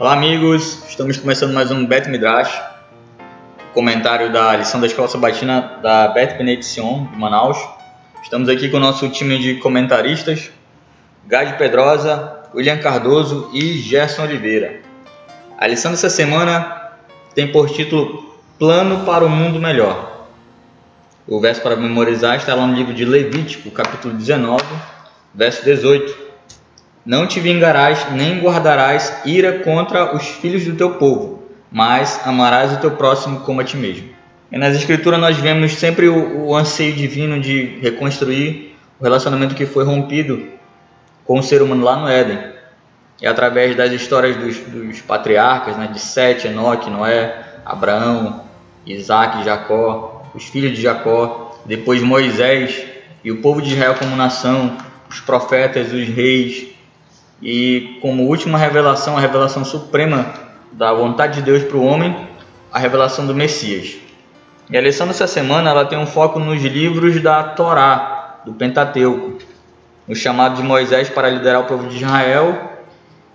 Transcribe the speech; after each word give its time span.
Olá, 0.00 0.14
amigos. 0.14 0.82
Estamos 0.88 1.18
começando 1.18 1.52
mais 1.52 1.70
um 1.70 1.84
Bet 1.84 2.08
Midrash, 2.08 2.58
comentário 3.74 4.32
da 4.32 4.56
lição 4.56 4.80
da 4.80 4.86
Escola 4.86 5.06
Sabatina 5.06 5.78
da 5.82 6.08
Bet 6.08 6.38
Benediction 6.38 7.04
de 7.04 7.18
Manaus. 7.18 7.58
Estamos 8.22 8.48
aqui 8.48 8.70
com 8.70 8.78
o 8.78 8.80
nosso 8.80 9.10
time 9.10 9.38
de 9.38 9.56
comentaristas, 9.56 10.50
Gade 11.26 11.58
Pedrosa, 11.58 12.44
William 12.54 12.78
Cardoso 12.78 13.50
e 13.52 13.74
Gerson 13.74 14.22
Oliveira. 14.22 14.80
A 15.58 15.66
lição 15.66 15.90
dessa 15.90 16.08
semana 16.08 16.92
tem 17.34 17.52
por 17.52 17.68
título 17.68 18.40
Plano 18.58 19.04
para 19.04 19.22
o 19.22 19.28
Mundo 19.28 19.60
Melhor. 19.60 20.28
O 21.28 21.38
verso 21.38 21.60
para 21.60 21.76
memorizar 21.76 22.36
está 22.36 22.54
lá 22.54 22.66
no 22.66 22.74
livro 22.74 22.94
de 22.94 23.04
Levítico, 23.04 23.70
capítulo 23.70 24.14
19, 24.14 24.64
verso 25.34 25.62
18 25.62 26.29
não 27.04 27.26
te 27.26 27.40
vingarás 27.40 28.10
nem 28.12 28.40
guardarás 28.40 29.22
ira 29.24 29.60
contra 29.60 30.14
os 30.14 30.26
filhos 30.26 30.64
do 30.64 30.74
teu 30.74 30.94
povo, 30.94 31.42
mas 31.70 32.20
amarás 32.24 32.72
o 32.72 32.78
teu 32.78 32.90
próximo 32.92 33.40
como 33.40 33.60
a 33.60 33.64
ti 33.64 33.76
mesmo. 33.76 34.08
E 34.52 34.58
nas 34.58 34.74
Escrituras 34.74 35.20
nós 35.20 35.36
vemos 35.36 35.74
sempre 35.74 36.08
o, 36.08 36.46
o 36.46 36.56
anseio 36.56 36.92
divino 36.92 37.40
de 37.40 37.78
reconstruir 37.80 38.76
o 38.98 39.04
relacionamento 39.04 39.54
que 39.54 39.64
foi 39.64 39.84
rompido 39.84 40.46
com 41.24 41.38
o 41.38 41.42
ser 41.42 41.62
humano 41.62 41.84
lá 41.84 41.96
no 41.96 42.08
Éden. 42.08 42.38
E 43.22 43.26
através 43.26 43.76
das 43.76 43.92
histórias 43.92 44.36
dos, 44.36 44.58
dos 44.58 45.00
patriarcas, 45.00 45.76
né, 45.76 45.88
de 45.92 46.00
Sete, 46.00 46.48
Enoque, 46.48 46.90
Noé, 46.90 47.44
Abraão, 47.64 48.42
Isaac, 48.84 49.44
Jacó, 49.44 50.22
os 50.34 50.44
filhos 50.44 50.72
de 50.72 50.82
Jacó, 50.82 51.56
depois 51.64 52.02
Moisés 52.02 52.84
e 53.22 53.30
o 53.30 53.40
povo 53.40 53.62
de 53.62 53.72
Israel 53.74 53.94
como 53.94 54.16
nação, 54.16 54.76
os 55.08 55.20
profetas, 55.20 55.92
os 55.92 56.08
reis, 56.08 56.68
e 57.42 57.98
como 58.02 58.26
última 58.26 58.58
revelação, 58.58 59.16
a 59.16 59.20
revelação 59.20 59.64
suprema 59.64 60.32
da 60.72 60.92
vontade 60.92 61.36
de 61.36 61.42
Deus 61.42 61.64
para 61.64 61.76
o 61.76 61.84
homem, 61.84 62.28
a 62.72 62.78
revelação 62.78 63.26
do 63.26 63.34
Messias. 63.34 63.96
E 64.68 64.76
a 64.76 64.80
lição 64.80 65.06
dessa 65.06 65.26
semana 65.26 65.70
ela 65.70 65.84
tem 65.84 65.98
um 65.98 66.06
foco 66.06 66.38
nos 66.38 66.62
livros 66.62 67.20
da 67.22 67.42
Torá, 67.42 68.40
do 68.44 68.52
Pentateuco, 68.52 69.38
o 70.06 70.14
chamado 70.14 70.56
de 70.56 70.62
Moisés 70.62 71.08
para 71.08 71.28
liderar 71.28 71.62
o 71.62 71.64
povo 71.64 71.88
de 71.88 71.96
Israel 71.96 72.70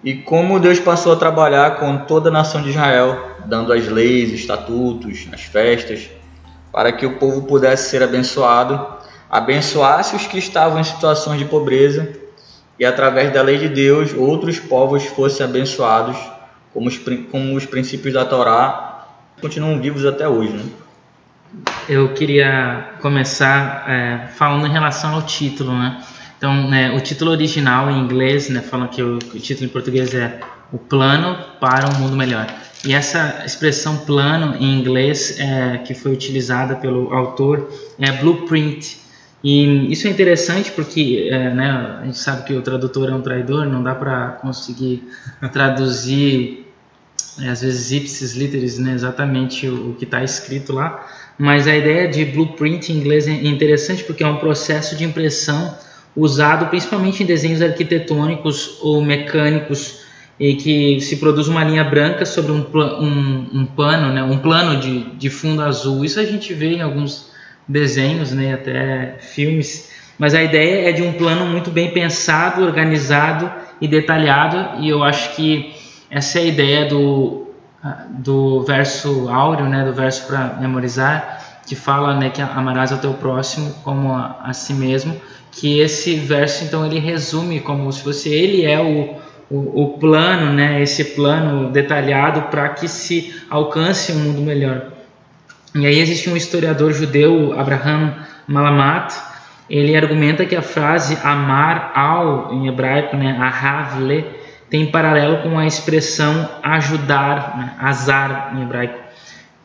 e 0.03 0.13
como 0.13 0.59
Deus 0.59 0.79
passou 0.79 1.13
a 1.13 1.15
trabalhar 1.15 1.77
com 1.77 1.97
toda 1.97 2.29
a 2.29 2.31
nação 2.31 2.61
de 2.61 2.69
Israel, 2.69 3.37
dando 3.45 3.73
as 3.73 3.87
leis, 3.87 4.31
estatutos, 4.31 5.27
as 5.33 5.41
festas, 5.41 6.09
para 6.71 6.91
que 6.91 7.05
o 7.05 7.17
povo 7.17 7.43
pudesse 7.43 7.89
ser 7.89 8.03
abençoado, 8.03 8.85
abençoasse 9.29 10.15
os 10.15 10.27
que 10.27 10.37
estavam 10.37 10.79
em 10.79 10.83
situações 10.83 11.39
de 11.39 11.45
pobreza 11.45 12.24
e 12.79 12.85
através 12.85 13.33
da 13.33 13.41
lei 13.41 13.57
de 13.57 13.69
Deus 13.69 14.13
outros 14.13 14.59
povos 14.59 15.05
fossem 15.05 15.45
abençoados, 15.45 16.17
como 16.73 16.87
os, 16.87 16.97
como 17.31 17.55
os 17.55 17.65
princípios 17.65 18.13
da 18.13 18.25
Torá 18.25 19.07
continuam 19.39 19.79
vivos 19.79 20.05
até 20.05 20.27
hoje. 20.27 20.53
Né? 20.53 20.63
Eu 21.87 22.13
queria 22.13 22.93
começar 23.01 23.85
é, 23.87 24.27
falando 24.35 24.67
em 24.67 24.71
relação 24.71 25.13
ao 25.15 25.21
título, 25.21 25.71
né? 25.71 26.03
Então, 26.37 26.69
né, 26.69 26.91
o 26.91 26.99
título 26.99 27.31
original 27.31 27.89
em 27.89 27.97
inglês, 27.97 28.49
né, 28.49 28.61
falam 28.61 28.87
que 28.87 29.01
o, 29.01 29.15
o 29.15 29.39
título 29.39 29.65
em 29.65 29.69
português 29.69 30.13
é 30.13 30.39
O 30.71 30.77
Plano 30.77 31.37
para 31.59 31.87
um 31.89 31.93
Mundo 31.99 32.15
Melhor. 32.15 32.45
E 32.85 32.93
essa 32.93 33.41
expressão 33.45 33.97
plano 33.99 34.55
em 34.57 34.77
inglês 34.79 35.39
é, 35.39 35.79
que 35.79 35.95
foi 35.95 36.11
utilizada 36.11 36.75
pelo 36.75 37.11
autor 37.13 37.67
é 37.97 38.11
blueprint, 38.11 38.97
e 39.47 39.91
isso 39.91 40.07
é 40.07 40.09
interessante 40.09 40.71
porque 40.71 41.29
é, 41.31 41.53
né, 41.53 41.99
a 42.01 42.05
gente 42.05 42.17
sabe 42.17 42.47
que 42.47 42.53
o 42.55 42.63
tradutor 42.63 43.09
é 43.09 43.13
um 43.13 43.21
traidor, 43.21 43.67
não 43.67 43.83
dá 43.83 43.93
para 43.93 44.29
conseguir 44.41 45.07
traduzir, 45.53 46.65
é, 47.39 47.49
às 47.49 47.61
vezes, 47.61 47.91
ipsis 47.91 48.33
literis, 48.35 48.79
né, 48.79 48.93
exatamente 48.93 49.67
o, 49.67 49.91
o 49.91 49.93
que 49.93 50.03
está 50.03 50.23
escrito 50.23 50.73
lá. 50.73 51.05
Mas 51.37 51.67
a 51.67 51.75
ideia 51.75 52.07
de 52.07 52.25
blueprint 52.25 52.91
em 52.91 52.95
inglês 52.95 53.27
é 53.27 53.33
interessante 53.33 54.03
porque 54.03 54.23
é 54.23 54.27
um 54.27 54.37
processo 54.37 54.95
de 54.95 55.03
impressão 55.03 55.77
usado 56.15 56.65
principalmente 56.71 57.21
em 57.21 57.25
desenhos 57.27 57.61
arquitetônicos 57.61 58.79
ou 58.81 58.99
mecânicos 58.99 59.99
e 60.39 60.55
que 60.55 60.99
se 61.01 61.17
produz 61.17 61.47
uma 61.47 61.63
linha 61.63 61.83
branca 61.83 62.25
sobre 62.25 62.51
um, 62.51 62.65
um, 62.73 63.59
um 63.61 63.65
pano, 63.67 64.11
né, 64.11 64.23
um 64.23 64.39
plano 64.39 64.79
de, 64.79 65.03
de 65.17 65.29
fundo 65.29 65.61
azul. 65.61 66.03
Isso 66.03 66.19
a 66.19 66.25
gente 66.25 66.51
vê 66.51 66.77
em 66.77 66.81
alguns 66.81 67.34
desenhos, 67.67 68.31
né, 68.31 68.53
até 68.53 69.15
filmes, 69.19 69.91
mas 70.17 70.33
a 70.33 70.41
ideia 70.41 70.89
é 70.89 70.91
de 70.91 71.01
um 71.01 71.13
plano 71.13 71.45
muito 71.45 71.69
bem 71.69 71.91
pensado, 71.91 72.63
organizado 72.63 73.51
e 73.81 73.87
detalhado, 73.87 74.81
e 74.81 74.89
eu 74.89 75.03
acho 75.03 75.35
que 75.35 75.73
essa 76.09 76.39
é 76.39 76.43
a 76.43 76.45
ideia 76.45 76.85
do, 76.85 77.47
do 78.09 78.63
verso 78.63 79.29
áureo, 79.29 79.65
né, 79.65 79.83
do 79.83 79.93
verso 79.93 80.25
para 80.27 80.57
memorizar, 80.59 81.59
que 81.67 81.75
fala 81.75 82.15
né, 82.15 82.29
que 82.29 82.41
amarás 82.41 82.91
ao 82.91 82.99
teu 82.99 83.13
próximo 83.13 83.73
como 83.83 84.13
a, 84.13 84.39
a, 84.43 84.53
si 84.53 84.73
mesmo, 84.73 85.19
que 85.51 85.79
esse 85.79 86.15
verso 86.15 86.63
então 86.63 86.85
ele 86.85 86.99
resume 86.99 87.59
como 87.59 87.91
se 87.91 88.03
fosse 88.03 88.29
ele 88.29 88.63
é 88.63 88.79
o, 88.79 89.15
o, 89.49 89.83
o 89.83 89.97
plano, 89.97 90.53
né, 90.53 90.81
esse 90.81 91.03
plano 91.15 91.71
detalhado 91.71 92.43
para 92.43 92.69
que 92.69 92.87
se 92.87 93.35
alcance 93.49 94.11
um 94.11 94.19
mundo 94.19 94.41
melhor. 94.41 94.91
E 95.75 95.85
aí 95.85 95.99
existe 95.99 96.29
um 96.29 96.37
historiador 96.37 96.93
judeu, 96.93 97.53
Abraham 97.59 98.13
Malamat, 98.47 99.13
ele 99.69 99.93
argumenta 99.93 100.45
que 100.45 100.55
a 100.55 100.61
frase 100.61 101.17
amar 101.21 101.91
ao, 101.93 102.53
em 102.53 102.69
hebraico, 102.69 103.17
né, 103.17 103.37
ahavle, 103.37 104.25
tem 104.69 104.89
paralelo 104.89 105.43
com 105.43 105.59
a 105.59 105.67
expressão 105.67 106.49
ajudar, 106.63 107.57
né, 107.57 107.73
azar 107.77 108.53
em 108.55 108.61
hebraico, 108.61 108.97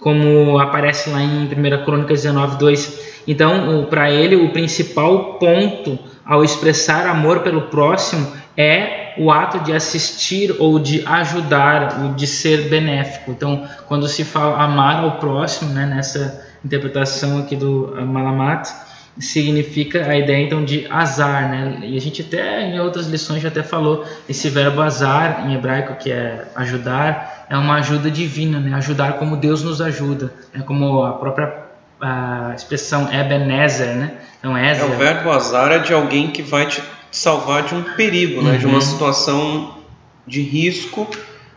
como 0.00 0.58
aparece 0.58 1.10
lá 1.10 1.22
em 1.22 1.44
1 1.44 1.84
Crônicas 1.84 2.22
19, 2.22 2.58
2. 2.58 3.22
Então, 3.28 3.86
para 3.88 4.10
ele, 4.10 4.34
o 4.34 4.50
principal 4.50 5.34
ponto 5.34 5.96
ao 6.26 6.42
expressar 6.42 7.06
amor 7.06 7.40
pelo 7.40 7.68
próximo 7.68 8.32
é 8.60 9.14
o 9.16 9.30
ato 9.30 9.60
de 9.60 9.72
assistir 9.72 10.54
ou 10.58 10.78
de 10.78 11.02
ajudar, 11.06 12.00
ou 12.02 12.14
de 12.14 12.26
ser 12.26 12.68
benéfico. 12.68 13.30
Então, 13.30 13.66
quando 13.86 14.06
se 14.06 14.24
fala 14.24 14.62
amar 14.62 15.02
ao 15.02 15.12
próximo, 15.12 15.72
né, 15.72 15.86
nessa 15.86 16.44
interpretação 16.64 17.38
aqui 17.38 17.56
do 17.56 17.94
Malamat, 18.06 18.68
significa 19.18 20.06
a 20.06 20.16
ideia 20.16 20.44
então 20.44 20.64
de 20.64 20.86
azar, 20.88 21.50
né? 21.50 21.80
E 21.82 21.96
a 21.96 22.00
gente 22.00 22.22
até 22.22 22.62
em 22.62 22.80
outras 22.80 23.06
lições 23.06 23.42
já 23.42 23.48
até 23.48 23.62
falou 23.62 24.04
esse 24.28 24.48
verbo 24.48 24.80
azar 24.80 25.46
em 25.46 25.54
hebraico 25.54 25.96
que 25.96 26.10
é 26.10 26.44
ajudar, 26.54 27.46
é 27.50 27.56
uma 27.56 27.76
ajuda 27.76 28.10
divina, 28.10 28.60
né? 28.60 28.74
Ajudar 28.76 29.14
como 29.14 29.36
Deus 29.36 29.62
nos 29.62 29.80
ajuda, 29.80 30.32
é 30.54 30.60
como 30.60 31.02
a 31.02 31.14
própria 31.14 31.70
a 32.00 32.54
expressão 32.56 33.12
Ebenezer, 33.12 33.94
né? 33.94 34.12
Então, 34.38 34.56
Ezer, 34.56 34.84
é 34.84 34.86
o 34.86 34.96
verbo 34.96 35.30
azar 35.30 35.70
é 35.70 35.78
de 35.78 35.92
alguém 35.92 36.30
que 36.30 36.40
vai 36.40 36.66
te 36.66 36.82
salvar 37.10 37.64
de 37.64 37.74
um 37.74 37.82
perigo, 37.82 38.42
né? 38.42 38.56
de 38.56 38.66
uma 38.66 38.76
uhum. 38.76 38.80
situação 38.80 39.74
de 40.26 40.40
risco 40.40 41.06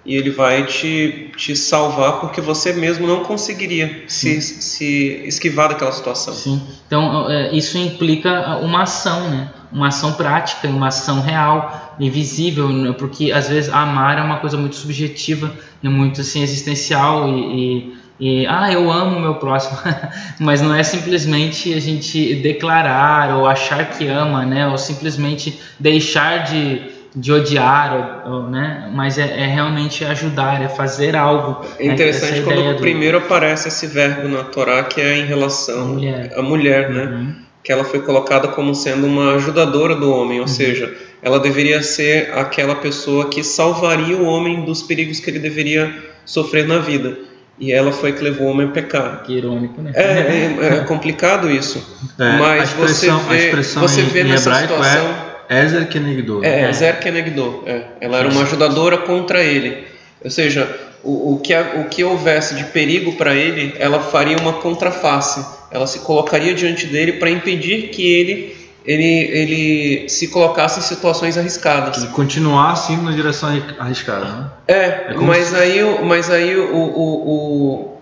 e 0.06 0.16
ele 0.16 0.32
vai 0.32 0.66
te, 0.66 1.32
te 1.38 1.56
salvar 1.56 2.20
porque 2.20 2.42
você 2.42 2.74
mesmo 2.74 3.08
não 3.08 3.24
conseguiria 3.24 4.04
se, 4.08 4.42
se 4.42 5.22
esquivar 5.26 5.70
daquela 5.70 5.92
situação. 5.92 6.34
Sim. 6.34 6.62
Então 6.86 7.30
é, 7.30 7.56
isso 7.56 7.78
implica 7.78 8.58
uma 8.58 8.84
ação, 8.84 9.30
né? 9.30 9.50
Uma 9.72 9.88
ação 9.88 10.14
prática, 10.14 10.68
uma 10.68 10.90
ação 10.90 11.22
real 11.22 11.96
e 12.00 12.10
visível, 12.10 12.70
né? 12.70 12.94
porque 12.94 13.32
às 13.32 13.48
vezes 13.48 13.74
amar 13.74 14.20
é 14.20 14.22
uma 14.22 14.38
coisa 14.38 14.58
muito 14.58 14.76
subjetiva 14.76 15.52
e 15.82 15.90
muito 15.90 16.22
assim 16.22 16.44
existencial 16.44 17.28
e, 17.30 17.42
e 17.82 17.98
e 18.26 18.48
ah, 18.48 18.72
eu 18.72 18.90
amo 18.90 19.18
o 19.18 19.20
meu 19.20 19.36
próximo, 19.36 19.78
mas 20.40 20.62
não 20.62 20.74
é 20.74 20.82
simplesmente 20.82 21.74
a 21.74 21.80
gente 21.82 22.36
declarar 22.36 23.36
ou 23.38 23.46
achar 23.46 23.90
que 23.90 24.08
ama, 24.08 24.46
né? 24.46 24.66
Ou 24.66 24.78
simplesmente 24.78 25.60
deixar 25.78 26.46
de, 26.46 26.84
de 27.14 27.34
odiar, 27.34 28.24
ou, 28.26 28.34
ou 28.34 28.50
né? 28.50 28.90
Mas 28.94 29.18
é, 29.18 29.24
é, 29.24 29.46
realmente 29.48 30.06
ajudar, 30.06 30.62
é 30.64 30.70
fazer 30.70 31.18
algo. 31.18 31.66
É 31.78 31.86
interessante 31.86 32.40
né? 32.40 32.46
quando 32.46 32.76
do... 32.76 32.80
primeiro 32.80 33.18
aparece 33.18 33.68
esse 33.68 33.88
verbo 33.88 34.26
na 34.30 34.46
Torá 34.46 34.84
que 34.84 35.02
é 35.02 35.18
em 35.18 35.26
relação 35.26 35.82
à 35.82 35.86
mulher, 35.86 36.42
mulher 36.42 36.90
né? 36.92 37.04
Uhum. 37.04 37.36
Que 37.62 37.74
ela 37.74 37.84
foi 37.84 38.04
colocada 38.04 38.48
como 38.48 38.74
sendo 38.74 39.06
uma 39.06 39.34
ajudadora 39.36 39.96
do 39.96 40.10
homem, 40.10 40.40
ou 40.40 40.46
uhum. 40.46 40.48
seja, 40.48 40.96
ela 41.22 41.42
deveria 41.42 41.84
ser 41.84 42.32
aquela 42.38 42.76
pessoa 42.76 43.28
que 43.28 43.44
salvaria 43.44 44.16
o 44.16 44.24
homem 44.24 44.64
dos 44.64 44.82
perigos 44.82 45.20
que 45.20 45.30
ele 45.30 45.40
deveria 45.40 45.94
sofrer 46.26 46.66
na 46.66 46.80
vida 46.80 47.33
e 47.60 47.72
ela 47.72 47.92
foi 47.92 48.14
que 48.14 48.24
levou 48.24 48.48
o 48.48 48.52
homem 48.52 48.68
a 48.68 48.72
pecar. 48.72 49.24
Que 49.24 49.34
irônico, 49.34 49.82
né? 49.82 49.92
É, 49.96 50.04
é, 50.04 50.78
é 50.78 50.84
complicado 50.86 51.50
isso. 51.50 51.84
É, 52.20 52.38
Mas 52.38 52.72
você 52.74 53.12
vê, 53.30 53.62
você 53.62 54.02
vê 54.04 54.22
em 54.22 54.26
nessa 54.26 54.54
situação. 54.56 55.34
É 55.50 55.64
Ezer 55.64 55.88
Kenegdo. 55.88 56.44
É, 56.44 56.70
Ezer 56.70 57.00
Kenegdo. 57.00 57.64
É. 57.66 57.84
Ela 58.02 58.20
era 58.20 58.30
uma 58.30 58.44
ajudadora 58.44 58.98
contra 59.00 59.44
ele. 59.44 59.86
Ou 60.24 60.32
seja, 60.32 60.68
o, 61.04 61.34
o, 61.34 61.40
que, 61.40 61.54
o 61.54 61.84
que 61.90 62.04
houvesse 62.04 62.56
de 62.56 62.64
perigo 62.66 63.14
para 63.14 63.36
ele, 63.36 63.76
ela 63.78 64.00
faria 64.00 64.38
uma 64.38 64.54
contraface. 64.54 65.46
Ela 65.70 65.86
se 65.86 66.00
colocaria 66.00 66.54
diante 66.54 66.88
dele 66.88 67.14
para 67.14 67.30
impedir 67.30 67.90
que 67.90 68.06
ele 68.06 68.63
ele, 68.86 69.04
ele 69.04 70.10
se 70.10 70.28
colocasse 70.28 70.80
em 70.80 70.84
situações 70.84 71.38
arriscadas. 71.38 72.04
E 72.04 72.08
continuasse 72.08 72.94
indo 72.94 73.04
na 73.04 73.12
direção 73.12 73.50
arriscada, 73.80 74.26
né? 74.26 74.52
É, 74.68 74.76
é 74.76 75.14
mas, 75.16 75.48
se... 75.48 75.56
aí, 75.56 76.04
mas 76.04 76.30
aí 76.30 76.56
o, 76.56 76.76
o, 76.76 77.30
o, 77.30 77.98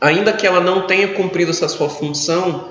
ainda 0.00 0.32
que 0.32 0.46
ela 0.46 0.60
não 0.60 0.86
tenha 0.86 1.08
cumprido 1.08 1.50
essa 1.50 1.68
sua 1.68 1.88
função, 1.88 2.68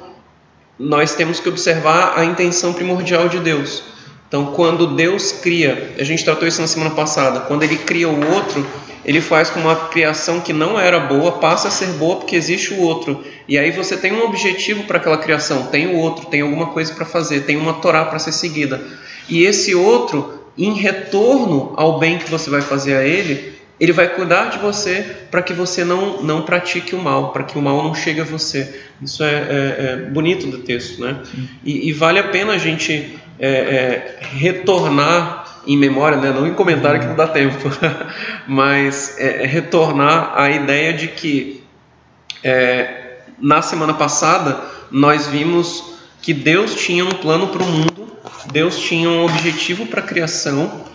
nós 0.77 1.15
temos 1.15 1.39
que 1.39 1.49
observar 1.49 2.13
a 2.17 2.23
intenção 2.23 2.73
primordial 2.73 3.27
de 3.27 3.39
Deus. 3.39 3.83
Então, 4.29 4.53
quando 4.53 4.95
Deus 4.95 5.31
cria, 5.31 5.95
a 5.97 6.03
gente 6.03 6.23
tratou 6.23 6.47
isso 6.47 6.61
na 6.61 6.67
semana 6.67 6.91
passada, 6.91 7.41
quando 7.41 7.63
ele 7.63 7.75
cria 7.75 8.07
o 8.07 8.31
outro, 8.31 8.65
ele 9.03 9.21
faz 9.21 9.49
com 9.49 9.59
uma 9.59 9.75
criação 9.87 10.39
que 10.39 10.53
não 10.53 10.79
era 10.79 10.99
boa, 10.99 11.39
passa 11.39 11.67
a 11.67 11.71
ser 11.71 11.87
boa 11.93 12.17
porque 12.17 12.35
existe 12.35 12.75
o 12.75 12.79
outro. 12.79 13.23
E 13.47 13.57
aí 13.57 13.71
você 13.71 13.97
tem 13.97 14.13
um 14.13 14.23
objetivo 14.23 14.83
para 14.83 14.97
aquela 14.97 15.17
criação, 15.17 15.63
tem 15.63 15.87
o 15.87 15.95
outro, 15.95 16.27
tem 16.27 16.41
alguma 16.41 16.67
coisa 16.67 16.93
para 16.93 17.05
fazer, 17.05 17.41
tem 17.41 17.57
uma 17.57 17.73
Torá 17.73 18.05
para 18.05 18.19
ser 18.19 18.31
seguida. 18.31 18.79
E 19.27 19.43
esse 19.43 19.73
outro, 19.73 20.43
em 20.55 20.73
retorno 20.73 21.73
ao 21.75 21.97
bem 21.97 22.19
que 22.19 22.29
você 22.29 22.51
vai 22.51 22.61
fazer 22.61 22.97
a 22.97 23.03
ele, 23.03 23.57
ele 23.79 23.93
vai 23.93 24.09
cuidar 24.09 24.49
de 24.49 24.59
você 24.59 25.05
para 25.31 25.41
que 25.41 25.53
você 25.53 25.83
não, 25.85 26.21
não 26.21 26.41
pratique 26.41 26.93
o 26.93 27.01
mal, 27.01 27.31
para 27.31 27.43
que 27.43 27.57
o 27.57 27.61
mal 27.61 27.81
não 27.81 27.95
chegue 27.95 28.19
a 28.19 28.25
você. 28.25 28.81
Isso 29.01 29.23
é, 29.23 29.33
é, 29.33 29.75
é 29.79 29.95
bonito 30.11 30.47
do 30.47 30.59
texto, 30.59 31.01
né? 31.01 31.23
E, 31.63 31.89
e, 31.89 31.93
vale 31.93 32.19
a 32.19 32.23
pena 32.23 32.53
a 32.53 32.57
gente 32.57 33.17
é, 33.39 33.49
é, 33.49 34.19
retornar 34.21 35.61
em 35.65 35.77
memória, 35.77 36.17
né? 36.17 36.31
não 36.31 36.45
em 36.45 36.53
comentário 36.53 36.99
que 36.99 37.05
não 37.05 37.15
dá 37.15 37.27
tempo, 37.27 37.69
mas 38.47 39.17
é, 39.17 39.43
é, 39.43 39.45
retornar 39.45 40.33
a 40.35 40.49
ideia 40.49 40.93
de 40.93 41.07
que 41.07 41.63
é, 42.43 43.19
na 43.39 43.61
semana 43.61 43.93
passada 43.93 44.59
nós 44.91 45.27
vimos 45.27 45.93
que 46.21 46.33
Deus 46.33 46.75
tinha 46.75 47.05
um 47.05 47.11
plano 47.11 47.47
para 47.47 47.63
o 47.63 47.65
mundo, 47.65 48.11
Deus 48.51 48.77
tinha 48.77 49.09
um 49.09 49.23
objetivo 49.23 49.85
para 49.85 50.01
a 50.01 50.03
criação 50.03 50.85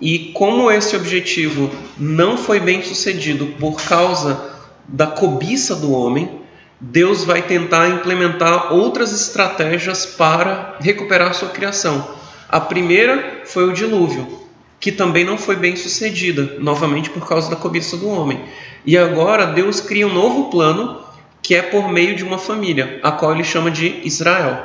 e 0.00 0.32
como 0.32 0.70
esse 0.70 0.96
objetivo 0.96 1.70
não 1.96 2.36
foi 2.36 2.58
bem 2.58 2.82
sucedido 2.82 3.46
por 3.60 3.80
causa 3.80 4.50
da 4.88 5.06
cobiça 5.06 5.76
do 5.76 5.92
homem, 5.92 6.41
Deus 6.84 7.22
vai 7.22 7.42
tentar 7.42 7.88
implementar 7.90 8.72
outras 8.72 9.12
estratégias 9.12 10.04
para 10.04 10.76
recuperar 10.80 11.32
sua 11.32 11.50
criação. 11.50 12.08
A 12.48 12.58
primeira 12.58 13.42
foi 13.44 13.68
o 13.68 13.72
dilúvio, 13.72 14.40
que 14.80 14.90
também 14.90 15.24
não 15.24 15.38
foi 15.38 15.54
bem 15.54 15.76
sucedida, 15.76 16.56
novamente 16.58 17.08
por 17.08 17.26
causa 17.26 17.48
da 17.48 17.54
cobiça 17.54 17.96
do 17.96 18.08
homem. 18.08 18.44
E 18.84 18.98
agora 18.98 19.46
Deus 19.46 19.80
cria 19.80 20.08
um 20.08 20.12
novo 20.12 20.50
plano, 20.50 21.00
que 21.40 21.54
é 21.54 21.62
por 21.62 21.88
meio 21.88 22.16
de 22.16 22.24
uma 22.24 22.36
família, 22.36 22.98
a 23.00 23.12
qual 23.12 23.32
ele 23.32 23.44
chama 23.44 23.70
de 23.70 24.00
Israel. 24.04 24.58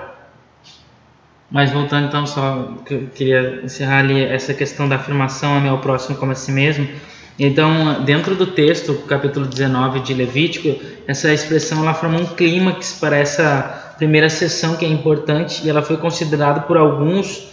Mas 1.52 1.72
voltando 1.72 2.08
então, 2.08 2.26
só 2.26 2.74
queria 3.14 3.62
encerrar 3.64 4.00
ali 4.00 4.20
essa 4.24 4.56
questão 4.56 4.90
da 4.90 4.96
afirmação 4.96 5.56
amém 5.56 5.70
ao 5.70 5.78
próximo 5.78 6.18
como 6.18 6.32
a 6.32 6.36
si 6.36 6.52
mesmo. 6.52 6.90
Então, 7.40 8.04
dentro 8.04 8.36
do 8.36 8.48
texto, 8.48 8.96
capítulo 9.08 9.46
19 9.46 10.00
de 10.00 10.14
Levítico, 10.14 10.76
essa 11.08 11.32
expressão 11.32 11.84
ela 11.84 11.94
forma 11.94 12.20
um 12.20 12.26
clímax 12.26 12.98
para 13.00 13.16
essa 13.18 13.94
primeira 13.98 14.30
sessão 14.30 14.76
que 14.76 14.86
é 14.86 14.88
importante 14.88 15.66
e 15.66 15.70
ela 15.70 15.82
foi 15.82 15.98
considerada 15.98 16.62
por 16.62 16.78
alguns 16.78 17.48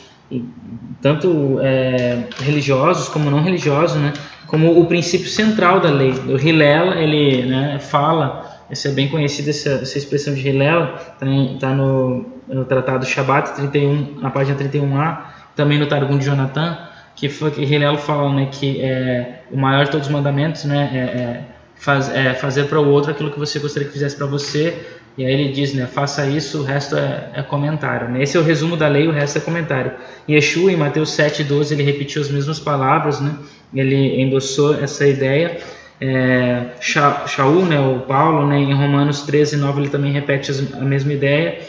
tanto 1.01 1.61
é, 1.61 2.25
religiosos 2.41 3.09
como 3.09 3.31
não 3.31 3.43
religiosos, 3.43 4.01
né, 4.01 4.13
como 4.47 4.81
o 4.81 4.87
princípio 4.87 5.29
central 5.29 5.81
da 5.81 5.91
lei. 5.91 6.13
O 6.13 6.39
Hillel, 6.39 6.95
ele 6.95 7.45
né, 7.47 7.79
fala, 7.79 8.65
essa 8.71 8.89
é 8.89 8.93
bem 8.93 9.09
conhecida 9.09 9.51
essa, 9.51 9.71
essa 9.71 9.99
expressão 9.99 10.35
de 10.35 10.49
Hillel, 10.49 10.95
está 10.95 11.27
tá 11.61 11.75
no, 11.75 12.25
no 12.49 12.65
Tratado 12.65 13.05
Shabbat 13.05 13.55
31, 13.55 14.21
na 14.21 14.31
página 14.31 14.57
31a, 14.59 15.19
também 15.55 15.79
no 15.79 15.87
Targum 15.87 16.17
de 16.17 16.25
Jonathan, 16.25 16.79
que, 17.15 17.29
foi, 17.29 17.51
que 17.51 17.67
fala 17.99 18.33
né, 18.33 18.49
que 18.51 18.81
é, 18.81 19.41
o 19.51 19.57
maior 19.57 19.85
de 19.85 19.93
todos 19.93 20.07
os 20.07 20.13
mandamentos 20.13 20.65
né, 20.65 20.91
é, 20.93 20.99
é, 20.99 21.45
faz, 21.77 22.09
é 22.15 22.35
fazer 22.35 22.65
para 22.65 22.81
o 22.81 22.89
outro 22.89 23.11
aquilo 23.11 23.31
que 23.31 23.39
você 23.39 23.59
gostaria 23.59 23.87
que 23.87 23.93
fizesse 23.93 24.17
para 24.17 24.27
você, 24.27 24.77
e 25.17 25.25
aí 25.25 25.33
ele 25.33 25.53
diz, 25.53 25.73
né, 25.75 25.87
faça 25.87 26.27
isso, 26.27 26.61
o 26.61 26.65
resto 26.65 26.97
é, 26.97 27.31
é 27.35 27.43
comentário. 27.43 28.09
Né? 28.09 28.23
Esse 28.23 28.37
é 28.37 28.41
o 28.41 28.43
resumo 28.43 28.77
da 28.77 28.89
lei, 28.89 29.07
o 29.07 29.13
resto 29.13 29.39
é 29.39 29.41
comentário. 29.41 29.93
Yeshua, 30.29 30.73
em 30.73 30.77
Mateus 30.77 31.11
7,12, 31.11 31.73
ele 31.73 31.85
repetiu 31.85 32.21
as 32.21 32.29
mesmas 32.29 32.59
palavras, 32.59 33.21
né? 33.21 33.33
ele 33.73 34.21
endossou 34.21 34.75
essa 34.75 35.07
ideia. 35.07 35.59
É, 36.01 36.65
Shaul, 36.81 37.65
né, 37.67 37.79
o 37.79 38.01
Paulo, 38.01 38.47
né, 38.49 38.59
em 38.59 38.75
Romanos 38.75 39.23
13, 39.23 39.57
9, 39.57 39.83
ele 39.83 39.89
também 39.89 40.11
repete 40.11 40.51
a 40.75 40.85
mesma 40.85 41.13
ideia. 41.13 41.61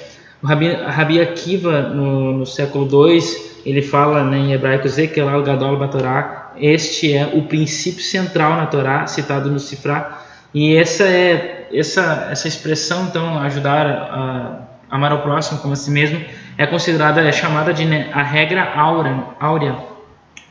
O 0.41 0.47
Rabi, 0.47 0.73
Rabi 0.73 1.21
Akiva, 1.21 1.81
no, 1.81 2.33
no 2.33 2.45
século 2.45 2.85
2, 2.85 3.61
ele 3.65 3.81
fala 3.81 4.23
né, 4.23 4.37
em 4.37 4.53
hebraico, 4.53 4.87
Zekelal 4.87 5.41
Gadol 5.43 5.77
Batorá, 5.77 6.53
este 6.57 7.13
é 7.13 7.31
o 7.33 7.43
princípio 7.43 8.01
central 8.01 8.55
na 8.55 8.67
Torá, 8.67 9.07
citado 9.07 9.49
no 9.49 9.59
Sifrá, 9.59 10.21
e 10.53 10.75
essa 10.75 11.03
é 11.03 11.67
essa 11.73 12.29
essa 12.31 12.47
expressão 12.47 13.07
então 13.09 13.39
ajudar 13.39 13.85
a, 13.85 14.61
a 14.89 14.95
amar 14.95 15.11
ao 15.11 15.21
próximo 15.21 15.59
como 15.59 15.73
a 15.73 15.75
si 15.75 15.91
mesmo 15.91 16.23
é 16.57 16.65
considerada 16.65 17.19
é 17.21 17.31
chamada 17.31 17.73
de 17.73 17.83
né, 17.83 18.09
a 18.13 18.23
regra 18.23 18.63
áurea, 18.75 19.23
áurea 19.39 19.75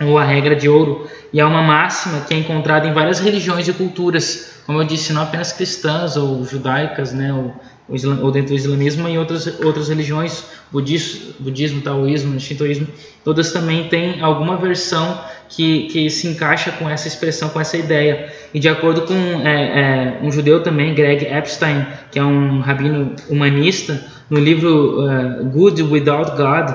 ou 0.02 0.18
a 0.18 0.24
regra 0.24 0.54
de 0.56 0.68
ouro. 0.68 1.08
E 1.32 1.40
é 1.40 1.44
uma 1.44 1.62
máxima 1.62 2.20
que 2.20 2.34
é 2.34 2.38
encontrada 2.38 2.86
em 2.86 2.92
várias 2.92 3.20
religiões 3.20 3.66
e 3.66 3.72
culturas, 3.72 4.62
como 4.66 4.80
eu 4.80 4.84
disse, 4.84 5.12
não 5.12 5.22
apenas 5.22 5.52
cristãs 5.52 6.16
ou 6.16 6.44
judaicas, 6.44 7.12
né, 7.12 7.32
ou, 7.32 7.54
ou 7.88 8.30
dentro 8.30 8.50
do 8.50 8.54
islamismo 8.54 9.08
e 9.08 9.18
outras 9.18 9.60
outras 9.60 9.88
religiões, 9.88 10.44
budismo, 10.72 11.34
budismo, 11.38 11.82
taoísmo, 11.82 12.40
shintoísmo, 12.40 12.86
todas 13.22 13.52
também 13.52 13.88
têm 13.88 14.22
alguma 14.22 14.56
versão 14.56 15.20
que, 15.48 15.84
que 15.88 16.10
se 16.10 16.26
encaixa 16.26 16.72
com 16.72 16.88
essa 16.88 17.06
expressão, 17.06 17.48
com 17.50 17.60
essa 17.60 17.76
ideia. 17.76 18.32
E 18.52 18.58
de 18.58 18.68
acordo 18.68 19.02
com 19.02 19.14
é, 19.14 20.18
é, 20.18 20.18
um 20.22 20.30
judeu 20.30 20.62
também, 20.62 20.94
Greg 20.94 21.26
Epstein, 21.26 21.86
que 22.10 22.18
é 22.18 22.24
um 22.24 22.60
rabino 22.60 23.14
humanista, 23.28 24.02
no 24.30 24.38
livro 24.38 25.04
uh, 25.04 25.44
Good 25.44 25.82
Without 25.82 26.30
God, 26.32 26.74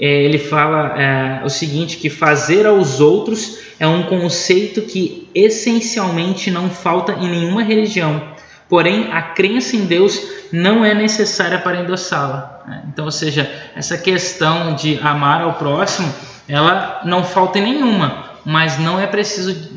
é, 0.00 0.22
ele 0.24 0.38
fala 0.38 1.00
é, 1.00 1.44
o 1.44 1.48
seguinte, 1.48 1.96
que 1.96 2.10
fazer 2.10 2.66
aos 2.66 3.00
outros 3.00 3.58
é 3.80 3.86
um 3.86 4.04
conceito 4.04 4.82
que 4.82 5.28
essencialmente 5.34 6.50
não 6.50 6.70
falta 6.70 7.12
em 7.12 7.28
nenhuma 7.28 7.62
religião, 7.62 8.22
porém 8.68 9.12
a 9.12 9.22
crença 9.22 9.76
em 9.76 9.86
Deus 9.86 10.20
não 10.52 10.84
é 10.84 10.94
necessária 10.94 11.58
para 11.58 11.80
endossá-la. 11.80 12.62
Né? 12.66 12.82
Então, 12.88 13.04
ou 13.04 13.10
seja, 13.10 13.50
essa 13.74 13.96
questão 13.96 14.74
de 14.74 14.98
amar 15.00 15.42
ao 15.42 15.54
próximo 15.54 16.12
ela 16.48 17.02
não 17.04 17.22
falta 17.22 17.58
em 17.58 17.62
nenhuma, 17.62 18.24
mas 18.44 18.78
não 18.78 18.98
é 18.98 19.06
preciso 19.06 19.70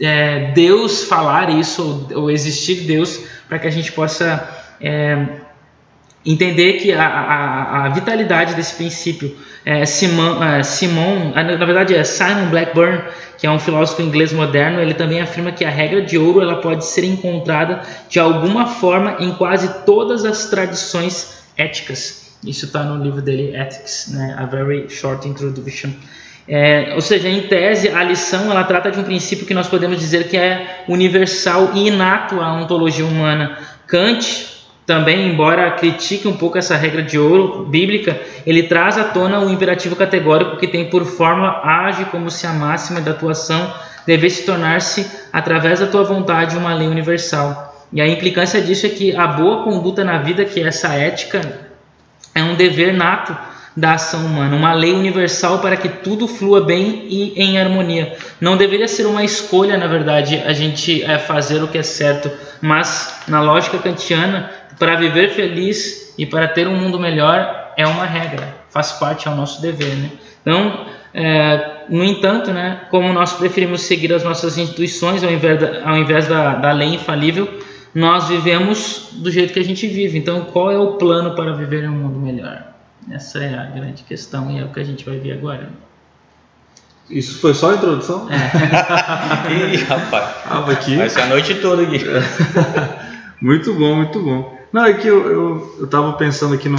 é, 0.00 0.52
Deus 0.52 1.04
falar 1.04 1.50
isso 1.50 2.08
ou, 2.10 2.22
ou 2.22 2.30
existir 2.30 2.86
Deus 2.86 3.20
para 3.46 3.58
que 3.58 3.66
a 3.66 3.70
gente 3.70 3.92
possa 3.92 4.48
é, 4.80 5.26
entender 6.24 6.74
que 6.74 6.92
a, 6.92 7.06
a, 7.06 7.84
a, 7.84 7.88
vitalidade 7.90 8.54
desse 8.54 8.74
princípio 8.74 9.36
é, 9.64 9.84
Simon, 9.84 10.42
é, 10.42 10.62
Simon, 10.62 11.32
na 11.34 11.64
verdade 11.66 11.94
é 11.94 12.02
Simon 12.02 12.48
Blackburn, 12.50 13.02
que 13.38 13.46
é 13.46 13.50
um 13.50 13.58
filósofo 13.58 14.00
inglês 14.00 14.32
moderno, 14.32 14.80
ele 14.80 14.94
também 14.94 15.20
afirma 15.20 15.52
que 15.52 15.64
a 15.64 15.70
regra 15.70 16.00
de 16.00 16.16
ouro 16.16 16.40
ela 16.40 16.60
pode 16.60 16.86
ser 16.86 17.04
encontrada 17.04 17.82
de 18.08 18.18
alguma 18.18 18.66
forma 18.66 19.16
em 19.20 19.32
quase 19.32 19.84
todas 19.84 20.24
as 20.24 20.48
tradições 20.48 21.44
éticas. 21.56 22.24
Isso 22.42 22.66
está 22.66 22.82
no 22.84 23.02
livro 23.02 23.22
dele, 23.22 23.56
Ethics, 23.56 24.12
né? 24.12 24.34
A 24.38 24.44
Very 24.44 24.88
Short 24.88 25.26
Introduction. 25.26 25.90
É, 26.46 26.92
ou 26.94 27.00
seja, 27.00 27.28
em 27.28 27.42
tese, 27.42 27.88
a 27.88 28.02
lição 28.04 28.50
ela 28.50 28.64
trata 28.64 28.90
de 28.90 28.98
um 28.98 29.02
princípio 29.02 29.46
que 29.46 29.54
nós 29.54 29.66
podemos 29.66 29.98
dizer 29.98 30.28
que 30.28 30.36
é 30.36 30.84
universal 30.86 31.70
e 31.74 31.88
inato 31.88 32.40
à 32.40 32.52
ontologia 32.52 33.04
humana. 33.04 33.58
Kant, 33.86 34.53
também, 34.86 35.28
embora 35.28 35.70
critique 35.72 36.28
um 36.28 36.36
pouco 36.36 36.58
essa 36.58 36.76
regra 36.76 37.02
de 37.02 37.18
ouro 37.18 37.64
bíblica, 37.64 38.20
ele 38.46 38.64
traz 38.64 38.98
à 38.98 39.04
tona 39.04 39.40
o 39.40 39.50
imperativo 39.50 39.96
categórico 39.96 40.58
que 40.58 40.66
tem 40.66 40.90
por 40.90 41.04
forma 41.06 41.60
age 41.64 42.04
como 42.06 42.30
se 42.30 42.46
a 42.46 42.52
máxima 42.52 43.00
da 43.00 43.14
tua 43.14 43.32
ação 43.32 43.72
devesse 44.06 44.44
tornar-se, 44.44 45.10
através 45.32 45.80
da 45.80 45.86
tua 45.86 46.04
vontade, 46.04 46.56
uma 46.56 46.74
lei 46.74 46.86
universal. 46.86 47.74
E 47.92 48.00
a 48.00 48.06
implicância 48.06 48.60
disso 48.60 48.86
é 48.86 48.90
que 48.90 49.16
a 49.16 49.26
boa 49.26 49.64
conduta 49.64 50.04
na 50.04 50.18
vida, 50.18 50.44
que 50.44 50.60
é 50.60 50.66
essa 50.66 50.88
ética, 50.88 51.40
é 52.34 52.42
um 52.42 52.54
dever 52.54 52.92
nato 52.92 53.34
da 53.76 53.94
ação 53.94 54.24
humana, 54.24 54.54
uma 54.54 54.72
lei 54.72 54.92
universal 54.92 55.58
para 55.58 55.76
que 55.76 55.88
tudo 55.88 56.28
flua 56.28 56.60
bem 56.60 57.06
e 57.08 57.32
em 57.36 57.58
harmonia. 57.58 58.16
Não 58.40 58.56
deveria 58.56 58.86
ser 58.86 59.04
uma 59.04 59.24
escolha, 59.24 59.76
na 59.76 59.88
verdade, 59.88 60.40
a 60.44 60.52
gente 60.52 61.02
é, 61.02 61.18
fazer 61.18 61.62
o 61.62 61.66
que 61.66 61.78
é 61.78 61.82
certo, 61.82 62.30
mas 62.60 63.22
na 63.26 63.40
lógica 63.40 63.78
kantiana, 63.78 64.50
para 64.78 64.96
viver 64.96 65.30
feliz 65.30 66.14
e 66.18 66.26
para 66.26 66.48
ter 66.48 66.66
um 66.68 66.76
mundo 66.76 66.98
melhor 66.98 67.72
é 67.76 67.86
uma 67.86 68.04
regra, 68.04 68.54
faz 68.70 68.92
parte, 68.92 69.28
é 69.28 69.30
o 69.30 69.34
nosso 69.34 69.60
dever. 69.60 69.94
Né? 69.96 70.10
Então, 70.40 70.86
é, 71.12 71.84
no 71.88 72.04
entanto, 72.04 72.52
né, 72.52 72.82
como 72.90 73.12
nós 73.12 73.32
preferimos 73.32 73.82
seguir 73.82 74.12
as 74.12 74.24
nossas 74.24 74.58
instituições 74.58 75.22
ao 75.22 75.30
invés 75.30 75.60
da, 75.60 75.88
ao 75.88 75.96
invés 75.96 76.28
da, 76.28 76.54
da 76.54 76.72
lei 76.72 76.94
infalível, 76.94 77.48
nós 77.94 78.28
vivemos 78.28 79.10
do 79.12 79.30
jeito 79.30 79.52
que 79.52 79.60
a 79.60 79.64
gente 79.64 79.86
vive. 79.86 80.18
Então, 80.18 80.42
qual 80.46 80.70
é 80.70 80.78
o 80.78 80.94
plano 80.94 81.34
para 81.34 81.52
viver 81.52 81.84
em 81.84 81.88
um 81.88 81.92
mundo 81.92 82.18
melhor? 82.18 82.64
Essa 83.10 83.38
é 83.38 83.54
a 83.56 83.64
grande 83.64 84.02
questão 84.02 84.50
e 84.50 84.58
é 84.58 84.64
o 84.64 84.68
que 84.68 84.80
a 84.80 84.84
gente 84.84 85.04
vai 85.04 85.18
ver 85.18 85.32
agora. 85.32 85.68
Isso 87.08 87.38
foi 87.38 87.52
só 87.52 87.70
a 87.70 87.74
introdução? 87.74 88.28
É. 88.30 89.74
Ih, 89.74 89.76
rapaz. 89.84 90.36
Ah, 90.46 90.64
aqui. 90.70 90.96
Vai 90.96 91.10
ser 91.10 91.20
a 91.20 91.26
noite 91.26 91.54
toda 91.56 91.82
aqui. 91.82 91.98
muito 93.40 93.74
bom, 93.74 93.96
muito 93.96 94.20
bom. 94.20 94.53
Não, 94.74 94.84
é 94.84 94.92
que 94.92 95.06
eu, 95.06 95.30
eu, 95.30 95.76
eu 95.82 95.86
tava 95.86 96.14
pensando 96.14 96.52
aqui 96.52 96.68
no, 96.68 96.76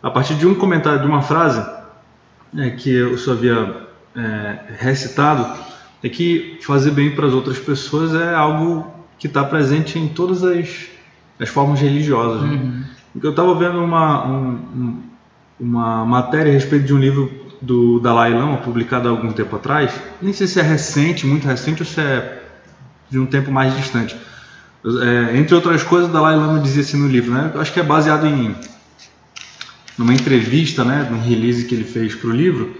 a 0.00 0.08
partir 0.12 0.36
de 0.36 0.46
um 0.46 0.54
comentário, 0.54 1.00
de 1.00 1.06
uma 1.08 1.20
frase 1.20 1.60
é, 2.56 2.70
que 2.70 2.88
eu 2.88 3.18
só 3.18 3.32
havia 3.32 3.88
é, 4.14 4.58
recitado, 4.78 5.44
é 6.04 6.08
que 6.08 6.60
fazer 6.62 6.92
bem 6.92 7.10
para 7.10 7.26
as 7.26 7.32
outras 7.32 7.58
pessoas 7.58 8.14
é 8.14 8.32
algo 8.32 8.86
que 9.18 9.26
está 9.26 9.42
presente 9.42 9.98
em 9.98 10.06
todas 10.06 10.44
as, 10.44 10.86
as 11.40 11.48
formas 11.48 11.80
religiosas. 11.80 12.42
Né? 12.42 12.48
Uhum. 12.48 12.84
Eu 13.20 13.30
estava 13.30 13.56
vendo 13.56 13.82
uma, 13.82 14.26
um, 14.28 15.02
uma 15.58 16.06
matéria 16.06 16.52
a 16.52 16.54
respeito 16.54 16.86
de 16.86 16.94
um 16.94 16.98
livro 16.98 17.28
do 17.60 17.98
Dalai 17.98 18.32
Lama, 18.32 18.58
publicado 18.58 19.08
há 19.08 19.10
algum 19.10 19.32
tempo 19.32 19.56
atrás. 19.56 19.92
Nem 20.22 20.32
sei 20.32 20.46
se 20.46 20.60
é 20.60 20.62
recente, 20.62 21.26
muito 21.26 21.44
recente, 21.44 21.82
ou 21.82 21.86
se 21.86 22.00
é 22.00 22.40
de 23.10 23.18
um 23.18 23.26
tempo 23.26 23.50
mais 23.50 23.76
distante. 23.76 24.16
É, 24.84 25.36
entre 25.36 25.54
outras 25.54 25.82
coisas, 25.82 26.08
o 26.08 26.12
Dalai 26.12 26.36
Lama 26.36 26.60
dizia 26.60 26.82
assim 26.82 26.96
no 26.96 27.08
livro, 27.08 27.32
né? 27.32 27.52
acho 27.56 27.72
que 27.72 27.80
é 27.80 27.82
baseado 27.82 28.26
em 28.26 28.54
numa 29.98 30.14
entrevista, 30.14 30.82
né, 30.82 31.06
num 31.10 31.20
release 31.20 31.66
que 31.66 31.74
ele 31.74 31.84
fez 31.84 32.14
para 32.14 32.30
o 32.30 32.32
livro, 32.32 32.74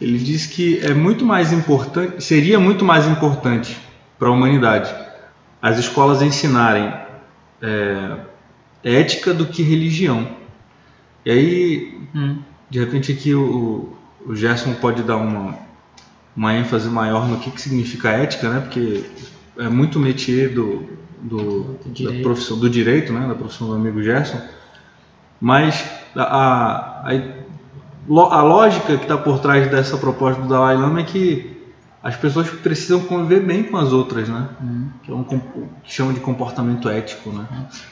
ele 0.00 0.16
diz 0.16 0.46
que 0.46 0.78
é 0.78 0.94
muito 0.94 1.24
mais 1.24 1.52
importante, 1.52 2.22
seria 2.22 2.60
muito 2.60 2.84
mais 2.84 3.04
importante 3.08 3.76
para 4.16 4.28
a 4.28 4.30
humanidade 4.30 4.94
as 5.60 5.78
escolas 5.78 6.22
ensinarem 6.22 6.94
é, 7.60 8.16
ética 8.84 9.34
do 9.34 9.46
que 9.46 9.62
religião. 9.62 10.28
E 11.24 11.30
aí, 11.32 12.00
hum. 12.14 12.38
de 12.70 12.78
repente 12.78 13.10
aqui 13.10 13.34
o, 13.34 13.92
o 14.24 14.36
Gerson 14.36 14.74
pode 14.74 15.02
dar 15.02 15.16
uma, 15.16 15.58
uma 16.36 16.54
ênfase 16.54 16.88
maior 16.88 17.26
no 17.26 17.40
que, 17.40 17.50
que 17.50 17.60
significa 17.60 18.10
ética, 18.10 18.48
né? 18.48 18.60
Porque 18.60 19.04
é 19.58 19.68
muito 19.68 19.98
métier 19.98 20.50
do, 20.50 20.88
do, 21.22 21.78
da 21.84 22.22
profissão 22.22 22.58
do 22.58 22.68
direito, 22.68 23.12
né? 23.12 23.26
Da 23.26 23.34
profissão 23.34 23.68
do 23.68 23.74
amigo 23.74 24.02
Gerson. 24.02 24.40
Mas 25.40 25.84
a, 26.14 27.04
a, 27.04 27.12
a 28.08 28.42
lógica 28.42 28.96
que 28.96 29.04
está 29.04 29.16
por 29.16 29.38
trás 29.40 29.70
dessa 29.70 29.96
proposta 29.96 30.42
do 30.42 30.48
Dalai 30.48 30.76
Lama 30.76 31.00
é 31.00 31.04
que 31.04 31.56
as 32.06 32.16
pessoas 32.16 32.48
precisam 32.48 33.00
conviver 33.00 33.40
bem 33.40 33.64
com 33.64 33.76
as 33.76 33.92
outras, 33.92 34.28
né? 34.28 34.48
Hum. 34.62 34.88
Que 35.02 35.10
é 35.10 35.14
um 35.14 35.24
que 35.24 35.40
chama 35.84 36.12
de 36.12 36.20
comportamento 36.20 36.88
ético, 36.88 37.30
né? 37.30 37.44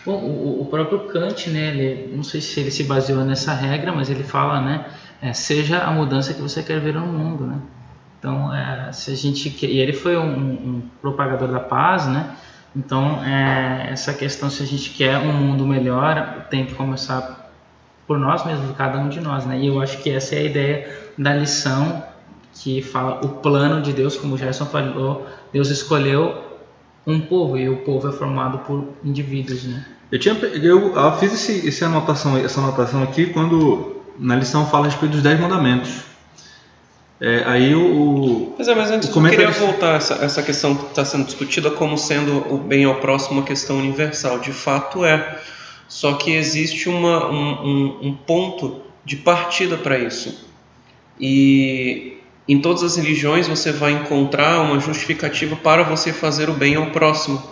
Bom, 0.06 0.22
o, 0.22 0.62
o, 0.62 0.66
próprio 0.66 1.00
Kant, 1.08 1.50
né? 1.50 1.70
Ele, 1.70 2.16
não 2.16 2.22
sei 2.22 2.40
se 2.40 2.60
ele 2.60 2.70
se 2.70 2.84
baseou 2.84 3.24
nessa 3.24 3.52
regra, 3.52 3.92
mas 3.92 4.08
ele 4.08 4.22
fala, 4.22 4.60
né? 4.60 4.86
É, 5.20 5.32
seja 5.32 5.82
a 5.82 5.90
mudança 5.90 6.32
que 6.32 6.40
você 6.40 6.62
quer 6.62 6.78
ver 6.80 6.94
no 6.94 7.06
mundo, 7.06 7.44
né? 7.44 7.58
Então, 8.18 8.54
é, 8.54 8.92
se 8.92 9.10
a 9.10 9.16
gente 9.16 9.66
e 9.66 9.80
ele 9.80 9.92
foi 9.92 10.16
um, 10.16 10.24
um, 10.24 10.82
propagador 11.02 11.48
da 11.48 11.60
paz, 11.60 12.06
né? 12.06 12.36
Então, 12.76 13.22
é, 13.24 13.88
essa 13.90 14.12
questão, 14.12 14.50
se 14.50 14.62
a 14.62 14.66
gente 14.66 14.90
quer 14.90 15.18
um 15.18 15.32
mundo 15.32 15.66
melhor, 15.66 16.46
tem 16.50 16.66
que 16.66 16.74
começar 16.74 17.50
por 18.06 18.18
nós 18.18 18.44
mesmos, 18.44 18.76
cada 18.76 18.98
um 18.98 19.08
de 19.08 19.20
nós, 19.20 19.46
né? 19.46 19.58
E 19.58 19.68
eu 19.68 19.80
acho 19.80 19.98
que 20.02 20.10
essa 20.10 20.34
é 20.34 20.38
a 20.38 20.42
ideia 20.42 20.98
da 21.16 21.34
lição 21.34 22.02
que 22.52 22.82
fala 22.82 23.24
o 23.24 23.28
plano 23.28 23.80
de 23.80 23.92
Deus, 23.92 24.16
como 24.16 24.34
o 24.34 24.38
Gerson 24.38 24.66
falou, 24.66 25.26
Deus 25.52 25.70
escolheu 25.70 26.42
um 27.06 27.20
povo 27.20 27.56
e 27.56 27.68
o 27.68 27.78
povo 27.78 28.08
é 28.08 28.12
formado 28.12 28.58
por 28.58 28.88
indivíduos, 29.04 29.64
né? 29.64 29.84
Eu 30.10 30.18
tinha 30.18 30.34
eu, 30.34 31.12
fiz 31.18 31.32
esse, 31.32 31.66
essa 31.66 31.86
anotação 31.86 32.36
essa 32.36 32.60
anotação 32.60 33.02
aqui 33.02 33.26
quando 33.26 34.02
na 34.18 34.36
lição 34.36 34.66
fala 34.66 34.86
a 34.86 34.88
respeito 34.88 35.12
dos 35.12 35.22
dez 35.22 35.40
mandamentos. 35.40 36.13
É, 37.20 37.44
aí 37.46 37.74
o. 37.74 38.52
Pois 38.56 38.66
é, 38.66 38.74
mas 38.74 38.90
antes 38.90 39.08
eu 39.08 39.22
queria 39.22 39.50
voltar 39.50 39.96
essa, 39.96 40.14
essa 40.14 40.42
questão 40.42 40.74
que 40.74 40.86
está 40.86 41.04
sendo 41.04 41.24
discutida 41.24 41.70
como 41.70 41.96
sendo 41.96 42.52
o 42.52 42.58
bem 42.58 42.84
ao 42.84 42.96
próximo 42.96 43.38
uma 43.38 43.46
questão 43.46 43.78
universal. 43.78 44.38
De 44.38 44.52
fato 44.52 45.04
é. 45.04 45.38
Só 45.86 46.14
que 46.14 46.32
existe 46.32 46.88
uma, 46.88 47.30
um, 47.30 47.52
um, 47.66 48.08
um 48.08 48.14
ponto 48.14 48.82
de 49.04 49.16
partida 49.16 49.76
para 49.76 49.98
isso. 49.98 50.48
E 51.20 52.18
em 52.48 52.60
todas 52.60 52.82
as 52.82 52.96
religiões 52.96 53.46
você 53.46 53.70
vai 53.70 53.92
encontrar 53.92 54.60
uma 54.60 54.80
justificativa 54.80 55.54
para 55.56 55.82
você 55.82 56.12
fazer 56.12 56.48
o 56.50 56.54
bem 56.54 56.74
ao 56.74 56.90
próximo. 56.90 57.42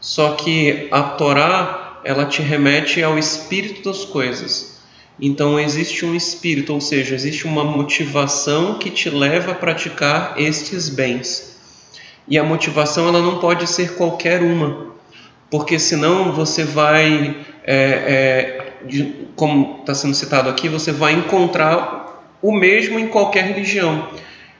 Só 0.00 0.34
que 0.34 0.88
a 0.90 1.02
Torá, 1.02 2.00
ela 2.04 2.26
te 2.26 2.42
remete 2.42 3.02
ao 3.02 3.18
espírito 3.18 3.88
das 3.88 4.04
coisas. 4.04 4.75
Então 5.20 5.58
existe 5.58 6.04
um 6.04 6.14
espírito, 6.14 6.74
ou 6.74 6.80
seja, 6.80 7.14
existe 7.14 7.46
uma 7.46 7.64
motivação 7.64 8.78
que 8.78 8.90
te 8.90 9.08
leva 9.08 9.52
a 9.52 9.54
praticar 9.54 10.34
estes 10.36 10.88
bens. 10.88 11.56
E 12.28 12.38
a 12.38 12.44
motivação 12.44 13.08
ela 13.08 13.22
não 13.22 13.38
pode 13.38 13.66
ser 13.66 13.94
qualquer 13.94 14.42
uma, 14.42 14.88
porque 15.50 15.78
senão 15.78 16.32
você 16.32 16.64
vai, 16.64 17.36
é, 17.64 17.76
é, 17.76 18.72
de, 18.86 19.26
como 19.34 19.78
está 19.80 19.94
sendo 19.94 20.14
citado 20.14 20.50
aqui, 20.50 20.68
você 20.68 20.92
vai 20.92 21.12
encontrar 21.12 22.36
o 22.42 22.52
mesmo 22.52 22.98
em 22.98 23.08
qualquer 23.08 23.44
religião. 23.44 24.08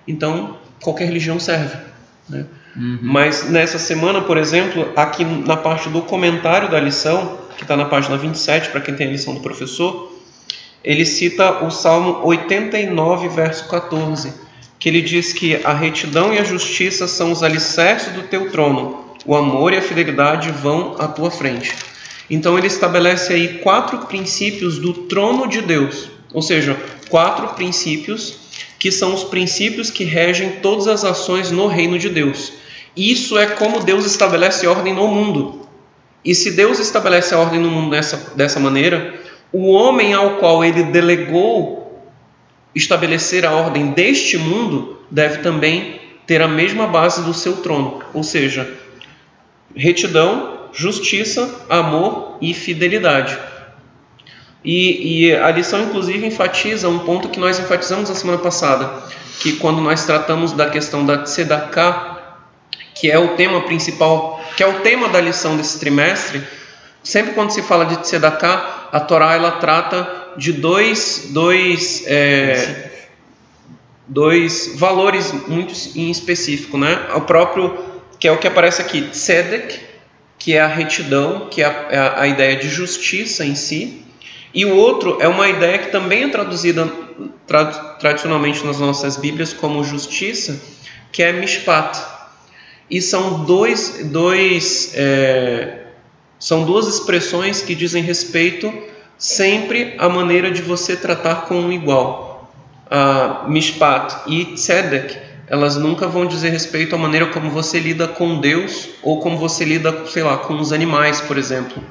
Então, 0.06 0.56
qualquer 0.80 1.06
religião 1.06 1.38
serve. 1.38 1.76
Né? 2.28 2.46
Uhum. 2.76 2.98
Mas 3.02 3.50
nessa 3.50 3.78
semana, 3.78 4.22
por 4.22 4.38
exemplo, 4.38 4.92
aqui 4.96 5.24
na 5.24 5.56
parte 5.56 5.88
do 5.88 6.02
comentário 6.02 6.70
da 6.70 6.80
lição, 6.80 7.38
que 7.56 7.62
está 7.62 7.76
na 7.76 7.86
página 7.86 8.16
27, 8.16 8.70
para 8.70 8.80
quem 8.80 8.94
tem 8.94 9.08
a 9.08 9.10
lição 9.10 9.34
do 9.34 9.40
professor, 9.40 10.15
ele 10.86 11.04
cita 11.04 11.64
o 11.64 11.70
Salmo 11.70 12.20
89, 12.22 13.28
verso 13.30 13.66
14, 13.66 14.32
que 14.78 14.88
ele 14.88 15.02
diz 15.02 15.32
que 15.32 15.56
a 15.64 15.72
retidão 15.72 16.32
e 16.32 16.38
a 16.38 16.44
justiça 16.44 17.08
são 17.08 17.32
os 17.32 17.42
alicerces 17.42 18.12
do 18.12 18.22
teu 18.22 18.52
trono, 18.52 19.04
o 19.26 19.34
amor 19.34 19.72
e 19.72 19.78
a 19.78 19.82
fidelidade 19.82 20.52
vão 20.52 20.94
à 20.96 21.08
tua 21.08 21.28
frente. 21.28 21.74
Então 22.30 22.56
ele 22.56 22.68
estabelece 22.68 23.32
aí 23.32 23.58
quatro 23.58 24.06
princípios 24.06 24.78
do 24.78 24.92
trono 24.92 25.48
de 25.48 25.60
Deus, 25.60 26.08
ou 26.32 26.40
seja, 26.40 26.76
quatro 27.08 27.48
princípios 27.48 28.46
que 28.78 28.92
são 28.92 29.12
os 29.12 29.24
princípios 29.24 29.90
que 29.90 30.04
regem 30.04 30.60
todas 30.62 30.86
as 30.86 31.04
ações 31.04 31.50
no 31.50 31.66
reino 31.66 31.98
de 31.98 32.08
Deus. 32.08 32.52
Isso 32.96 33.36
é 33.36 33.46
como 33.46 33.82
Deus 33.82 34.06
estabelece 34.06 34.68
ordem 34.68 34.94
no 34.94 35.08
mundo. 35.08 35.66
E 36.24 36.32
se 36.32 36.52
Deus 36.52 36.78
estabelece 36.78 37.34
a 37.34 37.38
ordem 37.38 37.60
no 37.60 37.70
mundo 37.70 37.90
dessa, 37.90 38.34
dessa 38.36 38.60
maneira, 38.60 39.15
o 39.52 39.70
homem 39.70 40.12
ao 40.12 40.36
qual 40.36 40.64
ele 40.64 40.84
delegou 40.84 41.86
estabelecer 42.74 43.46
a 43.46 43.52
ordem 43.52 43.92
deste 43.92 44.36
mundo 44.36 45.00
deve 45.10 45.38
também 45.38 46.00
ter 46.26 46.42
a 46.42 46.48
mesma 46.48 46.86
base 46.86 47.22
do 47.22 47.32
seu 47.32 47.58
trono, 47.58 48.02
ou 48.12 48.22
seja, 48.22 48.68
retidão, 49.74 50.68
justiça, 50.72 51.64
amor 51.70 52.36
e 52.40 52.52
fidelidade. 52.52 53.38
E, 54.64 55.28
e, 55.28 55.34
a 55.36 55.50
lição, 55.52 55.84
inclusive, 55.84 56.26
enfatiza 56.26 56.88
um 56.88 56.98
ponto 56.98 57.28
que 57.28 57.38
nós 57.38 57.58
enfatizamos 57.58 58.08
na 58.10 58.16
semana 58.16 58.38
passada, 58.38 59.04
que 59.40 59.52
quando 59.52 59.80
nós 59.80 60.04
tratamos 60.04 60.52
da 60.52 60.68
questão 60.68 61.06
da 61.06 61.18
tzedakah, 61.18 62.16
que 62.94 63.10
é 63.10 63.18
o 63.18 63.36
tema 63.36 63.60
principal, 63.62 64.42
que 64.56 64.62
é 64.62 64.66
o 64.66 64.80
tema 64.80 65.08
da 65.08 65.20
lição 65.20 65.56
desse 65.56 65.78
trimestre, 65.78 66.42
sempre 67.02 67.32
quando 67.32 67.50
se 67.50 67.62
fala 67.62 67.86
de 67.86 67.98
tzedakah, 67.98 68.75
a 68.92 69.00
Torá 69.00 69.34
ela 69.34 69.52
trata 69.52 70.34
de 70.36 70.52
dois, 70.52 71.28
dois, 71.30 72.04
é, 72.06 73.08
dois 74.06 74.74
valores 74.76 75.32
muito 75.48 75.74
em 75.94 76.10
específico, 76.10 76.76
né? 76.78 77.08
O 77.14 77.22
próprio, 77.22 77.78
que 78.18 78.28
é 78.28 78.32
o 78.32 78.38
que 78.38 78.46
aparece 78.46 78.82
aqui, 78.82 79.02
tzedek, 79.10 79.80
que 80.38 80.54
é 80.54 80.60
a 80.60 80.66
retidão, 80.66 81.48
que 81.50 81.62
é 81.62 81.66
a, 81.66 81.86
é 81.90 82.20
a 82.20 82.26
ideia 82.26 82.56
de 82.56 82.68
justiça 82.68 83.44
em 83.44 83.54
si, 83.54 84.04
e 84.52 84.64
o 84.64 84.74
outro 84.74 85.18
é 85.20 85.28
uma 85.28 85.48
ideia 85.48 85.78
que 85.78 85.90
também 85.90 86.24
é 86.24 86.28
traduzida 86.28 86.90
tra 87.46 87.64
tradicionalmente 87.98 88.64
nas 88.64 88.78
nossas 88.78 89.16
Bíblias 89.16 89.52
como 89.52 89.84
justiça, 89.84 90.60
que 91.12 91.22
é 91.22 91.32
mishpat. 91.32 91.98
E 92.90 93.02
são 93.02 93.44
dois, 93.44 94.02
dois 94.04 94.92
é, 94.94 95.85
são 96.38 96.64
duas 96.64 96.86
expressões 96.86 97.62
que 97.62 97.74
dizem 97.74 98.02
respeito 98.02 98.72
sempre 99.18 99.94
à 99.98 100.08
maneira 100.08 100.50
de 100.50 100.62
você 100.62 100.96
tratar 100.96 101.42
com 101.42 101.54
um 101.56 101.72
igual. 101.72 102.52
A 102.90 103.44
mishpat 103.48 104.14
e 104.26 104.54
tzedek, 104.54 105.16
elas 105.48 105.76
nunca 105.76 106.06
vão 106.06 106.26
dizer 106.26 106.50
respeito 106.50 106.94
à 106.94 106.98
maneira 106.98 107.26
como 107.26 107.50
você 107.50 107.78
lida 107.78 108.06
com 108.06 108.40
Deus 108.40 108.88
ou 109.02 109.20
como 109.20 109.38
você 109.38 109.64
lida, 109.64 110.06
sei 110.06 110.22
lá, 110.22 110.36
com 110.36 110.58
os 110.58 110.72
animais, 110.72 111.20
por 111.20 111.38
exemplo 111.38 111.82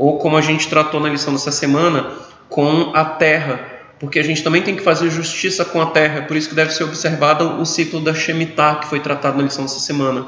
ou 0.00 0.16
como 0.16 0.38
a 0.38 0.40
gente 0.40 0.66
tratou 0.66 0.98
na 0.98 1.10
lição 1.10 1.34
dessa 1.34 1.52
semana, 1.52 2.10
com 2.48 2.90
a 2.94 3.04
terra, 3.04 3.60
porque 3.98 4.18
a 4.18 4.24
gente 4.24 4.42
também 4.42 4.62
tem 4.62 4.74
que 4.74 4.82
fazer 4.82 5.10
justiça 5.10 5.62
com 5.62 5.78
a 5.78 5.86
terra, 5.86 6.22
por 6.22 6.38
isso 6.38 6.48
que 6.48 6.54
deve 6.54 6.72
ser 6.72 6.84
observado 6.84 7.60
o 7.60 7.66
ciclo 7.66 8.00
da 8.00 8.14
Shemitah, 8.14 8.76
que 8.76 8.86
foi 8.86 9.00
tratado 9.00 9.36
na 9.36 9.42
lição 9.42 9.64
dessa 9.64 9.78
semana. 9.78 10.26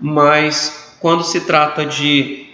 Mas 0.00 0.96
quando 0.98 1.22
se 1.22 1.42
trata 1.42 1.86
de 1.86 2.51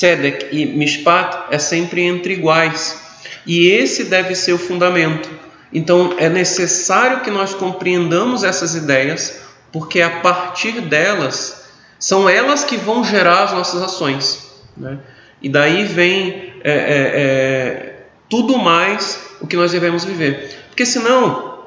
Tzedek 0.00 0.46
e 0.50 0.64
Mishpat, 0.64 1.48
é 1.50 1.58
sempre 1.58 2.00
entre 2.00 2.32
iguais. 2.32 2.98
E 3.46 3.68
esse 3.68 4.04
deve 4.04 4.34
ser 4.34 4.54
o 4.54 4.58
fundamento. 4.58 5.28
Então 5.70 6.14
é 6.16 6.26
necessário 6.26 7.20
que 7.20 7.30
nós 7.30 7.52
compreendamos 7.52 8.42
essas 8.42 8.74
ideias, 8.74 9.42
porque 9.70 10.00
a 10.00 10.08
partir 10.08 10.80
delas 10.80 11.68
são 11.98 12.26
elas 12.26 12.64
que 12.64 12.78
vão 12.78 13.04
gerar 13.04 13.44
as 13.44 13.52
nossas 13.52 13.82
ações. 13.82 14.50
Né? 14.74 14.98
E 15.42 15.50
daí 15.50 15.84
vem 15.84 16.54
é, 16.64 16.72
é, 16.72 16.72
é, 16.72 17.96
tudo 18.26 18.56
mais 18.56 19.20
o 19.38 19.46
que 19.46 19.56
nós 19.56 19.70
devemos 19.70 20.02
viver. 20.02 20.64
Porque 20.68 20.86
senão 20.86 21.66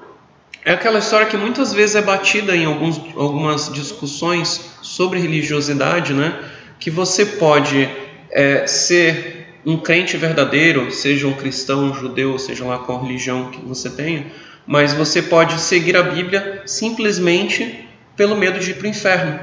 é 0.65 0.73
aquela 0.73 0.97
história 0.97 1.27
que 1.27 1.37
muitas 1.37 1.71
vezes 1.71 1.95
é 1.95 2.01
batida 2.01 2.55
em 2.55 2.65
alguns, 2.65 2.99
algumas 3.15 3.71
discussões 3.71 4.71
sobre 4.81 5.19
religiosidade, 5.19 6.13
né? 6.13 6.33
que 6.79 6.89
você 6.89 7.25
pode 7.25 7.89
é, 8.33 8.67
ser 8.67 9.59
um 9.65 9.77
crente 9.77 10.17
verdadeiro, 10.17 10.91
seja 10.91 11.27
um 11.27 11.33
cristão, 11.33 11.85
um 11.85 11.93
judeu, 11.93 12.37
seja 12.37 12.65
lá 12.65 12.79
qual 12.79 13.01
religião 13.01 13.49
que 13.49 13.61
você 13.61 13.89
tenha, 13.89 14.27
mas 14.67 14.93
você 14.93 15.21
pode 15.21 15.59
seguir 15.59 15.95
a 15.95 16.03
Bíblia 16.03 16.63
simplesmente 16.65 17.87
pelo 18.15 18.35
medo 18.35 18.59
de 18.59 18.71
ir 18.71 18.75
para 18.75 18.85
o 18.85 18.89
inferno. 18.89 19.39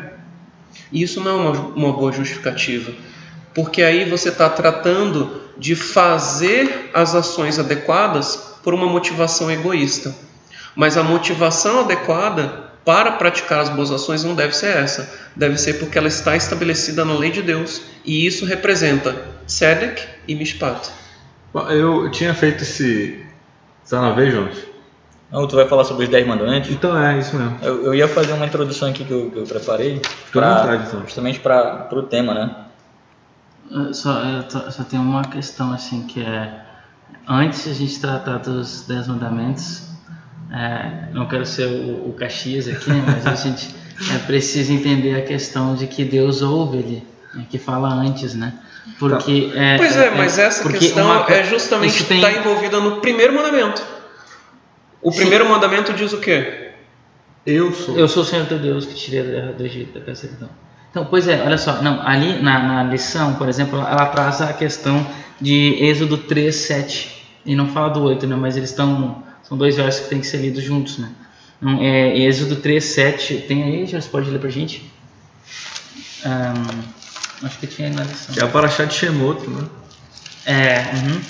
E 0.93 1.03
isso 1.03 1.21
não 1.21 1.31
é 1.31 1.35
uma, 1.35 1.61
uma 1.75 1.93
boa 1.93 2.13
justificativa, 2.13 2.93
porque 3.55 3.83
aí 3.83 4.09
você 4.09 4.29
está 4.29 4.49
tratando 4.49 5.41
de 5.57 5.75
fazer 5.75 6.91
as 6.93 7.15
ações 7.15 7.59
adequadas 7.59 8.59
por 8.63 8.75
uma 8.75 8.87
motivação 8.87 9.51
egoísta. 9.51 10.15
Mas 10.75 10.97
a 10.97 11.03
motivação 11.03 11.81
adequada 11.81 12.70
para 12.85 13.13
praticar 13.13 13.61
as 13.61 13.69
boas 13.69 13.91
ações 13.91 14.25
não 14.25 14.35
deve 14.35 14.55
ser 14.55 14.77
essa. 14.77 15.09
Deve 15.37 15.59
ser 15.59 15.75
porque 15.75 15.99
ela 15.99 16.09
está 16.09 16.37
estabelecida 16.37 17.05
na 17.05 17.15
lei 17.15 17.31
de 17.31 17.43
Deus. 17.43 17.83
E 18.05 18.27
isso 18.27 18.45
representa 18.45 19.15
Sedek 19.47 20.03
e 20.27 20.35
Mishpat. 20.35 20.91
Eu 21.69 22.11
tinha 22.11 22.33
feito 22.35 22.63
esse. 22.63 23.25
Está 23.85 24.01
na 24.01 24.13
vez, 24.13 24.33
Jonas? 24.33 24.71
Não, 25.31 25.47
tu 25.47 25.55
vai 25.55 25.67
falar 25.69 25.85
sobre 25.85 26.05
os 26.05 26.11
10 26.11 26.27
mandamentos? 26.27 26.71
Então 26.71 26.97
é, 27.01 27.19
isso 27.19 27.37
mesmo. 27.37 27.57
Eu, 27.63 27.85
eu 27.87 27.95
ia 27.95 28.09
fazer 28.09 28.33
uma 28.33 28.47
introdução 28.47 28.89
aqui 28.89 29.05
que 29.05 29.13
eu, 29.13 29.31
que 29.31 29.39
eu 29.39 29.45
preparei. 29.45 30.01
Pra, 30.33 30.63
vontade, 30.63 30.89
então. 30.89 31.01
Justamente 31.03 31.39
para 31.39 31.89
o 31.93 32.03
tema, 32.03 32.35
né? 32.35 32.57
Só, 33.93 34.21
só 34.71 34.83
tem 34.83 34.99
uma 34.99 35.23
questão 35.23 35.73
assim 35.73 36.05
que 36.07 36.21
é. 36.21 36.67
Antes 37.29 37.69
a 37.69 37.73
gente 37.73 38.01
tratar 38.01 38.39
dos 38.39 38.83
10 38.87 39.09
mandamentos, 39.09 39.90
é, 40.53 41.13
não 41.13 41.27
quero 41.27 41.47
ser 41.47 41.67
o, 41.67 42.09
o 42.09 42.13
Caxias 42.13 42.67
aqui, 42.67 42.91
né, 42.91 43.03
mas 43.07 43.27
a 43.27 43.35
gente 43.35 43.75
é, 44.13 44.19
precisa 44.19 44.73
entender 44.73 45.15
a 45.15 45.23
questão 45.23 45.75
de 45.75 45.87
que 45.87 46.05
Deus 46.05 46.43
ouve 46.43 46.79
ele, 46.79 47.07
né, 47.35 47.47
que 47.49 47.59
fala 47.59 47.89
antes, 47.89 48.35
né? 48.35 48.55
Porque, 48.99 49.53
é, 49.55 49.77
pois 49.77 49.97
é, 49.97 50.07
é 50.07 50.11
mas 50.11 50.39
essa 50.39 50.69
questão 50.73 51.07
uma, 51.07 51.31
é 51.31 51.45
justamente 51.45 52.05
tem... 52.05 52.17
está 52.19 52.33
envolvida 52.33 52.81
no 52.81 53.01
primeiro 53.01 53.35
mandamento. 53.35 53.83
O 55.01 55.13
primeiro 55.13 55.45
Sim. 55.45 55.51
mandamento 55.51 55.93
diz 55.93 56.13
o 56.13 56.19
quê? 56.19 56.73
Eu 57.47 57.73
sou. 57.73 57.97
Eu 57.97 58.09
sou 58.09 58.23
o 58.23 58.27
Senhor 58.27 58.47
teu 58.47 58.59
Deus 58.59 58.85
que 58.85 58.95
tirei 58.95 59.23
do 59.53 59.65
Egito 59.65 59.99
da 60.01 60.15
servidão. 60.15 60.51
Então, 60.91 61.07
pois 61.07 61.29
é, 61.29 61.41
olha 61.43 61.57
só, 61.57 61.81
não, 61.83 62.07
ali 62.07 62.43
na, 62.43 62.59
na 62.59 62.83
lição, 62.83 63.35
por 63.35 63.49
exemplo, 63.49 63.79
ela 63.79 64.07
traz 64.07 64.43
a 64.43 64.53
questão 64.53 65.07
de 65.41 65.77
Êxodo 65.81 66.19
3, 66.19 66.55
7. 66.55 67.21
E 67.47 67.55
não 67.55 67.69
fala 67.69 67.91
do 67.91 68.03
8, 68.03 68.27
né? 68.27 68.37
Mas 68.37 68.57
eles 68.57 68.71
estão 68.71 69.23
são 69.51 69.59
dois 69.59 69.75
versos 69.75 70.05
que 70.05 70.11
têm 70.11 70.21
que 70.21 70.29
ser 70.29 70.37
lidos 70.37 70.63
juntos, 70.63 70.99
né? 70.99 71.11
Então, 71.61 71.83
é, 71.83 72.17
Êxodo 72.17 72.55
3, 72.55 72.83
7. 72.83 73.37
Tem 73.49 73.65
aí, 73.65 73.85
já 73.85 74.01
pode 74.01 74.31
ler 74.31 74.39
pra 74.39 74.49
gente? 74.49 74.89
Um, 76.25 77.47
acho 77.47 77.59
que 77.59 77.67
tinha 77.67 77.89
aí 77.89 77.95
na 77.95 78.05
lição. 78.05 78.33
Que 78.33 78.41
é 78.41 78.45
a 78.45 78.47
Paraxá 78.47 78.85
de 78.85 78.95
Shemoto, 78.95 79.51
né? 79.51 79.67
É, 80.47 80.95
uhum. 80.95 81.21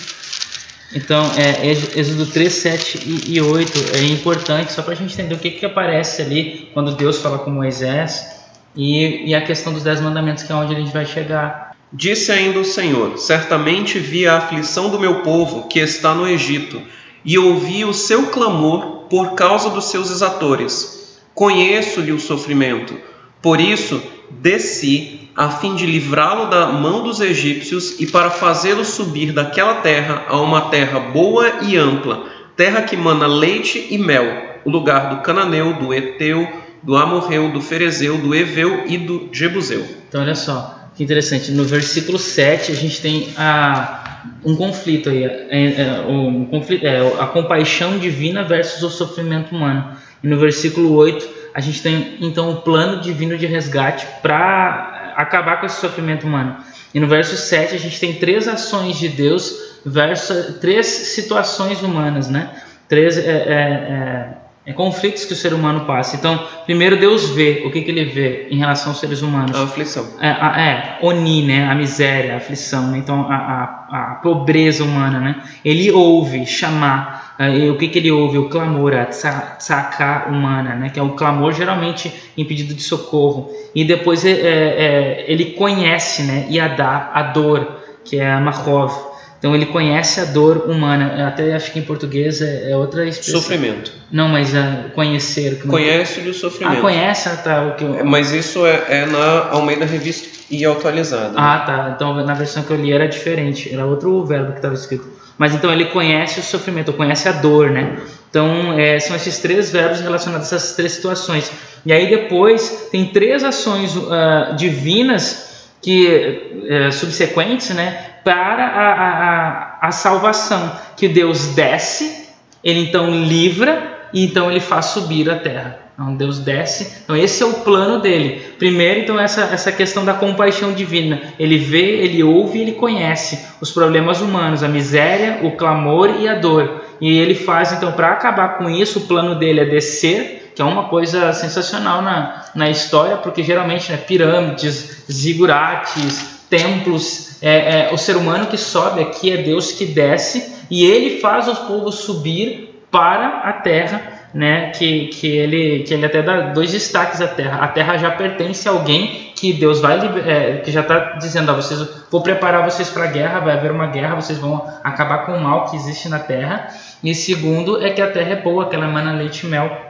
Então, 0.95 1.33
é, 1.39 1.67
Êxodo 1.67 2.27
3, 2.27 2.53
7 2.53 2.99
e, 3.07 3.37
e 3.37 3.41
8 3.41 3.97
é 3.97 4.05
importante 4.05 4.71
só 4.71 4.83
para 4.83 4.93
a 4.93 4.97
gente 4.97 5.15
entender 5.15 5.35
o 5.35 5.39
que, 5.39 5.53
que 5.53 5.65
aparece 5.65 6.21
ali 6.21 6.69
quando 6.75 6.95
Deus 6.95 7.23
fala 7.23 7.39
com 7.39 7.51
Moisés 7.51 8.39
e, 8.77 9.31
e 9.31 9.35
a 9.35 9.41
questão 9.41 9.73
dos 9.73 9.83
Dez 9.83 9.99
Mandamentos, 9.99 10.43
que 10.43 10.53
é 10.53 10.55
onde 10.55 10.75
a 10.75 10.79
gente 10.79 10.93
vai 10.93 11.07
chegar. 11.07 11.75
Disse 11.91 12.31
ainda 12.31 12.61
o 12.61 12.65
Senhor: 12.67 13.17
Certamente 13.17 13.99
vi 13.99 14.27
a 14.27 14.37
aflição 14.37 14.91
do 14.91 15.01
meu 15.01 15.23
povo 15.23 15.69
que 15.69 15.79
está 15.79 16.15
no 16.15 16.29
Egito 16.29 16.83
e 17.25 17.39
ouvi 17.39 17.85
o 17.85 17.93
seu 17.93 18.27
clamor 18.27 19.07
por 19.09 19.35
causa 19.35 19.71
dos 19.71 19.87
seus 19.87 20.11
exatores. 20.11 21.19
Conheço-lhe 21.35 22.13
o 22.13 22.21
sofrimento. 22.21 22.95
Por 23.43 23.61
isso, 23.61 24.03
desci 24.31 25.31
a 25.37 25.49
fim 25.49 25.75
de 25.75 25.87
livrá-lo 25.87 26.51
da 26.51 26.67
mão 26.67 27.03
dos 27.03 27.21
egípcios 27.21 27.99
e 28.01 28.07
para 28.07 28.31
fazê-lo 28.31 28.85
subir 28.85 29.33
daquela 29.33 29.77
terra 29.77 30.27
a 30.29 30.41
uma 30.41 30.63
terra 30.63 31.01
boa 31.01 31.61
e 31.63 31.77
ampla, 31.77 32.27
terra 32.57 32.83
que 32.83 32.97
mana 32.97 33.27
leite 33.27 33.87
e 33.91 33.97
mel, 33.97 34.61
o 34.65 34.71
lugar 34.71 35.15
do 35.15 35.23
cananeu, 35.23 35.73
do 35.75 35.95
eteu, 35.95 36.47
do 36.83 36.97
amorreu, 36.97 37.51
do 37.51 37.61
ferezeu, 37.61 38.19
do 38.19 38.35
eveu 38.35 38.85
e 38.87 38.99
do 38.99 39.29
jebuseu. 39.33 39.87
Então 40.09 40.21
olha 40.21 40.35
só, 40.35 40.91
que 40.95 41.03
interessante. 41.03 41.51
No 41.53 41.65
versículo 41.65 42.19
7 42.19 42.73
a 42.73 42.75
gente 42.75 43.01
tem 43.01 43.33
a 43.37 44.00
um 44.45 44.57
conflito 44.57 45.09
aí, 45.09 45.25
é, 45.25 45.83
é, 45.83 46.01
um 46.07 46.45
conflito, 46.47 46.87
é, 46.87 47.01
a 47.21 47.27
compaixão 47.27 47.99
divina 47.99 48.43
versus 48.43 48.83
o 48.83 48.91
sofrimento 48.91 49.55
humano. 49.55 49.97
E 50.23 50.29
no 50.29 50.39
versículo 50.39 50.95
8, 50.95 51.29
a 51.55 51.61
gente 51.61 51.83
tem 51.83 52.17
então 52.21 52.51
o 52.51 52.57
plano 52.63 53.01
divino 53.01 53.37
de 53.37 53.47
resgate 53.47 54.07
para 54.23 55.15
acabar 55.17 55.61
com 55.61 55.67
esse 55.67 55.81
sofrimento 55.81 56.27
humano. 56.27 56.57
E 56.95 57.01
no 57.01 57.07
verso 57.07 57.37
7, 57.37 57.75
a 57.75 57.79
gente 57.79 58.01
tem 58.01 58.15
três 58.15 58.49
ações 58.49 58.99
de 58.99 59.09
Deus 59.09 59.79
versus 59.85 60.59
três 60.59 60.87
situações 60.87 61.83
humanas, 61.83 62.29
né? 62.29 62.51
Três 62.89 63.17
é, 63.17 63.31
é, 63.31 64.40
conflitos 64.73 65.25
que 65.25 65.33
o 65.33 65.37
ser 65.37 65.53
humano 65.53 65.85
passa. 65.87 66.17
Então, 66.17 66.47
primeiro 66.65 66.97
Deus 66.97 67.31
vê 67.31 67.63
o 67.65 67.71
que, 67.71 67.83
que 67.83 67.91
ele 67.91 68.05
vê 68.05 68.49
em 68.51 68.59
relação 68.59 68.93
aos 68.93 69.01
seres 69.01 69.23
humanos. 69.23 69.57
A 69.57 69.65
aflição. 69.65 70.07
É, 70.21 70.29
a, 70.29 70.61
é 70.61 70.99
oni, 71.03 71.43
né? 71.43 71.69
A 71.69 71.75
miséria, 71.75 72.35
a 72.35 72.37
aflição, 72.37 72.91
né? 72.91 72.99
então 72.99 73.27
a, 73.31 73.35
a, 73.35 74.13
a, 74.13 74.15
pobreza 74.17 74.85
humana, 74.85 75.19
né? 75.21 75.43
Ele 75.65 75.91
ouve 75.91 76.47
chamar. 76.47 77.35
É, 77.39 77.71
o 77.71 77.79
que, 77.79 77.89
que 77.89 77.99
ele 77.99 78.11
ouve? 78.11 78.37
O 78.37 78.49
clamor, 78.49 78.95
a 78.95 79.07
tsaká 79.07 80.27
humana, 80.29 80.75
né? 80.75 80.91
Que 80.91 81.01
é 81.01 81.03
o 81.03 81.11
clamor 81.11 81.53
geralmente 81.53 82.13
em 82.37 82.45
pedido 82.45 82.75
de 82.75 82.83
socorro. 82.83 83.51
E 83.75 83.85
depois 83.85 84.25
é, 84.25 84.31
é, 84.31 85.25
ele 85.27 85.53
conhece, 85.53 86.23
né? 86.23 86.47
Yadá, 86.51 87.11
a 87.15 87.23
dor, 87.23 87.81
que 88.05 88.19
é 88.19 88.31
a 88.31 88.41
Mahov. 88.41 89.10
Então 89.41 89.55
ele 89.55 89.65
conhece 89.65 90.21
a 90.21 90.27
dor 90.27 90.67
humana. 90.69 91.27
Até 91.27 91.55
acho 91.55 91.73
que 91.73 91.79
em 91.79 91.83
português 91.83 92.43
é, 92.43 92.73
é 92.73 92.77
outra 92.77 93.09
expressão. 93.09 93.41
Sofrimento. 93.41 93.91
Não, 94.13 94.29
mas 94.29 94.53
uh, 94.53 94.91
conhecer. 94.95 95.63
Conhece 95.67 96.21
o 96.21 96.35
sofrimento. 96.35 96.77
Ah, 96.77 96.81
conhece, 96.83 97.29
ah, 97.31 97.37
tá. 97.37 97.63
O 97.63 97.75
que 97.75 97.83
eu... 97.83 97.95
É, 97.95 98.03
mas 98.03 98.33
isso 98.33 98.67
é, 98.67 98.85
é 98.89 99.07
na 99.07 99.49
Almeida 99.49 99.87
Revista 99.87 100.29
e 100.51 100.67
atualizada. 100.67 101.33
Ah, 101.37 101.59
né? 101.59 101.65
tá. 101.65 101.93
Então 101.97 102.15
na 102.15 102.35
versão 102.35 102.63
que 102.63 102.71
eu 102.71 102.77
li 102.77 102.93
era 102.93 103.09
diferente. 103.09 103.73
Era 103.73 103.87
outro 103.87 104.23
verbo 104.27 104.53
que 104.53 104.59
estava 104.59 104.75
escrito. 104.75 105.09
Mas 105.39 105.55
então 105.55 105.73
ele 105.73 105.87
conhece 105.87 106.39
o 106.39 106.43
sofrimento, 106.43 106.93
conhece 106.93 107.27
a 107.27 107.33
dor, 107.33 107.71
né? 107.71 107.97
Então 108.29 108.79
é, 108.79 109.01
são 109.01 109.17
esses 109.17 109.39
três 109.39 109.71
verbos 109.71 110.01
relacionados 110.01 110.53
a 110.53 110.57
essas 110.57 110.77
três 110.77 110.93
situações. 110.93 111.51
E 111.87 111.95
aí 111.95 112.11
depois 112.11 112.89
tem 112.93 113.07
três 113.07 113.43
ações 113.43 113.97
uh, 113.97 114.55
divinas 114.55 115.71
que 115.81 116.61
uh, 116.69 116.93
subsequentes, 116.93 117.71
né? 117.71 118.10
Para 118.25 118.65
a, 118.65 118.93
a, 118.93 119.89
a 119.89 119.93
salvação, 119.93 120.73
que 120.97 121.09
Deus 121.09 121.49
desce, 121.55 122.29
ele 122.63 122.81
então 122.81 123.11
livra 123.11 123.99
e 124.13 124.25
então 124.25 124.51
ele 124.51 124.61
faz 124.61 124.87
subir 124.87 125.31
a 125.31 125.37
terra. 125.37 125.79
Então 125.95 126.15
Deus 126.15 126.39
desce. 126.39 127.03
Então 127.05 127.15
esse 127.15 127.43
é 127.43 127.47
o 127.47 127.53
plano 127.61 128.01
dele. 128.01 128.43
Primeiro, 128.59 129.01
então 129.01 129.21
essa 129.21 129.43
essa 129.43 129.71
questão 129.71 130.05
da 130.05 130.15
compaixão 130.15 130.73
divina. 130.73 131.21
Ele 131.39 131.59
vê, 131.59 132.03
ele 132.03 132.23
ouve, 132.23 132.61
ele 132.61 132.73
conhece 132.73 133.47
os 133.61 133.71
problemas 133.71 134.21
humanos, 134.21 134.63
a 134.63 134.69
miséria, 134.69 135.41
o 135.43 135.53
clamor 135.53 136.17
e 136.19 136.27
a 136.27 136.35
dor. 136.35 136.85
E 137.01 137.19
ele 137.19 137.35
faz 137.35 137.73
então 137.73 137.93
para 137.93 138.13
acabar 138.13 138.59
com 138.59 138.69
isso, 138.69 139.01
o 139.01 139.03
plano 139.03 139.35
dele 139.35 139.61
é 139.61 139.65
descer, 139.65 140.53
que 140.55 140.63
é 140.63 140.65
uma 140.65 140.85
coisa 140.89 141.33
sensacional 141.33 142.03
na, 142.03 142.45
na 142.55 142.69
história, 142.69 143.17
porque 143.17 143.43
geralmente 143.43 143.91
né, 143.91 143.99
pirâmides, 143.99 145.05
zigurates, 145.11 146.40
templos, 146.51 147.41
é, 147.41 147.89
é, 147.89 147.95
o 147.95 147.97
ser 147.97 148.17
humano 148.17 148.47
que 148.47 148.59
sobe 148.59 149.01
aqui 149.01 149.31
é 149.31 149.39
Deus 149.39 149.73
que 149.73 149.87
desce 149.87 150.67
e 150.69 150.85
ele 150.85 151.21
faz 151.21 151.49
os 151.49 151.59
povos 151.61 152.01
subir 152.01 152.85
para 152.91 153.43
a 153.45 153.53
terra, 153.53 154.03
né? 154.35 154.71
Que, 154.71 155.07
que, 155.07 155.29
ele, 155.29 155.85
que 155.85 155.95
ele 155.95 156.05
até 156.05 156.21
dá 156.23 156.41
dois 156.53 156.73
destaques 156.73 157.21
à 157.21 157.29
terra. 157.29 157.65
A 157.65 157.69
terra 157.69 157.97
já 157.97 158.11
pertence 158.11 158.69
a 158.69 158.73
alguém 158.73 159.33
que 159.35 159.53
Deus 159.53 159.81
vai 159.81 159.99
é, 160.27 160.59
que 160.59 160.71
já 160.71 160.81
está 160.81 161.17
dizendo 161.19 161.51
a 161.51 161.55
vocês, 161.55 161.81
vou 162.11 162.21
preparar 162.21 162.69
vocês 162.69 162.91
para 162.91 163.05
a 163.05 163.07
guerra, 163.07 163.41
vai 163.41 163.57
haver 163.57 163.71
uma 163.71 163.87
guerra, 163.87 164.17
vocês 164.17 164.39
vão 164.39 164.69
acabar 164.85 165.25
com 165.25 165.33
o 165.33 165.41
mal 165.41 165.67
que 165.67 165.77
existe 165.77 166.09
na 166.09 166.19
terra. 166.19 166.69
E 167.03 167.15
segundo 167.15 167.83
é 167.83 167.91
que 167.91 168.03
a 168.03 168.11
terra 168.11 168.33
é 168.33 168.37
boa, 168.37 168.69
que 168.69 168.75
ela 168.75 168.87
emana 168.87 169.13
leite 169.13 169.47
e 169.47 169.49
mel. 169.49 169.90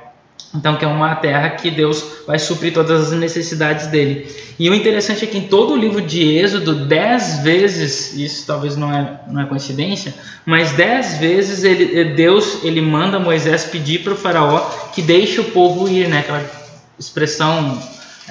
Então, 0.52 0.76
que 0.76 0.84
é 0.84 0.88
uma 0.88 1.14
terra 1.14 1.50
que 1.50 1.70
Deus 1.70 2.04
vai 2.26 2.38
suprir 2.38 2.72
todas 2.72 3.12
as 3.12 3.18
necessidades 3.18 3.86
dele. 3.86 4.26
E 4.58 4.68
o 4.68 4.74
interessante 4.74 5.24
é 5.24 5.26
que 5.26 5.38
em 5.38 5.46
todo 5.46 5.74
o 5.74 5.76
livro 5.76 6.00
de 6.02 6.22
Êxodo, 6.22 6.86
dez 6.86 7.38
vezes, 7.38 8.14
isso 8.14 8.46
talvez 8.46 8.76
não 8.76 8.92
é, 8.92 9.20
não 9.28 9.40
é 9.42 9.46
coincidência, 9.46 10.12
mas 10.44 10.72
dez 10.72 11.18
vezes 11.18 11.62
ele, 11.62 12.04
Deus 12.16 12.64
ele 12.64 12.80
manda 12.80 13.20
Moisés 13.20 13.64
pedir 13.64 14.02
para 14.02 14.12
o 14.12 14.16
faraó 14.16 14.58
que 14.92 15.00
deixe 15.00 15.40
o 15.40 15.44
povo 15.44 15.88
ir, 15.88 16.08
né? 16.08 16.18
Aquela 16.18 16.44
expressão 16.98 17.80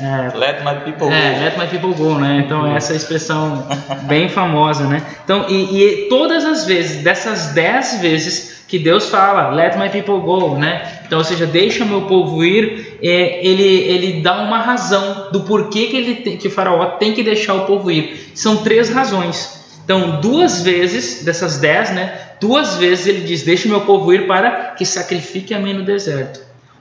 é, 0.02 0.38
let 0.38 0.64
my 0.64 0.76
people 0.84 1.14
é, 1.14 1.34
go. 1.34 1.40
let 1.40 1.58
my 1.58 1.68
people 1.68 1.94
go, 1.94 2.18
né? 2.18 2.44
Então 2.46 2.66
essa 2.66 2.94
é 2.94 2.96
expressão 2.96 3.68
bem 4.04 4.30
famosa, 4.30 4.86
né? 4.86 5.04
Então 5.24 5.46
e, 5.50 5.84
e, 5.84 6.10
todas 6.10 6.46
as 6.46 6.66
vezes, 6.66 7.04
dessas 7.04 7.48
dez 7.48 8.00
vezes 8.00 8.64
que 8.68 8.80
Deus 8.80 9.10
fala, 9.10 9.50
let 9.50 9.78
my 9.78 9.90
people 9.90 10.20
go, 10.22 10.56
né? 10.56 11.00
Então, 11.06 11.18
ou 11.18 11.26
seja, 11.26 11.46
deixa 11.46 11.84
meu 11.84 12.04
povo 12.04 12.44
ir, 12.46 12.98
é, 13.02 13.46
ele 13.46 13.64
ele 13.64 14.22
dá 14.22 14.42
uma 14.42 14.60
razão 14.60 15.30
do 15.32 15.42
porquê 15.42 15.88
que 15.88 15.98
ele 15.98 16.16
tem, 16.16 16.38
que 16.38 16.48
o 16.48 16.52
faraó 16.52 16.86
tem 16.98 17.14
que 17.14 17.24
deixar 17.24 17.56
o 17.56 17.66
povo 17.66 17.92
ir. 17.92 18.32
São 18.36 18.58
três 18.58 18.90
razões. 18.90 19.60
Então, 19.84 20.22
duas 20.22 20.62
vezes 20.62 21.26
dessas 21.26 21.58
dez, 21.58 21.90
né? 21.90 22.14
Duas 22.40 22.76
vezes 22.76 23.08
ele 23.08 23.22
diz, 23.22 23.42
deixa 23.44 23.68
meu 23.68 23.82
povo 23.82 24.14
ir 24.14 24.28
para 24.28 24.76
que 24.78 24.86
sacrifique 24.86 25.54
a 25.54 25.60
mim 25.60 25.74
no 25.74 25.84
deserto. 25.84 26.40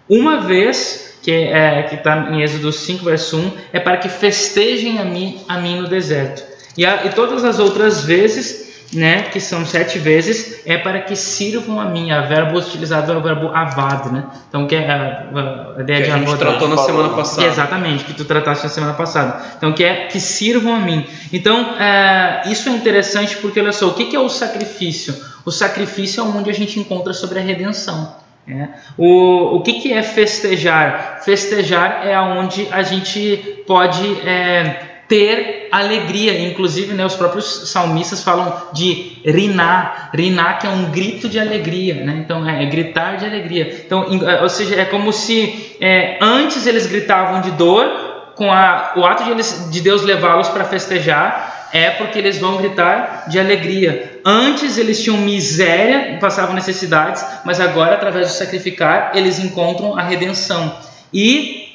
Uma 0.08 0.42
vez 0.42 1.07
que 1.22 1.30
é, 1.30 1.88
está 1.92 2.28
em 2.30 2.42
Êxodo 2.42 2.72
5, 2.72 3.04
verso 3.04 3.36
1, 3.36 3.52
é 3.72 3.80
para 3.80 3.96
que 3.96 4.08
festejem 4.08 4.98
a 4.98 5.04
mim, 5.04 5.40
a 5.48 5.58
mim 5.58 5.80
no 5.80 5.88
deserto. 5.88 6.42
E, 6.76 6.86
a, 6.86 7.04
e 7.06 7.10
todas 7.10 7.44
as 7.44 7.58
outras 7.58 8.04
vezes, 8.04 8.68
né, 8.92 9.22
que 9.22 9.40
são 9.40 9.66
sete 9.66 9.98
vezes, 9.98 10.60
é 10.64 10.78
para 10.78 11.00
que 11.00 11.14
sirvam 11.16 11.80
a 11.80 11.84
mim. 11.84 12.10
A 12.10 12.22
verbo 12.22 12.58
utilizado 12.58 13.12
é 13.12 13.16
o 13.16 13.20
verbo 13.20 13.48
avad, 13.48 14.10
né? 14.12 14.24
Então, 14.48 14.66
que 14.66 14.74
é 14.74 14.88
a, 14.88 15.74
a 15.76 15.82
ideia 15.82 16.00
que 16.00 16.06
de 16.06 16.10
a 16.12 16.18
gente 16.18 16.36
tratou 16.36 16.68
na 16.68 16.78
semana 16.78 17.08
passada. 17.10 17.46
exatamente, 17.46 18.04
que 18.04 18.14
tu 18.14 18.24
trataste 18.24 18.64
na 18.64 18.70
semana 18.70 18.94
passada. 18.94 19.42
Então, 19.56 19.72
que 19.72 19.84
é 19.84 20.06
que 20.06 20.20
sirvam 20.20 20.74
a 20.74 20.78
mim. 20.78 21.06
Então, 21.32 21.76
é, 21.78 22.42
isso 22.46 22.68
é 22.68 22.72
interessante 22.72 23.36
porque, 23.38 23.60
olha 23.60 23.72
só, 23.72 23.88
o 23.88 23.94
que, 23.94 24.06
que 24.06 24.16
é 24.16 24.20
o 24.20 24.28
sacrifício? 24.28 25.14
O 25.44 25.50
sacrifício 25.50 26.20
é 26.20 26.24
onde 26.24 26.48
a 26.48 26.54
gente 26.54 26.78
encontra 26.78 27.12
sobre 27.12 27.38
a 27.38 27.42
redenção. 27.42 28.14
É. 28.50 28.68
O, 28.96 29.56
o 29.56 29.62
que, 29.62 29.74
que 29.74 29.92
é 29.92 30.02
festejar? 30.02 31.20
Festejar 31.22 32.06
é 32.06 32.18
onde 32.18 32.66
a 32.70 32.82
gente 32.82 33.62
pode 33.66 34.06
é, 34.26 35.02
ter 35.06 35.68
alegria. 35.70 36.48
Inclusive, 36.48 36.94
né, 36.94 37.04
os 37.04 37.14
próprios 37.14 37.70
salmistas 37.70 38.22
falam 38.22 38.52
de 38.72 39.18
riná. 39.24 40.10
Riná 40.14 40.54
que 40.54 40.66
é 40.66 40.70
um 40.70 40.90
grito 40.90 41.28
de 41.28 41.38
alegria. 41.38 41.94
Né? 41.94 42.22
Então, 42.24 42.48
é, 42.48 42.62
é 42.62 42.66
gritar 42.66 43.16
de 43.16 43.26
alegria. 43.26 43.82
Então, 43.84 44.06
é, 44.26 44.42
ou 44.42 44.48
seja, 44.48 44.76
é 44.80 44.84
como 44.84 45.12
se 45.12 45.76
é, 45.80 46.18
antes 46.20 46.66
eles 46.66 46.86
gritavam 46.86 47.40
de 47.42 47.50
dor, 47.52 48.08
com 48.38 48.52
a, 48.52 48.92
o 48.96 49.04
ato 49.04 49.24
de, 49.24 49.30
eles, 49.32 49.68
de 49.70 49.80
Deus 49.80 50.02
levá-los 50.02 50.48
para 50.48 50.64
festejar, 50.64 51.47
é 51.72 51.90
porque 51.90 52.18
eles 52.18 52.38
vão 52.38 52.56
gritar 52.56 53.24
de 53.28 53.38
alegria. 53.38 54.20
Antes 54.24 54.78
eles 54.78 55.02
tinham 55.02 55.18
miséria, 55.18 56.18
passavam 56.20 56.54
necessidades, 56.54 57.24
mas 57.44 57.60
agora, 57.60 57.94
através 57.94 58.28
do 58.28 58.32
sacrificar, 58.34 59.12
eles 59.14 59.38
encontram 59.38 59.98
a 59.98 60.02
redenção. 60.02 60.76
E 61.12 61.68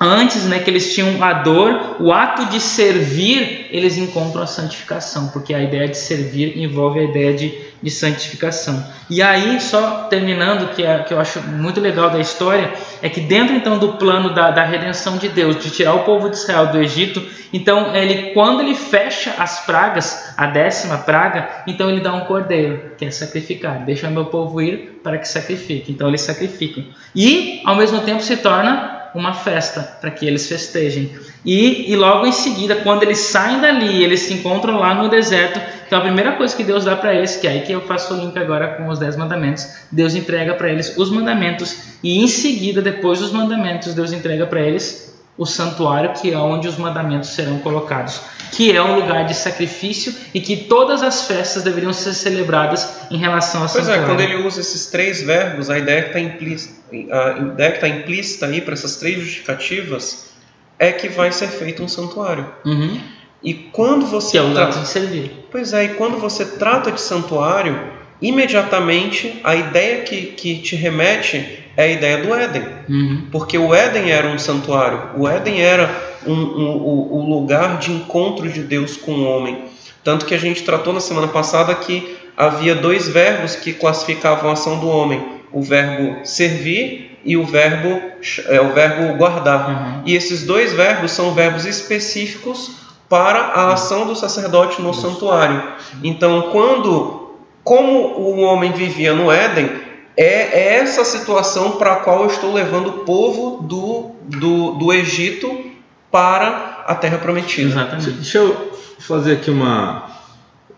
Antes, 0.00 0.44
né, 0.44 0.60
que 0.60 0.70
eles 0.70 0.94
tinham 0.94 1.20
a 1.24 1.32
dor, 1.32 1.96
o 1.98 2.12
ato 2.12 2.46
de 2.46 2.60
servir, 2.60 3.66
eles 3.72 3.96
encontram 3.98 4.42
a 4.42 4.46
santificação, 4.46 5.26
porque 5.28 5.52
a 5.52 5.60
ideia 5.60 5.88
de 5.88 5.98
servir 5.98 6.56
envolve 6.56 7.00
a 7.00 7.02
ideia 7.02 7.34
de, 7.34 7.52
de 7.82 7.90
santificação. 7.90 8.84
E 9.08 9.22
aí, 9.22 9.60
só 9.60 10.06
terminando, 10.10 10.74
que, 10.74 10.82
é, 10.82 10.98
que 11.00 11.14
eu 11.14 11.20
acho 11.20 11.40
muito 11.42 11.80
legal 11.80 12.10
da 12.10 12.18
história, 12.18 12.72
é 13.00 13.08
que 13.08 13.20
dentro 13.20 13.54
então 13.54 13.78
do 13.78 13.94
plano 13.94 14.34
da, 14.34 14.50
da 14.50 14.64
redenção 14.64 15.16
de 15.16 15.28
Deus, 15.28 15.56
de 15.62 15.70
tirar 15.70 15.94
o 15.94 16.04
povo 16.04 16.28
de 16.28 16.36
Israel 16.36 16.66
do 16.66 16.78
Egito, 16.78 17.22
então 17.52 17.94
ele, 17.94 18.32
quando 18.32 18.60
ele 18.60 18.74
fecha 18.74 19.34
as 19.38 19.64
pragas, 19.64 20.34
a 20.36 20.46
décima 20.46 20.98
praga, 20.98 21.48
então 21.66 21.88
ele 21.88 22.00
dá 22.00 22.12
um 22.12 22.20
cordeiro, 22.20 22.92
que 22.98 23.04
é 23.04 23.10
sacrificar, 23.10 23.84
deixa 23.84 24.10
meu 24.10 24.26
povo 24.26 24.60
ir 24.60 25.00
para 25.02 25.18
que 25.18 25.28
sacrifique. 25.28 25.92
Então 25.92 26.08
eles 26.08 26.20
sacrificam. 26.20 26.84
E, 27.14 27.62
ao 27.64 27.76
mesmo 27.76 28.00
tempo, 28.00 28.22
se 28.22 28.36
torna 28.36 28.97
uma 29.14 29.34
festa 29.34 29.80
para 30.00 30.10
que 30.10 30.26
eles 30.26 30.48
festejem. 30.48 31.12
E, 31.44 31.90
e 31.90 31.96
logo 31.96 32.26
em 32.26 32.32
seguida, 32.32 32.76
quando 32.76 33.02
eles 33.02 33.18
saem 33.18 33.60
dali, 33.60 34.02
eles 34.02 34.20
se 34.20 34.34
encontram 34.34 34.78
lá 34.78 34.94
no 34.94 35.08
deserto. 35.08 35.60
Então 35.86 35.98
a 35.98 36.02
primeira 36.02 36.32
coisa 36.32 36.54
que 36.54 36.64
Deus 36.64 36.84
dá 36.84 36.96
para 36.96 37.14
eles, 37.14 37.36
que 37.36 37.46
é 37.46 37.50
aí 37.50 37.60
que 37.62 37.72
eu 37.72 37.80
faço 37.80 38.14
o 38.14 38.20
link 38.20 38.38
agora 38.38 38.74
com 38.76 38.88
os 38.88 38.98
dez 38.98 39.16
mandamentos, 39.16 39.66
Deus 39.90 40.14
entrega 40.14 40.54
para 40.54 40.70
eles 40.70 40.96
os 40.96 41.10
mandamentos 41.10 41.98
e 42.02 42.22
em 42.22 42.28
seguida, 42.28 42.82
depois 42.82 43.20
dos 43.20 43.32
mandamentos, 43.32 43.94
Deus 43.94 44.12
entrega 44.12 44.46
para 44.46 44.60
eles 44.60 45.17
o 45.38 45.46
santuário, 45.46 46.12
que 46.14 46.32
é 46.32 46.36
onde 46.36 46.66
os 46.66 46.76
mandamentos 46.76 47.30
serão 47.30 47.60
colocados, 47.60 48.20
que 48.50 48.72
é 48.76 48.82
um 48.82 48.96
lugar 48.96 49.24
de 49.24 49.34
sacrifício 49.34 50.12
e 50.34 50.40
que 50.40 50.56
todas 50.56 51.00
as 51.00 51.26
festas 51.26 51.62
deveriam 51.62 51.92
ser 51.92 52.12
celebradas 52.12 53.06
em 53.08 53.16
relação 53.16 53.60
pois 53.60 53.72
santuário. 53.72 54.04
Pois 54.04 54.10
é, 54.10 54.14
quando 54.14 54.20
ele 54.20 54.46
usa 54.46 54.60
esses 54.60 54.86
três 54.86 55.22
verbos, 55.22 55.70
a 55.70 55.78
ideia 55.78 56.02
que 56.02 56.08
está 56.08 56.20
implícita, 56.20 56.74
a 56.92 57.68
está 57.68 57.88
implícita 57.88 58.46
aí 58.46 58.60
para 58.60 58.74
essas 58.74 58.96
três 58.96 59.20
justificativas 59.20 60.30
é 60.76 60.90
que 60.90 61.08
vai 61.08 61.30
ser 61.30 61.48
feito 61.48 61.82
um 61.84 61.88
santuário. 61.88 62.52
Uhum. 62.64 63.00
E 63.42 63.54
quando 63.54 64.06
você 64.06 64.32
que 64.32 64.38
é 64.38 64.42
o 64.42 64.52
trata... 64.52 64.80
de 64.80 64.88
servir. 64.88 65.46
Pois 65.52 65.72
é, 65.72 65.84
e 65.84 65.88
quando 65.90 66.18
você 66.18 66.44
trata 66.44 66.90
de 66.90 67.00
santuário, 67.00 67.97
imediatamente 68.20 69.40
a 69.44 69.54
ideia 69.54 70.02
que, 70.02 70.26
que 70.26 70.58
te 70.58 70.76
remete 70.76 71.64
é 71.76 71.84
a 71.84 71.88
ideia 71.88 72.18
do 72.18 72.34
Éden. 72.34 72.64
Uhum. 72.88 73.26
Porque 73.30 73.56
o 73.56 73.74
Éden 73.74 74.10
era 74.10 74.28
um 74.28 74.38
santuário, 74.38 75.10
o 75.16 75.28
Éden 75.28 75.60
era 75.60 75.88
um, 76.26 76.32
um, 76.32 76.70
um, 76.70 77.18
um 77.18 77.28
lugar 77.28 77.78
de 77.78 77.92
encontro 77.92 78.48
de 78.48 78.62
Deus 78.62 78.96
com 78.96 79.12
o 79.12 79.24
homem. 79.24 79.58
Tanto 80.02 80.26
que 80.26 80.34
a 80.34 80.38
gente 80.38 80.62
tratou 80.62 80.92
na 80.92 81.00
semana 81.00 81.28
passada 81.28 81.74
que 81.74 82.16
havia 82.36 82.74
dois 82.74 83.08
verbos 83.08 83.56
que 83.56 83.72
classificavam 83.72 84.50
a 84.50 84.54
ação 84.54 84.80
do 84.80 84.88
homem: 84.88 85.22
o 85.52 85.62
verbo 85.62 86.24
servir 86.24 87.18
e 87.24 87.36
o 87.36 87.44
verbo, 87.44 88.00
é, 88.46 88.60
o 88.60 88.72
verbo 88.72 89.16
guardar. 89.16 89.68
Uhum. 89.68 90.02
E 90.06 90.14
esses 90.14 90.44
dois 90.44 90.72
verbos 90.72 91.12
são 91.12 91.34
verbos 91.34 91.64
específicos 91.64 92.72
para 93.08 93.38
a 93.38 93.72
ação 93.72 94.06
do 94.06 94.14
sacerdote 94.14 94.82
no 94.82 94.92
santuário. 94.92 95.62
Então, 96.02 96.50
quando 96.52 97.27
como 97.68 98.18
o 98.18 98.40
homem 98.40 98.72
vivia 98.72 99.12
no 99.12 99.30
Éden, 99.30 99.70
é, 100.16 100.24
é 100.24 100.76
essa 100.78 101.04
situação 101.04 101.72
para 101.72 101.92
a 101.92 101.96
qual 101.96 102.22
eu 102.22 102.28
estou 102.28 102.50
levando 102.50 102.86
o 102.88 102.92
povo 103.00 103.62
do, 103.62 104.12
do, 104.24 104.72
do 104.72 104.90
Egito 104.90 105.66
para 106.10 106.82
a 106.86 106.94
Terra 106.94 107.18
Prometida. 107.18 107.68
Exatamente. 107.68 108.10
Deixa 108.12 108.38
eu 108.38 108.72
fazer 108.98 109.34
aqui 109.34 109.50
uma, 109.50 110.10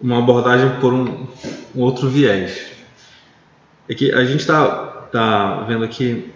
uma 0.03 0.19
abordagem 0.19 0.81
por 0.81 0.93
um, 0.93 1.29
um 1.77 1.81
outro 1.81 2.09
viés. 2.09 2.73
É 3.89 3.95
que 3.95 4.13
a 4.13 4.25
gente 4.25 4.41
está 4.41 4.67
tá 5.13 5.65
vendo 5.69 5.85
aqui 5.85 6.33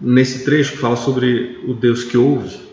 nesse 0.00 0.44
trecho 0.44 0.74
que 0.74 0.78
fala 0.78 0.94
sobre 0.94 1.60
o 1.66 1.74
Deus 1.74 2.04
que 2.04 2.16
ouve. 2.16 2.67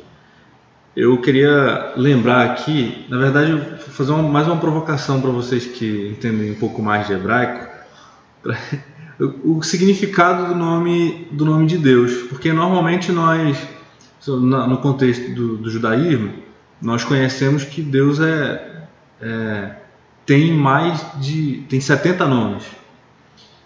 Eu 0.95 1.19
queria 1.19 1.91
lembrar 1.97 2.45
aqui, 2.45 3.05
na 3.09 3.17
verdade, 3.17 3.61
fazer 3.79 4.13
uma, 4.13 4.23
mais 4.23 4.47
uma 4.47 4.55
provocação 4.55 5.19
para 5.19 5.29
vocês 5.29 5.65
que 5.65 6.07
entendem 6.07 6.51
um 6.51 6.55
pouco 6.55 6.81
mais 6.81 7.05
de 7.05 7.11
hebraico, 7.11 7.69
pra, 8.41 8.57
o, 9.19 9.57
o, 9.57 9.63
significado 9.63 10.47
do 10.47 10.55
nome 10.55 11.27
do 11.33 11.43
nome 11.43 11.67
de 11.67 11.77
Deus, 11.77 12.13
porque 12.29 12.53
normalmente 12.53 13.11
nós, 13.11 13.57
no 14.25 14.77
contexto 14.77 15.33
do, 15.33 15.57
do 15.57 15.69
judaísmo, 15.69 16.31
nós 16.81 17.03
conhecemos 17.03 17.65
que 17.65 17.81
Deus 17.81 18.21
é, 18.21 18.87
é, 19.19 19.75
tem 20.25 20.53
mais 20.53 21.05
de 21.19 21.65
tem 21.67 21.81
70 21.81 22.25
nomes. 22.25 22.63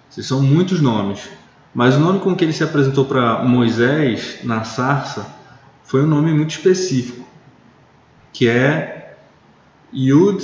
São 0.10 0.42
muitos 0.42 0.82
nomes, 0.82 1.30
mas 1.76 1.96
o 1.96 2.00
nome 2.00 2.20
com 2.20 2.36
que 2.36 2.44
ele 2.44 2.54
se 2.54 2.64
apresentou 2.64 3.06
para 3.06 3.44
Moisés 3.44 4.40
na 4.44 4.64
sarça 4.64 5.38
foi 5.90 6.04
um 6.04 6.08
nome 6.08 6.32
muito 6.32 6.52
específico, 6.52 7.19
que 8.34 8.48
é 8.48 9.16
Yud 9.94 10.44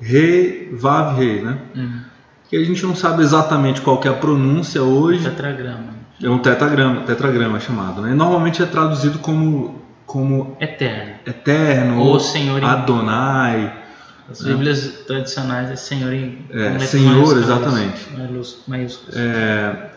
Re 0.00 0.68
Vav 0.72 1.18
Re, 1.18 1.42
né? 1.42 1.58
Uhum. 1.74 2.00
Que 2.48 2.56
a 2.56 2.64
gente 2.64 2.82
não 2.84 2.94
sabe 2.94 3.22
exatamente 3.22 3.80
qual 3.80 4.00
é 4.04 4.08
a 4.08 4.12
pronúncia 4.12 4.82
hoje. 4.82 5.24
Tetragrama. 5.24 5.94
É 6.22 6.28
um 6.28 6.38
tetragrama, 6.38 7.02
tetragrama 7.02 7.58
chamado, 7.58 8.02
né? 8.02 8.14
Normalmente 8.14 8.62
é 8.62 8.66
traduzido 8.66 9.18
como 9.18 9.80
como 10.04 10.58
eterno, 10.60 11.14
eterno 11.24 12.00
ou 12.02 12.20
Senhor 12.20 12.62
Adonai. 12.62 13.80
As 14.30 14.42
Bíblias 14.42 14.84
né? 14.84 14.92
tradicionais 15.06 15.70
é 15.70 15.76
Senhor 15.76 16.12
em 16.12 16.44
é, 16.50 16.78
Senhor, 16.80 17.36
exatamente. 17.38 18.08
Maiúsculas. 18.66 19.16
É, 19.16 19.90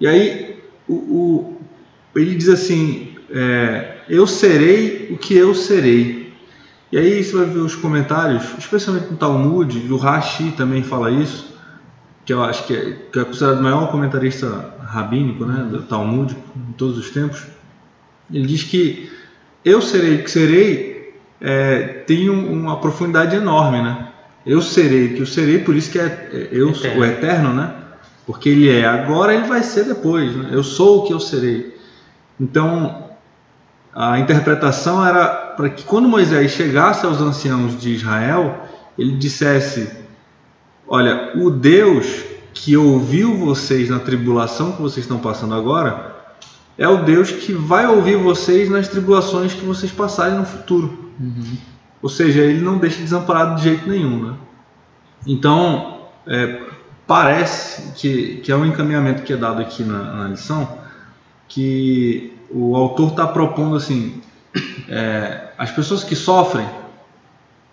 e 0.00 0.06
aí 0.06 0.64
o, 0.88 0.94
o, 0.94 1.60
ele 2.16 2.34
diz 2.34 2.48
assim: 2.48 3.14
é, 3.30 3.91
eu 4.08 4.26
serei 4.26 5.08
o 5.10 5.18
que 5.18 5.36
eu 5.36 5.54
serei. 5.54 6.32
E 6.90 6.98
aí 6.98 7.24
você 7.24 7.36
vai 7.36 7.46
ver 7.46 7.60
os 7.60 7.74
comentários, 7.74 8.44
especialmente 8.58 9.10
no 9.10 9.16
Talmud, 9.16 9.90
o 9.90 9.96
Rashi 9.96 10.52
também 10.52 10.82
fala 10.82 11.10
isso, 11.10 11.54
que 12.24 12.32
eu 12.32 12.42
acho 12.42 12.66
que 12.66 12.74
é, 12.74 12.96
que 13.10 13.18
é 13.18 13.24
considerado 13.24 13.60
o 13.60 13.62
maior 13.62 13.90
comentarista 13.90 14.74
rabínico, 14.84 15.44
né, 15.46 15.66
do 15.70 15.82
Talmud, 15.82 16.36
em 16.56 16.72
todos 16.72 16.98
os 16.98 17.10
tempos, 17.10 17.44
ele 18.30 18.46
diz 18.46 18.62
que 18.62 19.10
eu 19.64 19.80
serei 19.80 20.18
que 20.18 20.30
serei 20.30 21.14
é, 21.40 21.82
tem 22.06 22.30
uma 22.30 22.78
profundidade 22.80 23.34
enorme, 23.34 23.82
né? 23.82 24.08
Eu 24.46 24.62
serei 24.62 25.14
que 25.14 25.20
eu 25.20 25.26
serei, 25.26 25.58
por 25.58 25.74
isso 25.74 25.90
que 25.90 25.98
é, 25.98 26.04
é 26.32 26.48
eu 26.52 26.70
eterno. 26.70 27.00
o 27.00 27.04
eterno, 27.04 27.54
né? 27.54 27.74
Porque 28.26 28.48
ele 28.48 28.68
é 28.68 28.84
agora, 28.84 29.34
ele 29.34 29.46
vai 29.46 29.62
ser 29.62 29.84
depois. 29.84 30.34
Né? 30.34 30.50
Eu 30.52 30.62
sou 30.62 30.98
o 30.98 31.06
que 31.06 31.12
eu 31.12 31.20
serei. 31.20 31.76
Então, 32.40 33.10
a 33.94 34.18
interpretação 34.18 35.04
era 35.04 35.26
para 35.56 35.68
que 35.68 35.84
quando 35.84 36.08
Moisés 36.08 36.52
chegasse 36.52 37.04
aos 37.04 37.20
anciãos 37.20 37.78
de 37.78 37.90
Israel, 37.94 38.62
ele 38.98 39.16
dissesse: 39.16 39.90
Olha, 40.88 41.32
o 41.36 41.50
Deus 41.50 42.24
que 42.54 42.76
ouviu 42.76 43.36
vocês 43.36 43.88
na 43.88 43.98
tribulação 43.98 44.72
que 44.72 44.82
vocês 44.82 45.04
estão 45.04 45.18
passando 45.18 45.54
agora, 45.54 46.14
é 46.76 46.88
o 46.88 47.04
Deus 47.04 47.30
que 47.30 47.52
vai 47.52 47.86
ouvir 47.86 48.16
vocês 48.16 48.68
nas 48.68 48.88
tribulações 48.88 49.52
que 49.52 49.64
vocês 49.64 49.90
passarem 49.90 50.38
no 50.38 50.44
futuro. 50.44 51.12
Uhum. 51.18 51.56
Ou 52.00 52.08
seja, 52.08 52.40
ele 52.40 52.60
não 52.60 52.78
deixa 52.78 52.98
desamparado 52.98 53.56
de 53.56 53.62
jeito 53.62 53.88
nenhum. 53.88 54.26
Né? 54.26 54.36
Então, 55.26 56.08
é, 56.26 56.62
parece 57.06 57.92
que, 57.92 58.36
que 58.38 58.50
é 58.50 58.56
um 58.56 58.66
encaminhamento 58.66 59.22
que 59.22 59.32
é 59.32 59.36
dado 59.36 59.60
aqui 59.60 59.84
na, 59.84 60.02
na 60.14 60.28
lição, 60.28 60.78
que 61.46 62.36
o 62.52 62.76
autor 62.76 63.10
está 63.10 63.26
propondo 63.26 63.76
assim: 63.76 64.20
é, 64.88 65.48
as 65.56 65.70
pessoas 65.70 66.04
que 66.04 66.14
sofrem, 66.14 66.68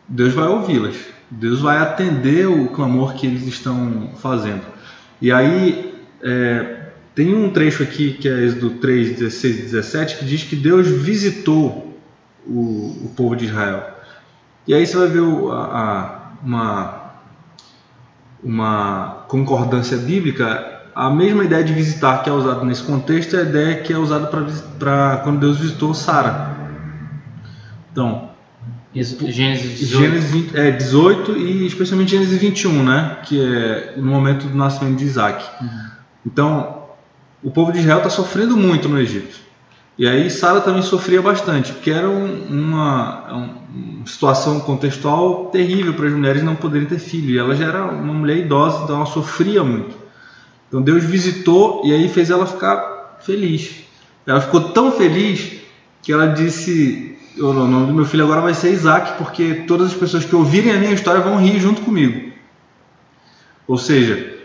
Deus 0.08 0.34
vai 0.34 0.48
ouvi-las, 0.48 0.96
Deus 1.30 1.60
vai 1.60 1.78
atender 1.78 2.48
o 2.48 2.70
clamor 2.70 3.14
que 3.14 3.28
eles 3.28 3.46
estão 3.48 4.12
fazendo. 4.18 4.64
E 5.22 5.32
aí, 5.32 5.94
é, 6.24 6.80
tem 7.14 7.36
um 7.36 7.50
trecho 7.50 7.84
aqui 7.84 8.14
que 8.14 8.30
é 8.30 8.48
do 8.48 8.72
3, 8.72 9.18
16 9.18 9.60
e 9.60 9.62
17 9.64 10.18
que 10.18 10.26
diz 10.26 10.44
que 10.44 10.56
Deus 10.56 10.88
visitou 10.88 12.00
o, 12.48 13.06
o 13.06 13.14
povo 13.16 13.36
de 13.36 13.46
Israel. 13.46 13.84
E 14.66 14.74
aí 14.74 14.86
você 14.86 14.96
vai 14.96 15.08
ver 15.08 15.24
a, 15.52 15.56
a, 15.56 16.32
uma, 16.44 17.14
uma 18.44 19.26
concordância 19.28 19.98
bíblica. 19.98 20.79
A 21.00 21.10
mesma 21.10 21.46
ideia 21.46 21.64
de 21.64 21.72
visitar 21.72 22.22
que 22.24 22.30
é 22.30 22.34
usada 22.34 22.62
nesse 22.66 22.84
contexto 22.84 23.34
é 23.34 23.40
a 23.40 23.44
ideia 23.44 23.76
que 23.78 23.94
é 23.94 23.98
usada 23.98 24.28
para 24.78 25.22
quando 25.24 25.40
Deus 25.40 25.58
visitou 25.58 25.94
Sara. 25.94 26.58
Então, 27.90 28.32
Gênesis 28.94 29.80
18. 29.80 30.04
Gênesis 30.04 30.32
20, 30.32 30.58
é, 30.58 30.72
18 30.72 31.38
e 31.38 31.66
especialmente 31.66 32.12
Gênesis 32.12 32.38
21, 32.42 32.84
né? 32.84 33.18
Que 33.24 33.42
é 33.42 33.94
no 33.96 34.12
momento 34.12 34.46
do 34.46 34.58
nascimento 34.58 34.98
de 34.98 35.06
Isaac. 35.06 35.42
Uhum. 35.62 35.70
Então, 36.26 36.84
o 37.42 37.50
povo 37.50 37.72
de 37.72 37.80
Israel 37.80 38.00
está 38.00 38.10
sofrendo 38.10 38.58
muito 38.58 38.90
no 38.90 39.00
Egito. 39.00 39.40
E 39.98 40.06
aí 40.06 40.30
Sara 40.30 40.60
também 40.60 40.82
sofria 40.82 41.22
bastante, 41.22 41.72
porque 41.72 41.92
era 41.92 42.10
uma, 42.10 43.32
uma 43.32 44.06
situação 44.06 44.60
contextual 44.60 45.46
terrível 45.46 45.94
para 45.94 46.08
as 46.08 46.14
mulheres 46.14 46.44
não 46.44 46.58
poderem 46.58 46.90
ter 46.90 47.00
filho. 47.00 47.30
E 47.30 47.38
ela 47.38 47.56
já 47.56 47.68
era 47.68 47.86
uma 47.86 48.14
mulher 48.14 48.40
idosa, 48.40 48.84
então 48.84 48.98
ela 48.98 49.06
sofria 49.06 49.64
muito. 49.64 50.09
Então 50.70 50.82
Deus 50.82 51.04
visitou 51.04 51.82
e 51.84 51.92
aí 51.92 52.08
fez 52.08 52.30
ela 52.30 52.46
ficar 52.46 53.18
feliz. 53.22 53.84
Ela 54.26 54.40
ficou 54.40 54.70
tão 54.70 54.92
feliz 54.92 55.60
que 56.02 56.14
ela 56.14 56.28
disse: 56.28 57.18
o 57.38 57.52
nome 57.52 57.88
do 57.88 57.94
meu 57.94 58.06
filho 58.06 58.24
agora 58.24 58.42
vai 58.42 58.54
ser 58.54 58.72
Isaac, 58.72 59.18
porque 59.18 59.64
todas 59.68 59.88
as 59.88 59.98
pessoas 59.98 60.24
que 60.24 60.36
ouvirem 60.36 60.72
a 60.72 60.78
minha 60.78 60.94
história 60.94 61.22
vão 61.22 61.38
rir 61.38 61.60
junto 61.60 61.82
comigo. 61.82 62.32
Ou 63.68 63.78
seja, 63.78 64.38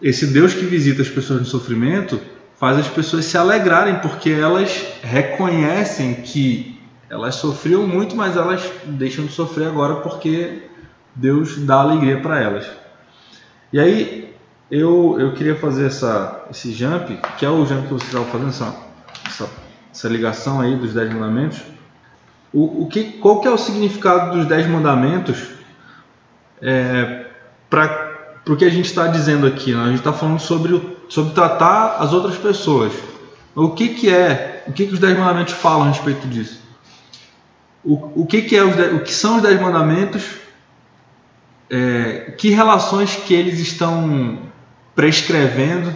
esse 0.00 0.26
Deus 0.26 0.52
que 0.52 0.64
visita 0.64 1.02
as 1.02 1.08
pessoas 1.08 1.40
no 1.40 1.46
sofrimento 1.46 2.20
faz 2.58 2.78
as 2.78 2.88
pessoas 2.88 3.24
se 3.24 3.36
alegrarem, 3.36 3.98
porque 4.00 4.30
elas 4.30 4.84
reconhecem 5.02 6.14
que 6.16 6.78
elas 7.08 7.34
sofriam 7.36 7.86
muito, 7.86 8.14
mas 8.14 8.36
elas 8.36 8.62
deixam 8.84 9.26
de 9.26 9.32
sofrer 9.32 9.68
agora 9.68 9.96
porque 9.96 10.62
Deus 11.14 11.58
dá 11.58 11.76
alegria 11.76 12.20
para 12.20 12.40
elas. 12.40 12.66
E 13.72 13.78
aí 13.78 14.31
eu, 14.72 15.20
eu 15.20 15.34
queria 15.34 15.54
fazer 15.54 15.84
essa, 15.84 16.46
esse 16.50 16.72
jump, 16.72 17.20
que 17.36 17.44
é 17.44 17.50
o 17.50 17.66
jump 17.66 17.88
que 17.88 17.92
você 17.92 18.06
estava 18.06 18.24
fazendo, 18.24 18.48
essa, 18.48 18.74
essa, 19.26 19.50
essa, 19.92 20.08
ligação 20.08 20.62
aí 20.62 20.74
dos 20.74 20.94
Dez 20.94 21.12
Mandamentos. 21.12 21.60
O, 22.50 22.84
o 22.84 22.88
que, 22.88 23.04
qual 23.18 23.42
que 23.42 23.46
é 23.46 23.50
o 23.50 23.58
significado 23.58 24.34
dos 24.34 24.46
Dez 24.46 24.66
Mandamentos 24.66 25.48
é, 26.62 27.26
para 27.68 28.14
o 28.48 28.56
que 28.56 28.64
a 28.64 28.70
gente 28.70 28.86
está 28.86 29.08
dizendo 29.08 29.46
aqui? 29.46 29.74
Né? 29.74 29.82
A 29.82 29.88
gente 29.88 29.98
está 29.98 30.12
falando 30.14 30.40
sobre 30.40 30.98
sobre 31.06 31.34
tratar 31.34 31.96
as 31.98 32.14
outras 32.14 32.38
pessoas. 32.38 32.94
O 33.54 33.72
que, 33.72 33.90
que 33.90 34.08
é, 34.08 34.64
o 34.66 34.72
que, 34.72 34.86
que 34.86 34.94
os 34.94 34.98
Dez 34.98 35.18
Mandamentos 35.18 35.52
falam 35.52 35.82
a 35.82 35.88
respeito 35.88 36.26
disso? 36.26 36.62
O, 37.84 38.22
o, 38.22 38.26
que, 38.26 38.40
que, 38.40 38.56
é 38.56 38.64
os, 38.64 38.74
o 38.94 39.00
que 39.00 39.12
são 39.12 39.36
os 39.36 39.42
Dez 39.42 39.60
Mandamentos? 39.60 40.22
É, 41.68 42.34
que 42.38 42.48
relações 42.48 43.14
que 43.14 43.34
eles 43.34 43.58
estão 43.58 44.50
prescrevendo? 44.94 45.94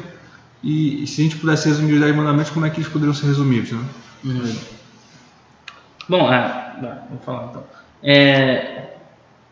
E, 0.63 1.03
e, 1.03 1.07
se 1.07 1.21
a 1.21 1.25
gente 1.25 1.37
pudesse 1.37 1.69
resumir 1.69 1.95
os 1.95 2.01
Dez 2.01 2.15
Mandamentos, 2.15 2.51
como 2.51 2.67
é 2.67 2.71
que 2.71 2.79
eles 2.79 2.89
poderiam 2.89 3.15
ser 3.15 3.27
resumidos? 3.27 3.73
Né? 3.73 3.85
Uhum. 4.25 4.57
Bom, 6.09 6.33
é, 6.33 6.75
vou 7.11 7.19
falar 7.21 7.49
então. 7.51 7.65
É, 8.03 8.87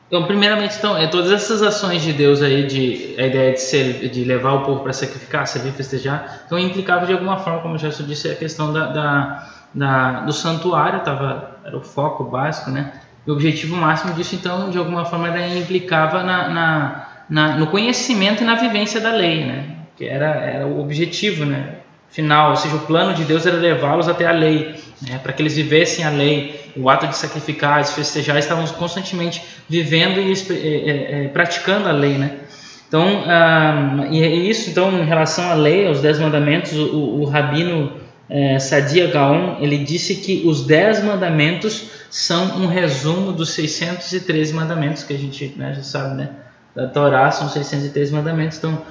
então, 0.06 0.26
primeiramente, 0.26 0.76
então, 0.76 0.96
é 0.96 1.06
todas 1.06 1.32
essas 1.32 1.62
ações 1.62 2.02
de 2.02 2.12
Deus 2.12 2.42
aí, 2.42 2.66
de 2.66 3.16
a 3.18 3.26
ideia 3.26 3.52
de, 3.52 3.60
ser, 3.60 4.08
de 4.10 4.24
levar 4.24 4.52
o 4.52 4.62
povo 4.62 4.82
para 4.82 4.92
sacrificar, 4.92 5.46
servir, 5.46 5.72
festejar, 5.72 6.42
então 6.46 6.58
implicava 6.58 7.06
de 7.06 7.12
alguma 7.12 7.38
forma, 7.38 7.60
como 7.60 7.78
já 7.78 7.88
disse, 7.88 8.30
a 8.30 8.34
questão 8.36 8.72
da, 8.72 8.86
da, 8.88 9.48
da, 9.74 10.20
do 10.20 10.32
santuário, 10.32 11.00
tava, 11.00 11.58
era 11.64 11.76
o 11.76 11.80
foco 11.80 12.24
básico, 12.24 12.70
né? 12.70 12.92
E 13.26 13.30
o 13.30 13.34
objetivo 13.34 13.74
máximo 13.74 14.12
disso, 14.14 14.34
então, 14.34 14.70
de 14.70 14.78
alguma 14.78 15.04
forma, 15.04 15.28
era, 15.28 15.48
implicava 15.48 16.22
na, 16.22 16.48
na, 16.48 17.03
na, 17.28 17.56
no 17.56 17.66
conhecimento 17.68 18.42
e 18.42 18.46
na 18.46 18.54
vivência 18.54 19.00
da 19.00 19.12
lei, 19.12 19.44
né? 19.44 19.64
Que 19.96 20.06
era, 20.06 20.26
era 20.26 20.66
o 20.66 20.80
objetivo, 20.80 21.44
né? 21.44 21.76
Final, 22.10 22.50
ou 22.50 22.56
seja, 22.56 22.76
o 22.76 22.80
plano 22.80 23.12
de 23.12 23.24
Deus 23.24 23.44
era 23.44 23.56
levá-los 23.56 24.08
até 24.08 24.24
a 24.24 24.30
lei, 24.30 24.76
né? 25.02 25.18
para 25.20 25.32
que 25.32 25.42
eles 25.42 25.56
vivessem 25.56 26.04
a 26.04 26.10
lei 26.10 26.60
o 26.76 26.88
ato 26.88 27.08
de 27.08 27.16
sacrificar, 27.16 27.82
de 27.82 27.90
festejar, 27.90 28.38
estávamos 28.38 28.70
constantemente 28.70 29.42
vivendo 29.68 30.20
e 30.20 30.32
é, 30.32 31.24
é, 31.24 31.28
praticando 31.28 31.88
a 31.88 31.92
lei, 31.92 32.16
né? 32.16 32.38
Então, 32.86 33.24
ah, 33.26 34.06
e 34.10 34.22
é 34.22 34.28
isso, 34.28 34.70
então, 34.70 34.96
em 34.96 35.04
relação 35.04 35.50
à 35.50 35.54
lei, 35.54 35.88
aos 35.88 36.00
dez 36.00 36.20
mandamentos, 36.20 36.72
o, 36.72 37.20
o 37.20 37.24
rabino 37.24 37.92
é, 38.30 38.58
Sadia 38.60 39.08
Gaon, 39.08 39.56
ele 39.60 39.78
disse 39.78 40.16
que 40.16 40.42
os 40.46 40.64
dez 40.64 41.02
mandamentos 41.02 41.90
são 42.10 42.62
um 42.62 42.66
resumo 42.66 43.32
dos 43.32 43.50
613 43.50 44.52
mandamentos 44.52 45.02
que 45.02 45.12
a 45.12 45.18
gente 45.18 45.52
né, 45.56 45.74
já 45.74 45.82
sabe, 45.82 46.14
né? 46.14 46.30
Da 46.74 46.88
Torá 46.88 47.30
são 47.30 47.48
613 47.48 48.12
mandamentos, 48.12 48.58
então 48.58 48.82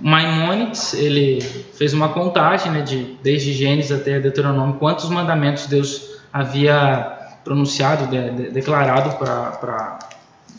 Maimonides 0.00 0.94
ele 0.94 1.40
fez 1.40 1.92
uma 1.92 2.10
contagem 2.10 2.70
né, 2.70 2.80
de 2.82 3.18
desde 3.22 3.52
Gênesis 3.52 3.90
até 3.90 4.20
Deuteronômio 4.20 4.76
quantos 4.76 5.08
mandamentos 5.10 5.66
Deus 5.66 6.00
havia 6.32 7.18
pronunciado, 7.42 8.06
de, 8.06 8.30
de, 8.30 8.50
declarado 8.50 9.16
para 9.16 9.98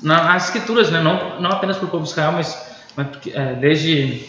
nas 0.01 0.45
escrituras, 0.45 0.89
né? 0.89 1.01
não, 1.01 1.39
não 1.41 1.51
apenas 1.51 1.77
para 1.77 1.85
o 1.85 1.89
povo 1.89 2.03
de 2.03 2.09
Israel, 2.09 2.31
mas, 2.31 2.57
mas 2.95 3.07
é, 3.33 3.53
desde, 3.55 4.25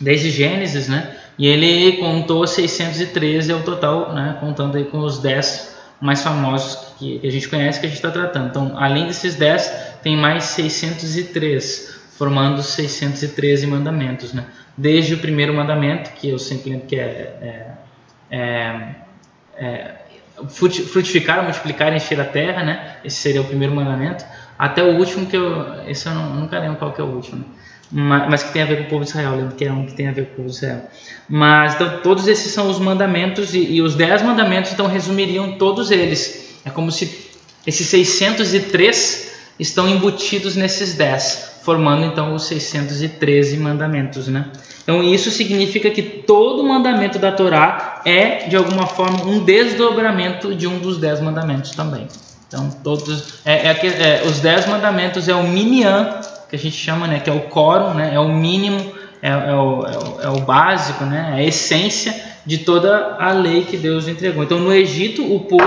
desde 0.00 0.30
Gênesis, 0.30 0.88
né? 0.88 1.16
e 1.38 1.46
ele 1.46 1.98
contou 1.98 2.46
613 2.46 3.52
ao 3.52 3.60
total, 3.60 4.12
né? 4.12 4.36
contando 4.40 4.76
aí 4.76 4.84
com 4.84 4.98
os 4.98 5.18
10 5.18 5.76
mais 6.00 6.22
famosos 6.22 6.91
que, 7.02 7.18
que 7.18 7.26
a 7.26 7.32
gente 7.32 7.48
conhece, 7.48 7.80
que 7.80 7.86
a 7.86 7.88
gente 7.88 7.98
está 7.98 8.10
tratando. 8.10 8.48
Então, 8.48 8.74
além 8.76 9.06
desses 9.06 9.34
10, 9.34 9.98
tem 10.02 10.16
mais 10.16 10.44
603, 10.44 12.00
formando 12.16 12.62
613 12.62 13.66
mandamentos. 13.66 14.32
Né? 14.32 14.44
Desde 14.76 15.14
o 15.14 15.18
primeiro 15.18 15.52
mandamento, 15.52 16.12
que 16.12 16.28
eu 16.28 16.38
sempre 16.38 16.70
lembro 16.70 16.86
que 16.86 16.96
é, 16.96 17.74
é, 18.30 18.36
é, 18.38 18.94
é 19.56 19.94
frutificar, 20.48 21.42
multiplicar 21.42 21.94
encher 21.94 22.20
a 22.20 22.24
terra, 22.24 22.62
né? 22.62 22.96
Esse 23.04 23.16
seria 23.16 23.40
o 23.40 23.44
primeiro 23.44 23.74
mandamento. 23.74 24.24
Até 24.58 24.82
o 24.82 24.96
último 24.96 25.26
que 25.26 25.36
eu, 25.36 25.84
esse 25.88 26.06
eu, 26.06 26.14
não, 26.14 26.30
nunca 26.30 26.58
lembro 26.58 26.76
qual 26.76 26.92
que 26.92 27.00
é 27.00 27.04
o 27.04 27.08
último, 27.08 27.44
mas, 27.90 28.30
mas, 28.30 28.42
que 28.42 28.52
tem 28.52 28.62
a 28.62 28.64
ver 28.64 28.78
com 28.78 28.84
o 28.84 28.88
povo 28.88 29.04
de 29.04 29.10
Israel. 29.10 29.36
lembro 29.36 29.54
que 29.54 29.64
é 29.64 29.72
um 29.72 29.84
que 29.84 29.92
tem 29.92 30.08
a 30.08 30.12
ver 30.12 30.26
com 30.26 30.32
o 30.32 30.36
povo 30.36 30.48
de 30.48 30.54
Israel. 30.54 30.88
Mas 31.28 31.74
então 31.74 32.00
todos 32.00 32.26
esses 32.26 32.52
são 32.52 32.70
os 32.70 32.78
mandamentos 32.78 33.54
e, 33.54 33.72
e 33.72 33.82
os 33.82 33.94
dez 33.94 34.22
mandamentos 34.22 34.72
então 34.72 34.86
resumiriam 34.86 35.58
todos 35.58 35.90
eles. 35.90 36.51
É 36.64 36.70
como 36.70 36.90
se 36.90 37.30
esses 37.66 37.86
603 37.86 39.32
estão 39.58 39.88
embutidos 39.88 40.56
nesses 40.56 40.94
10, 40.94 41.60
formando 41.62 42.04
então 42.04 42.34
os 42.34 42.44
613 42.44 43.56
mandamentos, 43.56 44.28
né? 44.28 44.50
Então 44.82 45.02
isso 45.02 45.30
significa 45.30 45.90
que 45.90 46.02
todo 46.02 46.64
mandamento 46.64 47.18
da 47.18 47.30
Torá 47.30 48.02
é 48.04 48.48
de 48.48 48.56
alguma 48.56 48.86
forma 48.86 49.24
um 49.24 49.44
desdobramento 49.44 50.54
de 50.54 50.66
um 50.66 50.78
dos 50.78 50.98
dez 50.98 51.20
mandamentos 51.20 51.70
também. 51.70 52.08
Então 52.48 52.68
todos 52.82 53.40
é, 53.44 53.68
é, 53.68 53.86
é, 53.86 54.22
os 54.26 54.40
dez 54.40 54.66
mandamentos 54.66 55.28
é 55.28 55.34
o 55.34 55.44
minyan 55.44 56.20
que 56.48 56.56
a 56.56 56.58
gente 56.58 56.76
chama, 56.76 57.06
né, 57.06 57.20
que 57.20 57.30
é 57.30 57.32
o 57.32 57.42
quórum, 57.42 57.94
né, 57.94 58.10
é 58.12 58.20
o 58.20 58.28
mínimo 58.28 58.92
é, 59.22 59.28
é, 59.30 59.54
o, 59.54 59.86
é, 59.86 60.28
o, 60.28 60.36
é 60.36 60.40
básico, 60.40 61.04
né? 61.04 61.34
É 61.36 61.38
a 61.38 61.42
essência 61.44 62.12
de 62.44 62.58
toda 62.58 63.16
a 63.20 63.32
lei 63.32 63.64
que 63.64 63.76
Deus 63.76 64.08
entregou. 64.08 64.42
Então, 64.42 64.58
no 64.58 64.72
Egito, 64.72 65.22
o 65.32 65.38
povo, 65.38 65.64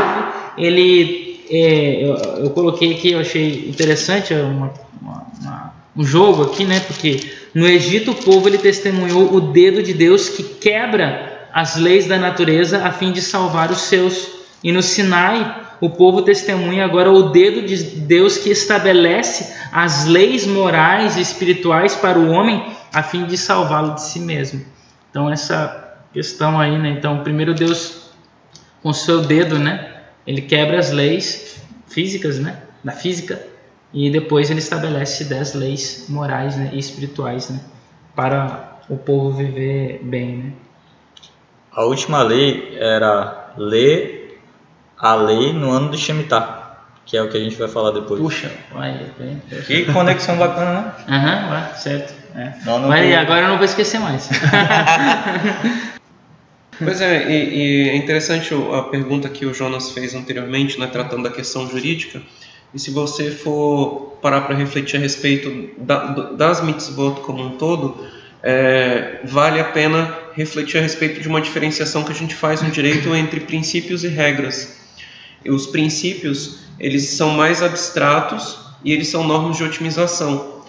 ele, 0.57 1.45
é, 1.49 2.03
eu, 2.03 2.15
eu, 2.45 2.49
coloquei 2.51 2.93
aqui, 2.93 3.11
eu 3.11 3.19
achei 3.19 3.69
interessante 3.69 4.33
é 4.33 4.41
uma, 4.41 4.73
uma, 5.01 5.27
uma, 5.41 5.73
um 5.97 6.03
jogo 6.03 6.43
aqui, 6.43 6.65
né? 6.65 6.79
Porque 6.79 7.31
no 7.53 7.65
Egito, 7.65 8.11
o 8.11 8.15
povo 8.15 8.49
ele 8.49 8.57
testemunhou 8.57 9.33
o 9.33 9.39
dedo 9.39 9.81
de 9.81 9.93
Deus 9.93 10.29
que 10.29 10.43
quebra 10.43 11.47
as 11.53 11.77
leis 11.77 12.05
da 12.05 12.17
natureza 12.17 12.85
a 12.85 12.91
fim 12.91 13.13
de 13.13 13.21
salvar 13.21 13.71
os 13.71 13.81
seus. 13.83 14.27
E 14.61 14.71
no 14.71 14.81
Sinai, 14.81 15.63
o 15.79 15.89
povo 15.89 16.21
testemunha 16.21 16.83
agora 16.83 17.11
o 17.11 17.29
dedo 17.29 17.61
de 17.61 17.81
Deus 17.81 18.37
que 18.37 18.49
estabelece 18.49 19.55
as 19.71 20.05
leis 20.05 20.45
morais 20.45 21.15
e 21.15 21.21
espirituais 21.21 21.95
para 21.95 22.19
o 22.19 22.29
homem 22.29 22.75
a 22.93 23.03
fim 23.03 23.25
de 23.25 23.37
salvá-lo 23.37 23.95
de 23.95 24.03
si 24.03 24.19
mesmo. 24.19 24.65
Então 25.09 25.29
essa 25.29 25.97
questão 26.13 26.59
aí, 26.59 26.77
né? 26.77 26.89
Então 26.89 27.23
primeiro 27.23 27.53
Deus 27.53 28.09
com 28.81 28.91
seu 28.91 29.21
dedo, 29.21 29.57
né? 29.57 29.94
Ele 30.25 30.41
quebra 30.41 30.79
as 30.79 30.91
leis 30.91 31.57
físicas, 31.87 32.39
né? 32.39 32.61
Da 32.83 32.91
física 32.91 33.41
e 33.93 34.09
depois 34.09 34.49
ele 34.49 34.59
estabelece 34.59 35.23
dez 35.25 35.53
leis 35.53 36.05
morais 36.09 36.57
né? 36.57 36.71
e 36.73 36.79
espirituais, 36.79 37.49
né? 37.49 37.61
Para 38.15 38.79
o 38.89 38.97
povo 38.97 39.31
viver 39.31 40.01
bem, 40.03 40.37
né? 40.37 40.53
A 41.71 41.83
última 41.83 42.21
lei 42.23 42.77
era 42.79 43.53
ler 43.57 44.39
a 44.97 45.15
lei 45.15 45.51
no 45.53 45.71
ano 45.71 45.91
de 45.91 45.97
Shemitah 45.97 46.65
que 47.05 47.15
é 47.15 47.21
o 47.21 47.29
que 47.29 47.37
a 47.37 47.39
gente 47.39 47.55
vai 47.55 47.67
falar 47.67 47.91
depois. 47.91 48.19
Puxa, 48.19 48.51
vai, 48.73 49.05
vai. 49.17 49.61
Que 49.61 49.85
conexão 49.93 50.37
bacana, 50.37 50.81
né? 50.81 50.91
Aham, 51.07 51.69
uhum, 51.69 51.75
certo. 51.75 52.13
É. 52.35 52.53
Não, 52.65 52.79
não 52.79 52.87
vai, 52.89 53.15
agora 53.15 53.41
eu 53.41 53.49
não 53.49 53.57
vou 53.57 53.65
esquecer 53.65 53.99
mais. 53.99 54.27
pois 56.79 57.01
é, 57.01 57.31
e, 57.31 57.55
e, 57.55 57.89
é 57.89 57.95
interessante 57.95 58.53
a 58.73 58.81
pergunta 58.83 59.29
que 59.29 59.45
o 59.45 59.53
Jonas 59.53 59.91
fez 59.91 60.13
anteriormente, 60.15 60.79
né, 60.79 60.87
tratando 60.87 61.23
da 61.23 61.29
questão 61.29 61.69
jurídica. 61.69 62.21
E 62.73 62.79
se 62.79 62.91
você 62.91 63.31
for 63.31 64.17
parar 64.21 64.41
para 64.41 64.55
refletir 64.55 64.97
a 64.97 64.99
respeito 64.99 65.69
da, 65.77 66.31
das 66.31 66.61
mitzvot 66.61 67.21
como 67.21 67.43
um 67.43 67.51
todo, 67.51 68.05
é, 68.43 69.21
vale 69.23 69.59
a 69.59 69.63
pena 69.63 70.17
refletir 70.33 70.77
a 70.77 70.81
respeito 70.81 71.21
de 71.21 71.27
uma 71.27 71.41
diferenciação 71.41 72.03
que 72.03 72.11
a 72.11 72.15
gente 72.15 72.35
faz 72.35 72.61
no 72.61 72.69
direito 72.69 73.15
entre 73.15 73.39
princípios 73.39 74.03
e 74.03 74.07
regras. 74.07 74.77
E 75.43 75.49
os 75.49 75.67
princípios 75.67 76.59
eles 76.79 77.09
são 77.09 77.31
mais 77.31 77.63
abstratos 77.63 78.59
e 78.83 78.91
eles 78.91 79.07
são 79.07 79.23
normas 79.25 79.57
de 79.57 79.63
otimização. 79.63 80.63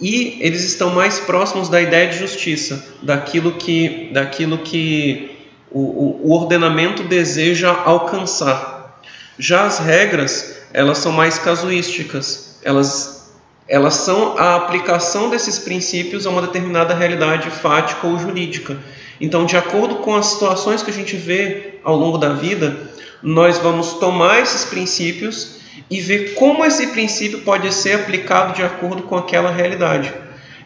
E 0.00 0.38
eles 0.40 0.64
estão 0.64 0.90
mais 0.90 1.20
próximos 1.20 1.68
da 1.68 1.80
ideia 1.80 2.08
de 2.08 2.18
justiça, 2.18 2.96
daquilo 3.02 3.52
que, 3.52 4.10
daquilo 4.12 4.58
que 4.58 5.31
o, 5.74 6.20
o 6.22 6.32
ordenamento 6.32 7.02
deseja 7.04 7.72
alcançar. 7.84 9.00
Já 9.38 9.64
as 9.64 9.78
regras, 9.78 10.62
elas 10.72 10.98
são 10.98 11.12
mais 11.12 11.38
casuísticas, 11.38 12.58
elas, 12.62 13.32
elas 13.66 13.94
são 13.94 14.38
a 14.38 14.56
aplicação 14.56 15.30
desses 15.30 15.58
princípios 15.58 16.26
a 16.26 16.30
uma 16.30 16.42
determinada 16.42 16.94
realidade 16.94 17.50
fática 17.50 18.06
ou 18.06 18.18
jurídica. 18.18 18.76
Então, 19.20 19.46
de 19.46 19.56
acordo 19.56 19.96
com 19.96 20.14
as 20.14 20.26
situações 20.26 20.82
que 20.82 20.90
a 20.90 20.94
gente 20.94 21.16
vê 21.16 21.74
ao 21.82 21.96
longo 21.96 22.18
da 22.18 22.32
vida, 22.32 22.90
nós 23.22 23.58
vamos 23.58 23.94
tomar 23.94 24.40
esses 24.40 24.64
princípios 24.64 25.60
e 25.88 26.00
ver 26.00 26.34
como 26.34 26.64
esse 26.64 26.88
princípio 26.88 27.40
pode 27.40 27.72
ser 27.72 27.94
aplicado 27.94 28.54
de 28.54 28.62
acordo 28.62 29.02
com 29.02 29.16
aquela 29.16 29.50
realidade. 29.50 30.12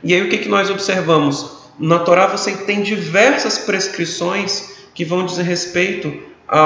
E 0.03 0.15
aí 0.15 0.23
o 0.23 0.29
que, 0.29 0.39
que 0.39 0.49
nós 0.49 0.71
observamos? 0.71 1.57
Na 1.79 1.99
Torá 1.99 2.27
você 2.27 2.53
tem 2.53 2.83
diversas 2.83 3.59
prescrições 3.59 4.76
que 4.97 5.05
vão 5.05 5.27
dizer 5.27 5.43
respeito 5.43 6.13
a, 6.49 6.59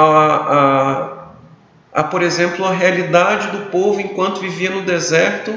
a, 1.93 1.99
a, 1.99 2.03
por 2.05 2.23
exemplo, 2.23 2.65
a 2.65 2.71
realidade 2.71 3.49
do 3.51 3.69
povo 3.69 3.99
enquanto 3.99 4.39
vivia 4.39 4.69
no 4.71 4.83
deserto, 4.83 5.53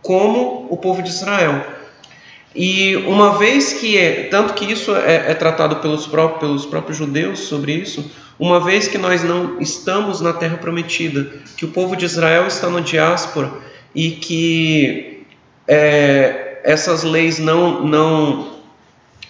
como 0.00 0.66
o 0.70 0.78
povo 0.78 1.02
de 1.02 1.10
Israel. 1.10 1.62
E 2.56 2.96
uma 3.06 3.38
vez 3.38 3.74
que 3.74 3.98
é, 3.98 4.24
tanto 4.24 4.54
que 4.54 4.64
isso 4.64 4.96
é, 4.96 5.30
é 5.30 5.34
tratado 5.34 5.76
pelos 5.76 6.06
próprios, 6.06 6.40
pelos 6.40 6.66
próprios 6.66 6.96
judeus 6.96 7.40
sobre 7.40 7.74
isso, 7.74 8.10
uma 8.38 8.58
vez 8.58 8.88
que 8.88 8.96
nós 8.96 9.22
não 9.22 9.60
estamos 9.60 10.22
na 10.22 10.32
terra 10.32 10.56
prometida, 10.56 11.30
que 11.54 11.66
o 11.66 11.68
povo 11.68 11.94
de 11.94 12.06
Israel 12.06 12.46
está 12.46 12.70
no 12.70 12.80
diáspora 12.80 13.52
e 13.94 14.12
que 14.12 15.26
é, 15.68 16.62
essas 16.64 17.04
leis 17.04 17.38
não, 17.38 17.84
não, 17.84 18.59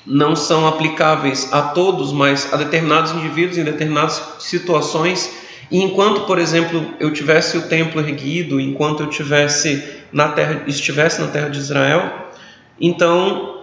não 0.06 0.34
são 0.34 0.66
aplicáveis 0.66 1.52
a 1.52 1.62
todos, 1.62 2.12
mas 2.12 2.52
a 2.52 2.56
determinados 2.56 3.12
indivíduos 3.12 3.58
em 3.58 3.64
determinadas 3.64 4.22
situações. 4.38 5.30
E 5.70 5.82
enquanto, 5.82 6.22
por 6.22 6.38
exemplo, 6.38 6.94
eu 6.98 7.12
tivesse 7.12 7.56
o 7.58 7.62
templo 7.62 8.00
erguido, 8.00 8.60
enquanto 8.60 9.02
eu 9.02 9.06
tivesse 9.08 10.00
na 10.12 10.28
terra, 10.28 10.64
estivesse 10.66 11.20
na 11.20 11.28
terra 11.28 11.48
de 11.48 11.58
Israel, 11.58 12.30
então 12.80 13.58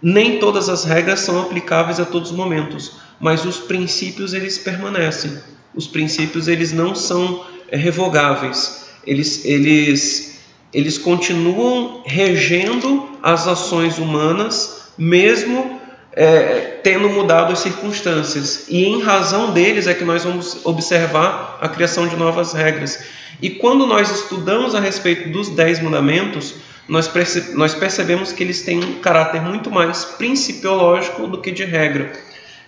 nem 0.00 0.38
todas 0.38 0.68
as 0.68 0.84
regras 0.84 1.20
são 1.20 1.40
aplicáveis 1.40 1.98
a 1.98 2.04
todos 2.04 2.30
os 2.30 2.36
momentos 2.36 3.08
mas 3.20 3.44
os 3.44 3.58
princípios 3.58 4.32
eles 4.32 4.58
permanecem. 4.58 5.32
Os 5.74 5.86
princípios 5.86 6.48
eles 6.48 6.72
não 6.72 6.94
são 6.94 7.44
é, 7.68 7.76
revogáveis. 7.76 8.88
Eles, 9.06 9.44
eles, 9.44 10.40
eles 10.72 10.98
continuam 10.98 12.02
regendo 12.06 13.08
as 13.22 13.46
ações 13.46 13.98
humanas, 13.98 14.92
mesmo 14.96 15.77
é, 16.12 16.78
tendo 16.82 17.08
mudado 17.08 17.52
as 17.52 17.60
circunstâncias. 17.60 18.66
E 18.68 18.84
em 18.84 19.02
razão 19.02 19.52
deles 19.52 19.86
é 19.86 19.94
que 19.94 20.04
nós 20.04 20.24
vamos 20.24 20.64
observar 20.64 21.58
a 21.60 21.68
criação 21.68 22.06
de 22.08 22.16
novas 22.16 22.52
regras. 22.52 23.02
E 23.40 23.50
quando 23.50 23.86
nós 23.86 24.10
estudamos 24.10 24.74
a 24.74 24.80
respeito 24.80 25.28
dos 25.28 25.48
Dez 25.50 25.80
Mandamentos, 25.80 26.56
nós, 26.88 27.06
perce 27.06 27.54
nós 27.54 27.74
percebemos 27.74 28.32
que 28.32 28.42
eles 28.42 28.62
têm 28.62 28.82
um 28.82 28.94
caráter 29.00 29.42
muito 29.42 29.70
mais 29.70 30.04
principiológico 30.04 31.26
do 31.26 31.38
que 31.38 31.50
de 31.50 31.64
regra. 31.64 32.12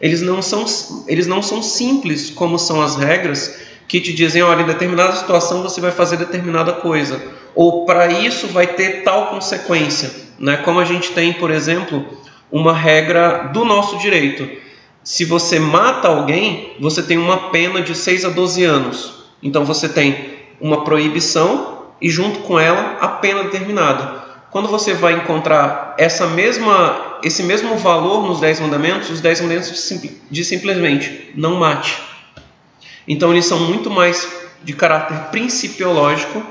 Eles 0.00 0.22
não 0.22 0.40
são, 0.40 0.64
eles 1.08 1.26
não 1.26 1.42
são 1.42 1.62
simples 1.62 2.30
como 2.30 2.58
são 2.58 2.80
as 2.80 2.96
regras 2.96 3.58
que 3.88 4.00
te 4.00 4.12
dizem, 4.12 4.42
olha, 4.42 4.62
em 4.62 4.66
determinada 4.66 5.16
situação 5.16 5.62
você 5.62 5.80
vai 5.80 5.90
fazer 5.90 6.16
determinada 6.16 6.72
coisa, 6.74 7.20
ou 7.56 7.84
para 7.84 8.06
isso 8.06 8.46
vai 8.46 8.68
ter 8.68 9.02
tal 9.02 9.30
consequência, 9.30 10.10
né? 10.38 10.58
Como 10.58 10.78
a 10.78 10.84
gente 10.84 11.10
tem, 11.10 11.32
por 11.32 11.50
exemplo, 11.50 12.06
uma 12.50 12.72
regra 12.72 13.50
do 13.52 13.64
nosso 13.64 13.98
direito. 13.98 14.48
Se 15.02 15.24
você 15.24 15.58
mata 15.58 16.08
alguém, 16.08 16.76
você 16.80 17.02
tem 17.02 17.18
uma 17.18 17.50
pena 17.50 17.80
de 17.80 17.94
6 17.94 18.24
a 18.24 18.28
12 18.28 18.64
anos. 18.64 19.24
Então 19.42 19.64
você 19.64 19.88
tem 19.88 20.38
uma 20.60 20.84
proibição 20.84 21.86
e 22.00 22.10
junto 22.10 22.40
com 22.40 22.58
ela 22.58 22.98
a 23.00 23.08
pena 23.08 23.44
determinada. 23.44 24.20
Quando 24.50 24.68
você 24.68 24.94
vai 24.94 25.14
encontrar 25.14 25.94
essa 25.96 26.26
mesma 26.26 27.08
esse 27.22 27.42
mesmo 27.42 27.76
valor 27.76 28.26
nos 28.26 28.40
Dez 28.40 28.60
Mandamentos, 28.60 29.10
os 29.10 29.20
Dez 29.20 29.40
Mandamentos 29.40 29.92
de 30.30 30.44
simplesmente 30.44 31.30
não 31.34 31.56
mate. 31.56 31.98
Então 33.06 33.30
eles 33.30 33.44
são 33.44 33.60
muito 33.60 33.90
mais 33.90 34.26
de 34.62 34.72
caráter 34.72 35.30
principiológico, 35.30 36.42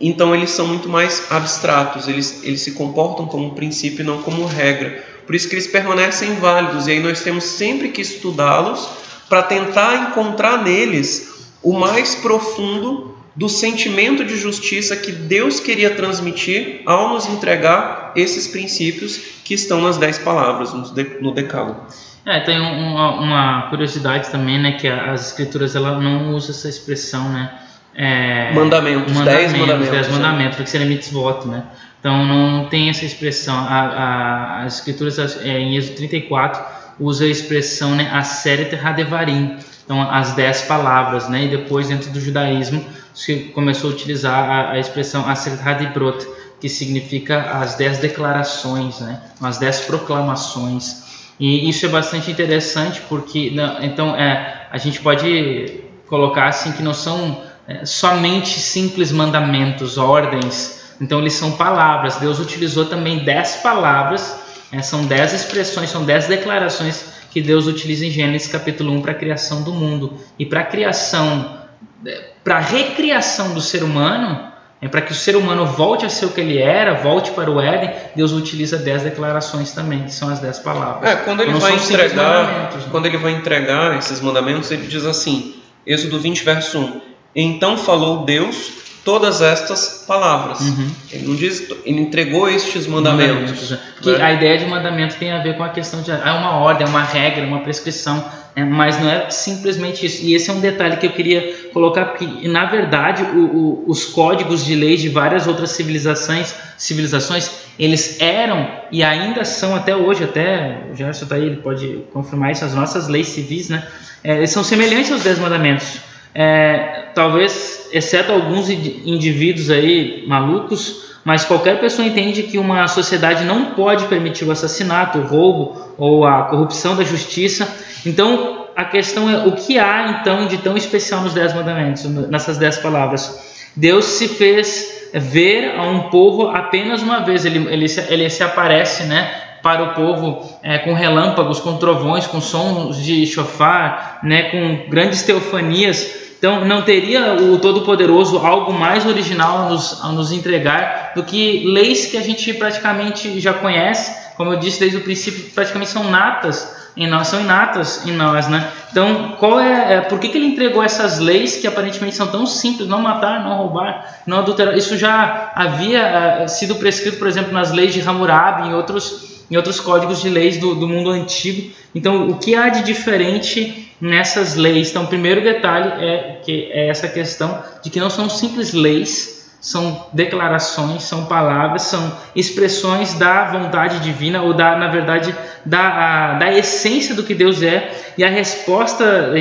então 0.00 0.34
eles 0.34 0.50
são 0.50 0.66
muito 0.66 0.88
mais 0.88 1.30
abstratos, 1.30 2.08
eles, 2.08 2.42
eles 2.42 2.60
se 2.60 2.72
comportam 2.72 3.26
como 3.26 3.54
princípio 3.54 4.02
e 4.02 4.06
não 4.06 4.22
como 4.22 4.44
regra. 4.46 5.04
Por 5.28 5.34
isso 5.34 5.46
que 5.46 5.56
eles 5.56 5.66
permanecem 5.66 6.36
válidos, 6.36 6.86
e 6.86 6.92
aí 6.92 7.00
nós 7.00 7.20
temos 7.20 7.44
sempre 7.44 7.90
que 7.90 8.00
estudá-los 8.00 8.88
para 9.28 9.42
tentar 9.42 10.08
encontrar 10.08 10.64
neles 10.64 11.52
o 11.62 11.78
mais 11.78 12.14
profundo 12.14 13.14
do 13.36 13.46
sentimento 13.46 14.24
de 14.24 14.38
justiça 14.38 14.96
que 14.96 15.12
Deus 15.12 15.60
queria 15.60 15.90
transmitir 15.90 16.80
ao 16.86 17.10
nos 17.10 17.26
entregar 17.26 18.12
esses 18.16 18.48
princípios 18.48 19.20
que 19.44 19.52
estão 19.52 19.82
nas 19.82 19.98
dez 19.98 20.16
palavras 20.16 20.72
no 21.20 21.34
decálogo. 21.34 21.82
É, 22.24 22.40
tem 22.40 22.58
uma, 22.58 23.20
uma, 23.20 23.62
curiosidade 23.68 24.30
também, 24.30 24.58
né, 24.58 24.72
que 24.72 24.88
as 24.88 25.26
escrituras 25.26 25.76
ela 25.76 26.00
não 26.00 26.34
usa 26.34 26.52
essa 26.52 26.70
expressão, 26.70 27.28
né, 27.28 27.52
é, 27.94 28.50
mandamentos, 28.54 29.12
mandamentos, 29.12 29.52
dez 29.52 29.52
mandamentos, 29.52 29.90
dez 29.90 30.08
mandamentos, 30.08 30.56
porque 30.56 30.70
seria 30.70 30.86
mitzvot, 30.86 31.46
né, 31.46 31.64
então 32.00 32.24
não 32.24 32.66
tem 32.66 32.88
essa 32.88 33.04
expressão. 33.04 33.56
A, 33.56 33.80
a, 33.80 34.64
as 34.64 34.76
escrituras 34.76 35.18
é, 35.42 35.58
em 35.58 35.76
Êxodo 35.76 35.96
34 35.96 36.62
usa 37.00 37.24
a 37.24 37.28
expressão, 37.28 37.94
né, 37.94 38.10
aseret 38.12 38.74
hadevarim, 38.74 39.56
então 39.84 40.02
as 40.02 40.32
dez 40.32 40.62
palavras, 40.62 41.28
né, 41.28 41.44
e 41.44 41.48
depois 41.48 41.88
dentro 41.88 42.10
do 42.10 42.20
judaísmo 42.20 42.84
se 43.18 43.34
começou 43.52 43.90
a 43.90 43.94
utilizar 43.94 44.48
a, 44.48 44.70
a 44.72 44.78
expressão 44.78 45.28
Aseret 45.28 45.60
Hadibrot, 45.60 46.24
que 46.60 46.68
significa 46.68 47.40
as 47.60 47.74
dez 47.74 47.98
declarações, 47.98 49.00
né? 49.00 49.20
as 49.40 49.58
dez 49.58 49.80
proclamações. 49.80 51.02
E 51.38 51.68
isso 51.68 51.84
é 51.84 51.88
bastante 51.88 52.30
interessante 52.30 53.00
porque, 53.08 53.52
então, 53.80 54.14
é, 54.14 54.68
a 54.70 54.78
gente 54.78 55.00
pode 55.00 55.80
colocar 56.06 56.46
assim 56.46 56.72
que 56.72 56.82
não 56.82 56.94
são 56.94 57.42
é, 57.66 57.84
somente 57.84 58.60
simples 58.60 59.10
mandamentos, 59.10 59.98
ordens. 59.98 60.77
Então, 61.00 61.20
eles 61.20 61.34
são 61.34 61.52
palavras. 61.52 62.16
Deus 62.16 62.38
utilizou 62.38 62.86
também 62.86 63.24
dez 63.24 63.56
palavras 63.56 64.46
É, 64.70 64.82
são 64.82 65.06
dez 65.06 65.32
expressões, 65.32 65.88
são 65.88 66.04
dez 66.04 66.26
declarações 66.26 67.06
que 67.30 67.40
Deus 67.40 67.66
utiliza 67.66 68.04
em 68.04 68.10
Gênesis 68.10 68.48
capítulo 68.48 68.92
1 68.92 69.00
para 69.00 69.12
a 69.12 69.14
criação 69.14 69.62
do 69.62 69.72
mundo. 69.72 70.18
E 70.38 70.44
para 70.44 70.60
a 70.60 70.64
criação, 70.64 71.58
é, 72.06 72.30
para 72.44 72.56
a 72.56 72.60
recriação 72.60 73.54
do 73.54 73.62
ser 73.62 73.82
humano, 73.82 74.48
é 74.80 74.86
para 74.86 75.00
que 75.00 75.10
o 75.10 75.14
ser 75.14 75.36
humano 75.36 75.66
volte 75.66 76.06
a 76.06 76.08
ser 76.08 76.26
o 76.26 76.30
que 76.30 76.40
ele 76.40 76.58
era, 76.58 76.94
volte 76.94 77.32
para 77.32 77.50
o 77.50 77.60
Éden, 77.60 77.90
Deus 78.14 78.32
utiliza 78.32 78.78
dez 78.78 79.02
declarações 79.02 79.72
também, 79.72 80.04
que 80.04 80.12
são 80.12 80.28
as 80.28 80.38
dez 80.38 80.58
palavras. 80.58 81.10
É, 81.10 81.16
quando 81.16 81.42
ele 81.42 81.52
vai 81.54 81.74
entregar, 81.74 82.44
né? 82.46 82.70
quando 82.90 83.06
ele 83.06 83.18
vai 83.18 83.32
entregar 83.32 83.96
esses 83.98 84.20
mandamentos, 84.20 84.70
ele 84.70 84.86
diz 84.86 85.04
assim, 85.04 85.56
Êxodo 85.84 86.20
20, 86.20 86.44
verso 86.44 86.78
1: 86.78 87.00
Então 87.34 87.76
falou 87.76 88.24
Deus 88.24 88.72
todas 89.08 89.40
estas 89.40 90.04
palavras. 90.06 90.60
Uhum. 90.60 90.90
Ele 91.10 91.28
não 91.28 91.34
diz, 91.34 91.66
ele 91.86 92.02
entregou 92.02 92.46
estes 92.46 92.86
mandamentos. 92.86 93.36
mandamentos 93.36 93.70
né? 93.70 93.78
Porque 93.94 94.10
né? 94.10 94.22
a 94.22 94.34
ideia 94.34 94.58
de 94.58 94.66
mandamento 94.66 95.16
tem 95.16 95.32
a 95.32 95.42
ver 95.42 95.56
com 95.56 95.64
a 95.64 95.70
questão 95.70 96.02
de 96.02 96.10
é 96.10 96.30
uma 96.30 96.58
ordem, 96.58 96.86
é 96.86 96.90
uma 96.90 97.02
regra, 97.02 97.46
uma 97.46 97.60
prescrição, 97.60 98.22
né? 98.54 98.66
mas 98.66 99.00
não 99.00 99.08
é 99.08 99.30
simplesmente 99.30 100.04
isso. 100.04 100.22
E 100.22 100.34
esse 100.34 100.50
é 100.50 100.52
um 100.52 100.60
detalhe 100.60 100.98
que 100.98 101.06
eu 101.06 101.12
queria 101.12 101.70
colocar, 101.72 102.04
porque 102.04 102.46
na 102.48 102.66
verdade 102.66 103.22
o, 103.22 103.46
o, 103.46 103.84
os 103.86 104.04
códigos 104.04 104.62
de 104.62 104.74
leis 104.74 105.00
de 105.00 105.08
várias 105.08 105.46
outras 105.46 105.70
civilizações, 105.70 106.54
civilizações, 106.76 107.50
eles 107.78 108.20
eram 108.20 108.68
e 108.92 109.02
ainda 109.02 109.42
são 109.42 109.74
até 109.74 109.96
hoje, 109.96 110.24
até 110.24 110.82
o 110.92 110.94
Gerson 110.94 111.24
está 111.24 111.36
aí, 111.36 111.46
ele 111.46 111.62
pode 111.62 112.04
confirmar 112.12 112.52
isso, 112.52 112.62
as 112.62 112.74
nossas 112.74 113.08
leis 113.08 113.28
civis, 113.28 113.70
né? 113.70 113.88
É, 114.22 114.46
são 114.46 114.62
semelhantes 114.62 115.10
aos 115.12 115.22
dez 115.22 115.38
mandamentos 115.38 116.06
é, 116.34 117.07
talvez, 117.18 117.88
exceto 117.92 118.30
alguns 118.30 118.70
indivíduos 118.70 119.70
aí 119.70 120.22
malucos, 120.28 121.08
mas 121.24 121.44
qualquer 121.44 121.80
pessoa 121.80 122.06
entende 122.06 122.44
que 122.44 122.58
uma 122.58 122.86
sociedade 122.86 123.44
não 123.44 123.72
pode 123.72 124.04
permitir 124.04 124.44
o 124.44 124.52
assassinato, 124.52 125.18
o 125.18 125.26
roubo 125.26 125.94
ou 125.98 126.24
a 126.24 126.44
corrupção 126.44 126.96
da 126.96 127.02
justiça. 127.02 127.68
Então, 128.06 128.68
a 128.76 128.84
questão 128.84 129.28
é 129.28 129.48
o 129.48 129.52
que 129.56 129.80
há 129.80 130.20
então 130.20 130.46
de 130.46 130.58
tão 130.58 130.76
especial 130.76 131.22
nos 131.22 131.34
Dez 131.34 131.52
Mandamentos, 131.52 132.04
nessas 132.04 132.56
dez 132.56 132.78
palavras? 132.78 133.68
Deus 133.74 134.04
se 134.04 134.28
fez 134.28 135.10
ver 135.12 135.74
a 135.76 135.82
um 135.82 136.10
povo 136.10 136.46
apenas 136.46 137.02
uma 137.02 137.18
vez, 137.24 137.44
ele, 137.44 137.66
ele, 137.68 137.88
se, 137.88 138.00
ele 138.12 138.30
se 138.30 138.44
aparece, 138.44 139.02
né? 139.04 139.28
para 139.60 139.82
o 139.82 139.94
povo 139.94 140.48
é, 140.62 140.78
com 140.78 140.92
relâmpagos, 140.92 141.58
com 141.58 141.78
trovões, 141.78 142.28
com 142.28 142.40
sons 142.40 143.02
de 143.02 143.26
chofar, 143.26 144.20
né, 144.22 144.50
com 144.50 144.88
grandes 144.88 145.22
teofanias. 145.24 146.27
Então, 146.38 146.64
não 146.64 146.82
teria 146.82 147.34
o 147.34 147.58
Todo-Poderoso 147.58 148.38
algo 148.38 148.72
mais 148.72 149.04
original 149.04 149.58
a 149.58 149.70
nos, 149.70 150.04
a 150.04 150.08
nos 150.08 150.30
entregar 150.30 151.12
do 151.14 151.24
que 151.24 151.64
leis 151.66 152.06
que 152.06 152.16
a 152.16 152.22
gente 152.22 152.54
praticamente 152.54 153.40
já 153.40 153.52
conhece, 153.52 154.16
como 154.36 154.52
eu 154.52 154.58
disse 154.58 154.78
desde 154.78 154.98
o 154.98 155.00
princípio, 155.00 155.50
praticamente 155.52 155.90
são 155.90 156.04
natas 156.04 156.76
em 156.96 157.08
nós, 157.08 157.28
são 157.28 157.40
inatas 157.40 158.06
em 158.06 158.12
nós, 158.12 158.48
né? 158.48 158.70
Então, 158.90 159.36
qual 159.38 159.60
é, 159.60 159.94
é, 159.94 160.00
por 160.00 160.18
que, 160.18 160.28
que 160.28 160.38
ele 160.38 160.46
entregou 160.46 160.82
essas 160.82 161.18
leis 161.18 161.56
que 161.56 161.66
aparentemente 161.66 162.16
são 162.16 162.28
tão 162.28 162.46
simples, 162.46 162.88
não 162.88 163.00
matar, 163.00 163.44
não 163.44 163.56
roubar, 163.56 164.22
não 164.26 164.38
adulterar? 164.38 164.76
Isso 164.76 164.96
já 164.96 165.52
havia 165.54 166.42
uh, 166.44 166.48
sido 166.48 166.76
prescrito, 166.76 167.18
por 167.18 167.28
exemplo, 167.28 167.52
nas 167.52 167.72
leis 167.72 167.92
de 167.92 168.00
Hammurabi 168.00 168.70
e 168.70 168.74
outros 168.74 169.28
em 169.50 169.56
outros 169.56 169.80
códigos 169.80 170.20
de 170.20 170.28
leis 170.28 170.58
do, 170.58 170.74
do 170.74 170.86
mundo 170.86 171.10
antigo. 171.10 171.70
Então, 171.94 172.28
o 172.28 172.38
que 172.38 172.54
há 172.54 172.68
de 172.68 172.82
diferente 172.82 173.87
nessas 174.00 174.54
leis? 174.54 174.90
Então, 174.90 175.04
o 175.04 175.08
primeiro 175.08 175.42
detalhe 175.42 176.04
é 176.04 176.40
que 176.42 176.70
é 176.72 176.88
essa 176.88 177.08
questão 177.08 177.62
de 177.82 177.90
que 177.90 178.00
não 178.00 178.10
são 178.10 178.28
simples 178.28 178.72
leis, 178.72 179.38
são 179.60 180.06
declarações, 180.12 181.02
são 181.02 181.26
palavras, 181.26 181.82
são 181.82 182.16
expressões 182.34 183.14
da 183.14 183.50
vontade 183.50 184.00
divina 184.00 184.42
ou 184.42 184.54
da, 184.54 184.76
na 184.76 184.88
verdade, 184.88 185.34
da, 185.64 185.80
a, 185.80 186.34
da 186.34 186.52
essência 186.56 187.14
do 187.14 187.24
que 187.24 187.34
Deus 187.34 187.62
é. 187.62 187.92
E 188.16 188.24
a 188.24 188.28
resposta 188.28 189.32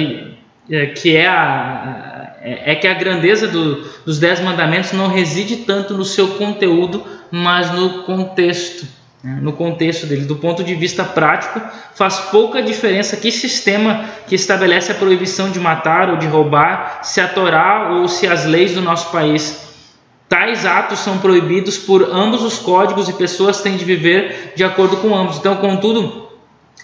é, 0.70 0.86
que 0.88 1.16
é 1.16 1.28
a, 1.28 2.36
é, 2.42 2.72
é 2.72 2.76
que 2.76 2.88
a 2.88 2.94
grandeza 2.96 3.48
do, 3.48 3.84
dos 4.06 4.20
dez 4.20 4.40
mandamentos 4.40 4.92
não 4.92 5.08
reside 5.08 5.58
tanto 5.58 5.94
no 5.94 6.04
seu 6.04 6.30
conteúdo, 6.30 7.06
mas 7.30 7.72
no 7.72 8.04
contexto 8.04 8.97
no 9.24 9.54
contexto 9.54 10.06
dele, 10.06 10.26
do 10.26 10.36
ponto 10.36 10.64
de 10.64 10.76
vista 10.76 11.04
prático, 11.04 11.60
faz 11.96 12.20
pouca 12.32 12.62
diferença 12.62 13.18
que 13.18 13.32
sistema 13.32 14.06
que 14.28 14.36
estabelece 14.36 14.92
a 14.92 14.96
proibição 14.96 15.50
de 15.50 15.60
matar 15.60 16.10
ou 16.10 16.18
de 16.18 16.28
roubar, 16.28 17.00
se 17.04 17.20
a 17.20 17.28
Torá 17.28 17.90
ou 17.94 18.08
se 18.08 18.28
as 18.28 18.46
leis 18.46 18.74
do 18.74 18.82
nosso 18.82 19.12
país. 19.12 19.66
Tais 20.30 20.66
atos 20.66 21.00
são 21.00 21.18
proibidos 21.20 21.78
por 21.78 22.04
ambos 22.04 22.44
os 22.44 22.60
códigos 22.60 23.10
e 23.10 23.14
pessoas 23.14 23.62
têm 23.62 23.78
de 23.78 23.86
viver 23.86 24.54
de 24.56 24.64
acordo 24.64 24.98
com 24.98 25.16
ambos. 25.16 25.38
Então, 25.38 25.56
contudo, 25.56 26.30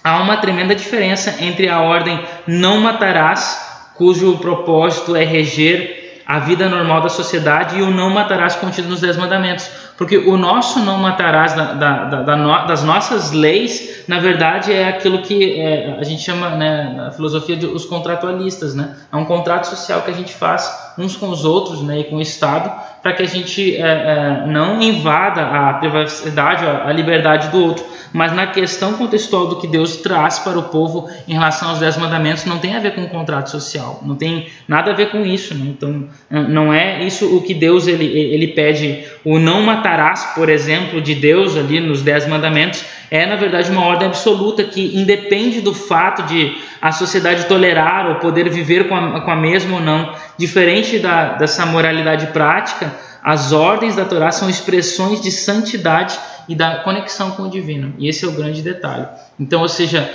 há 0.04 0.22
uma 0.22 0.38
tremenda 0.38 0.74
diferença 0.74 1.36
entre 1.40 1.70
a 1.70 1.82
ordem 1.82 2.20
não 2.48 2.80
matarás, 2.80 3.92
cujo 3.96 4.38
propósito 4.38 5.16
é 5.16 5.24
reger 5.24 6.03
a 6.26 6.40
vida 6.40 6.70
normal 6.70 7.02
da 7.02 7.10
sociedade, 7.10 7.78
e 7.78 7.82
o 7.82 7.92
não 7.92 8.10
matarás 8.10 8.56
contido 8.56 8.90
nos 8.90 9.02
Dez 9.02 9.18
Mandamentos 9.18 9.70
porque 9.98 10.18
o 10.18 10.38
nosso 10.38 10.80
não 10.80 10.98
matarás 10.98 11.54
da, 11.54 11.74
da, 11.74 12.04
da, 12.06 12.66
das 12.66 12.84
nossas 12.84 13.32
leis, 13.32 14.04
na 14.08 14.20
verdade, 14.20 14.74
é 14.74 14.88
aquilo 14.88 15.22
que 15.22 15.60
é, 15.60 15.98
a 16.00 16.04
gente 16.04 16.22
chama 16.24 16.50
né, 16.50 16.94
na 16.96 17.12
filosofia 17.12 17.56
de 17.56 17.68
os 17.68 17.86
contratualistas. 17.86 18.74
Né? 18.74 18.96
É 19.12 19.16
um 19.16 19.26
contrato 19.26 19.66
social 19.66 20.02
que 20.02 20.10
a 20.10 20.14
gente 20.14 20.34
faz 20.34 20.94
uns 20.98 21.16
com 21.16 21.30
os 21.30 21.46
outros 21.46 21.82
né, 21.82 22.00
e 22.00 22.04
com 22.06 22.16
o 22.16 22.22
Estado 22.22 22.72
para 23.04 23.12
que 23.12 23.22
a 23.22 23.28
gente 23.28 23.76
é, 23.76 23.82
é, 23.82 24.48
não 24.48 24.82
invada 24.82 25.42
a 25.42 25.74
privacidade, 25.74 26.66
a, 26.66 26.90
liberdade 26.94 27.50
do 27.50 27.62
outro. 27.62 27.86
Mas 28.14 28.32
na 28.32 28.48
questão 28.48 28.94
contextual 28.94 29.48
do 29.48 29.58
que 29.58 29.68
Deus 29.68 29.98
traz 29.98 30.40
para 30.40 30.58
o 30.58 30.64
povo 30.64 31.10
em 31.28 31.34
relação 31.34 31.70
aos 31.70 31.80
dez 31.80 31.98
mandamentos, 31.98 32.46
não 32.46 32.60
tem 32.60 32.76
a 32.76 32.80
ver 32.80 32.96
com 32.96 33.04
o 33.04 33.10
contrato 33.10 33.50
social, 33.50 34.00
não 34.06 34.16
tem 34.16 34.48
nada 34.68 34.92
a 34.92 34.94
ver 34.94 35.10
com 35.12 35.26
isso. 35.26 35.54
Né? 35.54 35.66
Então, 35.68 36.08
não 36.30 36.74
é 36.74 37.04
isso 37.04 37.36
o 37.36 37.42
que 37.42 37.54
Deus 37.54 37.88
ele, 37.88 38.06
ele 38.06 38.50
pede, 38.50 39.04
o 39.26 39.40
não 39.40 39.62
matarás, 39.62 40.26
por 40.36 40.50
exemplo, 40.50 41.02
de 41.02 41.16
Deus 41.16 41.56
ali 41.56 41.80
nos 41.80 42.02
dez 42.02 42.28
mandamentos, 42.28 42.84
é 43.10 43.26
na 43.26 43.36
verdade 43.36 43.72
uma 43.72 43.86
ordem 43.86 44.08
absoluta 44.08 44.64
que 44.64 44.98
independe 44.98 45.62
do 45.62 45.74
fato 45.74 46.24
de 46.24 46.58
a 46.82 46.92
sociedade 46.92 47.46
tolerar 47.46 48.08
ou 48.10 48.16
poder 48.16 48.50
viver 48.50 48.90
com 48.90 48.96
a, 48.96 49.22
com 49.22 49.32
a 49.32 49.36
mesma 49.36 49.78
ou 49.78 49.82
não, 49.82 50.14
diferente 50.38 51.00
da, 51.00 51.36
dessa 51.36 51.66
moralidade 51.66 52.28
prática, 52.28 52.94
as 53.24 53.54
ordens 53.54 53.96
da 53.96 54.04
Torá 54.04 54.32
são 54.32 54.50
expressões 54.50 55.22
de 55.22 55.32
santidade 55.32 56.20
e 56.50 56.54
da 56.54 56.80
conexão 56.80 57.32
com 57.32 57.44
o 57.44 57.50
divino. 57.50 57.94
E 57.98 58.10
esse 58.10 58.26
é 58.26 58.28
o 58.28 58.34
grande 58.34 58.62
detalhe. 58.62 59.08
Então, 59.40 59.62
ou 59.62 59.70
seja, 59.70 60.12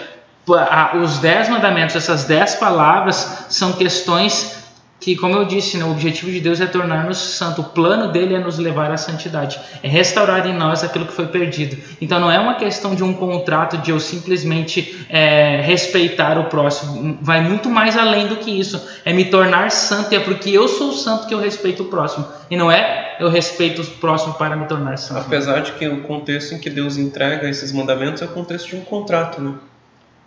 os 1.02 1.18
dez 1.18 1.48
mandamentos, 1.48 1.96
essas 1.96 2.24
dez 2.24 2.54
palavras, 2.56 3.46
são 3.48 3.72
questões 3.72 4.67
que, 5.00 5.14
como 5.14 5.36
eu 5.36 5.44
disse, 5.44 5.76
né, 5.76 5.84
o 5.84 5.92
objetivo 5.92 6.30
de 6.30 6.40
Deus 6.40 6.60
é 6.60 6.66
tornar-nos 6.66 7.18
santo. 7.18 7.60
O 7.60 7.64
plano 7.64 8.10
dele 8.10 8.34
é 8.34 8.38
nos 8.38 8.58
levar 8.58 8.90
à 8.90 8.96
santidade, 8.96 9.58
é 9.82 9.86
restaurar 9.86 10.44
em 10.46 10.52
nós 10.52 10.82
aquilo 10.82 11.06
que 11.06 11.12
foi 11.12 11.26
perdido. 11.26 11.76
Então 12.00 12.18
não 12.18 12.30
é 12.30 12.38
uma 12.38 12.54
questão 12.54 12.94
de 12.94 13.04
um 13.04 13.14
contrato 13.14 13.78
de 13.78 13.90
eu 13.90 14.00
simplesmente 14.00 15.06
é, 15.08 15.60
respeitar 15.60 16.36
o 16.38 16.44
próximo. 16.44 17.16
Vai 17.22 17.40
muito 17.40 17.70
mais 17.70 17.96
além 17.96 18.26
do 18.26 18.36
que 18.36 18.50
isso. 18.50 18.84
É 19.04 19.12
me 19.12 19.26
tornar 19.26 19.70
santo. 19.70 20.12
E 20.12 20.16
é 20.16 20.20
porque 20.20 20.50
eu 20.50 20.66
sou 20.66 20.92
santo 20.92 21.28
que 21.28 21.34
eu 21.34 21.38
respeito 21.38 21.84
o 21.84 21.86
próximo. 21.86 22.26
E 22.50 22.56
não 22.56 22.70
é 22.70 23.16
eu 23.20 23.28
respeito 23.28 23.82
o 23.82 23.84
próximo 23.84 24.34
para 24.34 24.56
me 24.56 24.66
tornar 24.66 24.96
santo. 24.96 25.20
Apesar 25.20 25.60
de 25.60 25.72
que 25.72 25.86
o 25.86 26.02
contexto 26.02 26.54
em 26.54 26.58
que 26.58 26.70
Deus 26.70 26.96
entrega 26.96 27.48
esses 27.48 27.72
mandamentos 27.72 28.20
é 28.22 28.24
o 28.24 28.28
contexto 28.28 28.68
de 28.70 28.76
um 28.76 28.80
contrato, 28.80 29.40
né? 29.40 29.54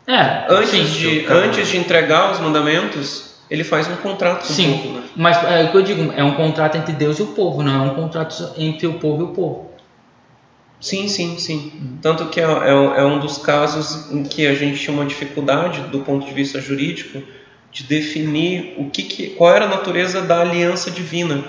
É. 0.08 0.46
Antes, 0.50 0.70
sim, 0.72 0.84
de, 0.84 1.26
antes 1.28 1.68
de 1.68 1.78
entregar 1.78 2.32
os 2.32 2.40
mandamentos 2.40 3.31
ele 3.52 3.66
faz 3.66 3.86
um 3.90 3.98
contrato 3.98 4.48
com 4.48 4.54
Sim, 4.54 4.72
o 4.72 4.78
povo. 4.78 4.94
Né? 4.94 5.04
Mas 5.14 5.44
é 5.44 5.66
o 5.66 5.72
que 5.72 5.78
eu 5.78 5.82
digo, 5.82 6.14
é 6.16 6.24
um 6.24 6.36
contrato 6.36 6.78
entre 6.78 6.94
Deus 6.94 7.20
e 7.20 7.24
o 7.24 7.28
povo, 7.28 7.62
não 7.62 7.86
é 7.86 7.92
um 7.92 7.96
contrato 7.96 8.54
entre 8.58 8.88
o 8.88 8.94
povo 8.94 9.24
e 9.24 9.26
o 9.26 9.28
povo. 9.34 9.72
Sim, 10.80 11.10
sim, 11.10 11.38
sim. 11.38 11.74
Hum. 11.76 11.98
Tanto 12.02 12.28
que 12.28 12.40
é, 12.40 12.44
é, 12.44 12.70
é, 12.70 13.04
um 13.04 13.20
dos 13.20 13.38
casos 13.38 14.10
em 14.10 14.24
que 14.24 14.48
a 14.48 14.56
gente 14.56 14.80
tinha 14.80 14.94
uma 14.94 15.06
dificuldade, 15.06 15.82
do 15.92 16.00
ponto 16.00 16.26
de 16.26 16.34
vista 16.34 16.62
jurídico, 16.62 17.22
de 17.74 17.84
definir 17.84 18.74
o 18.78 18.90
que, 18.90 19.04
que 19.04 19.28
qual 19.32 19.54
era 19.54 19.66
a 19.66 19.70
natureza 19.70 20.22
da 20.22 20.40
aliança 20.40 20.90
divina, 20.90 21.44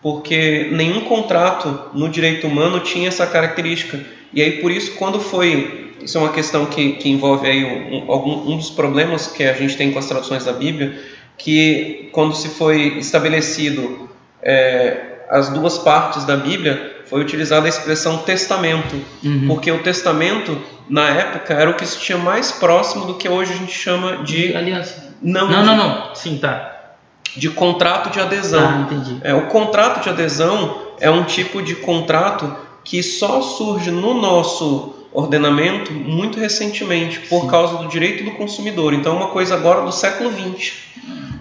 porque 0.00 0.68
nenhum 0.72 1.00
contrato 1.00 1.90
no 1.92 2.08
direito 2.08 2.46
humano 2.46 2.78
tinha 2.80 3.08
essa 3.08 3.26
característica. 3.26 4.00
E 4.32 4.40
aí 4.40 4.60
por 4.60 4.70
isso 4.70 4.94
quando 4.94 5.18
foi 5.18 5.88
isso 6.00 6.16
é 6.16 6.20
uma 6.20 6.32
questão 6.32 6.66
que, 6.66 6.92
que 6.92 7.08
envolve 7.08 7.46
aí 7.48 7.64
um, 7.64 8.10
algum, 8.10 8.52
um 8.52 8.56
dos 8.56 8.70
problemas 8.70 9.26
que 9.26 9.42
a 9.42 9.52
gente 9.52 9.76
tem 9.76 9.90
com 9.92 9.98
as 9.98 10.06
traduções 10.06 10.44
da 10.44 10.52
Bíblia 10.52 11.17
que 11.38 12.10
quando 12.12 12.34
se 12.34 12.48
foi 12.48 12.98
estabelecido 12.98 14.10
é, 14.42 15.24
as 15.30 15.48
duas 15.48 15.78
partes 15.78 16.24
da 16.24 16.36
Bíblia, 16.36 16.96
foi 17.06 17.20
utilizada 17.20 17.66
a 17.66 17.68
expressão 17.68 18.18
testamento, 18.18 18.96
uhum. 19.24 19.46
porque 19.46 19.70
o 19.70 19.82
testamento 19.82 20.58
na 20.88 21.08
época 21.08 21.54
era 21.54 21.70
o 21.70 21.74
que 21.74 21.86
se 21.86 21.98
tinha 21.98 22.18
mais 22.18 22.52
próximo 22.52 23.06
do 23.06 23.14
que 23.14 23.28
hoje 23.28 23.52
a 23.52 23.56
gente 23.56 23.72
chama 23.72 24.18
de, 24.18 24.48
de 24.48 24.56
aliança. 24.56 25.14
Não, 25.22 25.48
não, 25.48 25.64
não, 25.64 25.76
não. 25.76 26.14
Sim, 26.14 26.38
tá. 26.38 26.74
De 27.36 27.48
contrato 27.50 28.10
de 28.10 28.20
adesão. 28.20 28.68
Ah, 28.68 28.80
entendi. 28.80 29.18
É, 29.22 29.34
o 29.34 29.46
contrato 29.46 30.02
de 30.02 30.08
adesão 30.08 30.88
é 30.98 31.10
um 31.10 31.24
tipo 31.24 31.62
de 31.62 31.76
contrato 31.76 32.54
que 32.84 33.02
só 33.02 33.40
surge 33.40 33.90
no 33.90 34.14
nosso 34.14 34.94
ordenamento 35.12 35.92
muito 35.92 36.38
recentemente, 36.38 37.20
por 37.20 37.42
Sim. 37.42 37.48
causa 37.48 37.76
do 37.78 37.88
direito 37.88 38.24
do 38.24 38.32
consumidor. 38.32 38.92
Então, 38.94 39.14
é 39.14 39.16
uma 39.16 39.28
coisa 39.28 39.54
agora 39.54 39.82
do 39.82 39.92
século 39.92 40.30
XX. 40.30 40.87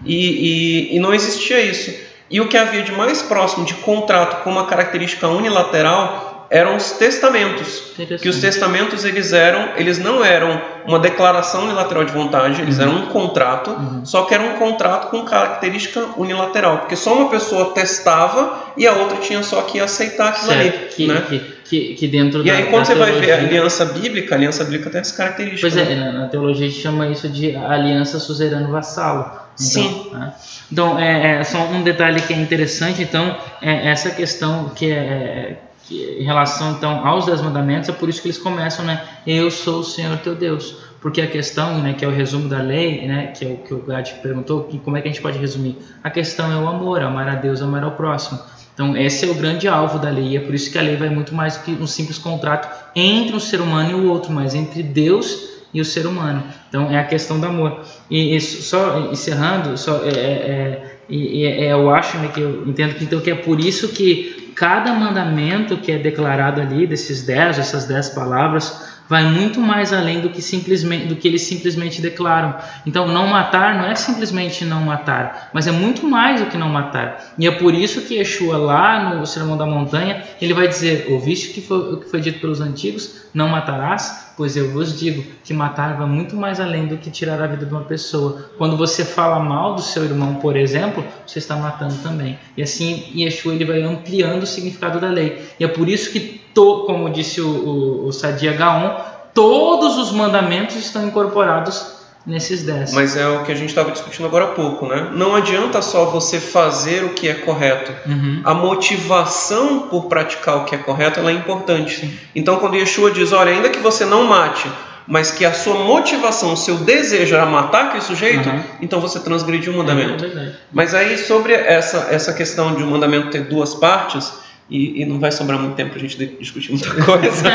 E, 0.08 0.92
e, 0.92 0.96
e 0.96 1.00
não 1.00 1.14
existia 1.14 1.62
isso. 1.62 1.94
E 2.30 2.42
o 2.42 2.48
que 2.48 2.58
havia 2.58 2.82
de 2.82 2.92
mais 2.92 3.22
próximo 3.22 3.66
de 3.66 3.74
contrato 3.76 4.44
com 4.44 4.50
uma 4.50 4.66
característica 4.66 5.28
unilateral 5.28 6.27
eram 6.50 6.76
os 6.76 6.92
testamentos. 6.92 7.94
Que 8.22 8.30
os 8.30 8.40
testamentos 8.40 9.04
eles 9.04 9.34
eram, 9.34 9.76
eles 9.76 10.00
não 10.00 10.24
eram 10.24 10.62
uma 10.86 11.00
declaração 11.00 11.66
unilateral 11.66 12.06
de 12.06 12.14
vontade, 12.14 12.62
eles 12.62 12.78
uhum. 12.78 12.84
eram 12.84 12.96
um 12.96 13.06
contrato, 13.08 13.72
uhum. 13.72 14.06
só 14.06 14.24
que 14.24 14.34
era 14.34 14.44
um 14.44 14.54
contrato 14.54 15.10
com 15.10 15.24
característica 15.26 16.02
unilateral, 16.16 16.80
porque 16.80 16.96
só 16.96 17.14
uma 17.14 17.30
pessoa 17.30 17.74
testava 17.74 18.74
e 18.78 18.88
a 18.88 18.94
outra 18.94 19.18
tinha 19.18 19.44
só 19.44 19.64
que 19.64 19.80
aceitar 19.80 20.30
aquilo 20.30 20.54
certo. 20.54 20.78
ali, 20.78 20.88
que, 20.88 21.08
né? 21.08 21.24
Que, 21.28 21.40
que, 21.66 21.94
que 21.96 22.08
dentro 22.08 22.42
e 22.42 22.46
da, 22.46 22.54
aí 22.54 22.66
quando 22.68 22.86
você 22.86 22.94
teologia... 22.94 23.20
vai 23.20 23.26
ver 23.26 23.32
a 23.34 23.38
aliança 23.38 23.86
bíblica, 23.86 24.36
a 24.36 24.38
aliança 24.38 24.64
bíblica 24.64 24.90
tem 24.90 25.02
essa 25.02 25.16
característica. 25.16 25.70
Pois 25.70 25.76
é, 25.76 25.96
né? 25.96 26.12
na, 26.12 26.28
teologia 26.28 26.66
a 26.66 26.70
gente 26.70 26.82
chama 26.82 27.08
isso 27.08 27.28
de 27.28 27.56
aliança 27.56 28.20
suzerano 28.20 28.72
vassalo. 28.72 29.26
Então, 29.26 29.44
Sim. 29.56 30.10
Né? 30.14 30.34
Então, 30.72 31.00
é, 31.00 31.40
é, 31.40 31.44
só 31.44 31.58
um 31.66 31.82
detalhe 31.82 32.22
que 32.22 32.34
é 32.34 32.38
interessante, 32.38 33.02
então, 33.02 33.36
é 33.62 33.90
essa 33.90 34.12
questão 34.12 34.70
que 34.70 34.92
é, 34.92 35.58
em 35.92 36.24
relação 36.24 36.72
então 36.72 37.06
aos 37.06 37.26
dez 37.26 37.42
mandamentos, 37.42 37.90
é 37.90 37.94
por 37.94 38.10
isso 38.10 38.22
que 38.22 38.28
eles 38.28 38.38
começam, 38.38 38.86
né? 38.86 39.02
Eu 39.26 39.50
sou 39.50 39.80
o 39.80 39.84
Senhor 39.84 40.18
teu 40.18 40.36
Deus. 40.36 40.88
Porque 41.00 41.22
a 41.22 41.28
questão, 41.28 41.78
né, 41.80 41.94
que 41.94 42.04
é 42.04 42.08
o 42.08 42.12
resumo 42.12 42.50
da 42.50 42.60
lei, 42.60 43.08
né, 43.08 43.28
que 43.28 43.46
é 43.46 43.48
o 43.48 43.58
que 43.58 43.74
o 43.74 43.78
Gad 43.78 44.10
perguntou, 44.22 44.64
que 44.64 44.80
como 44.80 44.98
é 44.98 45.02
que 45.02 45.08
a 45.08 45.12
gente 45.12 45.22
pode 45.22 45.38
resumir? 45.38 45.78
A 46.04 46.10
questão 46.10 46.52
é 46.52 46.58
o 46.58 46.68
amor, 46.68 47.02
amar 47.02 47.30
a 47.30 47.36
Deus, 47.36 47.62
amar 47.62 47.84
ao 47.84 47.92
próximo. 47.92 48.40
Então, 48.74 48.98
esse 48.98 49.26
é 49.26 49.30
o 49.30 49.36
grande 49.36 49.68
alvo 49.68 50.00
da 50.00 50.10
lei, 50.10 50.30
e 50.30 50.38
é 50.38 50.40
por 50.40 50.54
isso 50.54 50.72
que 50.72 50.78
a 50.78 50.82
lei 50.82 50.96
vai 50.96 51.10
muito 51.10 51.34
mais 51.34 51.58
do 51.58 51.64
que 51.64 51.72
um 51.72 51.88
simples 51.88 52.18
contrato 52.18 52.68
entre 52.96 53.36
um 53.36 53.40
ser 53.40 53.62
humano 53.62 53.92
e 53.92 53.94
o 53.94 54.10
outro, 54.10 54.32
mas 54.32 54.54
entre 54.54 54.84
Deus 54.84 55.50
e 55.74 55.82
o 55.82 55.86
ser 55.86 56.06
humano. 56.06 56.44
Então, 56.70 56.90
é 56.92 57.00
a 57.00 57.04
questão 57.04 57.40
do 57.40 57.46
amor. 57.46 57.82
E, 58.10 58.36
e 58.36 58.42
só 58.42 59.12
encerrando, 59.12 59.78
só, 59.78 60.04
é, 60.04 60.10
é, 60.10 60.87
é, 61.10 61.66
é, 61.66 61.74
eu 61.74 61.90
acho 61.90 62.18
né, 62.18 62.30
que 62.34 62.42
eu 62.42 62.68
entendo 62.68 62.96
que, 62.96 63.04
então, 63.04 63.20
que 63.20 63.32
é 63.32 63.36
por 63.36 63.60
isso 63.60 63.90
que 63.90 64.52
cada 64.56 64.94
mandamento 64.94 65.78
que 65.78 65.92
é 65.92 65.98
declarado 65.98 66.60
ali, 66.60 66.88
desses 66.88 67.24
dez, 67.24 67.60
essas 67.60 67.86
dez 67.86 68.10
palavras, 68.10 68.97
vai 69.08 69.24
muito 69.24 69.60
mais 69.60 69.94
além 69.94 70.22
do 70.22 70.30
que 70.30 70.42
simplesmente 70.42 71.08
do 71.08 71.16
que 71.16 71.28
eles 71.28 71.44
simplesmente 71.44 72.02
declaram. 72.02 72.56
Então, 72.86 73.08
não 73.08 73.28
matar 73.28 73.76
não 73.76 73.86
é 73.86 73.96
simplesmente 73.96 74.66
não 74.66 74.82
matar, 74.82 75.50
mas 75.54 75.68
é 75.68 75.72
muito 75.72 76.06
mais 76.08 76.42
do 76.42 76.48
que 76.48 76.58
não 76.58 76.70
matar. 76.70 77.34
E 77.38 77.48
é 77.48 77.52
por 77.52 77.74
isso 77.74 78.02
que 78.02 78.16
Yeshua 78.16 78.58
lá 78.58 79.16
no 79.16 79.26
Sermão 79.26 79.58
da 79.58 79.66
Montanha, 79.66 80.24
ele 80.42 80.54
vai 80.54 80.68
dizer: 80.68 81.08
"Ouviste 81.10 81.54
que 81.54 81.62
foi, 81.62 81.94
o 81.94 81.98
que 81.98 82.10
foi 82.10 82.22
dito 82.22 82.40
pelos 82.40 82.62
antigos? 82.62 83.28
Não 83.34 83.48
matarás? 83.48 84.28
Pois 84.38 84.56
eu 84.56 84.72
vos 84.72 84.98
digo 84.98 85.24
que 85.44 85.54
matar 85.54 85.98
vai 85.98 86.08
muito 86.08 86.36
mais 86.36 86.60
além 86.60 86.86
do 86.86 86.98
que 86.98 87.10
tirar 87.10 87.42
a 87.42 87.48
vida 87.48 87.66
de 87.66 87.72
uma 87.72 87.84
pessoa. 87.84 88.52
Quando 88.56 88.78
você 88.78 89.04
fala 89.04 89.40
mal 89.40 89.74
do 89.74 89.82
seu 89.82 90.04
irmão, 90.04 90.36
por 90.36 90.56
exemplo, 90.56 91.04
você 91.26 91.40
está 91.40 91.56
matando 91.56 91.96
também. 92.04 92.38
E 92.56 92.62
assim, 92.62 93.12
Yeshua 93.16 93.56
ele 93.56 93.66
vai 93.66 93.82
ampliando 93.82 94.44
o 94.44 94.48
significado 94.48 95.00
da 95.00 95.10
lei. 95.10 95.44
E 95.60 95.64
é 95.64 95.68
por 95.68 95.90
isso 95.90 96.12
que 96.12 96.37
to, 96.58 96.86
como 96.88 97.08
disse 97.12 97.40
o, 97.40 97.48
o, 97.48 98.08
o 98.08 98.12
Sadia 98.12 98.54
Gaon, 98.54 98.96
todos 99.32 99.96
os 99.96 100.12
mandamentos 100.12 100.76
estão 100.76 101.06
incorporados 101.06 101.94
nesses 102.26 102.64
dez. 102.64 102.94
Mas 102.94 103.16
é 103.16 103.28
o 103.28 103.44
que 103.44 103.52
a 103.52 103.56
gente 103.56 103.70
estava 103.70 103.92
discutindo 103.92 104.26
agora 104.26 104.46
há 104.46 104.48
pouco, 104.48 104.88
né? 104.88 105.12
Não 105.14 105.36
adianta 105.36 105.84
só 105.84 106.06
você 106.06 106.40
fazer 106.40 107.04
o 107.04 107.10
que 107.10 107.30
é 107.30 107.36
correto. 107.36 107.94
Uhum. 108.08 108.42
A 108.44 108.56
motivação 108.56 109.82
por 109.82 110.06
praticar 110.06 110.58
o 110.58 110.66
que 110.66 110.74
é 110.74 110.80
correto 110.80 111.20
é 111.20 111.32
importante. 111.32 112.00
Sim. 112.00 112.18
Então, 112.36 112.58
quando 112.58 112.76
Yeshua 112.76 113.12
diz, 113.12 113.32
olha, 113.32 113.52
ainda 113.52 113.70
que 113.70 113.80
você 113.80 114.04
não 114.04 114.24
mate, 114.24 114.68
mas 115.06 115.30
que 115.30 115.46
a 115.46 115.54
sua 115.54 115.76
motivação, 115.76 116.54
o 116.54 116.58
seu 116.58 116.78
desejo 116.78 117.36
era 117.36 117.46
matar 117.46 117.86
aquele 117.86 118.02
sujeito, 118.02 118.50
uhum. 118.50 118.64
então 118.82 119.00
você 119.00 119.20
transgrediu 119.20 119.74
o 119.74 119.78
mandamento. 119.78 120.26
É 120.26 120.54
mas 120.74 120.96
aí, 120.96 121.20
sobre 121.20 121.54
essa, 121.54 122.08
essa 122.10 122.34
questão 122.34 122.74
de 122.74 122.82
o 122.82 122.88
um 122.88 122.90
mandamento 122.90 123.30
ter 123.30 123.44
duas 123.44 123.76
partes, 123.76 124.47
e, 124.70 125.02
e 125.02 125.06
não 125.06 125.20
vai 125.20 125.32
sobrar 125.32 125.60
muito 125.60 125.76
tempo 125.76 125.92
para 125.92 126.00
a 126.00 126.02
gente 126.02 126.18
discutir 126.40 126.72
muita 126.72 126.94
coisa. 127.04 127.48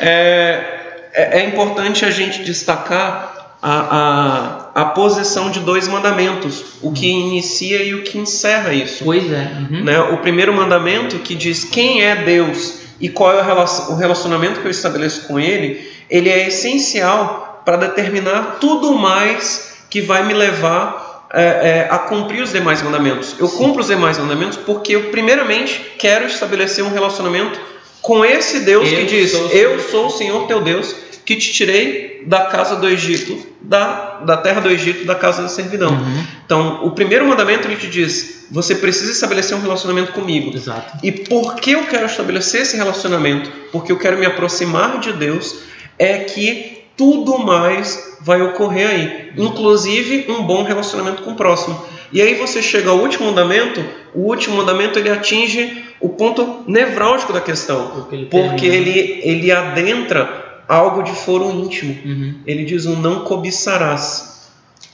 é, 0.00 0.78
é, 1.12 1.40
é, 1.40 1.46
importante 1.46 2.04
a 2.04 2.10
gente 2.10 2.44
destacar 2.44 3.56
a, 3.60 4.70
a, 4.74 4.82
a 4.82 4.84
posição 4.86 5.50
de 5.50 5.60
dois 5.60 5.88
mandamentos, 5.88 6.76
o 6.80 6.92
que 6.92 7.08
inicia 7.08 7.82
e 7.82 7.94
o 7.94 8.04
que 8.04 8.18
encerra 8.18 8.72
isso. 8.72 9.04
Pois 9.04 9.30
é. 9.32 9.50
Uhum. 9.70 9.84
Né? 9.84 10.00
O 10.00 10.18
primeiro 10.18 10.52
mandamento 10.52 11.18
que 11.18 11.34
diz 11.34 11.64
quem 11.64 12.02
é 12.04 12.14
Deus 12.16 12.80
e 13.00 13.08
qual 13.08 13.32
é 13.32 13.42
o 13.42 13.94
relacionamento 13.96 14.60
que 14.60 14.66
eu 14.66 14.70
estabeleço 14.70 15.26
com 15.26 15.38
Ele, 15.38 15.88
ele 16.10 16.28
é 16.28 16.48
essencial 16.48 17.62
para 17.64 17.76
determinar 17.76 18.58
tudo 18.60 18.92
mais 18.94 19.84
que 19.90 20.00
vai 20.00 20.24
me 20.26 20.34
levar 20.34 21.07
é, 21.32 21.42
é, 21.42 21.88
a 21.90 21.98
cumprir 21.98 22.42
os 22.42 22.52
demais 22.52 22.82
mandamentos. 22.82 23.34
Eu 23.38 23.48
Sim. 23.48 23.58
cumpro 23.58 23.80
os 23.80 23.88
demais 23.88 24.18
mandamentos 24.18 24.56
porque 24.56 24.94
eu, 24.94 25.10
primeiramente, 25.10 25.94
quero 25.98 26.26
estabelecer 26.26 26.84
um 26.84 26.92
relacionamento 26.92 27.60
com 28.00 28.24
esse 28.24 28.60
Deus 28.60 28.88
eu 28.90 28.96
que 28.96 29.04
diz: 29.04 29.32
sou 29.32 29.50
Eu 29.50 29.78
sou 29.80 30.06
o 30.06 30.10
Senhor 30.10 30.46
teu 30.46 30.60
Deus 30.60 30.94
que 31.24 31.36
te 31.36 31.52
tirei 31.52 32.22
da 32.26 32.46
casa 32.46 32.76
do 32.76 32.88
Egito, 32.88 33.38
da, 33.60 34.20
da 34.20 34.38
terra 34.38 34.62
do 34.62 34.70
Egito, 34.70 35.04
da 35.04 35.14
casa 35.14 35.42
da 35.42 35.48
servidão. 35.48 35.90
Uhum. 35.90 36.24
Então, 36.46 36.86
o 36.86 36.92
primeiro 36.92 37.26
mandamento 37.26 37.68
ele 37.68 37.76
te 37.76 37.86
diz: 37.86 38.46
você 38.50 38.74
precisa 38.74 39.12
estabelecer 39.12 39.54
um 39.56 39.60
relacionamento 39.60 40.12
comigo. 40.12 40.56
Exato. 40.56 40.98
E 41.02 41.12
por 41.12 41.56
que 41.56 41.72
eu 41.72 41.84
quero 41.86 42.06
estabelecer 42.06 42.62
esse 42.62 42.76
relacionamento? 42.76 43.50
Porque 43.70 43.92
eu 43.92 43.98
quero 43.98 44.16
me 44.16 44.24
aproximar 44.24 44.98
de 45.00 45.12
Deus. 45.12 45.68
É 45.98 46.18
que 46.18 46.77
tudo 46.98 47.38
mais 47.38 48.18
vai 48.20 48.42
ocorrer 48.42 48.90
aí, 48.90 49.32
inclusive 49.36 50.26
um 50.28 50.42
bom 50.42 50.64
relacionamento 50.64 51.22
com 51.22 51.30
o 51.30 51.36
próximo. 51.36 51.80
E 52.12 52.20
aí 52.20 52.34
você 52.34 52.60
chega 52.60 52.90
ao 52.90 52.98
último 52.98 53.26
mandamento, 53.26 53.82
o 54.12 54.22
último 54.22 54.56
mandamento 54.56 54.98
ele 54.98 55.08
atinge 55.08 55.84
o 56.00 56.08
ponto 56.08 56.64
nevrálgico 56.66 57.32
da 57.32 57.40
questão, 57.40 57.90
porque 57.90 58.14
ele, 58.16 58.26
porque 58.26 58.66
ele, 58.66 59.20
ele 59.22 59.52
adentra 59.52 60.62
algo 60.66 61.02
de 61.02 61.12
foro 61.12 61.50
íntimo. 61.50 61.96
Uhum. 62.04 62.34
Ele 62.44 62.64
diz 62.64 62.84
o 62.84 62.96
não 62.96 63.20
cobiçarás. 63.20 64.48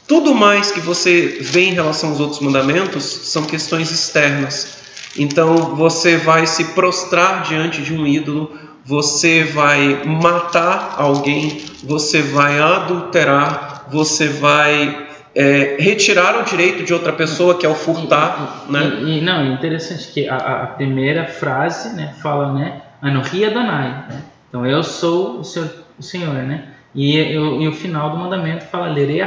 Tudo 0.07 0.35
mais 0.35 0.71
que 0.71 0.81
você 0.81 1.39
vê 1.41 1.63
em 1.63 1.73
relação 1.73 2.11
aos 2.11 2.21
outros 2.21 2.41
mandamentos 2.41 3.03
são 3.05 3.45
questões 3.45 3.91
externas. 3.91 4.85
Então 5.17 5.75
você 5.75 6.17
vai 6.17 6.47
se 6.47 6.65
prostrar 6.67 7.43
diante 7.43 7.81
de 7.81 7.95
um 7.95 8.07
ídolo, 8.07 8.53
você 8.85 9.45
vai 9.45 10.05
matar 10.05 10.97
alguém, 10.99 11.65
você 11.83 12.21
vai 12.23 12.59
adulterar, 12.59 13.87
você 13.91 14.29
vai 14.29 15.07
é, 15.35 15.77
retirar 15.81 16.41
o 16.41 16.45
direito 16.45 16.85
de 16.85 16.93
outra 16.93 17.13
pessoa, 17.13 17.59
que 17.59 17.65
é 17.65 17.69
o 17.69 17.75
furtar. 17.75 18.67
E, 18.69 18.73
né? 18.73 18.99
e, 19.03 19.19
e 19.19 19.21
não, 19.21 19.55
interessante 19.55 20.09
que 20.13 20.29
a, 20.29 20.37
a, 20.37 20.67
primeira 20.67 21.27
frase 21.27 21.95
né, 21.97 22.15
fala, 22.23 22.53
né? 22.53 22.83
Anohi 23.03 23.45
Adonai. 23.45 23.89
Né? 24.09 24.23
Então, 24.49 24.65
eu 24.67 24.83
sou 24.83 25.41
o 25.41 25.45
Senhor, 25.45 25.71
o 25.99 26.03
senhor 26.03 26.35
né? 26.35 26.69
E, 26.95 27.17
eu, 27.17 27.61
e 27.61 27.67
o 27.67 27.73
final 27.73 28.11
do 28.11 28.17
mandamento 28.17 28.65
fala 28.67 28.87
Lerei 28.87 29.21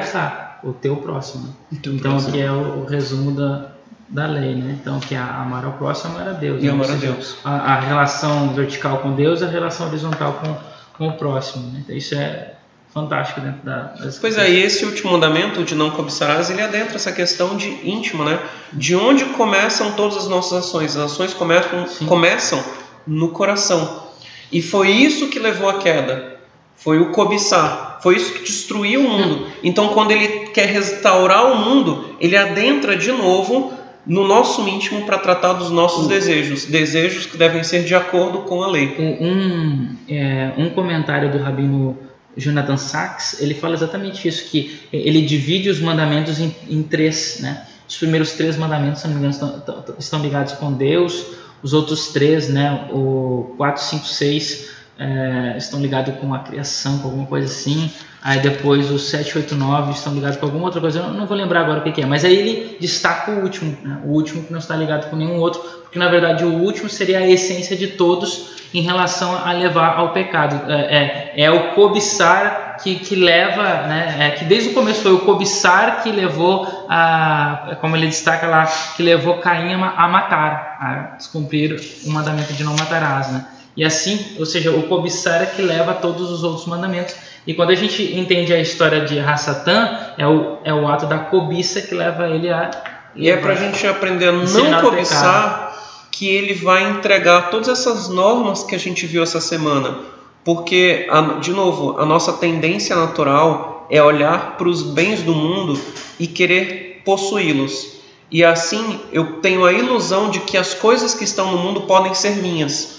o 0.64 0.72
teu 0.72 0.95
próximo. 0.97 1.55
Então, 1.72 1.97
próximo. 1.97 2.32
que 2.32 2.39
é 2.39 2.49
o, 2.49 2.82
o 2.82 2.86
resumo 2.86 3.32
da, 3.32 3.72
da 4.10 4.26
lei, 4.26 4.55
né? 4.55 4.78
Então, 4.80 4.99
que 4.99 5.16
é 5.16 5.18
amar 5.18 5.66
ao 5.66 5.74
próximo 5.74 6.20
era 6.20 6.34
Deus. 6.34 6.62
E 6.62 6.66
né? 6.66 6.72
amar 6.72 6.89
a 6.89 6.95
Deus. 6.95 7.38
A, 7.43 7.74
a, 7.74 7.80
relação 7.80 8.53
vertical 8.53 8.99
com 8.99 9.14
Deus, 9.14 9.43
a 9.43 9.47
relação 9.47 9.88
horizontal 9.88 10.34
com, 10.41 10.55
com 10.97 11.10
o 11.10 11.14
próximo. 11.18 11.72
Né? 11.72 11.82
Então, 11.84 11.95
isso 11.95 12.16
é 12.16 12.53
fantástico 12.93 13.41
dentro 13.41 13.64
da. 13.64 13.93
Pois 14.22 14.38
é, 14.38 14.49
e 14.49 14.62
esse 14.62 14.86
último 14.86 15.12
mandamento 15.12 15.64
de 15.64 15.76
não 15.76 15.91
cobiçarás, 15.91 16.49
ele 16.49 16.62
adentra 16.62 16.95
essa 16.95 17.12
questão 17.12 17.58
de 17.58 17.68
íntimo, 17.88 18.24
né? 18.24 18.39
De 18.74 18.95
onde 18.95 19.26
começam 19.26 19.91
todas 19.91 20.18
as 20.18 20.28
nossas 20.28 20.66
ações? 20.66 20.95
As 20.95 21.12
ações 21.12 21.34
começam, 21.34 21.86
começam 22.08 22.64
no 23.05 23.30
coração. 23.30 24.08
E 24.51 24.62
foi 24.62 24.89
isso 24.89 25.28
que 25.28 25.38
levou 25.38 25.70
à 25.70 25.80
queda. 25.80 26.38
Foi 26.76 26.99
o 26.99 27.12
cobiçar. 27.12 27.99
Foi 28.01 28.16
isso 28.16 28.34
que 28.34 28.43
destruiu 28.43 29.01
o 29.01 29.10
mundo. 29.10 29.47
Então, 29.64 29.89
quando 29.89 30.12
ele 30.12 30.47
quer 30.47 30.68
restaurar 30.68 31.51
o 31.51 31.58
mundo, 31.58 32.16
ele 32.20 32.38
adentra 32.38 32.95
de 32.95 33.12
novo 33.12 33.74
no 34.08 34.28
nosso 34.28 34.68
íntimo 34.68 35.05
para 35.05 35.18
tratar 35.18 35.53
dos 35.53 35.70
nossos 35.70 36.05
um, 36.05 36.08
desejos, 36.08 36.66
desejos 36.66 37.26
que 37.26 37.38
devem 37.38 37.64
ser 37.64 37.84
de 37.84 37.93
acordo 37.93 38.39
com 38.39 38.64
a 38.64 38.68
lei. 38.68 38.95
Um, 38.97 39.95
é, 40.08 40.53
um 40.58 40.70
comentário 40.70 41.32
do 41.32 41.38
rabino 41.38 41.97
Jonathan 42.36 42.78
Sachs, 42.78 43.41
ele 43.41 43.53
fala 43.53 43.74
exatamente 43.74 44.28
isso, 44.28 44.49
que 44.49 44.80
ele 44.93 45.22
divide 45.24 45.70
os 45.70 45.80
mandamentos 45.80 46.39
em, 46.39 46.55
em 46.70 46.84
três, 46.84 47.39
né? 47.41 47.66
Os 47.88 47.97
primeiros 47.97 48.32
três 48.34 48.58
mandamentos, 48.58 49.01
se 49.01 49.08
não 49.08 49.16
me 49.16 49.20
engano, 49.20 49.34
estão, 49.34 49.84
estão 49.97 50.22
ligados 50.22 50.53
com 50.53 50.72
Deus, 50.72 51.26
os 51.64 51.74
outros 51.74 52.10
três, 52.10 52.49
né, 52.49 52.89
o 52.91 53.53
4, 53.58 53.82
5, 53.82 54.05
6, 54.05 54.70
é, 55.00 55.56
estão 55.58 55.80
ligados 55.80 56.16
com 56.16 56.34
a 56.34 56.39
criação, 56.39 57.00
com 57.00 57.08
alguma 57.08 57.28
coisa 57.28 57.48
assim. 57.48 57.91
Aí 58.22 58.39
depois 58.39 58.91
os 58.91 59.10
7, 59.10 59.38
8, 59.38 59.56
9 59.56 59.91
estão 59.91 60.14
ligados 60.14 60.38
com 60.38 60.45
alguma 60.45 60.66
outra 60.66 60.82
coisa. 60.82 61.00
Eu 61.00 61.14
não 61.14 61.26
vou 61.26 61.38
lembrar 61.38 61.62
agora 61.62 61.80
o 61.80 61.84
que, 61.84 61.91
que 61.91 62.02
é. 62.02 62.06
Mas 62.06 62.26
aí 62.26 62.36
ele 62.36 62.78
destaca 62.80 63.32
o 63.32 63.41
último. 63.41 63.78
Né? 63.84 64.02
O 64.06 64.10
último 64.10 64.43
que 64.43 64.52
não 64.52 64.60
está 64.60 64.76
ligado 64.76 65.10
com 65.10 65.16
nenhum 65.16 65.38
outro. 65.38 65.62
Porque 65.84 66.00
na 66.00 66.10
verdade 66.10 66.43
o 66.43 66.54
último 66.54 66.89
seria 66.89 67.20
a 67.20 67.28
essência 67.28 67.76
de 67.76 67.88
todos 67.88 68.58
em 68.74 68.82
relação 68.82 69.36
a 69.36 69.54
levar 69.54 69.98
ao 69.98 70.14
pecado. 70.14 70.70
É, 70.72 71.34
é, 71.36 71.43
é 71.43 71.52
o 71.52 71.74
cobiçar 71.74 72.78
que, 72.82 72.95
que 72.95 73.16
leva, 73.16 73.64
né, 73.64 74.16
é, 74.20 74.32
que 74.32 74.45
desde 74.45 74.70
o 74.70 74.74
começo 74.74 75.02
foi 75.02 75.14
o 75.14 75.20
cobiçar 75.20 76.04
que 76.04 76.12
levou 76.12 76.86
a, 76.89 77.78
como 77.82 77.95
ele 77.95 78.08
destaca 78.08 78.45
lá, 78.48 78.66
que 78.95 79.02
levou 79.02 79.38
Caim 79.38 79.74
a 79.74 80.08
matar, 80.08 80.78
a 80.80 80.93
descumprir 81.18 81.80
o 82.06 82.12
mandamento 82.12 82.54
de 82.54 82.64
não 82.64 82.76
matarás, 82.76 83.32
né? 83.32 83.45
E 83.78 83.84
assim, 83.86 84.36
ou 84.39 84.45
seja, 84.45 84.71
o 84.71 84.84
cobiçar 84.88 85.43
é 85.43 85.45
que 85.45 85.61
leva 85.61 85.91
a 85.91 85.93
todos 85.93 86.32
os 86.32 86.43
outros 86.43 86.65
mandamentos. 86.65 87.15
E 87.45 87.53
quando 87.53 87.69
a 87.69 87.75
gente 87.75 88.03
entende 88.17 88.51
a 88.51 88.59
história 88.59 89.05
de 89.05 89.19
Hassatan, 89.19 90.13
é 90.17 90.28
o, 90.28 90.57
é 90.63 90.73
o 90.73 90.88
ato 90.88 91.05
da 91.05 91.19
cobiça 91.19 91.80
que 91.82 91.93
leva 91.93 92.28
ele 92.28 92.49
a. 92.49 92.71
E 93.15 93.30
é 93.30 93.38
para 93.38 93.53
a 93.53 93.55
gente 93.55 93.86
aprender 93.86 94.30
a 94.30 94.32
não 94.32 94.82
cobiçar 94.82 95.78
que 96.11 96.28
ele 96.28 96.55
vai 96.55 96.89
entregar 96.89 97.51
todas 97.51 97.67
essas 97.67 98.09
normas 98.09 98.63
que 98.63 98.73
a 98.73 98.80
gente 98.80 99.05
viu 99.05 99.21
essa 99.21 99.39
semana. 99.39 99.99
Porque, 100.43 101.07
de 101.41 101.51
novo, 101.51 101.99
a 101.99 102.05
nossa 102.05 102.34
tendência 102.34 102.95
natural 102.95 103.86
é 103.91 104.01
olhar 104.01 104.57
para 104.57 104.67
os 104.67 104.82
bens 104.82 105.21
do 105.21 105.36
mundo 105.36 105.80
e 106.19 106.25
querer 106.25 107.01
possuí-los. 107.05 107.97
E 108.32 108.43
assim 108.43 108.99
eu 109.11 109.39
tenho 109.41 109.63
a 109.63 109.71
ilusão 109.71 110.30
de 110.30 110.39
que 110.39 110.57
as 110.57 110.73
coisas 110.73 111.13
que 111.13 111.23
estão 111.23 111.51
no 111.51 111.57
mundo 111.57 111.82
podem 111.82 112.13
ser 112.13 112.38
minhas. 112.38 112.97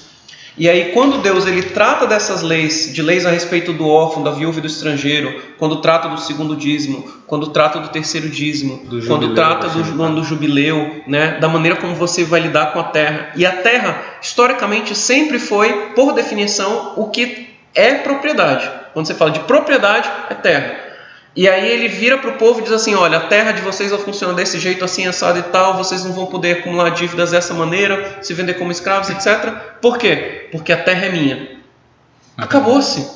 E 0.58 0.68
aí, 0.68 0.90
quando 0.92 1.22
Deus 1.22 1.46
ele 1.46 1.62
trata 1.62 2.06
dessas 2.06 2.42
leis, 2.42 2.92
de 2.92 3.00
leis 3.00 3.24
a 3.24 3.30
respeito 3.30 3.72
do 3.72 3.86
órfão, 3.86 4.24
da 4.24 4.32
viúva 4.32 4.58
e 4.58 4.60
do 4.60 4.66
estrangeiro, 4.66 5.40
quando 5.56 5.80
trata 5.80 6.08
do 6.08 6.20
segundo 6.20 6.56
dízimo, 6.56 7.08
quando 7.28 7.50
trata 7.50 7.78
do 7.78 7.88
terceiro 7.88 8.28
dízimo, 8.28 8.84
do 8.84 9.06
quando 9.06 9.34
trata 9.34 9.68
do, 9.68 9.82
do, 9.82 10.14
do 10.16 10.24
jubileu, 10.24 11.02
né, 11.06 11.38
da 11.38 11.48
maneira 11.48 11.76
como 11.76 11.94
você 11.94 12.24
vai 12.24 12.40
lidar 12.40 12.72
com 12.72 12.80
a 12.80 12.84
terra. 12.84 13.32
E 13.36 13.46
a 13.46 13.52
terra, 13.52 14.02
historicamente, 14.20 14.96
sempre 14.96 15.38
foi, 15.38 15.92
por 15.94 16.12
definição, 16.12 16.94
o 16.96 17.08
que 17.08 17.48
é 17.72 17.94
propriedade. 17.94 18.68
Quando 18.92 19.06
você 19.06 19.14
fala 19.14 19.30
de 19.30 19.40
propriedade, 19.40 20.10
é 20.28 20.34
terra. 20.34 20.87
E 21.38 21.48
aí 21.48 21.70
ele 21.70 21.86
vira 21.86 22.18
para 22.18 22.30
o 22.30 22.36
povo 22.36 22.58
e 22.58 22.62
diz 22.64 22.72
assim: 22.72 22.96
Olha, 22.96 23.18
a 23.18 23.26
terra 23.28 23.52
de 23.52 23.62
vocês 23.62 23.92
vai 23.92 24.00
funcionar 24.00 24.34
desse 24.34 24.58
jeito, 24.58 24.84
assim, 24.84 25.06
assado 25.06 25.38
e 25.38 25.42
tal, 25.42 25.76
vocês 25.76 26.04
não 26.04 26.12
vão 26.12 26.26
poder 26.26 26.58
acumular 26.58 26.90
dívidas 26.90 27.30
dessa 27.30 27.54
maneira, 27.54 28.18
se 28.20 28.34
vender 28.34 28.54
como 28.54 28.72
escravos, 28.72 29.08
etc. 29.08 29.52
Por 29.80 29.98
quê? 29.98 30.48
Porque 30.50 30.72
a 30.72 30.82
terra 30.82 31.06
é 31.06 31.12
minha. 31.12 31.60
Acabou-se. 32.36 33.08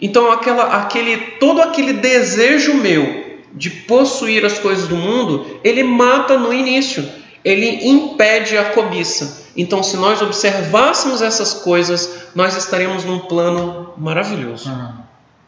Então, 0.00 0.32
aquela, 0.32 0.78
aquele, 0.78 1.18
todo 1.38 1.60
aquele 1.60 1.92
desejo 1.92 2.72
meu 2.72 3.36
de 3.52 3.68
possuir 3.68 4.46
as 4.46 4.58
coisas 4.58 4.88
do 4.88 4.96
mundo, 4.96 5.60
ele 5.62 5.82
mata 5.82 6.38
no 6.38 6.54
início, 6.54 7.06
ele 7.44 7.86
impede 7.86 8.56
a 8.56 8.70
cobiça. 8.70 9.46
Então, 9.54 9.82
se 9.82 9.98
nós 9.98 10.22
observássemos 10.22 11.20
essas 11.20 11.52
coisas, 11.52 12.28
nós 12.34 12.56
estaremos 12.56 13.04
num 13.04 13.18
plano 13.18 13.92
maravilhoso. 13.98 14.70
Ah, 14.70 15.02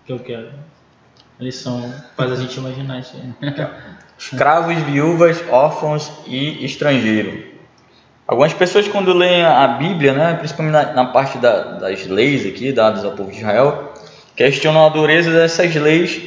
que 0.05 0.13
eu 0.13 0.19
quero. 0.19 0.51
Eles 1.41 1.57
são. 1.57 1.93
faz 2.17 2.33
a 2.33 2.37
gente 2.37 2.57
imaginar 2.59 3.01
isso 3.01 3.17
aí. 3.17 3.51
Escravos, 4.19 4.77
viúvas, 4.83 5.43
órfãos 5.51 6.13
e 6.27 6.63
estrangeiro. 6.65 7.49
Algumas 8.29 8.53
pessoas, 8.53 8.87
quando 8.87 9.15
leem 9.15 9.43
a 9.43 9.67
Bíblia, 9.67 10.13
né, 10.13 10.35
principalmente 10.35 10.73
na, 10.73 10.93
na 10.93 11.05
parte 11.07 11.39
da, 11.39 11.79
das 11.79 12.07
leis 12.07 12.47
aqui 12.47 12.71
dadas 12.71 13.05
ao 13.05 13.13
povo 13.13 13.31
de 13.31 13.39
Israel, 13.39 13.95
questionam 14.37 14.85
a 14.85 14.91
dureza 14.91 15.33
dessas 15.33 15.75
leis 15.75 16.21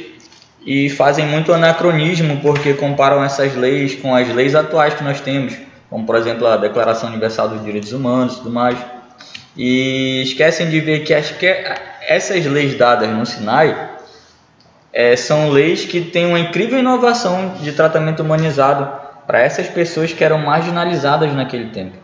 e 0.66 0.90
fazem 0.90 1.26
muito 1.26 1.52
anacronismo 1.52 2.40
porque 2.42 2.74
comparam 2.74 3.22
essas 3.22 3.54
leis 3.54 3.94
com 3.94 4.14
as 4.14 4.28
leis 4.34 4.54
atuais 4.54 4.94
que 4.94 5.04
nós 5.04 5.20
temos, 5.20 5.56
como 5.88 6.04
por 6.04 6.16
exemplo 6.16 6.46
a 6.46 6.56
Declaração 6.56 7.08
Universal 7.08 7.50
dos 7.50 7.64
Direitos 7.64 7.92
Humanos 7.92 8.34
e 8.34 8.36
tudo 8.38 8.50
mais, 8.50 8.78
e 9.56 10.22
esquecem 10.24 10.68
de 10.68 10.80
ver 10.80 11.04
que, 11.04 11.14
as, 11.14 11.30
que 11.30 11.46
essas 12.08 12.44
leis 12.44 12.76
dadas 12.76 13.08
no 13.08 13.24
Sinai 13.24 13.93
é, 14.94 15.16
são 15.16 15.50
leis 15.50 15.84
que 15.84 16.00
têm 16.00 16.24
uma 16.24 16.38
incrível 16.38 16.78
inovação 16.78 17.54
de 17.60 17.72
tratamento 17.72 18.22
humanizado 18.22 18.88
para 19.26 19.40
essas 19.40 19.66
pessoas 19.66 20.12
que 20.12 20.22
eram 20.22 20.38
marginalizadas 20.38 21.34
naquele 21.34 21.70
tempo. 21.70 21.96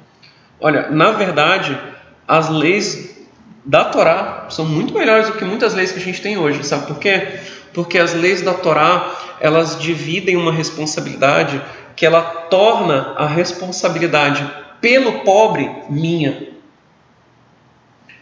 Olha, 0.59 0.91
na 0.91 1.12
verdade, 1.12 1.78
as 2.26 2.49
leis 2.49 3.16
da 3.64 3.84
Torá 3.84 4.47
são 4.51 4.64
muito 4.64 4.93
melhores 4.93 5.28
do 5.28 5.34
que 5.34 5.45
muitas 5.45 5.72
leis 5.72 5.93
que 5.93 6.01
a 6.01 6.03
gente 6.03 6.20
tem 6.20 6.36
hoje, 6.36 6.64
sabe 6.64 6.88
por 6.88 6.99
quê? 6.99 7.28
Porque 7.72 7.97
as 7.97 8.12
leis 8.12 8.43
da 8.43 8.55
Torá, 8.55 9.14
elas 9.38 9.78
dividem 9.78 10.36
uma 10.36 10.53
responsabilidade 10.53 11.62
que 11.95 12.05
ela 12.05 12.22
torna 12.22 13.14
a 13.16 13.26
responsabilidade 13.26 14.45
pelo 14.80 15.20
pobre 15.20 15.70
minha. 15.88 16.49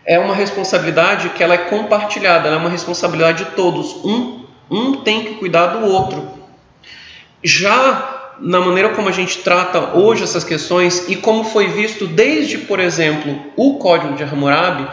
É 0.05 0.19
uma 0.19 0.35
responsabilidade 0.35 1.31
que 1.31 1.43
ela 1.43 1.55
é 1.55 1.59
compartilhada, 1.59 2.49
ela 2.49 2.57
é 2.57 2.61
uma 2.61 2.71
responsabilidade 2.71 3.45
de 3.45 3.51
todos. 3.53 4.05
Um 4.05 4.48
um 4.71 4.97
tem 5.03 5.25
que 5.25 5.35
cuidar 5.35 5.69
do 5.69 5.87
outro. 5.87 6.29
Já 7.43 8.19
na 8.41 8.61
maneira 8.61 8.91
como 8.91 9.09
a 9.09 9.13
gente 9.13 9.39
trata 9.39 9.97
hoje 9.97 10.23
essas 10.23 10.45
questões 10.45 11.09
e 11.09 11.17
como 11.17 11.45
foi 11.45 11.69
visto 11.69 12.07
desde, 12.07 12.59
por 12.59 12.79
exemplo, 12.79 13.37
o 13.57 13.79
Código 13.79 14.15
de 14.15 14.23
Hammurabi, 14.23 14.89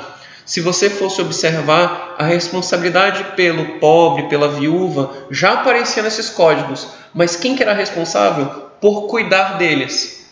se 0.46 0.62
você 0.62 0.90
fosse 0.90 1.22
observar, 1.22 2.16
a 2.20 2.24
responsabilidade 2.24 3.24
pelo 3.36 3.80
pobre, 3.80 4.30
pela 4.30 4.48
viúva, 4.48 5.12
já 5.32 5.54
aparecia 5.54 6.04
nesses 6.04 6.30
códigos. 6.30 6.88
Mas 7.14 7.36
quem 7.36 7.56
que 7.56 7.64
era 7.64 7.74
responsável 7.74 8.46
por 8.80 9.08
cuidar 9.08 9.58
deles? 9.58 10.30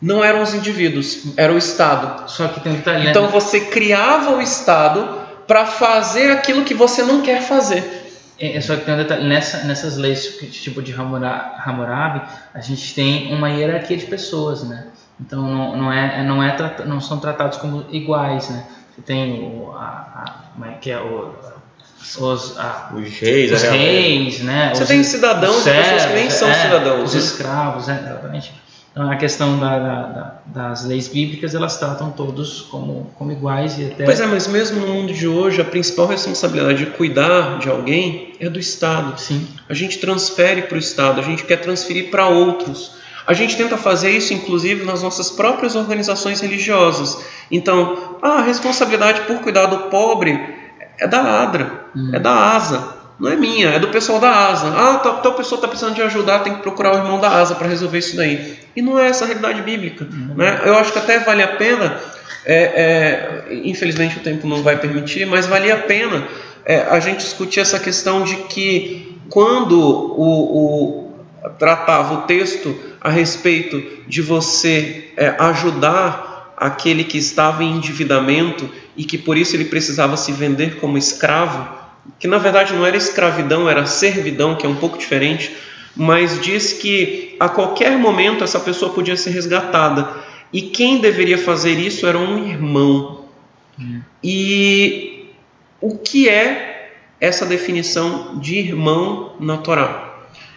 Não 0.00 0.24
eram 0.24 0.42
os 0.42 0.54
indivíduos, 0.54 1.24
era 1.36 1.52
o 1.52 1.58
Estado. 1.58 2.28
Só 2.28 2.48
que 2.48 2.60
tem 2.60 2.80
que 2.80 2.90
Então 3.08 3.28
você 3.28 3.60
criava 3.60 4.36
o 4.36 4.40
Estado 4.40 5.20
para 5.46 5.66
fazer 5.66 6.30
aquilo 6.30 6.64
que 6.64 6.74
você 6.74 7.02
não 7.02 7.20
quer 7.20 7.42
fazer. 7.42 8.01
É, 8.38 8.56
é, 8.56 8.60
só 8.60 8.76
que 8.76 8.84
tem 8.84 8.94
um 8.94 8.96
detalhe, 8.96 9.26
nessa, 9.26 9.64
nessas 9.64 9.96
leis 9.96 10.38
tipo 10.50 10.82
de 10.82 10.92
Hammurabi, 10.92 12.22
a 12.54 12.60
gente 12.60 12.94
tem 12.94 13.34
uma 13.34 13.50
hierarquia 13.50 13.96
de 13.96 14.06
pessoas, 14.06 14.64
né? 14.64 14.88
Então 15.20 15.42
não, 15.42 15.76
não, 15.76 15.92
é, 15.92 16.22
não, 16.24 16.42
é, 16.42 16.84
não 16.84 17.00
são 17.00 17.18
tratados 17.18 17.58
como 17.58 17.86
iguais, 17.90 18.48
né? 18.48 18.66
Você 18.94 19.02
tem 19.02 19.40
o, 19.42 19.72
a, 19.72 19.84
a, 19.84 20.34
como 20.52 20.66
é 20.66 20.74
que 20.74 20.90
é 20.90 20.98
o, 20.98 21.34
os, 22.18 22.58
a, 22.58 22.92
os 22.94 23.08
reis, 23.20 23.52
os 23.52 23.62
reis, 23.62 24.40
né? 24.40 24.70
Você 24.74 24.82
os, 24.82 24.88
tem 24.88 25.04
cidadãos, 25.04 25.62
pessoas 25.62 26.06
que 26.06 26.12
nem 26.14 26.30
são 26.30 26.48
é, 26.48 26.54
cidadãos. 26.54 27.02
Os 27.04 27.14
né? 27.14 27.20
escravos, 27.20 27.88
é, 27.88 27.92
exatamente. 27.92 28.52
Então, 28.92 29.10
a 29.10 29.16
questão 29.16 29.58
da, 29.58 29.78
da, 29.78 30.34
das 30.44 30.84
leis 30.84 31.08
bíblicas, 31.08 31.54
elas 31.54 31.78
tratam 31.78 32.10
todos 32.10 32.60
como, 32.70 33.10
como 33.16 33.32
iguais 33.32 33.78
e 33.78 33.86
até... 33.86 34.04
Pois 34.04 34.20
é, 34.20 34.26
mas 34.26 34.46
mesmo 34.46 34.80
no 34.80 34.92
mundo 34.92 35.14
de 35.14 35.26
hoje, 35.26 35.62
a 35.62 35.64
principal 35.64 36.06
responsabilidade 36.06 36.84
de 36.84 36.90
cuidar 36.90 37.58
de 37.58 37.70
alguém 37.70 38.34
é 38.38 38.50
do 38.50 38.60
Estado. 38.60 39.18
Sim. 39.18 39.48
A 39.66 39.72
gente 39.72 39.98
transfere 39.98 40.62
para 40.62 40.76
o 40.76 40.78
Estado, 40.78 41.20
a 41.20 41.24
gente 41.24 41.42
quer 41.44 41.56
transferir 41.56 42.10
para 42.10 42.28
outros. 42.28 42.92
A 43.26 43.32
gente 43.32 43.56
tenta 43.56 43.78
fazer 43.78 44.10
isso, 44.10 44.34
inclusive, 44.34 44.84
nas 44.84 45.02
nossas 45.02 45.30
próprias 45.30 45.74
organizações 45.74 46.40
religiosas. 46.40 47.24
Então, 47.50 48.18
a 48.20 48.42
responsabilidade 48.42 49.22
por 49.22 49.40
cuidar 49.40 49.66
do 49.66 49.88
pobre 49.88 50.38
é 50.98 51.08
da 51.08 51.42
ADRA, 51.42 51.86
hum. 51.96 52.10
é 52.12 52.18
da 52.18 52.54
ASA 52.54 53.01
não 53.22 53.30
é 53.30 53.36
minha, 53.36 53.68
é 53.68 53.78
do 53.78 53.86
pessoal 53.86 54.18
da 54.18 54.48
ASA. 54.48 54.66
Ah, 54.66 54.98
tal, 54.98 55.22
tal 55.22 55.34
pessoa 55.34 55.56
está 55.56 55.68
precisando 55.68 55.94
de 55.94 56.02
ajudar, 56.02 56.40
tem 56.40 56.56
que 56.56 56.60
procurar 56.60 56.92
o 56.92 56.98
irmão 56.98 57.20
da 57.20 57.28
ASA 57.28 57.54
para 57.54 57.68
resolver 57.68 57.98
isso 57.98 58.16
daí. 58.16 58.58
E 58.74 58.82
não 58.82 58.98
é 58.98 59.06
essa 59.06 59.22
a 59.22 59.28
realidade 59.28 59.62
bíblica. 59.62 60.08
Uhum. 60.10 60.34
Né? 60.34 60.62
Eu 60.64 60.74
acho 60.74 60.92
que 60.92 60.98
até 60.98 61.20
vale 61.20 61.40
a 61.40 61.46
pena, 61.46 62.00
é, 62.44 62.56
é, 62.56 63.60
infelizmente 63.62 64.16
o 64.16 64.20
tempo 64.22 64.44
não 64.48 64.60
vai 64.64 64.76
permitir, 64.76 65.24
mas 65.24 65.46
valia 65.46 65.74
a 65.74 65.78
pena 65.78 66.26
é, 66.64 66.80
a 66.80 66.98
gente 66.98 67.18
discutir 67.18 67.60
essa 67.60 67.78
questão 67.78 68.24
de 68.24 68.34
que 68.34 69.16
quando 69.30 69.78
o, 69.78 71.06
o 71.06 71.12
tratava 71.60 72.14
o 72.14 72.22
texto 72.22 72.76
a 73.00 73.08
respeito 73.08 73.80
de 74.08 74.20
você 74.20 75.12
é, 75.16 75.32
ajudar 75.38 76.54
aquele 76.56 77.04
que 77.04 77.18
estava 77.18 77.62
em 77.62 77.76
endividamento 77.76 78.68
e 78.96 79.04
que 79.04 79.16
por 79.16 79.38
isso 79.38 79.54
ele 79.54 79.66
precisava 79.66 80.16
se 80.16 80.32
vender 80.32 80.80
como 80.80 80.98
escravo, 80.98 81.81
que 82.18 82.26
na 82.26 82.38
verdade 82.38 82.72
não 82.72 82.86
era 82.86 82.96
escravidão, 82.96 83.68
era 83.68 83.86
servidão, 83.86 84.56
que 84.56 84.66
é 84.66 84.68
um 84.68 84.76
pouco 84.76 84.98
diferente, 84.98 85.54
mas 85.94 86.40
diz 86.40 86.72
que 86.72 87.36
a 87.38 87.48
qualquer 87.48 87.98
momento 87.98 88.44
essa 88.44 88.60
pessoa 88.60 88.92
podia 88.92 89.16
ser 89.16 89.30
resgatada. 89.30 90.08
E 90.52 90.62
quem 90.62 91.00
deveria 91.00 91.38
fazer 91.38 91.78
isso 91.78 92.06
era 92.06 92.18
um 92.18 92.46
irmão. 92.46 93.24
Hum. 93.78 94.00
E 94.22 95.26
o 95.80 95.96
que 95.98 96.28
é 96.28 96.90
essa 97.20 97.46
definição 97.46 98.38
de 98.38 98.58
irmão 98.58 99.34
na 99.40 99.58
Torá? 99.58 100.10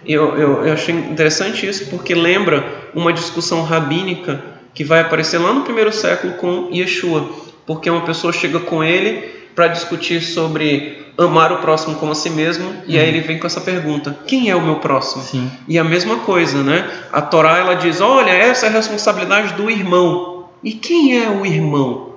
Eu, 0.06 0.38
eu, 0.38 0.66
eu 0.66 0.74
achei 0.74 0.94
interessante 0.94 1.66
isso 1.66 1.90
porque 1.90 2.14
lembra 2.14 2.90
uma 2.94 3.12
discussão 3.12 3.64
rabínica 3.64 4.44
que 4.74 4.84
vai 4.84 5.00
aparecer 5.00 5.38
lá 5.40 5.54
no 5.54 5.62
primeiro 5.62 5.92
século 5.92 6.34
com 6.34 6.70
Yeshua, 6.72 7.30
porque 7.66 7.90
uma 7.90 8.02
pessoa 8.02 8.32
chega 8.32 8.60
com 8.60 8.84
ele 8.84 9.35
para 9.56 9.68
discutir 9.70 10.22
sobre 10.22 11.06
amar 11.18 11.52
o 11.54 11.58
próximo 11.60 11.96
como 11.96 12.12
a 12.12 12.16
si 12.16 12.30
mesmo, 12.30 12.66
uhum. 12.66 12.84
e 12.88 13.00
aí 13.00 13.08
ele 13.08 13.22
vem 13.22 13.40
com 13.40 13.48
essa 13.48 13.62
pergunta: 13.62 14.16
quem 14.28 14.50
é 14.50 14.56
o 14.56 14.62
meu 14.62 14.76
próximo? 14.76 15.24
Sim. 15.24 15.50
E 15.68 15.80
a 15.80 15.84
mesma 15.84 16.18
coisa, 16.18 16.62
né? 16.62 16.90
A 17.12 17.22
Torá 17.22 17.58
ela 17.58 17.76
diz: 17.76 18.02
olha, 18.02 18.32
essa 18.32 18.66
é 18.66 18.70
a 18.70 18.72
responsabilidade 18.74 19.54
do 19.54 19.70
irmão. 19.70 20.50
E 20.64 20.74
quem 20.74 21.24
é 21.24 21.30
o 21.30 21.46
irmão? 21.46 22.16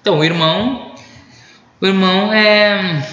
Então, 0.00 0.18
o 0.18 0.24
irmão, 0.24 0.92
o 1.80 1.86
irmão 1.86 2.32
é, 2.32 3.06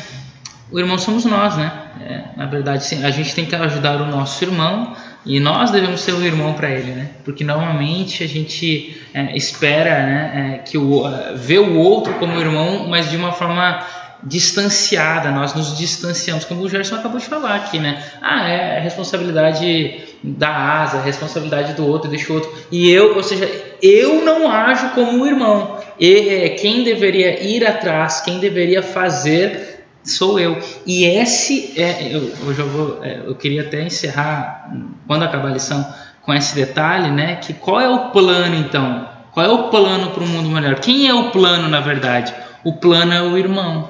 o 0.72 0.80
irmão 0.80 0.98
somos 0.98 1.26
nós, 1.26 1.58
né? 1.58 1.72
É, 2.00 2.38
na 2.38 2.46
verdade, 2.46 2.86
sim, 2.86 3.04
a 3.04 3.10
gente 3.10 3.36
tem 3.36 3.46
que 3.46 3.56
ajudar 3.56 4.02
o 4.02 4.06
nosso 4.06 4.44
irmão 4.44 4.96
e 5.28 5.40
nós 5.40 5.72
devemos 5.72 6.02
ser 6.02 6.14
o 6.14 6.24
irmão 6.24 6.54
para 6.54 6.72
ele, 6.72 6.92
né? 6.94 7.10
Porque 7.26 7.44
normalmente 7.44 8.24
a 8.24 8.28
gente 8.28 8.98
é, 9.14 9.36
espera, 9.36 10.04
né, 10.04 10.32
é, 10.34 10.58
que 10.60 10.78
o 10.78 11.04
vê 11.36 11.60
o 11.60 11.78
outro 11.78 12.14
como 12.14 12.40
irmão, 12.40 12.88
mas 12.88 13.10
de 13.10 13.18
uma 13.18 13.34
forma 13.34 13.86
distanciada, 14.24 15.30
nós 15.30 15.54
nos 15.54 15.78
distanciamos, 15.78 16.46
como 16.46 16.62
o 16.62 16.70
Gerson 16.70 16.96
acabou 16.96 17.20
de 17.20 17.26
falar 17.26 17.56
aqui, 17.56 17.78
né? 17.78 18.04
Ah, 18.22 18.50
é 18.50 18.80
responsabilidade 18.80 20.02
da 20.24 20.50
asa, 20.50 21.02
responsabilidade 21.02 21.74
do 21.74 21.86
outro, 21.86 22.10
deixa 22.10 22.32
o 22.32 22.36
outro. 22.36 22.52
E 22.72 22.90
eu, 22.90 23.16
ou 23.16 23.24
seja, 23.24 23.50
eu 23.82 24.24
não 24.24 24.50
ajo 24.50 24.90
como 24.92 25.12
um 25.12 25.28
irmão. 25.28 25.78
E 26.00 26.30
é, 26.30 26.50
quem 26.50 26.84
deveria 26.84 27.44
ir 27.44 27.66
atrás, 27.66 28.22
quem 28.22 28.40
deveria 28.40 28.82
fazer 28.82 29.77
sou 30.10 30.40
eu. 30.40 30.58
E 30.86 31.06
esse 31.06 31.74
é, 31.80 32.16
eu, 32.16 32.32
eu 32.46 32.54
já 32.54 32.64
vou, 32.64 33.04
é, 33.04 33.22
eu 33.26 33.36
queria 33.36 33.62
até 33.62 33.84
encerrar 33.84 34.72
quando 35.06 35.24
acabar 35.24 35.50
a 35.50 35.54
lição 35.54 35.86
com 36.22 36.34
esse 36.34 36.56
detalhe, 36.56 37.10
né? 37.10 37.36
Que 37.36 37.54
qual 37.54 37.80
é 37.80 37.90
o 37.90 38.10
plano 38.10 38.56
então? 38.56 39.08
Qual 39.32 39.46
é 39.46 39.50
o 39.50 39.70
plano 39.70 40.12
para 40.12 40.24
um 40.24 40.28
mundo 40.28 40.50
melhor? 40.50 40.76
Quem 40.80 41.08
é 41.08 41.14
o 41.14 41.32
plano 41.32 41.68
na 41.68 41.80
verdade? 41.80 42.34
O 42.64 42.74
plano 42.74 43.14
é 43.14 43.22
o 43.22 43.38
irmão. 43.38 43.90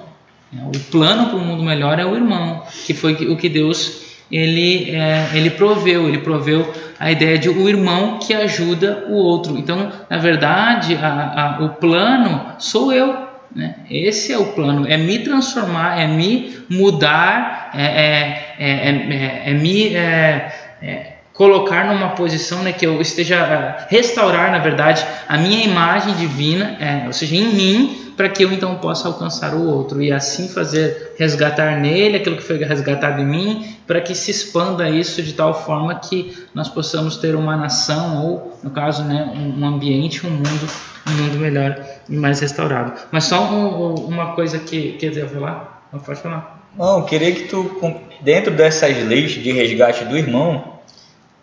O 0.53 0.79
plano 0.91 1.27
para 1.27 1.37
um 1.37 1.43
mundo 1.43 1.63
melhor 1.63 1.99
é 1.99 2.05
o 2.05 2.15
irmão, 2.15 2.63
que 2.85 2.93
foi 2.93 3.13
o 3.13 3.35
que 3.35 3.49
Deus 3.49 4.07
ele, 4.31 4.91
é, 4.91 5.29
ele 5.33 5.49
proveu, 5.49 6.07
ele 6.07 6.19
proveu 6.19 6.71
a 6.99 7.11
ideia 7.11 7.37
de 7.37 7.49
o 7.49 7.69
irmão 7.69 8.19
que 8.19 8.33
ajuda 8.33 9.05
o 9.09 9.13
outro. 9.13 9.57
Então, 9.57 9.91
na 10.09 10.17
verdade, 10.17 10.95
a, 10.95 11.57
a, 11.59 11.63
o 11.63 11.69
plano 11.69 12.53
sou 12.59 12.91
eu. 12.91 13.26
Né? 13.55 13.75
Esse 13.89 14.33
é 14.33 14.37
o 14.37 14.47
plano, 14.47 14.87
é 14.87 14.97
me 14.97 15.19
transformar, 15.19 15.99
é 15.99 16.07
me 16.07 16.57
mudar, 16.69 17.71
é, 17.73 17.83
é, 17.83 18.59
é, 18.59 19.49
é 19.49 19.53
me 19.53 19.93
colocar 21.33 21.85
numa 21.85 22.09
posição 22.09 22.63
né, 22.63 22.71
que 22.71 22.85
eu 22.85 22.99
esteja 22.99 23.85
restaurar, 23.89 24.51
na 24.51 24.57
verdade, 24.57 25.05
a 25.27 25.37
minha 25.37 25.63
imagem 25.63 26.15
divina, 26.15 26.77
ou 27.05 27.13
seja, 27.13 27.35
em 27.35 27.53
mim, 27.53 28.07
para 28.17 28.27
que 28.27 28.43
eu 28.43 28.51
então 28.51 28.75
possa 28.77 29.07
alcançar 29.07 29.53
o 29.53 29.63
outro 29.63 30.01
e 30.01 30.11
assim 30.11 30.49
fazer 30.49 31.13
resgatar 31.19 31.79
nele 31.79 32.17
aquilo 32.17 32.35
que 32.35 32.41
foi 32.41 32.57
resgatado 32.57 33.21
em 33.21 33.25
mim, 33.25 33.77
para 33.85 34.01
que 34.01 34.15
se 34.15 34.31
expanda 34.31 34.89
isso 34.89 35.21
de 35.21 35.33
tal 35.33 35.63
forma 35.63 35.93
que 35.99 36.35
nós 36.55 36.67
possamos 36.67 37.17
ter 37.17 37.35
uma 37.35 37.55
nação 37.55 38.25
ou, 38.25 38.59
no 38.63 38.71
caso, 38.71 39.03
né, 39.03 39.31
um 39.35 39.63
ambiente, 39.63 40.25
um 40.25 40.31
mundo, 40.31 40.67
um 41.07 41.11
mundo 41.11 41.37
melhor 41.37 41.79
e 41.79 41.96
mais 42.09 42.39
restaurado. 42.39 42.93
Mas 43.11 43.25
só 43.25 43.41
um, 43.43 43.95
uma 43.95 44.33
coisa 44.33 44.59
que 44.59 44.93
quer 44.93 45.09
dizer 45.09 45.27
falar, 45.29 45.89
não 45.91 45.99
pode 45.99 46.21
falar. 46.21 46.69
Não, 46.77 46.99
eu 46.99 47.05
queria 47.05 47.31
que 47.31 47.43
tu 47.43 47.69
dentro 48.21 48.53
dessas 48.53 48.95
leis 49.03 49.31
de 49.31 49.51
resgate 49.51 50.05
do 50.05 50.17
irmão 50.17 50.77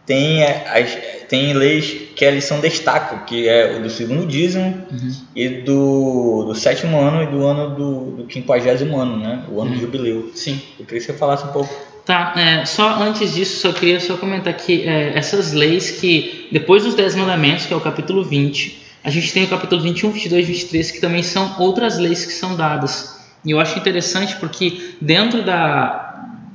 tem 0.06 0.42
é, 0.42 0.66
as, 0.68 1.28
tem 1.28 1.52
leis 1.54 2.10
que 2.14 2.24
a 2.24 2.30
lição 2.30 2.60
destaca, 2.60 3.24
que 3.24 3.48
é 3.48 3.76
o 3.76 3.82
do 3.82 3.90
segundo 3.90 4.26
dízimo 4.26 4.86
uhum. 4.90 5.12
e 5.34 5.48
do, 5.48 6.44
do 6.44 6.54
sétimo 6.54 7.00
ano 7.00 7.22
e 7.22 7.26
do 7.26 7.44
ano 7.44 7.74
do, 7.74 8.10
do 8.16 8.24
quinquagésimo 8.24 8.96
ano, 8.98 9.16
né? 9.16 9.44
O 9.50 9.60
ano 9.60 9.70
uhum. 9.70 9.76
do 9.76 9.80
jubileu. 9.80 10.30
Sim. 10.34 10.60
Eu 10.78 10.84
queria 10.84 11.00
que 11.00 11.06
você 11.06 11.14
falasse 11.14 11.44
um 11.44 11.52
pouco. 11.52 11.74
Tá, 12.04 12.34
é, 12.36 12.66
só 12.66 13.02
antes 13.02 13.32
disso, 13.32 13.60
só 13.62 13.72
queria 13.72 13.98
só 13.98 14.16
comentar 14.18 14.54
que 14.54 14.86
é, 14.86 15.16
essas 15.16 15.52
leis 15.52 15.92
que, 15.92 16.48
depois 16.52 16.84
dos 16.84 16.94
Dez 16.94 17.14
Mandamentos, 17.14 17.64
que 17.64 17.72
é 17.72 17.76
o 17.76 17.80
capítulo 17.80 18.22
20, 18.22 18.83
a 19.04 19.10
gente 19.10 19.32
tem 19.34 19.44
o 19.44 19.48
capítulo 19.48 19.82
21, 19.82 20.10
22 20.10 20.48
e 20.48 20.52
23, 20.52 20.90
que 20.90 21.00
também 21.00 21.22
são 21.22 21.56
outras 21.58 21.98
leis 21.98 22.24
que 22.24 22.32
são 22.32 22.56
dadas. 22.56 23.20
E 23.44 23.50
eu 23.50 23.60
acho 23.60 23.78
interessante 23.78 24.36
porque 24.36 24.96
dentro 24.98 25.44
da, 25.44 26.03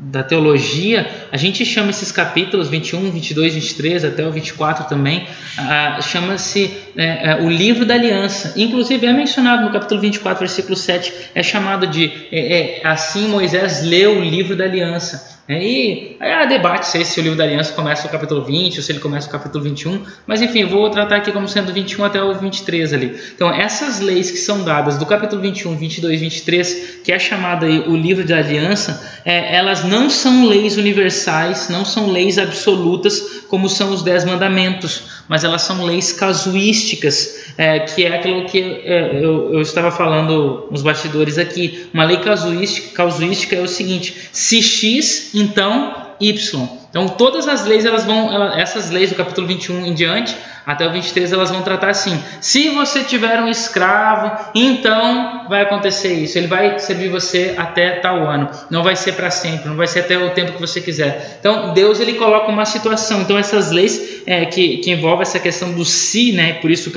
da 0.01 0.23
teologia, 0.23 1.09
a 1.29 1.35
gente 1.35 1.65
chama 1.65 1.89
esses 1.89 2.09
capítulos 2.09 2.69
21, 2.69 3.11
22, 3.11 3.55
23 3.55 4.05
até 4.05 4.25
o 4.25 4.31
24 4.31 4.85
também, 4.85 5.27
ah, 5.57 5.99
chama-se 6.01 6.71
é, 6.95 7.31
é, 7.31 7.35
o 7.41 7.49
livro 7.49 7.85
da 7.85 7.95
aliança. 7.95 8.53
Inclusive 8.55 9.05
é 9.05 9.11
mencionado 9.11 9.63
no 9.63 9.73
capítulo 9.73 9.99
24, 9.99 10.39
versículo 10.39 10.77
7, 10.77 11.13
é 11.35 11.43
chamado 11.43 11.85
de 11.85 12.11
é, 12.31 12.79
é 12.79 12.87
assim 12.87 13.27
Moisés 13.27 13.83
leu 13.83 14.19
o 14.19 14.23
livro 14.23 14.55
da 14.55 14.63
aliança. 14.63 15.37
E 15.49 15.53
aí 15.53 16.17
há 16.19 16.45
debate 16.45 16.85
se 16.85 17.19
o 17.19 17.23
livro 17.23 17.35
da 17.35 17.43
aliança 17.43 17.73
começa 17.73 18.03
no 18.03 18.09
capítulo 18.09 18.45
20 18.45 18.77
ou 18.77 18.83
se 18.83 18.91
ele 18.91 18.99
começa 18.99 19.25
no 19.25 19.31
capítulo 19.31 19.63
21, 19.63 20.05
mas 20.27 20.43
enfim, 20.43 20.63
vou 20.65 20.87
tratar 20.91 21.15
aqui 21.15 21.31
como 21.31 21.47
sendo 21.47 21.73
21 21.73 22.05
até 22.05 22.21
o 22.21 22.35
23 22.35 22.93
ali. 22.93 23.19
Então, 23.33 23.51
essas 23.51 23.99
leis 23.99 24.29
que 24.29 24.37
são 24.37 24.63
dadas 24.63 24.99
do 24.99 25.07
capítulo 25.07 25.41
21, 25.41 25.75
22 25.75 26.19
23, 26.19 26.99
que 27.03 27.11
é 27.11 27.17
chamada 27.17 27.65
aí 27.65 27.79
o 27.79 27.95
livro 27.95 28.23
da 28.23 28.37
aliança, 28.37 29.03
é, 29.25 29.55
elas 29.55 29.83
não 29.89 30.09
são 30.09 30.45
leis 30.45 30.77
universais, 30.77 31.67
não 31.67 31.83
são 31.83 32.11
leis 32.11 32.37
absolutas 32.37 33.41
como 33.47 33.67
são 33.67 33.91
os 33.91 34.03
dez 34.03 34.23
mandamentos, 34.23 35.23
mas 35.27 35.43
elas 35.43 35.63
são 35.63 35.83
leis 35.83 36.13
casuísticas, 36.13 37.53
é, 37.57 37.79
que 37.79 38.05
é 38.05 38.15
aquilo 38.15 38.45
que 38.45 38.61
é, 38.61 39.15
eu, 39.15 39.53
eu, 39.53 39.61
estava 39.61 39.91
falando 39.91 40.67
nos 40.69 40.83
bastidores 40.83 41.37
aqui. 41.39 41.89
Uma 41.93 42.05
lei 42.05 42.17
casuística, 42.17 42.95
casuística 42.95 43.55
é 43.55 43.61
o 43.61 43.67
seguinte: 43.67 44.29
se 44.31 44.61
X 44.61 45.31
então 45.33 45.95
Y. 46.19 46.69
Então 46.89 47.07
todas 47.07 47.47
as 47.47 47.65
leis 47.65 47.85
elas 47.85 48.05
vão, 48.05 48.31
essas 48.53 48.91
leis 48.91 49.09
do 49.09 49.15
capítulo 49.15 49.47
21 49.47 49.85
em 49.85 49.93
diante 49.93 50.35
até 50.65 50.87
o 50.87 50.91
23 50.91 51.31
elas 51.31 51.49
vão 51.49 51.61
tratar 51.61 51.89
assim: 51.89 52.21
se 52.39 52.69
você 52.69 53.03
tiver 53.03 53.39
um 53.41 53.47
escravo, 53.47 54.51
então 54.53 55.47
vai 55.49 55.61
acontecer 55.61 56.13
isso. 56.13 56.37
Ele 56.37 56.47
vai 56.47 56.77
servir 56.79 57.09
você 57.09 57.55
até 57.57 57.91
tal 57.91 58.27
ano. 58.27 58.49
Não 58.69 58.83
vai 58.83 58.95
ser 58.95 59.13
para 59.13 59.31
sempre, 59.31 59.69
não 59.69 59.75
vai 59.75 59.87
ser 59.87 60.01
até 60.01 60.17
o 60.17 60.29
tempo 60.31 60.53
que 60.53 60.61
você 60.61 60.79
quiser. 60.79 61.37
Então 61.39 61.73
Deus 61.73 61.99
ele 61.99 62.13
coloca 62.13 62.51
uma 62.51 62.65
situação. 62.65 63.21
Então 63.21 63.37
essas 63.37 63.71
leis 63.71 64.21
é, 64.25 64.45
que, 64.45 64.77
que 64.77 64.91
envolvem 64.91 65.23
essa 65.23 65.39
questão 65.39 65.71
do 65.71 65.83
si, 65.83 66.31
né? 66.31 66.53
Por 66.53 66.69
isso 66.69 66.91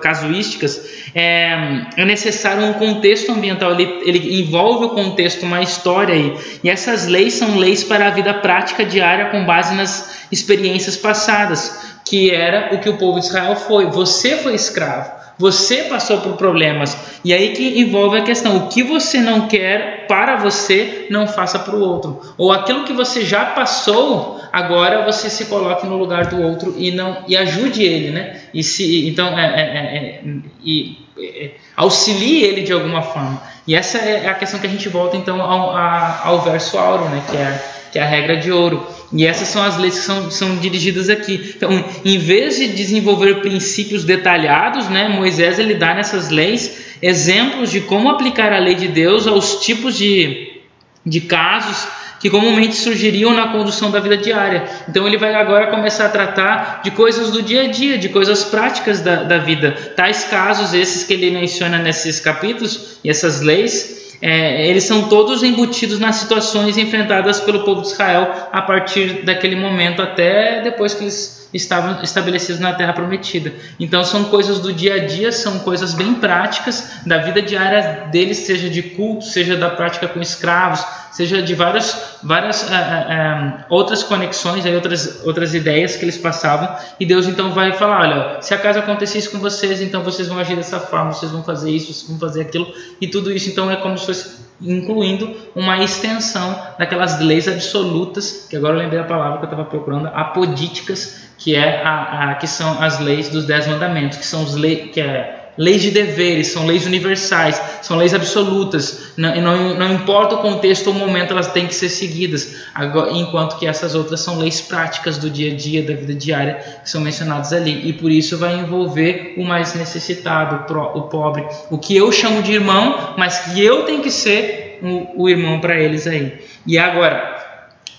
casuísticas, 0.00 0.88
é, 1.14 1.84
é 1.96 2.04
necessário 2.04 2.64
um 2.64 2.72
contexto 2.74 3.30
ambiental. 3.32 3.72
Ele, 3.72 4.00
ele 4.04 4.40
envolve 4.40 4.86
o 4.86 4.90
contexto, 4.90 5.44
uma 5.44 5.62
história 5.62 6.14
aí. 6.14 6.34
E 6.64 6.70
essas 6.70 7.06
leis 7.06 7.34
são 7.34 7.56
leis 7.56 7.84
para 7.84 8.06
a 8.06 8.10
vida 8.10 8.32
prática 8.34 8.84
diária 8.84 9.26
com 9.26 9.44
base 9.44 9.74
nas 9.74 10.26
experiências 10.30 10.96
passadas 10.96 11.97
que 12.08 12.30
era 12.30 12.74
o 12.74 12.78
que 12.78 12.88
o 12.88 12.96
povo 12.96 13.20
de 13.20 13.26
Israel 13.26 13.54
foi. 13.54 13.86
Você 13.86 14.38
foi 14.38 14.54
escravo, 14.54 15.12
você 15.38 15.84
passou 15.84 16.20
por 16.22 16.32
problemas. 16.36 17.20
E 17.22 17.34
aí 17.34 17.52
que 17.52 17.80
envolve 17.80 18.18
a 18.18 18.22
questão: 18.22 18.56
o 18.56 18.68
que 18.68 18.82
você 18.82 19.20
não 19.20 19.46
quer 19.46 20.06
para 20.08 20.36
você, 20.36 21.06
não 21.10 21.26
faça 21.26 21.58
para 21.58 21.76
o 21.76 21.80
outro. 21.80 22.20
Ou 22.38 22.50
aquilo 22.50 22.84
que 22.84 22.94
você 22.94 23.24
já 23.24 23.44
passou, 23.44 24.40
agora 24.50 25.04
você 25.04 25.28
se 25.28 25.44
coloque 25.44 25.86
no 25.86 25.96
lugar 25.96 26.26
do 26.26 26.42
outro 26.42 26.74
e 26.78 26.90
não 26.90 27.24
e 27.28 27.36
ajude 27.36 27.82
ele, 27.82 28.10
né? 28.10 28.40
E 28.54 28.62
se 28.64 29.06
então 29.06 29.38
é, 29.38 29.44
é, 29.44 29.60
é, 29.60 29.96
é 29.96 30.20
e 30.64 30.98
é, 31.18 31.50
auxilie 31.76 32.42
ele 32.42 32.62
de 32.62 32.72
alguma 32.72 33.02
forma. 33.02 33.40
E 33.66 33.74
essa 33.74 33.98
é 33.98 34.26
a 34.28 34.34
questão 34.34 34.58
que 34.58 34.66
a 34.66 34.70
gente 34.70 34.88
volta 34.88 35.14
então 35.14 35.42
ao, 35.42 35.76
ao 35.76 36.40
verso 36.40 36.78
auro, 36.78 37.04
né? 37.10 37.22
Que 37.30 37.36
é 37.36 37.77
que 37.98 38.00
é 38.00 38.04
a 38.04 38.06
regra 38.06 38.36
de 38.36 38.52
ouro. 38.52 38.86
E 39.12 39.26
essas 39.26 39.48
são 39.48 39.60
as 39.60 39.76
leis 39.76 39.98
que 39.98 40.04
são, 40.04 40.30
são 40.30 40.56
dirigidas 40.56 41.10
aqui. 41.10 41.52
Então, 41.56 41.84
em 42.04 42.16
vez 42.16 42.56
de 42.56 42.68
desenvolver 42.68 43.40
princípios 43.40 44.04
detalhados, 44.04 44.88
né, 44.88 45.08
Moisés 45.08 45.58
ele 45.58 45.74
dá 45.74 45.94
nessas 45.94 46.30
leis 46.30 46.96
exemplos 47.02 47.72
de 47.72 47.80
como 47.80 48.08
aplicar 48.08 48.52
a 48.52 48.58
lei 48.58 48.76
de 48.76 48.86
Deus 48.86 49.26
aos 49.26 49.64
tipos 49.64 49.96
de, 49.96 50.60
de 51.04 51.22
casos 51.22 51.88
que 52.20 52.30
comumente 52.30 52.76
surgiriam 52.76 53.32
na 53.32 53.48
condução 53.48 53.90
da 53.90 53.98
vida 53.98 54.16
diária. 54.16 54.64
Então 54.88 55.06
ele 55.06 55.16
vai 55.16 55.34
agora 55.34 55.68
começar 55.68 56.06
a 56.06 56.10
tratar 56.10 56.82
de 56.84 56.92
coisas 56.92 57.30
do 57.30 57.42
dia 57.42 57.62
a 57.62 57.68
dia, 57.68 57.98
de 57.98 58.08
coisas 58.08 58.44
práticas 58.44 59.00
da, 59.00 59.24
da 59.24 59.38
vida. 59.38 59.72
Tais 59.96 60.24
casos, 60.24 60.72
esses 60.72 61.04
que 61.04 61.14
ele 61.14 61.30
menciona 61.30 61.78
nesses 61.78 62.20
capítulos 62.20 62.98
e 63.02 63.10
essas 63.10 63.40
leis, 63.40 64.07
é, 64.20 64.66
eles 64.66 64.84
são 64.84 65.08
todos 65.08 65.42
embutidos 65.42 65.98
nas 65.98 66.16
situações 66.16 66.76
enfrentadas 66.76 67.40
pelo 67.40 67.60
povo 67.60 67.82
de 67.82 67.88
Israel 67.88 68.48
a 68.52 68.62
partir 68.62 69.22
daquele 69.24 69.54
momento 69.54 70.02
até 70.02 70.60
depois 70.60 70.94
que 70.94 71.04
eles 71.04 71.47
estavam 71.52 72.02
estabelecidos 72.02 72.60
na 72.60 72.74
terra 72.74 72.92
prometida. 72.92 73.52
Então 73.78 74.04
são 74.04 74.24
coisas 74.24 74.58
do 74.60 74.72
dia 74.72 74.94
a 74.94 75.06
dia, 75.06 75.32
são 75.32 75.60
coisas 75.60 75.94
bem 75.94 76.14
práticas 76.14 77.00
da 77.06 77.18
vida 77.18 77.40
diária 77.40 78.08
deles, 78.10 78.38
seja 78.38 78.68
de 78.68 78.82
culto, 78.82 79.24
seja 79.24 79.56
da 79.56 79.70
prática 79.70 80.06
com 80.08 80.20
escravos, 80.20 80.84
seja 81.10 81.42
de 81.42 81.54
várias, 81.54 82.18
várias 82.22 82.62
uh, 82.62 82.66
uh, 82.66 83.64
outras 83.70 84.02
conexões, 84.02 84.64
aí, 84.66 84.74
outras, 84.74 85.24
outras 85.24 85.54
ideias 85.54 85.96
que 85.96 86.04
eles 86.04 86.18
passavam. 86.18 86.76
E 87.00 87.06
Deus 87.06 87.26
então 87.26 87.52
vai 87.52 87.72
falar: 87.72 88.00
olha, 88.00 88.42
se 88.42 88.54
acaso 88.54 88.78
acontecesse 88.78 89.28
com 89.30 89.38
vocês, 89.38 89.80
então 89.80 90.02
vocês 90.02 90.28
vão 90.28 90.38
agir 90.38 90.56
dessa 90.56 90.78
forma, 90.78 91.12
vocês 91.12 91.32
vão 91.32 91.42
fazer 91.42 91.70
isso, 91.70 91.92
vocês 91.92 92.08
vão 92.08 92.18
fazer 92.18 92.42
aquilo. 92.42 92.72
E 93.00 93.08
tudo 93.08 93.32
isso 93.32 93.48
então 93.48 93.70
é 93.70 93.76
como 93.76 93.96
se 93.96 94.06
fosse 94.06 94.48
incluindo 94.60 95.36
uma 95.54 95.82
extensão 95.82 96.60
daquelas 96.78 97.20
leis 97.20 97.46
absolutas, 97.46 98.46
que 98.50 98.56
agora 98.56 98.74
eu 98.74 98.78
lembrei 98.78 99.00
a 99.00 99.04
palavra 99.04 99.38
que 99.38 99.44
eu 99.44 99.50
estava 99.50 99.64
procurando, 99.64 100.08
apodíticas, 100.08 101.28
que 101.38 101.54
é 101.54 101.82
a, 101.82 102.32
a, 102.32 102.34
que 102.34 102.46
são 102.46 102.82
as 102.82 102.98
leis 102.98 103.28
dos 103.28 103.46
dez 103.46 103.66
mandamentos, 103.66 104.18
que 104.18 104.26
são 104.26 104.42
os 104.42 104.54
leis 104.54 104.90
que 104.92 105.00
é 105.00 105.38
leis 105.58 105.82
de 105.82 105.90
deveres, 105.90 106.48
são 106.48 106.64
leis 106.64 106.86
universais, 106.86 107.60
são 107.82 107.96
leis 107.96 108.14
absolutas. 108.14 109.12
Não, 109.16 109.34
não, 109.40 109.74
não 109.74 109.92
importa 109.92 110.36
o 110.36 110.38
contexto 110.38 110.86
ou 110.86 110.94
o 110.94 110.98
momento, 110.98 111.32
elas 111.32 111.48
têm 111.48 111.66
que 111.66 111.74
ser 111.74 111.88
seguidas. 111.88 112.56
Agora, 112.72 113.10
enquanto 113.10 113.58
que 113.58 113.66
essas 113.66 113.96
outras 113.96 114.20
são 114.20 114.38
leis 114.38 114.60
práticas 114.60 115.18
do 115.18 115.28
dia 115.28 115.52
a 115.52 115.56
dia, 115.56 115.82
da 115.82 115.94
vida 115.94 116.14
diária, 116.14 116.54
que 116.82 116.88
são 116.88 117.00
mencionadas 117.00 117.52
ali. 117.52 117.88
E 117.88 117.92
por 117.92 118.10
isso 118.10 118.38
vai 118.38 118.54
envolver 118.54 119.34
o 119.36 119.44
mais 119.44 119.74
necessitado, 119.74 120.72
o 120.94 121.02
pobre, 121.02 121.44
o 121.70 121.76
que 121.76 121.96
eu 121.96 122.12
chamo 122.12 122.40
de 122.40 122.52
irmão, 122.52 123.14
mas 123.18 123.40
que 123.40 123.62
eu 123.62 123.82
tenho 123.82 124.00
que 124.00 124.12
ser 124.12 124.78
o, 124.80 125.24
o 125.24 125.28
irmão 125.28 125.60
para 125.60 125.80
eles 125.80 126.06
aí. 126.06 126.40
E 126.64 126.78
agora, 126.78 127.36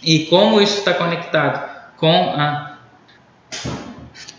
e 0.01 0.19
como 0.25 0.61
isso 0.61 0.79
está 0.79 0.93
conectado 0.93 1.69
com 1.97 2.33
a 2.37 2.68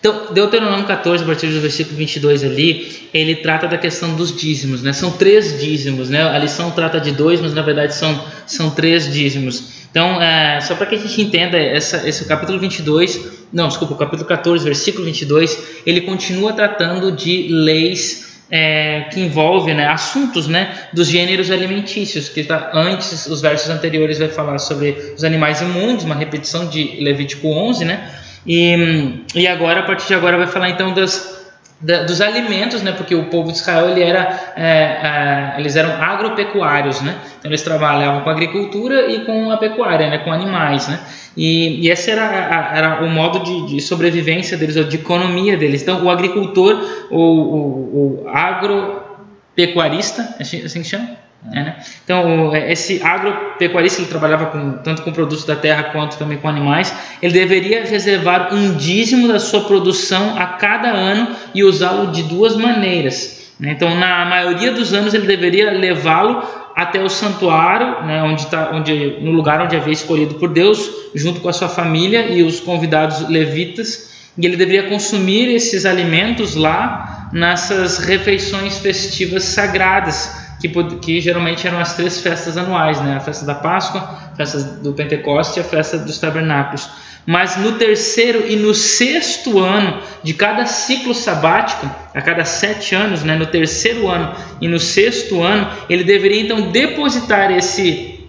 então, 0.01 0.33
Deuteronômio 0.33 0.87
14, 0.87 1.23
a 1.25 1.27
partir 1.27 1.49
do 1.49 1.61
versículo 1.61 1.97
22 1.97 2.43
ali, 2.43 3.09
ele 3.13 3.37
trata 3.37 3.69
da 3.69 3.77
questão 3.77 4.17
dos 4.17 4.35
dízimos, 4.35 4.83
né? 4.83 4.95
São 4.95 5.11
três 5.11 5.61
dízimos, 5.61 6.09
né? 6.09 6.23
A 6.23 6.39
lição 6.39 6.71
trata 6.71 6.99
de 6.99 7.13
dois, 7.13 7.39
mas 7.39 7.53
na 7.53 7.61
verdade 7.61 7.95
são, 7.95 8.25
são 8.47 8.71
três 8.71 9.13
dízimos. 9.13 9.81
Então, 9.91 10.23
é, 10.23 10.59
só 10.63 10.75
para 10.75 10.87
que 10.87 10.95
a 10.95 10.99
gente 10.99 11.21
entenda, 11.21 11.59
essa, 11.59 12.09
esse 12.09 12.25
capítulo 12.25 12.59
22, 12.59 13.49
não, 13.53 13.69
desculpa, 13.69 13.93
o 13.93 13.97
capítulo 13.99 14.27
14, 14.27 14.65
versículo 14.65 15.05
22, 15.05 15.83
ele 15.85 16.01
continua 16.01 16.55
tratando 16.55 17.13
de 17.13 17.49
leis 17.51 18.45
é, 18.51 19.03
que 19.13 19.21
envolvem 19.21 19.75
né, 19.75 19.87
assuntos 19.87 20.47
né, 20.49 20.89
dos 20.95 21.09
gêneros 21.09 21.51
alimentícios, 21.51 22.29
que 22.29 22.43
tá, 22.43 22.71
antes, 22.73 23.27
os 23.27 23.43
versos 23.43 23.69
anteriores 23.69 24.19
vai 24.19 24.29
falar 24.29 24.59
sobre 24.59 25.13
os 25.15 25.25
animais 25.25 25.61
imundos, 25.61 26.05
uma 26.05 26.15
repetição 26.15 26.67
de 26.67 26.97
Levítico 27.01 27.49
11, 27.49 27.85
né? 27.85 28.20
E, 28.47 29.25
e 29.35 29.47
agora, 29.47 29.81
a 29.81 29.83
partir 29.83 30.09
de 30.09 30.15
agora, 30.15 30.37
vai 30.37 30.47
falar 30.47 30.71
então 30.71 30.95
das, 30.95 31.55
da, 31.81 32.05
dos 32.05 32.21
alimentos, 32.21 32.83
né? 32.83 32.93
Porque 32.93 33.15
o 33.15 33.27
povo 33.27 33.53
de 33.53 33.59
Israel 33.59 33.91
ele 33.91 34.03
era, 34.03 34.53
é, 34.57 34.67
é, 34.67 35.55
eles 35.59 35.77
eram 35.77 36.03
agropecuários, 36.03 37.01
né? 37.01 37.17
Então 37.39 37.51
eles 37.51 37.63
trabalhavam 37.63 38.23
com 38.23 38.31
a 38.31 38.33
agricultura 38.33 39.11
e 39.11 39.25
com 39.25 39.51
a 39.51 39.57
pecuária, 39.57 40.09
né? 40.09 40.19
Com 40.19 40.33
animais, 40.33 40.89
né? 40.89 41.01
E, 41.37 41.87
e 41.87 41.91
esse 41.91 42.11
era, 42.11 42.71
era 42.75 43.05
o 43.05 43.09
modo 43.09 43.41
de, 43.41 43.75
de, 43.75 43.81
sobrevivência 43.81 44.57
deles, 44.57 44.77
ou 44.77 44.85
de 44.85 44.97
economia 44.97 45.57
deles. 45.57 45.83
Então 45.83 46.05
o 46.05 46.11
agricultor, 46.11 47.07
o, 47.11 47.19
o, 47.19 48.25
o 48.25 48.29
agropecuarista, 48.29 50.37
é 50.39 50.43
assim 50.43 50.83
que 50.83 50.89
chama? 50.89 51.21
É, 51.53 51.63
né? 51.65 51.77
Então, 52.05 52.55
esse 52.55 53.03
agropecuarista, 53.03 54.03
ele 54.03 54.11
trabalhava 54.11 54.47
com, 54.47 54.73
tanto 54.85 55.03
com 55.03 55.11
produtos 55.11 55.45
da 55.45 55.57
terra 55.57 55.85
quanto 55.85 56.19
também 56.19 56.37
com 56.37 56.49
animais, 56.49 56.95
ele 57.23 57.33
deveria 57.33 57.85
reservar 57.85 58.55
um 58.55 58.75
dízimo 58.75 59.27
da 59.27 59.39
sua 59.39 59.63
produção 59.63 60.39
a 60.39 60.47
cada 60.47 60.89
ano 60.89 61.35
e 61.55 61.65
usá-lo 61.65 62.13
de 62.13 62.25
duas 62.25 62.57
maneiras. 62.57 63.55
Né? 63.59 63.73
Então, 63.73 63.95
na 63.95 64.27
maioria 64.27 64.73
dos 64.73 64.93
anos, 64.93 65.15
ele 65.15 65.27
deveria 65.27 65.71
levá-lo 65.71 66.43
até 66.77 67.03
o 67.03 67.09
santuário, 67.09 68.07
né, 68.07 68.23
onde 68.23 68.47
tá, 68.47 68.71
onde, 68.73 69.19
no 69.21 69.33
lugar 69.33 69.61
onde 69.61 69.77
havia 69.77 69.93
escolhido 69.93 70.35
por 70.35 70.51
Deus, 70.51 70.91
junto 71.15 71.41
com 71.41 71.49
a 71.49 71.53
sua 71.53 71.69
família 71.69 72.29
e 72.29 72.43
os 72.43 72.61
convidados 72.61 73.29
levitas, 73.29 74.11
e 74.39 74.47
ele 74.47 74.57
deveria 74.57 74.89
consumir 74.89 75.53
esses 75.53 75.85
alimentos 75.85 76.55
lá 76.55 77.29
nessas 77.33 77.99
refeições 77.99 78.79
festivas 78.79 79.45
sagradas 79.45 80.40
que, 80.61 80.69
que 80.99 81.21
geralmente 81.21 81.67
eram 81.67 81.81
as 81.81 81.95
três 81.95 82.21
festas 82.21 82.57
anuais, 82.57 83.01
né? 83.01 83.17
a 83.17 83.21
festa 83.21 83.47
da 83.47 83.55
Páscoa, 83.55 84.01
a 84.33 84.37
festa 84.37 84.59
do 84.59 84.93
Pentecoste 84.93 85.59
e 85.59 85.63
a 85.63 85.65
festa 85.65 85.99
dos 85.99 86.19
Tabernáculos. 86.19 86.89
Mas 87.27 87.57
no 87.57 87.73
terceiro 87.73 88.47
e 88.47 88.57
no 88.57 88.75
sexto 88.75 89.59
ano 89.59 90.01
de 90.23 90.35
cada 90.35 90.67
ciclo 90.67 91.15
sabático, 91.15 91.89
a 92.15 92.21
cada 92.21 92.45
sete 92.45 92.95
anos, 92.95 93.23
né? 93.23 93.37
no 93.37 93.47
terceiro 93.47 94.09
ano 94.09 94.35
e 94.61 94.69
no 94.69 94.79
sexto 94.79 95.43
ano, 95.43 95.71
ele 95.89 96.05
deveria 96.05 96.43
então 96.43 96.71
depositar 96.71 97.51
esse, 97.51 98.21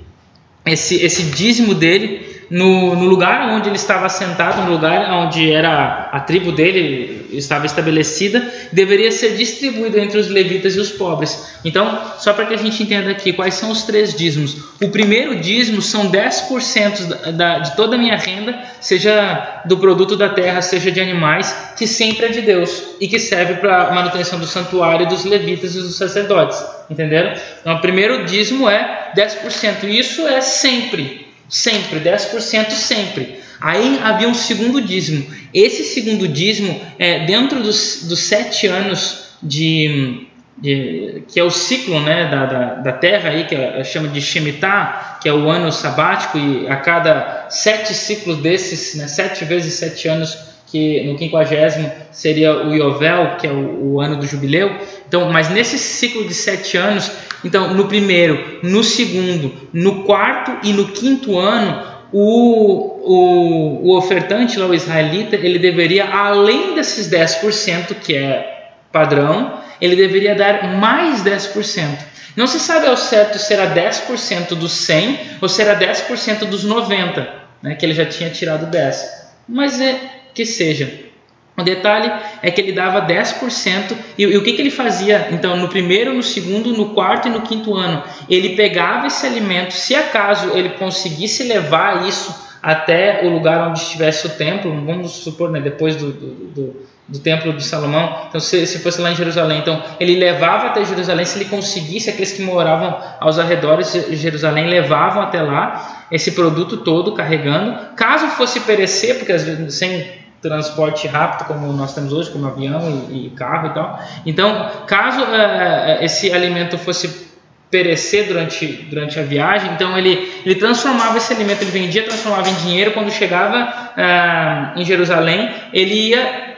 esse, 0.66 0.96
esse 0.96 1.24
dízimo 1.24 1.74
dele 1.74 2.31
no, 2.52 2.98
no, 2.98 3.06
lugar 3.06 3.50
onde 3.54 3.70
ele 3.70 3.78
estava 3.78 4.10
sentado, 4.10 4.66
no 4.66 4.74
lugar 4.74 5.10
onde 5.14 5.50
era 5.50 6.10
a 6.12 6.20
tribo 6.20 6.52
dele 6.52 7.30
estava 7.32 7.66
estabelecida, 7.66 8.46
deveria 8.74 9.10
ser 9.10 9.38
distribuído 9.38 9.98
entre 9.98 10.20
os 10.20 10.28
levitas 10.28 10.76
e 10.76 10.80
os 10.82 10.92
pobres. 10.92 11.50
Então, 11.64 11.98
só 12.20 12.34
para 12.34 12.46
que 12.46 12.54
a 12.54 12.58
gente 12.58 12.84
entenda 12.84 13.10
aqui 13.10 13.32
quais 13.32 13.54
são 13.54 13.72
os 13.72 13.84
três 13.84 14.14
dízimos. 14.14 14.58
O 14.84 14.90
primeiro 14.90 15.38
dízimo 15.38 15.82
são 15.82 16.12
10% 16.12 17.08
da, 17.08 17.32
da, 17.32 17.60
de 17.60 17.76
toda 17.78 17.96
a 17.96 17.98
minha 17.98 18.18
renda, 18.18 18.60
seja 18.82 19.62
do 19.66 19.78
produto 19.78 20.18
da 20.18 20.28
terra, 20.28 20.62
seja 20.62 20.92
de 20.92 21.00
animais, 21.00 21.56
que 21.78 21.88
sempre 21.88 22.26
é 22.26 22.30
de 22.30 22.42
Deus 22.42 22.84
e 23.00 23.08
que 23.08 23.18
serve 23.18 23.56
para 23.56 23.88
a 23.88 23.94
manutenção 23.94 24.38
do 24.38 24.46
santuário 24.46 25.08
dos 25.08 25.24
levitas 25.24 25.74
e 25.74 25.80
dos 25.80 25.96
sacerdotes. 25.96 26.62
Entenderam? 26.90 27.34
Então, 27.62 27.76
o 27.76 27.80
primeiro 27.80 28.26
dízimo 28.26 28.70
é 28.70 29.14
10%. 29.16 29.84
E 29.84 29.98
isso 29.98 30.28
é 30.28 30.42
sempre 30.42 31.21
Sempre, 31.52 32.00
10% 32.00 32.72
sempre. 32.72 33.42
Aí 33.60 34.00
havia 34.02 34.30
um 34.30 34.34
segundo 34.34 34.82
dízimo. 34.82 35.28
Esse 35.54 35.84
segundo 35.84 36.26
dízimo, 36.26 36.80
é, 36.98 37.26
dentro 37.26 37.62
dos, 37.62 38.04
dos 38.06 38.20
sete 38.20 38.68
anos 38.68 39.36
de, 39.44 40.28
de, 40.58 41.24
que 41.28 41.38
é 41.38 41.44
o 41.44 41.52
ciclo 41.52 42.00
né, 42.00 42.32
da, 42.32 42.46
da, 42.46 42.74
da 42.76 42.92
terra, 42.94 43.32
aí, 43.32 43.44
que 43.44 43.54
é, 43.54 43.84
chama 43.84 44.08
de 44.08 44.22
Shemitah, 44.22 45.20
que 45.22 45.28
é 45.28 45.34
o 45.34 45.50
ano 45.50 45.74
sabático, 45.74 46.38
e 46.38 46.70
a 46.70 46.78
cada 46.78 47.48
sete 47.50 47.94
ciclos 47.94 48.38
desses, 48.38 48.96
né, 48.96 49.10
sete 49.10 49.44
vezes 49.44 49.74
sete 49.74 50.08
anos, 50.08 50.38
que 50.72 51.04
no 51.04 51.18
quinquagésimo 51.18 51.92
seria 52.12 52.66
o 52.66 52.74
Yovel, 52.74 53.36
que 53.38 53.46
é 53.46 53.52
o, 53.52 53.94
o, 53.94 54.02
ano 54.02 54.16
do 54.16 54.26
jubileu. 54.26 54.74
Então, 55.06 55.30
mas 55.30 55.50
nesse 55.50 55.78
ciclo 55.78 56.26
de 56.26 56.34
sete 56.34 56.78
anos, 56.78 57.12
então 57.44 57.74
no 57.74 57.88
primeiro, 57.88 58.60
no 58.64 58.82
segundo, 58.82 59.52
no 59.74 60.04
quarto 60.04 60.66
e 60.66 60.72
no 60.72 60.88
quinto 60.88 61.38
ano, 61.38 61.92
o, 62.14 63.02
o, 63.04 63.90
o 63.90 63.98
ofertante, 63.98 64.58
lá, 64.58 64.66
o 64.66 64.74
israelita, 64.74 65.36
ele 65.36 65.60
deveria, 65.60 66.06
além 66.06 66.74
desses 66.74 67.10
10%, 67.10 67.96
que 67.96 68.16
é 68.16 68.72
padrão, 68.94 69.60
ele 69.82 69.96
deveria 69.96 70.36
dar 70.36 70.78
mais 70.78 71.22
10%. 71.22 72.12
Não 72.36 72.48
se 72.48 72.60
sabe 72.60 72.88
ao 72.88 72.96
certo 72.96 73.38
se 73.38 73.54
era 73.54 73.74
10% 73.74 74.56
dos 74.56 74.72
100 74.72 75.20
ou 75.42 75.50
se 75.50 75.62
era 75.62 75.78
10% 75.78 76.46
dos 76.46 76.64
90, 76.64 77.28
né, 77.62 77.76
que 77.76 77.86
ele 77.86 77.94
já 77.94 78.06
tinha 78.06 78.30
tirado 78.30 78.68
10. 78.68 79.22
Mas 79.48 79.82
é, 79.82 80.00
que 80.34 80.46
seja. 80.46 81.12
O 81.58 81.64
detalhe 81.64 82.12
é 82.42 82.50
que 82.50 82.62
ele 82.62 82.72
dava 82.72 83.06
10%, 83.06 83.96
e, 84.18 84.24
e 84.24 84.38
o 84.38 84.44
que, 84.44 84.54
que 84.54 84.62
ele 84.62 84.72
fazia? 84.72 85.28
Então, 85.32 85.58
no 85.58 85.68
primeiro, 85.68 86.14
no 86.14 86.24
segundo, 86.24 86.72
no 86.74 86.90
quarto 86.90 87.28
e 87.28 87.32
no 87.32 87.42
quinto 87.42 87.76
ano, 87.76 88.04
ele 88.30 88.56
pegava 88.56 89.08
esse 89.08 89.26
alimento, 89.26 89.74
se 89.74 89.94
acaso 89.94 90.52
ele 90.56 90.70
conseguisse 90.70 91.44
levar 91.44 92.08
isso 92.08 92.50
até 92.64 93.26
o 93.26 93.30
lugar 93.30 93.68
onde 93.68 93.80
estivesse 93.80 94.28
o 94.28 94.30
templo, 94.30 94.72
vamos 94.86 95.12
supor, 95.12 95.52
né, 95.52 95.60
depois 95.60 95.96
do, 95.96 96.12
do, 96.12 96.28
do, 96.28 96.76
do 97.08 97.20
templo 97.20 97.52
de 97.54 97.64
Salomão, 97.64 98.26
então 98.30 98.40
se, 98.40 98.66
se, 98.68 98.80
fosse 98.80 99.02
lá 99.02 99.12
em 99.12 99.16
Jerusalém, 99.16 99.60
então 99.60 99.84
ele 100.00 100.16
levava 100.16 100.68
até 100.68 100.86
Jerusalém, 100.86 101.26
se 101.26 101.40
ele 101.40 101.50
conseguisse, 101.50 102.10
aqueles 102.10 102.32
que 102.32 102.44
moravam 102.44 102.98
aos 103.20 103.40
arredores 103.40 103.92
de 103.92 104.16
Jerusalém 104.16 104.68
levavam 104.68 105.24
até 105.24 105.42
lá 105.42 106.06
esse 106.12 106.32
produto 106.34 106.78
todo 106.78 107.14
carregando, 107.14 107.96
caso 107.96 108.28
fosse 108.28 108.60
perecer, 108.62 109.18
porque 109.18 109.32
às 109.32 109.44
vezes 109.44 109.74
sem 109.74 110.21
transporte 110.42 111.08
rápido 111.08 111.48
como 111.48 111.72
nós 111.74 111.94
temos 111.94 112.12
hoje, 112.12 112.32
como 112.32 112.48
avião 112.48 113.08
e, 113.10 113.28
e 113.28 113.30
carro 113.32 113.68
e 113.68 113.74
tal. 113.74 114.00
Então, 114.26 114.72
caso 114.88 115.22
uh, 115.22 116.04
esse 116.04 116.32
alimento 116.34 116.78
fosse 116.78 117.30
perecer 117.70 118.28
durante, 118.28 118.66
durante 118.90 119.18
a 119.18 119.24
viagem, 119.24 119.72
então 119.72 119.98
ele, 119.98 120.30
ele 120.46 120.56
transformava 120.56 121.18
esse 121.18 121.32
alimento, 121.32 121.62
ele 121.62 121.72
vendia, 121.72 122.04
transformava 122.04 122.50
em 122.50 122.56
dinheiro. 122.56 122.92
Quando 122.92 123.10
chegava 123.12 124.74
uh, 124.76 124.80
em 124.80 124.84
Jerusalém, 124.84 125.50
ele 125.72 126.10
ia 126.10 126.52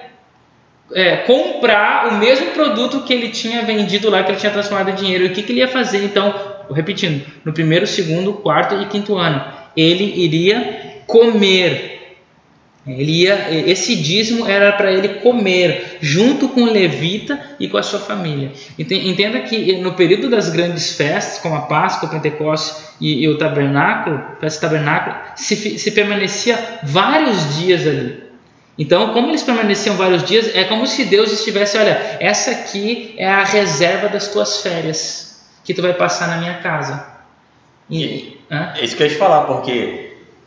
é, 0.91 1.17
comprar 1.17 2.07
o 2.07 2.17
mesmo 2.17 2.51
produto 2.51 3.01
que 3.01 3.13
ele 3.13 3.29
tinha 3.29 3.61
vendido 3.63 4.09
lá, 4.09 4.23
que 4.23 4.31
ele 4.31 4.39
tinha 4.39 4.51
transformado 4.51 4.89
em 4.89 4.95
dinheiro. 4.95 5.25
E 5.25 5.27
o 5.27 5.33
que, 5.33 5.43
que 5.43 5.51
ele 5.51 5.59
ia 5.59 5.67
fazer 5.67 6.03
então? 6.03 6.33
Repetindo, 6.73 7.25
no 7.43 7.53
primeiro, 7.53 7.85
segundo, 7.85 8.33
quarto 8.33 8.81
e 8.81 8.85
quinto 8.85 9.17
ano, 9.17 9.43
ele 9.75 10.23
iria 10.23 11.01
comer 11.05 11.92
Ele 12.85 13.23
ia, 13.23 13.47
esse 13.69 13.95
dízimo 13.95 14.45
era 14.45 14.73
para 14.73 14.91
ele 14.91 15.07
comer 15.19 15.99
junto 16.01 16.49
com 16.49 16.63
o 16.63 16.71
levita 16.71 17.39
e 17.57 17.69
com 17.69 17.77
a 17.77 17.83
sua 17.83 17.99
família. 17.99 18.51
Entenda 18.77 19.39
que 19.39 19.77
no 19.77 19.93
período 19.93 20.29
das 20.29 20.49
grandes 20.49 20.97
festas, 20.97 21.39
como 21.39 21.55
a 21.55 21.61
Páscoa, 21.61 22.09
o 22.09 22.11
Pentecostes 22.11 22.89
e, 22.99 23.23
e 23.23 23.27
o 23.29 23.37
Tabernáculo, 23.37 24.21
festa 24.41 24.67
Tabernáculo, 24.67 25.15
se, 25.37 25.79
se 25.79 25.91
permanecia 25.91 26.59
vários 26.83 27.57
dias 27.57 27.87
ali. 27.87 28.21
Então, 28.77 29.13
como 29.13 29.29
eles 29.29 29.43
permaneciam 29.43 29.95
vários 29.95 30.23
dias, 30.23 30.53
é 30.53 30.65
como 30.65 30.85
se 30.85 31.05
Deus 31.05 31.31
estivesse, 31.31 31.77
olha, 31.77 32.17
essa 32.19 32.51
aqui 32.51 33.13
é 33.17 33.27
a 33.27 33.43
reserva 33.43 34.09
das 34.09 34.27
tuas 34.27 34.61
férias 34.61 35.45
que 35.63 35.73
tu 35.73 35.81
vai 35.81 35.93
passar 35.93 36.27
na 36.27 36.37
minha 36.37 36.55
casa. 36.55 37.05
E, 37.89 38.03
e, 38.03 38.39
é 38.49 38.83
isso 38.83 38.97
que 38.97 39.03
eu 39.03 39.07
ia 39.07 39.13
te 39.13 39.19
falar, 39.19 39.41
porque 39.41 40.02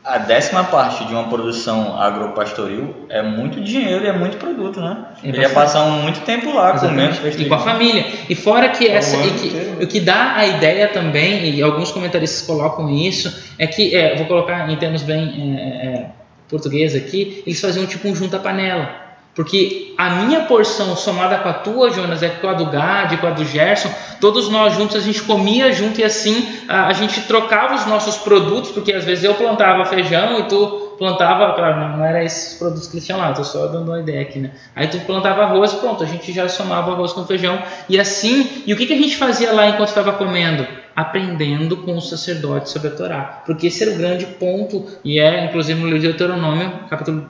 a 0.06 0.18
décima 0.18 0.62
parte 0.62 1.04
de 1.04 1.12
uma 1.12 1.24
produção 1.24 2.00
agropastoril 2.00 2.94
é 3.08 3.22
muito 3.22 3.60
dinheiro 3.60 4.04
e 4.04 4.06
é 4.06 4.12
muito 4.12 4.36
produto, 4.36 4.80
né? 4.80 5.04
É 5.20 5.28
Ele 5.28 5.40
ia 5.40 5.50
passar 5.50 5.84
muito 5.84 6.20
tempo 6.20 6.54
lá 6.54 6.74
Exatamente. 6.74 7.18
comendo. 7.18 7.42
E 7.42 7.48
com 7.48 7.54
a 7.54 7.58
família. 7.58 8.06
E 8.28 8.34
fora 8.36 8.68
que 8.68 8.86
essa. 8.86 9.16
E 9.16 9.30
que, 9.32 9.84
o 9.84 9.86
que 9.88 9.98
dá 9.98 10.36
a 10.36 10.46
ideia 10.46 10.86
também, 10.86 11.50
e 11.52 11.60
alguns 11.60 11.90
comentaristas 11.90 12.46
colocam 12.46 12.88
isso, 12.88 13.36
é 13.58 13.66
que, 13.66 13.96
é, 13.96 14.14
vou 14.14 14.26
colocar 14.26 14.70
em 14.70 14.76
termos 14.76 15.02
bem 15.02 15.58
é, 15.58 15.86
é, 15.86 16.06
português 16.48 16.94
aqui, 16.94 17.42
eles 17.44 17.60
faziam 17.60 17.84
tipo 17.84 18.06
um 18.06 18.14
junta-panela. 18.14 19.05
Porque 19.36 19.92
a 19.98 20.08
minha 20.22 20.46
porção 20.46 20.96
somada 20.96 21.36
com 21.36 21.48
a 21.50 21.52
tua, 21.52 21.90
Jonas, 21.90 22.22
é 22.22 22.30
com 22.30 22.48
a 22.48 22.54
do 22.54 22.64
Gad, 22.64 23.18
com 23.18 23.26
a 23.26 23.30
do 23.30 23.44
Gerson, 23.44 23.90
todos 24.18 24.48
nós 24.48 24.74
juntos 24.74 24.96
a 24.96 25.00
gente 25.00 25.22
comia 25.22 25.70
junto 25.72 26.00
e 26.00 26.04
assim 26.04 26.48
a, 26.66 26.86
a 26.86 26.92
gente 26.94 27.20
trocava 27.20 27.74
os 27.74 27.84
nossos 27.84 28.16
produtos, 28.16 28.70
porque 28.70 28.94
às 28.94 29.04
vezes 29.04 29.24
eu 29.24 29.34
plantava 29.34 29.84
feijão 29.84 30.40
e 30.40 30.44
tu 30.44 30.94
plantava, 30.98 31.52
claro, 31.54 31.78
não, 31.78 31.98
não 31.98 32.04
era 32.06 32.24
esses 32.24 32.58
produtos 32.58 32.88
que 32.88 32.96
eles 32.96 33.04
tinham 33.04 33.18
lá, 33.20 33.28
estou 33.28 33.44
só 33.44 33.66
dando 33.66 33.90
uma 33.90 34.00
ideia 34.00 34.22
aqui, 34.22 34.38
né? 34.38 34.52
Aí 34.74 34.88
tu 34.88 34.98
plantava 35.00 35.42
arroz 35.42 35.74
pronto, 35.74 36.02
a 36.02 36.06
gente 36.06 36.32
já 36.32 36.48
somava 36.48 36.92
arroz 36.92 37.12
com 37.12 37.26
feijão 37.26 37.62
e 37.90 38.00
assim, 38.00 38.62
e 38.66 38.72
o 38.72 38.76
que, 38.76 38.86
que 38.86 38.94
a 38.94 38.98
gente 38.98 39.18
fazia 39.18 39.52
lá 39.52 39.68
enquanto 39.68 39.88
estava 39.88 40.14
comendo? 40.14 40.66
Aprendendo 40.96 41.76
com 41.76 41.94
os 41.94 42.08
sacerdotes 42.08 42.72
sobre 42.72 42.88
a 42.88 42.92
Torá, 42.92 43.42
porque 43.44 43.66
esse 43.66 43.82
era 43.82 43.92
o 43.92 43.98
grande 43.98 44.24
ponto, 44.24 44.86
e 45.04 45.20
é 45.20 45.44
inclusive 45.44 45.78
no 45.78 45.84
livro 45.84 46.00
de 46.00 46.08
Deuteronômio, 46.08 46.72
capítulo 46.88 47.28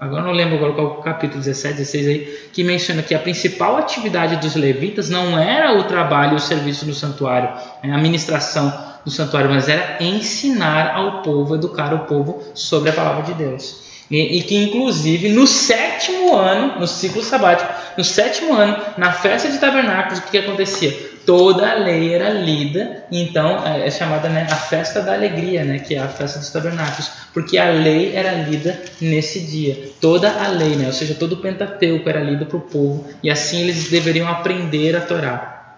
agora 0.00 0.22
não 0.22 0.32
lembro 0.32 0.56
agora 0.56 0.72
qual 0.72 0.86
é 0.86 0.90
o 0.90 1.02
capítulo 1.02 1.42
17, 1.42 1.76
16 1.76 2.06
aí, 2.06 2.48
que 2.52 2.62
menciona 2.62 3.02
que 3.02 3.14
a 3.14 3.18
principal 3.18 3.76
atividade 3.76 4.36
dos 4.36 4.54
levitas 4.54 5.08
não 5.08 5.38
era 5.38 5.78
o 5.78 5.84
trabalho 5.84 6.34
e 6.34 6.36
o 6.36 6.40
serviço 6.40 6.86
no 6.86 6.94
santuário, 6.94 7.48
a 7.48 7.96
administração 7.96 8.72
do 9.04 9.10
santuário, 9.10 9.48
mas 9.48 9.68
era 9.68 9.98
ensinar 10.00 10.94
ao 10.94 11.22
povo, 11.22 11.54
educar 11.54 11.94
o 11.94 12.00
povo 12.00 12.42
sobre 12.54 12.90
a 12.90 12.92
palavra 12.92 13.22
de 13.22 13.34
Deus. 13.34 13.86
E, 14.10 14.38
e, 14.38 14.42
que 14.42 14.56
inclusive 14.56 15.30
no 15.30 15.46
sétimo 15.46 16.36
ano, 16.36 16.78
no 16.78 16.86
ciclo 16.86 17.22
sabático, 17.22 17.72
no 17.96 18.04
sétimo 18.04 18.54
ano, 18.54 18.76
na 18.96 19.12
festa 19.12 19.48
de 19.48 19.58
tabernáculos, 19.58 20.18
o 20.18 20.22
que 20.22 20.38
acontecia? 20.38 21.15
Toda 21.26 21.68
a 21.68 21.74
lei 21.74 22.14
era 22.14 22.30
lida, 22.30 23.04
então 23.10 23.66
é, 23.66 23.88
é 23.88 23.90
chamada 23.90 24.28
né, 24.28 24.46
a 24.48 24.54
festa 24.54 25.02
da 25.02 25.12
alegria, 25.12 25.64
né, 25.64 25.80
que 25.80 25.96
é 25.96 25.98
a 25.98 26.06
festa 26.06 26.38
dos 26.38 26.50
tabernáculos, 26.50 27.10
porque 27.34 27.58
a 27.58 27.68
lei 27.68 28.14
era 28.14 28.30
lida 28.30 28.80
nesse 29.00 29.40
dia. 29.40 29.90
Toda 30.00 30.30
a 30.30 30.46
lei, 30.48 30.76
né, 30.76 30.86
ou 30.86 30.92
seja, 30.92 31.14
todo 31.14 31.32
o 31.32 31.36
Pentateuco 31.38 32.08
era 32.08 32.20
lido 32.20 32.46
para 32.46 32.56
o 32.56 32.60
povo, 32.60 33.04
e 33.24 33.28
assim 33.28 33.62
eles 33.62 33.90
deveriam 33.90 34.28
aprender 34.28 34.94
a 34.94 35.00
Torá. 35.00 35.74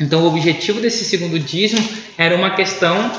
Então, 0.00 0.22
o 0.22 0.26
objetivo 0.26 0.80
desse 0.80 1.04
segundo 1.04 1.38
dízimo 1.38 1.86
era 2.16 2.34
uma 2.34 2.50
questão 2.50 3.10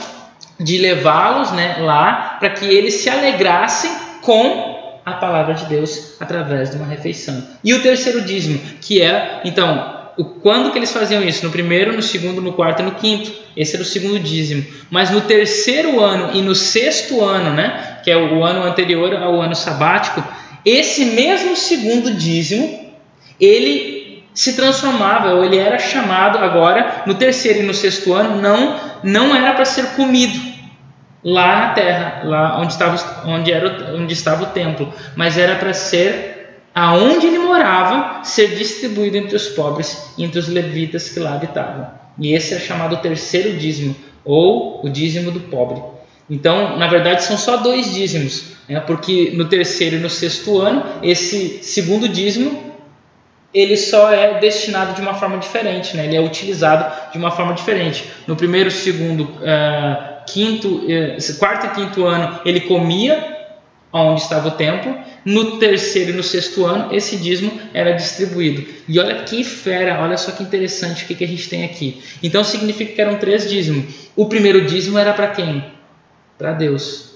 de 0.60 0.78
levá-los 0.78 1.52
né, 1.52 1.78
lá 1.80 2.38
para 2.40 2.50
que 2.50 2.66
eles 2.66 2.96
se 2.96 3.10
alegrassem 3.10 3.92
com 4.22 5.00
a 5.06 5.14
palavra 5.14 5.54
de 5.54 5.66
Deus 5.66 6.16
através 6.20 6.72
de 6.72 6.78
uma 6.78 6.86
refeição. 6.86 7.42
E 7.64 7.74
o 7.74 7.82
terceiro 7.82 8.22
dízimo, 8.22 8.60
que 8.82 9.02
é, 9.02 9.42
então, 9.46 9.99
o 10.20 10.26
quando 10.26 10.70
que 10.72 10.78
eles 10.78 10.92
faziam 10.92 11.24
isso? 11.24 11.46
No 11.46 11.52
primeiro, 11.52 11.94
no 11.94 12.02
segundo, 12.02 12.42
no 12.42 12.52
quarto 12.52 12.82
e 12.82 12.84
no 12.84 12.92
quinto. 12.92 13.32
Esse 13.56 13.78
era 13.78 13.84
o 13.84 13.86
segundo 13.86 14.20
dízimo. 14.20 14.66
Mas 14.92 15.10
no 15.10 15.22
terceiro 15.22 16.02
ano 16.02 16.32
e 16.34 16.42
no 16.42 16.54
sexto 16.54 17.24
ano, 17.24 17.52
né, 17.52 18.00
que 18.04 18.12
é 18.12 18.18
o 18.18 18.44
ano 18.44 18.64
anterior 18.64 19.16
ao 19.16 19.42
ano 19.42 19.56
sabático, 19.56 20.22
esse 20.66 21.06
mesmo 21.06 21.56
segundo 21.56 22.12
dízimo, 22.12 22.92
ele 23.40 24.26
se 24.34 24.58
transformava, 24.58 25.36
ou 25.36 25.46
ele 25.46 25.58
era 25.58 25.80
chamado 25.80 26.38
agora 26.38 27.04
no 27.06 27.14
terceiro 27.14 27.60
e 27.60 27.64
no 27.64 27.74
sexto 27.74 28.14
ano, 28.14 28.42
não 28.42 28.76
não 29.02 29.34
era 29.34 29.54
para 29.54 29.64
ser 29.64 29.96
comido 29.96 30.38
lá 31.24 31.60
na 31.60 31.70
terra, 31.70 32.22
lá 32.26 32.60
onde 32.60 32.74
estava 32.74 33.24
onde 33.26 33.54
era 33.54 33.96
onde 33.96 34.14
estava 34.14 34.44
o 34.44 34.48
templo, 34.48 34.94
mas 35.16 35.38
era 35.38 35.56
para 35.56 35.74
ser 35.74 36.39
aonde 36.80 37.28
ele 37.28 37.40
morava, 37.40 38.24
ser 38.24 38.56
distribuído 38.56 39.18
entre 39.18 39.36
os 39.36 39.50
pobres 39.50 40.14
e 40.18 40.24
entre 40.24 40.40
os 40.40 40.48
levitas 40.48 41.10
que 41.10 41.20
lá 41.20 41.34
habitavam. 41.34 41.88
E 42.18 42.34
esse 42.34 42.54
é 42.54 42.60
chamado 42.60 42.98
terceiro 42.98 43.58
dízimo, 43.58 43.94
ou 44.24 44.80
o 44.82 44.90
dízimo 44.90 45.30
do 45.30 45.42
pobre. 45.42 45.82
Então, 46.30 46.78
na 46.78 46.88
verdade, 46.88 47.24
são 47.24 47.38
só 47.38 47.58
dois 47.58 47.94
dízimos, 47.94 48.54
né? 48.68 48.80
porque 48.80 49.32
no 49.34 49.46
terceiro 49.46 49.98
e 49.98 50.00
no 50.00 50.10
sexto 50.10 50.60
ano, 50.60 50.86
esse 51.04 51.62
segundo 51.64 52.08
dízimo 52.08 52.70
ele 53.54 53.76
só 53.76 54.12
é 54.14 54.40
destinado 54.40 54.94
de 54.94 55.02
uma 55.02 55.16
forma 55.16 55.38
diferente, 55.38 55.98
né? 55.98 56.06
ele 56.06 56.16
é 56.16 56.22
utilizado 56.22 57.12
de 57.12 57.18
uma 57.18 57.32
forma 57.32 57.54
diferente. 57.54 58.06
No 58.26 58.38
primeiro, 58.38 58.72
segundo, 58.72 59.24
uh, 59.24 60.24
quinto, 60.26 60.86
uh, 60.86 61.40
quarto 61.40 61.66
e 61.66 61.70
quinto 61.72 62.06
ano, 62.06 62.40
ele 62.46 62.62
comia 62.62 63.38
onde 63.92 64.22
estava 64.22 64.48
o 64.48 64.52
templo. 64.52 64.96
No 65.26 65.58
terceiro 65.60 66.12
e 66.12 66.14
no 66.14 66.24
sexto 66.24 66.66
ano, 66.66 66.94
esse 66.94 67.18
dízimo 67.18 67.52
era 67.74 67.92
distribuído. 67.92 68.66
E 68.88 69.00
olha 69.00 69.24
que 69.24 69.44
fera, 69.44 70.02
olha 70.02 70.18
só 70.18 70.32
que 70.32 70.44
interessante 70.44 71.04
o 71.04 71.08
que, 71.08 71.16
que 71.16 71.24
a 71.24 71.28
gente 71.28 71.50
tem 71.50 71.66
aqui. 71.66 72.02
Então 72.24 72.44
significa 72.44 72.94
que 72.94 73.02
eram 73.02 73.18
três 73.18 73.50
dízimos. 73.50 74.10
O 74.16 74.28
primeiro 74.28 74.66
dízimo 74.66 74.98
era 74.98 75.14
para 75.14 75.28
quem? 75.28 75.64
Para 76.38 76.54
Deus, 76.54 77.16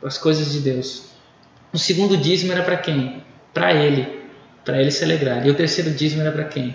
para 0.00 0.08
as 0.08 0.18
coisas 0.18 0.52
de 0.52 0.60
Deus. 0.60 1.04
O 1.72 1.78
segundo 1.78 2.16
dízimo 2.16 2.52
era 2.52 2.62
para 2.62 2.76
quem? 2.76 3.22
Para 3.52 3.72
ele, 3.72 4.06
para 4.64 4.80
ele 4.80 4.90
se 4.90 5.04
alegrar. 5.04 5.46
E 5.46 5.50
o 5.50 5.54
terceiro 5.54 5.90
dízimo 5.90 6.22
era 6.22 6.32
para 6.32 6.44
quem? 6.44 6.74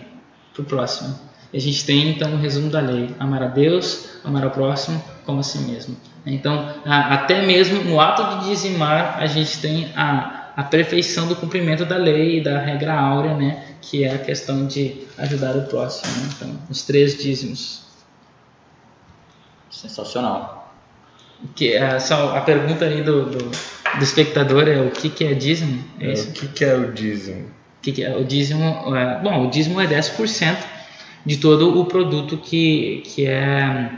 Para 0.53 0.61
o 0.61 0.65
próximo. 0.65 1.27
E 1.53 1.57
a 1.57 1.61
gente 1.61 1.85
tem 1.85 2.09
então 2.09 2.31
o 2.31 2.35
um 2.35 2.39
resumo 2.39 2.69
da 2.69 2.79
lei: 2.79 3.09
amar 3.19 3.43
a 3.43 3.47
Deus, 3.47 4.09
amar 4.23 4.43
ao 4.43 4.51
próximo 4.51 5.03
como 5.25 5.39
a 5.39 5.43
si 5.43 5.59
mesmo. 5.59 5.95
Então, 6.25 6.73
até 6.85 7.45
mesmo 7.45 7.83
no 7.83 8.01
ato 8.01 8.39
de 8.39 8.49
dizimar, 8.49 9.17
a 9.17 9.25
gente 9.27 9.59
tem 9.59 9.91
a, 9.95 10.36
a 10.57 10.63
perfeição 10.63 11.27
do 11.27 11.35
cumprimento 11.35 11.85
da 11.85 11.97
lei 11.97 12.39
e 12.39 12.43
da 12.43 12.59
regra 12.59 12.99
áurea, 12.99 13.35
né? 13.35 13.63
que 13.79 14.03
é 14.03 14.15
a 14.15 14.17
questão 14.17 14.65
de 14.65 15.05
ajudar 15.19 15.55
o 15.55 15.61
próximo. 15.67 16.11
Né? 16.13 16.29
Então, 16.35 16.59
os 16.67 16.81
três 16.81 17.15
dízimos. 17.15 17.83
Sensacional. 19.69 20.75
Que, 21.55 21.77
a, 21.77 21.89
é, 21.89 21.99
só 21.99 22.35
a 22.35 22.41
pergunta 22.41 22.85
aí 22.85 23.03
do, 23.03 23.25
do, 23.25 23.37
do, 23.37 24.03
espectador 24.03 24.67
é 24.67 24.81
o 24.81 24.89
que, 24.89 25.11
que 25.11 25.25
é 25.25 25.35
dízimo? 25.35 25.83
É, 25.99 26.09
é 26.09 26.13
o 26.13 26.31
que, 26.31 26.47
que 26.47 26.65
é 26.65 26.75
o 26.75 26.91
dízimo? 26.91 27.41
O 27.41 27.81
que, 27.83 27.91
que 27.91 28.03
é? 28.03 28.17
O 28.17 28.25
dízimo, 28.25 28.95
é, 28.95 29.19
bom, 29.21 29.45
o 29.45 29.51
dízimo 29.51 29.79
é 29.79 29.85
10% 29.85 30.57
de 31.23 31.37
todo 31.37 31.79
o 31.79 31.85
produto 31.85 32.35
que, 32.35 33.03
que 33.05 33.27
é 33.27 33.91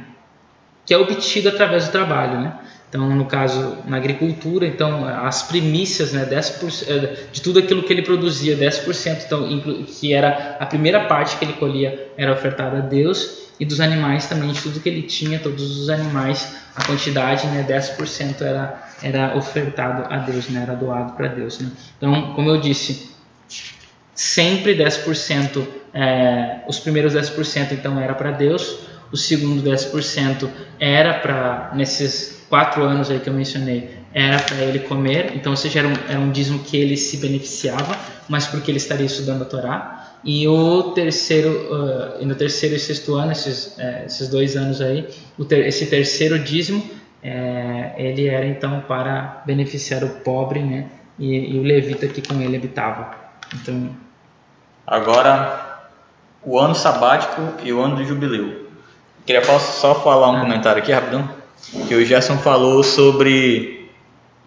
que 0.86 0.94
é 0.94 0.98
obtido 0.98 1.50
através 1.50 1.86
do 1.86 1.92
trabalho, 1.92 2.42
né? 2.42 2.60
Então, 2.90 3.08
no 3.16 3.26
caso, 3.26 3.78
na 3.86 3.98
agricultura, 3.98 4.66
então, 4.66 5.06
as 5.06 5.44
primícias, 5.44 6.12
né, 6.12 6.26
10%, 6.26 6.90
é, 6.90 7.28
de 7.32 7.40
tudo 7.40 7.60
aquilo 7.60 7.84
que 7.84 7.94
ele 7.94 8.02
produzia, 8.02 8.58
10%, 8.58 9.26
então, 9.26 9.48
que 9.86 10.12
era 10.12 10.58
a 10.60 10.66
primeira 10.66 11.06
parte 11.06 11.38
que 11.38 11.46
ele 11.46 11.54
colhia, 11.54 12.12
era 12.18 12.34
ofertada 12.34 12.78
a 12.78 12.82
Deus, 12.82 13.50
e 13.60 13.66
dos 13.66 13.80
animais 13.80 14.26
também, 14.26 14.52
de 14.52 14.60
tudo 14.60 14.80
que 14.80 14.90
ele 14.90 15.04
tinha, 15.04 15.38
todos 15.38 15.80
os 15.80 15.90
animais, 15.90 16.56
a 16.76 16.84
quantidade, 16.84 17.46
né, 17.48 17.64
10% 17.68 18.42
era, 18.42 18.90
era 19.04 19.38
ofertado 19.38 20.12
a 20.12 20.18
Deus, 20.18 20.50
né, 20.50 20.64
era 20.64 20.74
doado 20.74 21.14
para 21.14 21.28
Deus. 21.28 21.60
Né? 21.60 21.70
Então, 21.98 22.34
como 22.34 22.50
eu 22.50 22.60
disse, 22.60 23.12
sempre 24.16 24.76
10%, 24.76 25.64
é, 25.94 26.62
os 26.68 26.80
primeiros 26.80 27.14
10% 27.14 27.72
então 27.74 28.00
era 28.00 28.16
para 28.16 28.32
Deus, 28.32 28.80
o 29.12 29.18
segundo 29.18 29.62
10% 29.62 30.50
era 30.80 31.14
para, 31.16 31.72
nesses 31.76 32.39
quatro 32.50 32.84
anos 32.84 33.10
aí 33.12 33.20
que 33.20 33.30
eu 33.30 33.34
mencionei, 33.34 33.90
era 34.14 34.40
para 34.40 34.58
ele 34.58 34.80
comer, 34.80 35.34
então 35.36 35.52
ou 35.52 35.58
seja, 35.58 35.80
era 35.80 35.88
um, 35.88 35.94
era 36.10 36.20
um 36.20 36.32
dízimo 36.32 36.60
que 36.60 36.76
ele 36.76 36.98
se 36.98 37.18
beneficiava, 37.18 37.96
mas 38.28 38.48
porque 38.48 38.72
ele 38.72 38.78
estaria 38.78 39.06
estudando 39.06 39.44
a 39.44 39.46
Torá. 39.46 39.96
E 40.24 40.48
o 40.48 40.92
terceiro, 40.92 41.50
uh, 41.50 42.22
e 42.22 42.26
no 42.26 42.36
terceiro 42.36 42.76
e 42.76 42.80
sexto 42.80 43.16
ano, 43.16 43.32
esses, 43.32 43.80
é, 43.80 44.04
esses 44.06 44.28
dois 44.28 44.58
anos 44.58 44.82
aí, 44.82 45.08
ter, 45.48 45.66
esse 45.66 45.86
terceiro 45.86 46.38
dízimo, 46.38 46.84
é, 47.24 47.94
ele 47.98 48.28
era 48.28 48.46
então 48.46 48.82
para 48.82 49.44
beneficiar 49.46 50.04
o 50.04 50.10
pobre, 50.10 50.62
né, 50.62 50.88
e, 51.18 51.56
e 51.56 51.60
o 51.60 51.64
levita 51.64 52.08
que 52.08 52.22
com 52.22 52.42
ele 52.42 52.58
habitava. 52.58 53.12
Então, 53.54 53.96
agora 54.86 55.70
o 56.44 56.58
ano 56.60 56.76
sabático 56.76 57.42
e 57.64 57.72
o 57.72 57.82
ano 57.82 57.98
do 57.98 58.06
jubileu. 58.06 58.68
Queria 59.26 59.44
só 59.60 59.96
falar 59.96 60.32
um 60.32 60.38
ah. 60.38 60.42
comentário 60.42 60.82
aqui 60.82 60.92
rapidão. 60.92 61.39
Que 61.88 61.96
o 61.96 62.06
Gerson 62.06 62.38
falou 62.38 62.84
sobre 62.84 63.80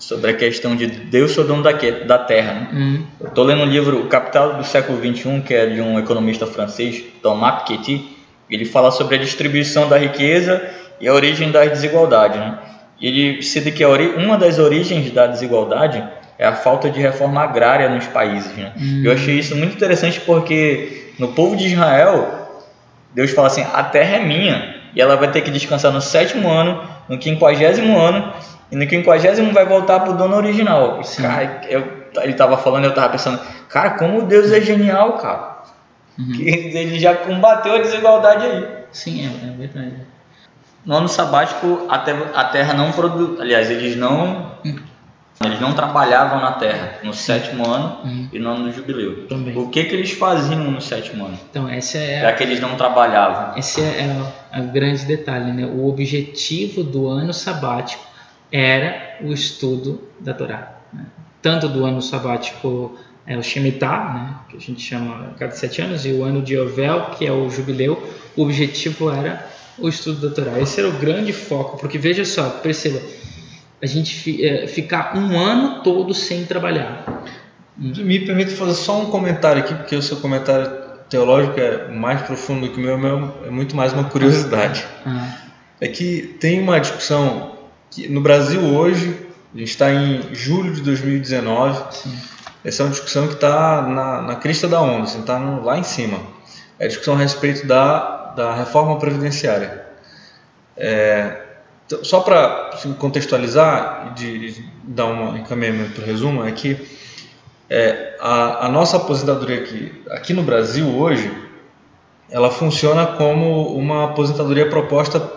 sobre 0.03 0.33
a 0.33 0.35
questão 0.35 0.75
de 0.75 0.89
Deus 0.89 1.31
ser 1.31 1.43
o 1.43 1.45
dono 1.45 1.63
da, 1.63 1.71
da 1.71 2.19
terra. 2.19 2.55
Né? 2.55 2.69
Uhum. 2.73 3.07
Eu 3.21 3.29
estou 3.29 3.45
lendo 3.45 3.63
um 3.63 3.67
livro, 3.67 4.01
O 4.01 4.09
Capital 4.09 4.55
do 4.55 4.65
Século 4.65 4.99
XXI, 4.99 5.41
que 5.47 5.55
é 5.55 5.67
de 5.67 5.81
um 5.81 5.97
economista 5.97 6.45
francês, 6.45 7.05
Thomas 7.23 7.63
Piketty. 7.63 8.19
Ele 8.51 8.65
fala 8.65 8.91
sobre 8.91 9.15
a 9.15 9.19
distribuição 9.19 9.89
da 9.89 9.97
riqueza 9.97 10.61
e 11.01 11.07
a 11.07 11.15
origem 11.15 11.53
das 11.53 11.71
desigualdades. 11.71 12.37
Né? 12.37 12.59
Ele 13.01 13.43
cita 13.43 13.71
que 13.71 13.85
uma 13.87 14.37
das 14.37 14.59
origens 14.59 15.09
da 15.13 15.29
desigualdade 15.29 16.03
é 16.37 16.45
a 16.45 16.53
falta 16.53 16.91
de 16.91 16.99
reforma 16.99 17.41
agrária 17.41 17.89
nos 17.89 18.07
países. 18.09 18.53
Né? 18.57 18.73
Uhum. 18.77 19.03
Eu 19.05 19.13
achei 19.13 19.39
isso 19.39 19.55
muito 19.55 19.77
interessante 19.77 20.21
porque 20.23 21.13
no 21.17 21.29
povo 21.29 21.55
de 21.55 21.67
Israel, 21.67 22.67
Deus 23.15 23.31
fala 23.31 23.47
assim: 23.47 23.65
a 23.73 23.85
terra 23.85 24.17
é 24.17 24.25
minha 24.25 24.82
e 24.95 25.01
ela 25.01 25.17
vai 25.17 25.31
ter 25.31 25.41
que 25.41 25.51
descansar 25.51 25.93
no 25.93 26.01
sétimo 26.01 26.51
ano, 26.51 26.83
no 27.09 27.19
quinquagésimo 27.19 27.99
ano 27.99 28.33
e 28.71 28.77
no 28.77 28.87
quinquagésimo 28.87 29.53
vai 29.53 29.65
voltar 29.65 30.01
para 30.01 30.11
o 30.11 30.17
dono 30.17 30.37
original. 30.37 31.01
Cara, 31.21 31.61
eu, 31.69 31.87
ele 32.23 32.33
estava 32.33 32.57
falando, 32.57 32.85
eu 32.85 32.91
estava 32.91 33.11
pensando, 33.11 33.41
cara, 33.69 33.91
como 33.91 34.23
Deus 34.23 34.51
é 34.51 34.61
genial, 34.61 35.15
cara. 35.15 35.53
Uhum. 36.19 36.33
Que 36.33 36.49
ele 36.49 36.99
já 36.99 37.15
combateu 37.15 37.75
a 37.75 37.79
desigualdade 37.79 38.45
aí. 38.45 38.69
Sim, 38.91 39.27
é, 39.27 39.49
é 39.49 39.51
verdade. 39.51 39.97
No 40.85 40.97
ano 40.97 41.09
sabático, 41.09 41.87
a 41.89 41.99
terra, 41.99 42.31
a 42.35 42.45
terra 42.45 42.75
não 42.75 42.93
produz. 42.93 43.41
Aliás, 43.41 43.71
eles 43.71 43.97
não. 43.97 44.53
Eles 45.45 45.61
não 45.61 45.73
trabalhavam 45.73 46.41
na 46.41 46.53
terra 46.53 46.99
no 47.03 47.13
sétimo 47.13 47.67
ano 47.67 47.99
uhum. 48.05 48.29
e 48.33 48.39
no 48.39 48.51
ano 48.51 48.65
do 48.65 48.73
jubileu. 48.73 49.27
Também. 49.27 49.57
O 49.57 49.69
que, 49.69 49.85
que 49.85 49.95
eles 49.95 50.13
faziam 50.13 50.71
no 50.71 50.81
sétimo 50.81 51.25
ano? 51.25 51.39
Então, 51.51 51.69
essa 51.69 51.99
é. 51.99 52.21
Já 52.21 52.33
que 52.33 52.45
eles 52.45 52.61
não 52.61 52.77
trabalhavam. 52.77 53.59
Esse 53.59 53.81
é, 53.81 54.09
é 54.55 54.61
o 54.61 54.65
grande 54.65 55.05
detalhe, 55.05 55.53
né? 55.53 55.67
O 55.67 55.89
objetivo 55.89 56.85
do 56.85 57.09
ano 57.09 57.33
sabático 57.33 58.05
era 58.53 59.17
o 59.23 59.33
estudo 59.33 60.03
da 60.21 60.35
Torá. 60.35 60.77
Né? 60.93 61.07
Tanto 61.41 61.69
do 61.69 61.85
ano 61.85 62.03
sabático 62.03 62.97
é 63.27 63.37
o 63.37 63.43
Shemitah, 63.43 64.13
né? 64.15 64.35
que 64.49 64.57
a 64.57 64.61
gente 64.61 64.81
chama 64.81 65.29
a 65.29 65.39
cada 65.39 65.53
sete 65.53 65.81
anos, 65.81 66.05
e 66.05 66.13
o 66.13 66.23
ano 66.23 66.43
de 66.43 66.55
Yovel, 66.55 67.07
que 67.17 67.27
é 67.27 67.33
o 67.33 67.49
jubileu, 67.49 68.01
o 68.37 68.43
objetivo 68.43 69.11
era 69.11 69.49
o 69.79 69.89
estudo 69.89 70.29
da 70.29 70.35
Torá. 70.35 70.61
Esse 70.61 70.81
era 70.81 70.89
o 70.89 70.93
grande 70.93 71.33
foco, 71.33 71.79
porque 71.79 71.99
veja 71.99 72.25
só, 72.25 72.49
perceba, 72.51 73.01
a 73.83 73.87
gente 73.87 74.45
é, 74.45 74.67
ficar 74.69 75.17
um 75.17 75.39
ano 75.39 75.83
todo 75.83 76.15
sem 76.15 76.45
trabalhar. 76.45 77.25
Me 77.77 78.21
permite 78.21 78.53
fazer 78.53 78.75
só 78.75 79.01
um 79.01 79.07
comentário 79.07 79.61
aqui, 79.61 79.75
porque 79.75 79.97
o 79.97 80.03
seu 80.03 80.19
comentário 80.19 80.71
teológico 81.09 81.59
é 81.59 81.89
mais 81.89 82.23
profundo 82.23 82.69
do 82.69 82.73
que 82.73 82.79
o 82.79 82.83
meu, 82.83 82.97
meu 82.97 83.35
é 83.45 83.51
muito 83.51 83.75
mais 83.75 83.93
uma 83.93 84.05
curiosidade. 84.05 84.87
Ah. 85.05 85.37
É 85.81 85.89
que 85.89 86.37
tem 86.39 86.61
uma 86.61 86.79
discussão 86.79 87.57
que 87.91 88.09
no 88.09 88.21
Brasil 88.21 88.61
hoje, 88.61 89.17
a 89.53 89.59
gente 89.59 89.71
está 89.71 89.93
em 89.93 90.33
julho 90.33 90.73
de 90.73 90.81
2019, 90.83 91.97
Sim. 91.97 92.19
essa 92.65 92.83
é 92.83 92.87
uma 92.87 92.93
discussão 92.93 93.27
que 93.27 93.35
está 93.35 93.83
na, 93.83 94.23
na 94.23 94.37
crista 94.37 94.69
da 94.69 94.81
onda, 94.81 95.05
está 95.07 95.37
assim, 95.37 95.61
lá 95.65 95.79
em 95.79 95.83
cima. 95.83 96.21
É 96.79 96.85
a 96.85 96.89
discussão 96.89 97.15
a 97.15 97.19
respeito 97.19 97.67
da, 97.67 98.33
da 98.37 98.55
reforma 98.55 98.99
previdenciária. 98.99 99.87
É, 100.77 101.42
só 102.03 102.21
para 102.21 102.71
assim, 102.73 102.93
contextualizar 102.95 104.15
e 104.21 104.55
dar 104.85 105.07
um 105.07 105.37
encaminhamento 105.37 105.93
para 105.93 106.03
o 106.03 106.07
resumo, 106.07 106.45
é 106.45 106.53
que 106.53 106.77
é, 107.69 108.17
a, 108.21 108.67
a, 108.67 108.69
nossa 108.69 108.97
aposentadoria 108.97 109.59
aqui, 109.59 110.03
aqui 110.11 110.33
no 110.33 110.43
Brasil 110.43 110.87
hoje, 110.87 111.31
ela 112.31 112.51
funciona 112.51 113.07
como 113.07 113.75
uma 113.75 114.05
aposentadoria 114.05 114.69
proposta 114.69 115.31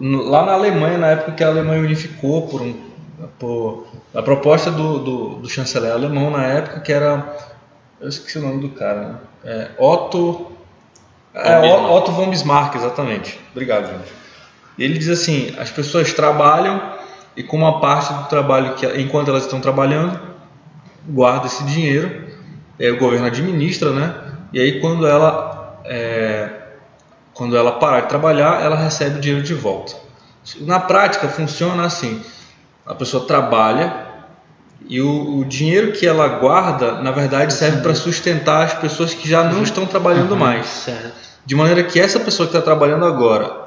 lá 0.00 0.44
na 0.44 0.52
Alemanha, 0.52 0.98
na 0.98 1.08
época 1.08 1.32
que 1.32 1.44
a 1.44 1.48
Alemanha 1.48 1.80
unificou 1.80 2.48
por 2.48 2.60
um 2.60 2.92
por 3.38 3.86
a 4.12 4.20
proposta 4.20 4.68
do, 4.70 4.98
do, 4.98 5.28
do 5.36 5.48
chanceler 5.48 5.92
alemão 5.92 6.28
na 6.30 6.44
época 6.44 6.80
que 6.80 6.92
era 6.92 7.36
eu 8.00 8.08
esqueci 8.08 8.38
o 8.38 8.42
nome 8.42 8.60
do 8.60 8.70
cara 8.70 9.00
né? 9.00 9.16
é, 9.44 9.70
Otto 9.78 10.50
é, 11.32 11.60
Otto 11.88 12.10
von 12.10 12.30
Bismarck 12.30 12.74
exatamente. 12.74 13.38
Obrigado 13.52 13.86
gente 13.86 14.21
ele 14.78 14.98
diz 14.98 15.08
assim 15.08 15.54
as 15.58 15.70
pessoas 15.70 16.12
trabalham 16.12 16.80
e 17.36 17.42
com 17.42 17.56
uma 17.56 17.80
parte 17.80 18.12
do 18.12 18.24
trabalho 18.24 18.74
que 18.74 18.86
enquanto 19.00 19.28
elas 19.28 19.44
estão 19.44 19.60
trabalhando 19.60 20.18
guarda 21.08 21.46
esse 21.46 21.64
dinheiro 21.64 22.28
é, 22.78 22.90
o 22.90 22.98
governo 22.98 23.26
administra 23.26 23.90
né 23.90 24.14
e 24.52 24.60
aí 24.60 24.80
quando 24.80 25.06
ela 25.06 25.80
é, 25.84 26.62
quando 27.34 27.56
ela 27.56 27.72
parar 27.72 28.00
de 28.00 28.08
trabalhar, 28.08 28.62
ela 28.62 28.76
recebe 28.76 29.18
o 29.18 29.20
dinheiro 29.20 29.44
de 29.44 29.54
volta. 29.54 29.94
Na 30.60 30.78
prática, 30.78 31.28
funciona 31.28 31.84
assim: 31.84 32.20
a 32.86 32.94
pessoa 32.94 33.26
trabalha 33.26 34.06
e 34.88 35.00
o, 35.00 35.38
o 35.38 35.44
dinheiro 35.44 35.92
que 35.92 36.06
ela 36.06 36.26
guarda, 36.28 37.00
na 37.00 37.10
verdade, 37.10 37.52
serve 37.54 37.80
para 37.80 37.94
sustentar 37.94 38.64
as 38.64 38.74
pessoas 38.74 39.14
que 39.14 39.28
já 39.28 39.44
não 39.44 39.62
estão 39.62 39.86
trabalhando 39.86 40.32
uhum, 40.32 40.38
mais. 40.38 40.66
Certo. 40.66 41.12
De 41.44 41.54
maneira 41.54 41.82
que 41.84 41.98
essa 41.98 42.20
pessoa 42.20 42.48
que 42.48 42.56
está 42.56 42.64
trabalhando 42.64 43.04
agora, 43.04 43.61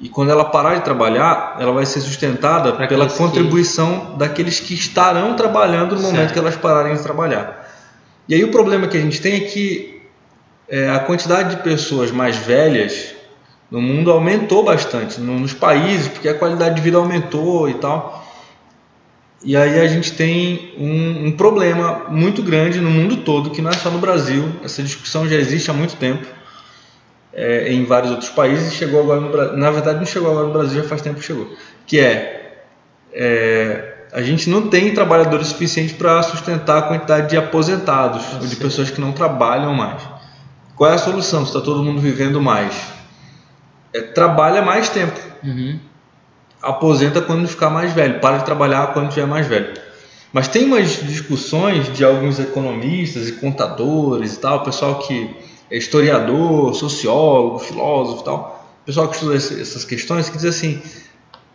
e 0.00 0.08
quando 0.08 0.30
ela 0.30 0.44
parar 0.44 0.76
de 0.76 0.84
trabalhar, 0.84 1.56
ela 1.58 1.72
vai 1.72 1.84
ser 1.84 2.00
sustentada 2.00 2.72
pra 2.72 2.86
pela 2.86 3.08
contribuição 3.08 4.12
que... 4.12 4.18
daqueles 4.18 4.60
que 4.60 4.74
estarão 4.74 5.34
trabalhando 5.34 5.96
no 5.96 6.02
momento 6.02 6.18
certo. 6.18 6.32
que 6.32 6.38
elas 6.38 6.56
pararem 6.56 6.94
de 6.94 7.02
trabalhar. 7.02 7.68
E 8.28 8.34
aí 8.34 8.44
o 8.44 8.50
problema 8.50 8.86
que 8.86 8.96
a 8.96 9.00
gente 9.00 9.20
tem 9.20 9.34
é 9.34 9.40
que 9.40 10.02
é, 10.68 10.90
a 10.90 11.00
quantidade 11.00 11.56
de 11.56 11.62
pessoas 11.62 12.12
mais 12.12 12.36
velhas 12.36 13.14
no 13.70 13.82
mundo 13.82 14.10
aumentou 14.10 14.62
bastante 14.62 15.20
nos 15.20 15.52
países, 15.52 16.08
porque 16.08 16.28
a 16.28 16.34
qualidade 16.34 16.76
de 16.76 16.80
vida 16.80 16.96
aumentou 16.96 17.68
e 17.68 17.74
tal. 17.74 18.24
E 19.42 19.56
aí 19.56 19.80
a 19.80 19.86
gente 19.86 20.12
tem 20.12 20.74
um, 20.78 21.26
um, 21.26 21.32
problema 21.32 22.06
muito 22.08 22.42
grande 22.42 22.80
no 22.80 22.90
mundo 22.90 23.18
todo, 23.18 23.50
que 23.50 23.62
não 23.62 23.70
é 23.70 23.74
só 23.74 23.90
no 23.90 23.98
Brasil. 23.98 24.44
Essa 24.64 24.82
discussão 24.82 25.28
já 25.28 25.36
existe 25.36 25.70
há 25.70 25.74
muito 25.74 25.96
tempo 25.96 26.37
é, 27.32 27.72
em 27.72 27.84
vários 27.84 28.10
outros 28.10 28.30
países. 28.30 28.74
Chegou 28.74 29.00
agora 29.00 29.20
no 29.20 29.30
Brasil. 29.30 29.56
Na 29.56 29.70
verdade, 29.70 29.98
não 29.98 30.06
chegou 30.06 30.30
agora 30.30 30.46
no 30.46 30.52
Brasil, 30.52 30.82
já 30.82 30.88
faz 30.88 31.02
tempo 31.02 31.20
que 31.20 31.24
chegou. 31.24 31.48
Que 31.86 32.00
é, 32.00 32.62
é 33.12 33.94
a 34.12 34.22
gente 34.22 34.48
não 34.48 34.68
tem 34.68 34.94
trabalhadores 34.94 35.48
suficientes 35.48 35.94
para 35.94 36.22
sustentar 36.22 36.78
a 36.78 36.82
quantidade 36.82 37.30
de 37.30 37.36
aposentados, 37.36 38.24
ou 38.40 38.46
de 38.46 38.56
pessoas 38.56 38.90
que 38.90 39.00
não 39.00 39.12
trabalham 39.12 39.74
mais. 39.74 40.02
Qual 40.74 40.90
é 40.90 40.94
a 40.94 40.98
solução 40.98 41.40
se 41.40 41.48
está 41.48 41.60
todo 41.60 41.82
mundo 41.82 42.00
vivendo 42.00 42.40
mais? 42.40 42.74
É, 43.92 44.00
trabalha 44.00 44.62
mais 44.62 44.88
tempo. 44.88 45.18
Uhum. 45.42 45.78
Aposenta 46.62 47.20
quando 47.20 47.46
ficar 47.48 47.70
mais 47.70 47.92
velho. 47.92 48.20
Para 48.20 48.38
de 48.38 48.44
trabalhar 48.44 48.92
quando 48.92 49.08
estiver 49.08 49.26
mais 49.26 49.46
velho. 49.46 49.74
Mas 50.32 50.48
tem 50.48 50.64
umas 50.64 51.02
discussões 51.02 51.92
de 51.92 52.04
alguns 52.04 52.38
economistas 52.38 53.28
e 53.28 53.32
contadores 53.32 54.34
e 54.34 54.40
tal, 54.40 54.62
pessoal 54.62 54.98
que 55.00 55.34
historiador, 55.70 56.74
sociólogo, 56.74 57.58
filósofo 57.58 58.22
e 58.22 58.24
tal, 58.24 58.68
pessoal 58.86 59.08
que 59.08 59.16
estuda 59.16 59.36
essas 59.36 59.84
questões 59.84 60.28
que 60.28 60.36
diz 60.36 60.46
assim: 60.46 60.80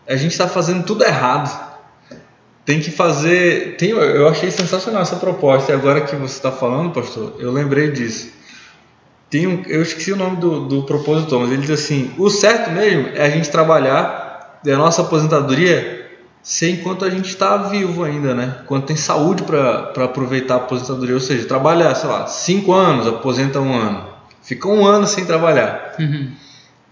a 0.08 0.16
gente 0.16 0.32
está 0.32 0.48
fazendo 0.48 0.86
tudo 0.86 1.04
errado. 1.04 1.74
Tem 2.66 2.80
que 2.80 2.92
fazer. 2.92 3.76
Tem, 3.78 3.90
eu 3.90 4.28
achei 4.28 4.50
sensacional 4.50 5.02
essa 5.02 5.18
proposta. 5.18 5.72
E 5.72 5.76
agora 5.76 6.02
que 6.02 6.16
você 6.16 6.36
está 6.36 6.52
falando, 6.52 6.94
pastor, 6.94 7.36
eu 7.40 7.52
lembrei 7.52 7.92
disso. 7.92 8.32
Tem 9.30 9.48
um, 9.48 9.64
eu 9.66 9.82
esqueci 9.82 10.14
o 10.14 10.16
nome 10.16 10.38
do, 10.38 10.68
do 10.68 10.84
propósito, 10.84 11.38
mas 11.40 11.52
ele 11.52 11.62
diz 11.62 11.72
assim: 11.72 12.14
o 12.18 12.30
certo 12.30 12.72
mesmo 12.72 13.10
é 13.16 13.26
a 13.26 13.30
gente 13.30 13.50
trabalhar 13.50 14.60
da 14.64 14.78
nossa 14.78 15.02
aposentadoria 15.02 16.03
sem 16.44 16.76
enquanto 16.76 17.06
a 17.06 17.10
gente 17.10 17.30
está 17.30 17.56
vivo 17.56 18.04
ainda, 18.04 18.36
né? 18.36 18.58
Quando 18.66 18.86
tem 18.86 18.98
saúde 18.98 19.44
para 19.44 20.04
aproveitar 20.04 20.56
a 20.56 20.58
aposentadoria, 20.58 21.16
ou 21.16 21.22
seja, 21.22 21.48
trabalhar, 21.48 21.96
sei 21.96 22.10
lá, 22.10 22.28
cinco 22.28 22.74
anos, 22.74 23.08
aposenta 23.08 23.62
um 23.62 23.74
ano, 23.74 24.06
fica 24.42 24.68
um 24.68 24.86
ano 24.86 25.08
sem 25.08 25.26
trabalhar. 25.26 25.96
Uhum. 25.98 26.32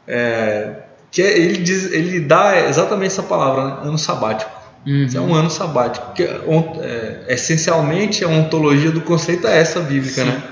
É, 0.07 0.77
que 1.11 1.21
é, 1.21 1.37
ele 1.37 1.57
diz, 1.57 1.91
ele 1.91 2.21
dá 2.21 2.65
exatamente 2.65 3.07
essa 3.07 3.23
palavra, 3.23 3.65
né? 3.65 3.77
ano 3.83 3.97
sabático. 3.97 4.61
Uhum. 4.87 5.07
é 5.13 5.19
um 5.19 5.35
ano 5.35 5.49
sabático, 5.51 6.13
que 6.13 6.23
é, 6.23 6.41
é, 7.27 7.33
essencialmente 7.33 8.23
a 8.23 8.27
ontologia 8.27 8.89
do 8.89 9.01
conceito 9.01 9.45
é 9.45 9.59
essa 9.59 9.79
bíblica, 9.81 10.23
Sim. 10.23 10.29
né? 10.29 10.43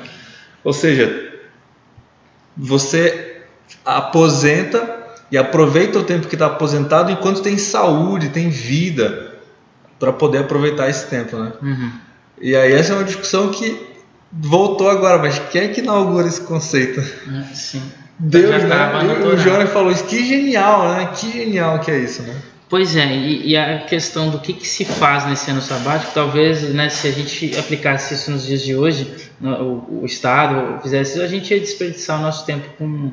Ou 0.64 0.74
seja, 0.74 1.34
você 2.56 3.44
aposenta 3.86 4.99
e 5.32 5.38
aproveita 5.38 6.00
o 6.00 6.04
tempo 6.04 6.28
que 6.28 6.36
está 6.36 6.48
aposentado 6.48 7.12
enquanto 7.12 7.42
tem 7.42 7.58
saúde, 7.58 8.30
tem 8.30 8.50
vida, 8.50 9.36
para 10.00 10.12
poder 10.14 10.40
aproveitar 10.40 10.90
esse 10.90 11.08
tempo, 11.08 11.38
né? 11.38 11.52
Uhum. 11.62 11.92
E 12.42 12.56
aí 12.56 12.74
essa 12.74 12.94
é 12.94 12.96
uma 12.96 13.04
discussão 13.04 13.50
que 13.50 13.88
voltou 14.32 14.90
agora, 14.90 15.18
mas 15.18 15.40
quem 15.52 15.64
é 15.64 15.68
que 15.68 15.82
inaugura 15.82 16.28
esse 16.28 16.42
conceito? 16.42 17.00
É, 17.00 17.54
sim. 17.54 17.82
Deus, 18.18 18.64
né? 18.64 18.92
O 19.34 19.38
Jonas 19.38 19.70
falou 19.70 19.92
isso, 19.92 20.06
que 20.06 20.26
genial, 20.26 20.90
né? 20.94 21.10
Que 21.16 21.32
genial 21.32 21.80
que 21.80 21.92
é 21.92 22.00
isso, 22.00 22.22
né? 22.24 22.36
Pois 22.70 22.96
é, 22.96 23.08
e, 23.16 23.50
e, 23.50 23.58
a 23.58 23.80
questão 23.80 24.30
do 24.30 24.38
que, 24.38 24.54
que, 24.54 24.68
se 24.68 24.86
faz 24.86 25.26
nesse 25.26 25.50
ano 25.50 25.62
sabático, 25.62 26.12
talvez, 26.14 26.72
né, 26.72 26.88
se 26.88 27.08
a 27.08 27.12
gente 27.12 27.58
aplicasse 27.58 28.14
isso 28.14 28.30
nos 28.30 28.46
dias 28.46 28.62
de 28.62 28.76
hoje, 28.76 29.12
no, 29.42 29.56
o, 29.56 30.02
o, 30.02 30.06
Estado 30.06 30.80
fizesse 30.84 31.14
isso, 31.14 31.22
a 31.24 31.28
gente 31.28 31.52
ia 31.52 31.60
desperdiçar 31.60 32.20
o 32.20 32.22
nosso 32.22 32.46
tempo 32.46 32.70
com, 32.78 33.12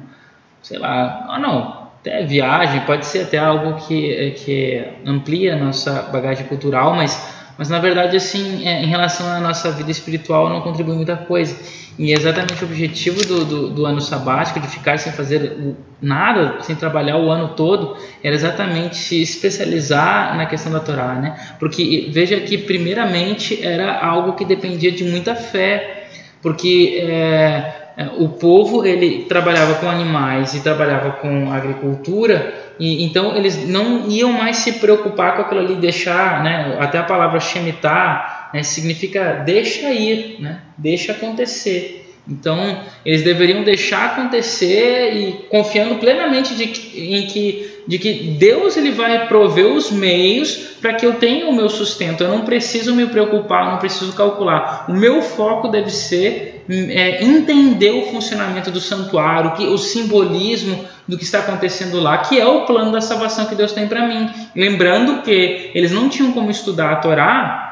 sei 0.61 0.79
lá, 0.79 1.25
ah, 1.31 1.39
não, 1.39 1.86
até 2.07 2.25
viagem, 2.25 2.81
pode 2.83 3.05
ser 3.05 3.23
até 3.23 3.39
algo 3.39 3.75
que, 3.87 4.31
que 4.33 4.85
amplia 5.05 5.55
a 5.55 5.59
nossa 5.59 6.03
bagagem 6.13 6.47
cultural, 6.47 6.95
mas 6.95 7.35
Mas 7.59 7.71
na 7.71 7.79
verdade, 7.79 8.15
assim, 8.17 8.67
é, 8.69 8.83
em 8.83 8.87
relação 8.87 9.27
à 9.27 9.41
nossa 9.41 9.71
vida 9.73 9.91
espiritual, 9.91 10.51
não 10.51 10.61
contribui 10.61 10.95
muita 10.95 11.17
coisa. 11.17 11.57
E 11.99 12.13
é 12.13 12.15
exatamente 12.15 12.63
o 12.63 12.67
objetivo 12.67 13.25
do, 13.25 13.45
do, 13.47 13.71
do, 13.71 13.87
ano 13.87 14.03
sabático, 14.03 14.61
de 14.61 14.69
ficar 14.69 14.99
sem 14.99 15.11
fazer 15.11 15.75
nada, 15.99 16.61
sem 16.61 16.77
trabalhar 16.77 17.17
o 17.17 17.31
ano 17.31 17.55
todo, 17.57 17.97
era 18.23 18.35
exatamente 18.35 18.97
se 18.97 19.23
especializar 19.23 20.37
na 20.37 20.45
questão 20.45 20.71
da 20.71 20.81
Torá, 20.81 21.15
né? 21.15 21.35
Porque 21.59 22.11
veja 22.13 22.39
que, 22.41 22.59
primeiramente, 22.59 23.65
era 23.65 23.99
algo 24.05 24.35
que 24.35 24.45
dependia 24.45 24.93
de 24.93 25.05
muita 25.05 25.35
fé, 25.35 26.09
porque 26.43 26.99
é, 27.01 27.86
o 28.19 28.29
povo 28.29 28.85
ele 28.85 29.25
trabalhava 29.25 29.75
com 29.77 29.89
animais 29.89 30.55
e 30.55 30.61
trabalhava 30.61 31.13
com 31.13 31.51
agricultura 31.51 32.55
e, 32.79 33.05
então 33.05 33.35
eles 33.35 33.67
não 33.69 34.07
iam 34.09 34.33
mais 34.33 34.59
se 34.59 34.73
preocupar 34.75 35.35
com 35.35 35.43
aquilo 35.43 35.61
ali, 35.61 35.77
deixar, 35.77 36.43
né? 36.45 36.77
Até 36.79 36.99
a 36.99 37.03
palavra 37.03 37.41
shemitah 37.41 38.51
né, 38.53 38.63
significa 38.63 39.43
deixa 39.47 39.91
ir, 39.93 40.37
né? 40.41 40.61
Deixa 40.77 41.13
acontecer. 41.13 42.06
Então 42.29 42.81
eles 43.05 43.23
deveriam 43.23 43.63
deixar 43.63 44.07
acontecer 44.07 45.15
e 45.15 45.33
confiando 45.49 45.97
plenamente 45.97 46.55
de 46.55 46.67
que, 46.67 47.15
em 47.15 47.27
que 47.27 47.77
de 47.87 48.01
que 48.01 48.13
Deus 48.13 48.77
ele 48.77 48.91
vai 48.91 49.29
prover 49.29 49.67
os 49.67 49.93
meios 49.93 50.57
para 50.81 50.95
que 50.95 51.07
eu 51.07 51.15
tenha 51.15 51.49
o 51.49 51.55
meu 51.55 51.69
sustento. 51.69 52.25
Eu 52.25 52.31
não 52.31 52.45
preciso 52.45 52.93
me 52.95 53.07
preocupar, 53.07 53.71
não 53.71 53.79
preciso 53.79 54.13
calcular. 54.13 54.87
O 54.89 54.93
meu 54.93 55.23
foco 55.23 55.69
deve 55.69 55.91
ser 55.91 56.65
é, 56.69 57.25
entender 57.25 57.93
o 57.93 58.07
funcionamento 58.07 58.73
do 58.73 58.81
santuário, 58.81 59.53
que, 59.53 59.67
o 59.67 59.79
simbolismo 59.79 60.85
do 61.07 61.17
que 61.17 61.23
está 61.23 61.39
acontecendo 61.39 62.01
lá, 62.01 62.19
que 62.19 62.41
é 62.41 62.47
o 62.47 62.67
plano 62.67 62.91
da 62.91 63.01
salvação 63.01 63.47
que 63.47 63.55
Deus 63.55 63.71
tem 63.71 63.87
para 63.87 64.05
mim. 64.05 64.29
Lembrando 64.57 65.23
que 65.23 65.71
eles 65.73 65.93
não 65.93 66.09
tinham 66.09 66.33
como 66.33 66.51
estudar 66.51 66.91
a 66.91 66.97
Torá 66.97 67.63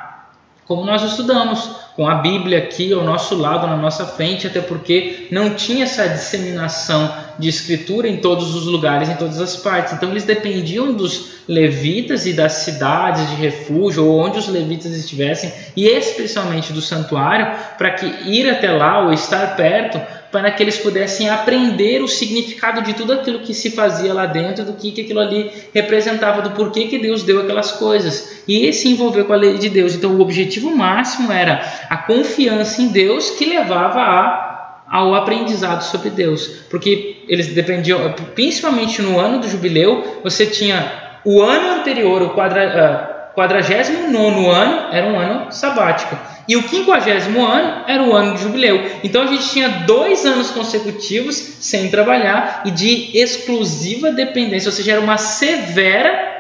como 0.67 0.85
nós 0.85 1.03
estudamos, 1.03 1.71
com 1.97 2.09
a 2.09 2.17
Bíblia 2.17 2.59
aqui 2.59 2.93
ao 2.93 3.05
nosso 3.05 3.37
lado, 3.37 3.67
na 3.69 3.77
nossa 3.77 4.05
frente, 4.05 4.47
até 4.47 4.61
porque 4.61 5.29
não 5.31 5.55
tinha 5.55 5.85
essa 5.85 6.09
disseminação 6.09 7.15
de 7.39 7.49
escritura 7.49 8.09
em 8.09 8.17
todos 8.17 8.55
os 8.55 8.65
lugares, 8.65 9.09
em 9.09 9.15
todas 9.15 9.41
as 9.41 9.57
partes. 9.57 9.93
Então 9.93 10.11
eles 10.11 10.25
dependiam 10.25 10.93
dos 10.93 11.35
levitas 11.47 12.27
e 12.27 12.33
das 12.33 12.53
cidades 12.53 13.29
de 13.31 13.37
refúgio, 13.37 14.07
ou 14.07 14.19
onde 14.19 14.39
os 14.39 14.49
levitas 14.49 14.93
estivessem, 14.93 15.53
e 15.77 15.87
especialmente 15.87 16.73
do 16.73 16.81
santuário, 16.81 17.57
para 17.79 17.93
que 17.93 18.07
ir 18.29 18.49
até 18.51 18.73
lá 18.73 19.05
ou 19.05 19.13
estar 19.13 19.55
perto 19.57 20.01
para 20.35 20.51
que 20.51 20.61
eles 20.65 20.77
pudessem 20.79 21.31
aprender 21.31 22.03
o 22.03 22.09
significado 22.09 22.83
de 22.83 22.93
tudo 22.93 23.13
aquilo 23.13 23.39
que 23.39 23.55
se 23.55 23.71
fazia 23.71 24.13
lá 24.13 24.27
dentro, 24.27 24.65
do 24.65 24.73
que, 24.73 24.91
que 24.91 25.03
aquilo 25.03 25.21
ali 25.21 25.49
representava, 25.73 26.43
do 26.43 26.51
porquê 26.51 26.87
que 26.87 26.99
Deus 26.99 27.23
deu 27.23 27.41
aquelas 27.41 27.71
coisas, 27.71 28.43
e 28.49 28.73
se 28.73 28.89
envolver 28.89 29.23
com 29.27 29.33
a 29.33 29.37
lei 29.37 29.59
de 29.59 29.69
Deus. 29.69 29.95
Então, 29.95 30.11
o 30.11 30.21
objetivo 30.21 30.77
máximo 30.77 31.31
era 31.31 31.63
a 31.89 31.99
confiança 31.99 32.83
em 32.83 32.89
Deus 32.89 33.31
que 33.31 33.45
levava 33.45 34.01
a, 34.01 34.83
ao 34.91 35.15
aprendizado 35.15 35.83
sobre 35.83 36.11
Deus, 36.11 36.49
porque 36.69 37.25
eles 37.29 37.55
dependiam, 37.55 38.13
principalmente 38.35 39.01
no 39.03 39.21
ano 39.21 39.39
do 39.39 39.49
jubileu, 39.49 40.21
você 40.25 40.47
tinha 40.47 41.21
o 41.25 41.43
ano 41.43 41.79
anterior, 41.79 42.21
o 42.23 42.31
quadra, 42.31 43.31
uh, 43.31 43.35
49 43.37 44.49
ano, 44.49 44.89
era 44.91 45.07
um 45.07 45.17
ano 45.17 45.53
sabático. 45.53 46.34
E 46.47 46.57
o 46.57 46.63
quinquagésimo 46.65 47.45
ano 47.45 47.85
era 47.87 48.03
o 48.03 48.15
ano 48.15 48.35
de 48.35 48.43
jubileu. 48.43 48.81
Então 49.03 49.23
a 49.23 49.27
gente 49.27 49.49
tinha 49.49 49.69
dois 49.69 50.25
anos 50.27 50.51
consecutivos 50.51 51.37
sem 51.37 51.89
trabalhar 51.89 52.63
e 52.67 52.71
de 52.71 53.17
exclusiva 53.17 54.11
dependência, 54.11 54.69
ou 54.69 54.73
seja, 54.73 54.93
era 54.93 55.01
uma 55.01 55.17
severa 55.17 56.33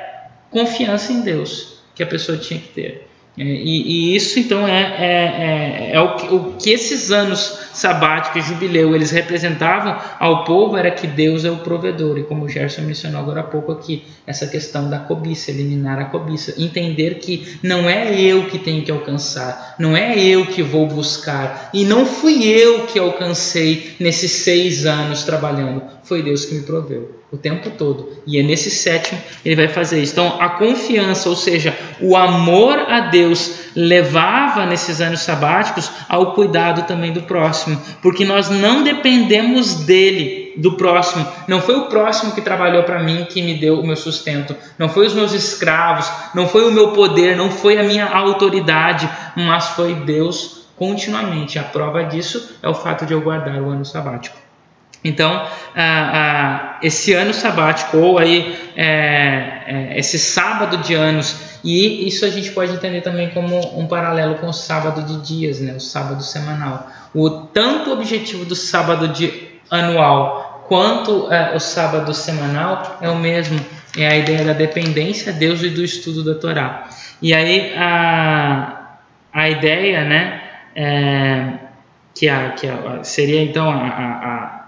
confiança 0.51 1.13
em 1.13 1.21
Deus 1.21 1.79
que 1.95 2.03
a 2.03 2.07
pessoa 2.07 2.37
tinha 2.37 2.61
que 2.61 2.69
ter. 2.69 3.04
É, 3.37 3.43
e, 3.43 4.13
e, 4.13 4.17
isso 4.17 4.39
então 4.39 4.67
é, 4.67 4.81
é, 4.81 5.91
é, 5.91 5.91
é 5.95 6.01
o, 6.01 6.15
que, 6.15 6.35
o, 6.35 6.53
que, 6.53 6.71
esses 6.71 7.11
anos 7.11 7.59
sabáticos, 7.73 8.45
jubileu, 8.45 8.95
eles 8.95 9.11
representavam 9.11 9.99
ao 10.21 10.45
povo 10.45 10.77
era 10.77 10.93
que 10.93 11.09
Deus 11.09 11.45
é 11.45 11.51
o 11.51 11.57
provedor. 11.57 12.17
E 12.17 12.23
como 12.23 12.45
o 12.45 12.49
Gerson 12.49 12.83
mencionou 12.83 13.21
agora 13.21 13.41
há 13.41 13.45
pouco 13.45 13.73
aqui, 13.73 14.05
essa 14.25 14.47
questão 14.47 14.89
da 14.89 15.01
cobiça, 15.01 15.51
eliminar 15.51 15.99
a 15.99 16.05
cobiça, 16.05 16.55
entender 16.57 17.17
que 17.17 17.59
não 17.61 17.91
é 17.91 18.15
eu 18.21 18.47
que 18.47 18.59
tenho 18.59 18.85
que 18.85 18.93
alcançar, 18.93 19.75
não 19.81 19.97
é 19.97 20.17
eu 20.17 20.47
que 20.47 20.63
vou 20.63 20.87
buscar, 20.87 21.71
e 21.75 21.85
não 21.85 22.07
fui 22.07 22.47
eu 22.47 22.87
que 22.87 23.01
alcancei 23.01 23.97
nesses 23.99 24.31
seis 24.31 24.87
anos 24.87 25.25
trabalhando, 25.25 25.83
foi 26.05 26.23
Deus 26.23 26.45
que 26.45 26.55
me 26.55 26.63
proveu 26.63 27.24
o 27.35 27.39
tempo 27.39 27.71
todo. 27.71 28.23
E 28.27 28.39
é 28.39 28.43
nesse 28.43 28.71
sétimo 28.71 29.21
ele 29.45 29.57
vai 29.57 29.69
fazer 29.69 30.01
isso. 30.01 30.13
Então, 30.13 30.41
a 30.41 30.51
confiança, 30.51 31.29
ou 31.29 31.35
seja, 31.35 31.77
o 32.01 32.17
amor 32.17 32.79
a 32.79 33.01
Deus, 33.01 33.65
levava 33.75 34.65
nesses 34.65 35.01
anos 35.01 35.21
sabáticos 35.21 35.91
ao 36.09 36.33
cuidado 36.33 36.87
também 36.87 37.13
do 37.13 37.23
próximo, 37.23 37.81
porque 38.01 38.25
nós 38.25 38.49
não 38.49 38.85
dependemos 38.85 39.75
dele, 39.85 40.55
do 40.57 40.77
próximo. 40.77 41.27
Não 41.49 41.61
foi 41.61 41.75
o 41.75 41.87
próximo 41.87 42.33
que 42.33 42.41
trabalhou 42.41 42.85
para 42.85 43.03
mim 43.03 43.27
que 43.29 43.43
me 43.43 43.55
deu 43.55 43.81
o 43.81 43.87
meu 43.87 43.97
sustento, 43.97 44.55
não 44.79 44.89
foi 44.89 45.07
os 45.07 45.15
meus 45.15 45.33
escravos, 45.33 46.09
não 46.35 46.47
foi 46.47 46.69
o 46.69 46.73
meu 46.73 46.93
poder, 46.93 47.37
não 47.37 47.51
foi 47.51 47.79
a 47.79 47.83
minha 47.83 48.07
autoridade, 48.07 49.09
mas 49.37 49.71
foi 49.71 49.95
Deus 49.95 50.69
continuamente. 50.77 51.59
A 51.59 51.65
prova 51.65 52.05
disso 52.05 52.57
é 52.63 52.69
o 52.69 52.75
fato 52.75 53.05
de 53.05 53.13
eu 53.13 53.21
guardar 53.21 53.61
o 53.61 53.71
ano 53.71 53.85
sabático. 53.85 54.44
Então, 55.05 55.47
esse 56.83 57.13
ano 57.13 57.35
sabático, 57.35 57.99
ou 57.99 58.19
aí 58.19 58.57
é, 58.75 59.63
é, 59.67 59.99
esse 59.99 60.19
sábado 60.19 60.79
de 60.79 60.95
anos, 60.95 61.59
e 61.63 62.09
isso 62.09 62.25
a 62.25 62.31
gente 62.31 62.51
pode 62.53 62.73
entender 62.73 63.03
também 63.03 63.29
como 63.29 63.79
um 63.79 63.87
paralelo 63.87 64.37
com 64.37 64.47
o 64.47 64.53
sábado 64.53 65.03
de 65.03 65.21
dias, 65.21 65.61
né, 65.61 65.75
o 65.75 65.81
sábado 65.81 66.23
semanal. 66.23 66.89
O 67.15 67.29
tanto 67.31 67.93
objetivo 67.93 68.47
do 68.47 68.57
sábado 68.57 69.09
de 69.09 69.31
anual 69.71 70.65
quanto 70.69 71.31
é, 71.31 71.55
o 71.55 71.61
sábado 71.61 72.15
semanal 72.15 72.99
é 73.01 73.09
o 73.11 73.17
mesmo, 73.17 73.61
é 73.97 74.09
a 74.09 74.17
ideia 74.17 74.45
da 74.45 74.53
dependência 74.55 75.33
a 75.33 75.37
Deus 75.37 75.63
e 75.63 75.69
do 75.69 75.85
estudo 75.85 76.25
da 76.25 76.41
Torá. 76.41 76.89
E 77.21 77.35
aí 77.35 77.75
a, 77.77 78.97
a 79.33 79.51
ideia, 79.51 80.05
né, 80.05 80.43
é, 80.75 81.53
que, 82.15 82.29
a, 82.29 82.51
que 82.51 82.67
a, 82.67 83.03
seria 83.05 83.43
então 83.43 83.71
a, 83.71 83.75
a 83.77 84.64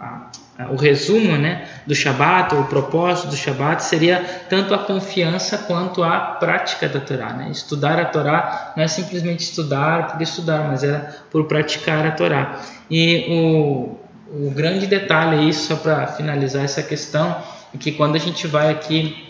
o 0.71 0.77
resumo 0.77 1.37
né, 1.37 1.69
do 1.87 1.95
Shabat, 1.95 2.55
o 2.55 2.65
propósito 2.65 3.29
do 3.29 3.37
Shabat, 3.37 3.85
seria 3.85 4.25
tanto 4.49 4.75
a 4.75 4.79
confiança 4.79 5.59
quanto 5.59 6.03
a 6.03 6.19
prática 6.19 6.89
da 6.89 6.99
Torá. 6.99 7.35
Né? 7.35 7.51
Estudar 7.51 8.01
a 8.01 8.07
Torá 8.07 8.73
não 8.75 8.83
é 8.83 8.89
simplesmente 8.89 9.41
estudar 9.41 10.13
por 10.13 10.23
estudar, 10.23 10.67
mas 10.67 10.83
era 10.83 11.15
por 11.31 11.45
praticar 11.45 12.07
a 12.07 12.13
Torá. 12.13 12.61
E 12.91 13.27
o, 13.29 13.99
o 14.31 14.51
grande 14.51 14.87
detalhe 14.87 15.41
aí, 15.41 15.53
só 15.53 15.77
para 15.77 16.07
finalizar 16.07 16.65
essa 16.65 16.83
questão, 16.83 17.37
é 17.75 17.79
que 17.79 17.93
quando 17.93 18.17
a 18.17 18.21
gente 18.21 18.47
vai 18.47 18.71
aqui 18.71 19.27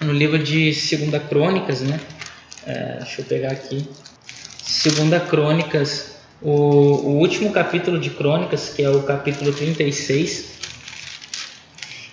no 0.00 0.12
livro 0.12 0.38
de 0.38 0.72
Segunda 0.72 1.18
Crônicas, 1.18 1.80
né? 1.80 1.98
É, 2.64 2.98
deixa 2.98 3.20
eu 3.20 3.24
pegar 3.24 3.50
aqui. 3.50 3.88
Segunda 4.62 5.18
Crônicas, 5.18 6.11
o, 6.42 6.50
o, 6.50 7.18
último 7.18 7.52
capítulo 7.52 7.98
de 7.98 8.10
Crônicas, 8.10 8.68
que 8.68 8.82
é 8.82 8.90
o 8.90 9.02
capítulo 9.02 9.52
36, 9.52 10.60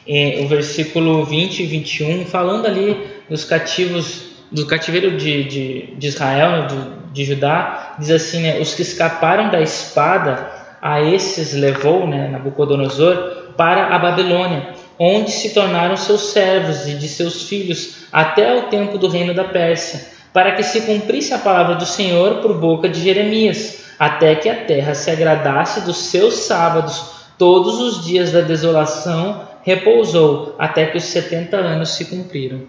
é, 0.07 0.41
o 0.43 0.47
versículo 0.47 1.25
20 1.25 1.63
e 1.63 1.65
21, 1.65 2.25
falando 2.25 2.65
ali 2.65 2.95
dos 3.29 3.43
cativos, 3.43 4.29
do 4.51 4.65
cativeiro 4.65 5.17
de, 5.17 5.43
de, 5.43 5.95
de 5.95 6.07
Israel, 6.07 6.67
de, 6.67 7.13
de 7.13 7.25
Judá, 7.25 7.95
diz 7.99 8.11
assim, 8.11 8.41
né, 8.41 8.59
os 8.59 8.73
que 8.73 8.81
escaparam 8.81 9.49
da 9.49 9.61
espada, 9.61 10.59
a 10.81 11.01
esses 11.01 11.53
levou, 11.53 12.07
né, 12.07 12.27
Nabucodonosor, 12.29 13.53
para 13.57 13.93
a 13.93 13.99
Babilônia, 13.99 14.73
onde 14.97 15.31
se 15.31 15.53
tornaram 15.53 15.97
seus 15.97 16.31
servos 16.31 16.87
e 16.87 16.93
de 16.93 17.07
seus 17.07 17.43
filhos, 17.43 18.05
até 18.11 18.55
o 18.57 18.63
tempo 18.63 18.97
do 18.97 19.07
reino 19.07 19.33
da 19.33 19.43
Pérsia, 19.43 20.07
para 20.31 20.53
que 20.53 20.63
se 20.63 20.81
cumprisse 20.81 21.33
a 21.33 21.39
palavra 21.39 21.75
do 21.75 21.85
Senhor 21.85 22.35
por 22.41 22.57
boca 22.57 22.87
de 22.87 23.01
Jeremias, 23.01 23.88
até 23.99 24.35
que 24.35 24.47
a 24.47 24.55
terra 24.55 24.95
se 24.95 25.11
agradasse 25.11 25.81
dos 25.81 25.97
seus 25.97 26.35
sábados, 26.35 27.03
todos 27.37 27.79
os 27.79 28.05
dias 28.05 28.31
da 28.31 28.41
desolação 28.41 29.47
repousou 29.63 30.55
até 30.57 30.85
que 30.85 30.97
os 30.97 31.03
70 31.03 31.57
anos 31.57 31.89
se 31.89 32.05
cumpriram. 32.05 32.61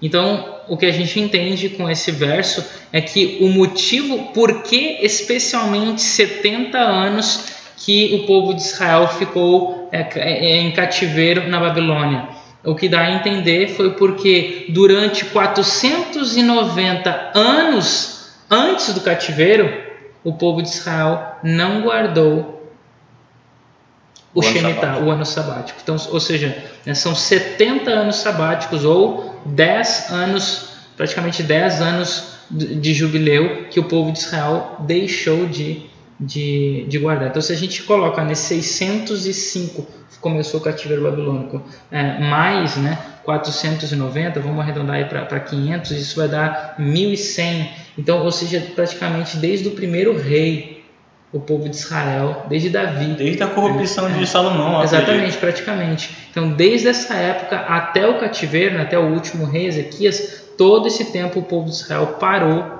Então, 0.00 0.56
o 0.68 0.76
que 0.76 0.86
a 0.86 0.92
gente 0.92 1.20
entende 1.20 1.70
com 1.70 1.90
esse 1.90 2.10
verso 2.10 2.64
é 2.92 3.00
que 3.00 3.38
o 3.40 3.48
motivo 3.48 4.32
por 4.32 4.62
que 4.62 4.98
especialmente 5.02 6.00
70 6.00 6.78
anos 6.78 7.46
que 7.76 8.14
o 8.14 8.26
povo 8.26 8.54
de 8.54 8.62
Israel 8.62 9.08
ficou 9.08 9.88
é, 9.92 10.08
é, 10.14 10.56
em 10.58 10.70
cativeiro 10.72 11.48
na 11.48 11.60
Babilônia. 11.60 12.28
O 12.64 12.74
que 12.74 12.88
dá 12.88 13.00
a 13.00 13.12
entender 13.12 13.68
foi 13.68 13.94
porque 13.94 14.66
durante 14.68 15.24
490 15.26 17.30
anos 17.34 18.30
antes 18.50 18.92
do 18.92 19.00
cativeiro, 19.00 19.87
o 20.28 20.34
povo 20.34 20.62
de 20.62 20.68
Israel 20.68 21.38
não 21.42 21.82
guardou 21.82 22.62
o, 24.34 24.40
o 24.40 24.42
Shemitah, 24.42 24.98
o 24.98 25.10
ano 25.10 25.24
sabático. 25.24 25.78
Então, 25.82 25.96
ou 26.10 26.20
seja, 26.20 26.56
né, 26.84 26.94
são 26.94 27.14
70 27.14 27.90
anos 27.90 28.16
sabáticos 28.16 28.84
ou 28.84 29.40
10 29.46 30.10
anos, 30.10 30.68
praticamente 30.96 31.42
10 31.42 31.80
anos 31.80 32.38
de 32.50 32.94
jubileu 32.94 33.68
que 33.70 33.80
o 33.80 33.84
povo 33.84 34.12
de 34.12 34.18
Israel 34.18 34.76
deixou 34.80 35.46
de, 35.46 35.86
de, 36.20 36.84
de 36.88 36.98
guardar. 36.98 37.28
Então, 37.28 37.40
se 37.40 37.52
a 37.52 37.56
gente 37.56 37.82
coloca 37.82 38.22
nesses 38.22 38.66
605 38.66 39.98
começou 40.20 40.60
o 40.60 40.62
cativeiro 40.62 41.02
babilônico, 41.02 41.62
é, 41.90 42.18
mais 42.18 42.76
né, 42.76 42.98
490, 43.24 44.40
vamos 44.40 44.60
arredondar 44.60 44.96
aí 44.96 45.04
para 45.04 45.40
500, 45.40 45.90
isso 45.92 46.16
vai 46.16 46.28
dar 46.28 46.74
1100. 46.78 47.87
Então, 47.98 48.24
ou 48.24 48.30
seja, 48.30 48.64
praticamente 48.74 49.36
desde 49.36 49.66
o 49.68 49.72
primeiro 49.72 50.16
rei, 50.16 50.84
o 51.32 51.40
povo 51.40 51.68
de 51.68 51.76
Israel, 51.76 52.44
desde 52.48 52.70
Davi. 52.70 53.14
Desde 53.14 53.42
a 53.42 53.48
corrupção 53.48 54.08
é, 54.08 54.12
de 54.12 54.26
Salomão. 54.26 54.82
Exatamente, 54.82 55.36
praticamente. 55.36 56.16
Então, 56.30 56.52
desde 56.52 56.88
essa 56.88 57.14
época 57.14 57.56
até 57.56 58.06
o 58.06 58.18
cativeiro, 58.18 58.76
né, 58.76 58.82
até 58.82 58.98
o 58.98 59.12
último 59.12 59.44
rei, 59.44 59.66
Ezequias, 59.66 60.44
todo 60.56 60.86
esse 60.86 61.12
tempo 61.12 61.40
o 61.40 61.42
povo 61.42 61.68
de 61.68 61.74
Israel 61.74 62.16
parou 62.18 62.78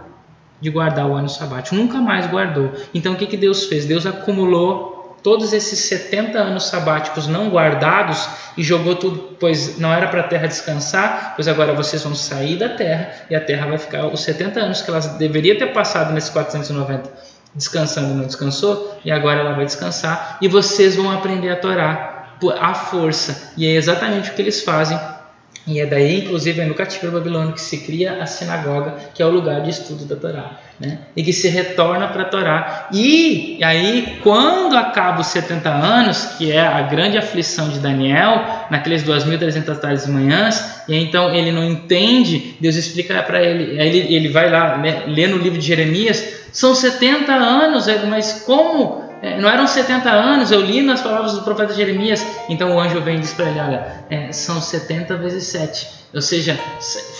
de 0.60 0.70
guardar 0.70 1.06
o 1.06 1.14
ano 1.14 1.28
sabático, 1.28 1.76
nunca 1.76 2.00
mais 2.00 2.26
guardou. 2.26 2.72
Então, 2.94 3.12
o 3.12 3.16
que, 3.16 3.26
que 3.26 3.36
Deus 3.36 3.64
fez? 3.64 3.84
Deus 3.84 4.06
acumulou 4.06 4.97
todos 5.22 5.52
esses 5.52 5.78
70 5.80 6.38
anos 6.38 6.64
sabáticos 6.64 7.26
não 7.26 7.48
guardados 7.48 8.28
e 8.56 8.62
jogou 8.62 8.96
tudo, 8.96 9.36
pois 9.38 9.78
não 9.78 9.92
era 9.92 10.08
para 10.08 10.20
a 10.20 10.24
terra 10.24 10.46
descansar, 10.46 11.34
pois 11.36 11.48
agora 11.48 11.72
vocês 11.72 12.02
vão 12.02 12.14
sair 12.14 12.56
da 12.56 12.68
terra 12.68 13.12
e 13.30 13.34
a 13.34 13.40
terra 13.40 13.66
vai 13.66 13.78
ficar 13.78 14.06
os 14.06 14.20
70 14.20 14.60
anos 14.60 14.82
que 14.82 14.90
ela 14.90 15.00
deveria 15.00 15.58
ter 15.58 15.72
passado 15.72 16.12
nesses 16.12 16.30
490 16.30 17.28
descansando 17.54 18.14
não 18.14 18.26
descansou 18.26 18.98
e 19.04 19.10
agora 19.10 19.40
ela 19.40 19.54
vai 19.54 19.64
descansar 19.64 20.38
e 20.40 20.46
vocês 20.46 20.96
vão 20.96 21.10
aprender 21.10 21.48
a 21.48 21.56
Torá 21.56 22.36
à 22.60 22.74
força 22.74 23.52
e 23.56 23.66
é 23.66 23.70
exatamente 23.70 24.30
o 24.30 24.34
que 24.34 24.42
eles 24.42 24.62
fazem 24.62 24.98
e 25.68 25.80
é 25.80 25.84
daí, 25.84 26.24
inclusive, 26.24 26.62
é 26.62 26.64
no 26.64 26.74
cativeiro 26.74 27.18
babilônico 27.18 27.56
que 27.56 27.60
se 27.60 27.78
cria 27.78 28.22
a 28.22 28.26
sinagoga, 28.26 28.94
que 29.12 29.22
é 29.22 29.26
o 29.26 29.28
lugar 29.28 29.60
de 29.60 29.68
estudo 29.68 30.06
da 30.06 30.16
Torá. 30.16 30.58
Né? 30.80 30.98
E 31.16 31.24
que 31.24 31.32
se 31.32 31.48
retorna 31.48 32.06
para 32.06 32.22
a 32.22 32.26
Torá. 32.26 32.88
E 32.92 33.58
aí, 33.64 34.20
quando 34.22 34.76
acaba 34.76 35.20
os 35.20 35.26
70 35.26 35.68
anos, 35.68 36.24
que 36.38 36.52
é 36.52 36.60
a 36.60 36.82
grande 36.82 37.18
aflição 37.18 37.68
de 37.68 37.80
Daniel, 37.80 38.44
naqueles 38.70 39.02
2.300 39.02 39.76
tardes 39.80 40.06
e 40.06 40.10
manhãs, 40.10 40.82
e 40.88 40.94
então 40.94 41.34
ele 41.34 41.50
não 41.50 41.64
entende, 41.64 42.56
Deus 42.60 42.76
explica 42.76 43.20
para 43.24 43.42
ele, 43.42 43.80
ele, 43.80 44.14
ele 44.14 44.28
vai 44.28 44.48
lá 44.48 44.78
né, 44.78 45.02
ler 45.08 45.28
no 45.28 45.38
livro 45.38 45.58
de 45.58 45.66
Jeremias, 45.66 46.46
são 46.52 46.74
70 46.74 47.32
anos, 47.32 47.86
mas 48.06 48.44
como 48.46 49.08
é, 49.20 49.40
não 49.40 49.48
eram 49.48 49.66
70 49.66 50.08
anos, 50.08 50.52
eu 50.52 50.60
li 50.60 50.80
nas 50.80 51.00
palavras 51.00 51.32
do 51.32 51.42
profeta 51.42 51.74
Jeremias. 51.74 52.24
Então 52.48 52.76
o 52.76 52.80
anjo 52.80 53.00
vem 53.00 53.16
e 53.16 53.20
diz 53.20 53.32
para 53.32 53.46
ele: 53.46 53.60
Olha, 53.60 54.04
é, 54.08 54.30
são 54.32 54.60
70 54.60 55.16
vezes 55.16 55.44
7. 55.44 55.98
Ou 56.14 56.22
seja, 56.22 56.58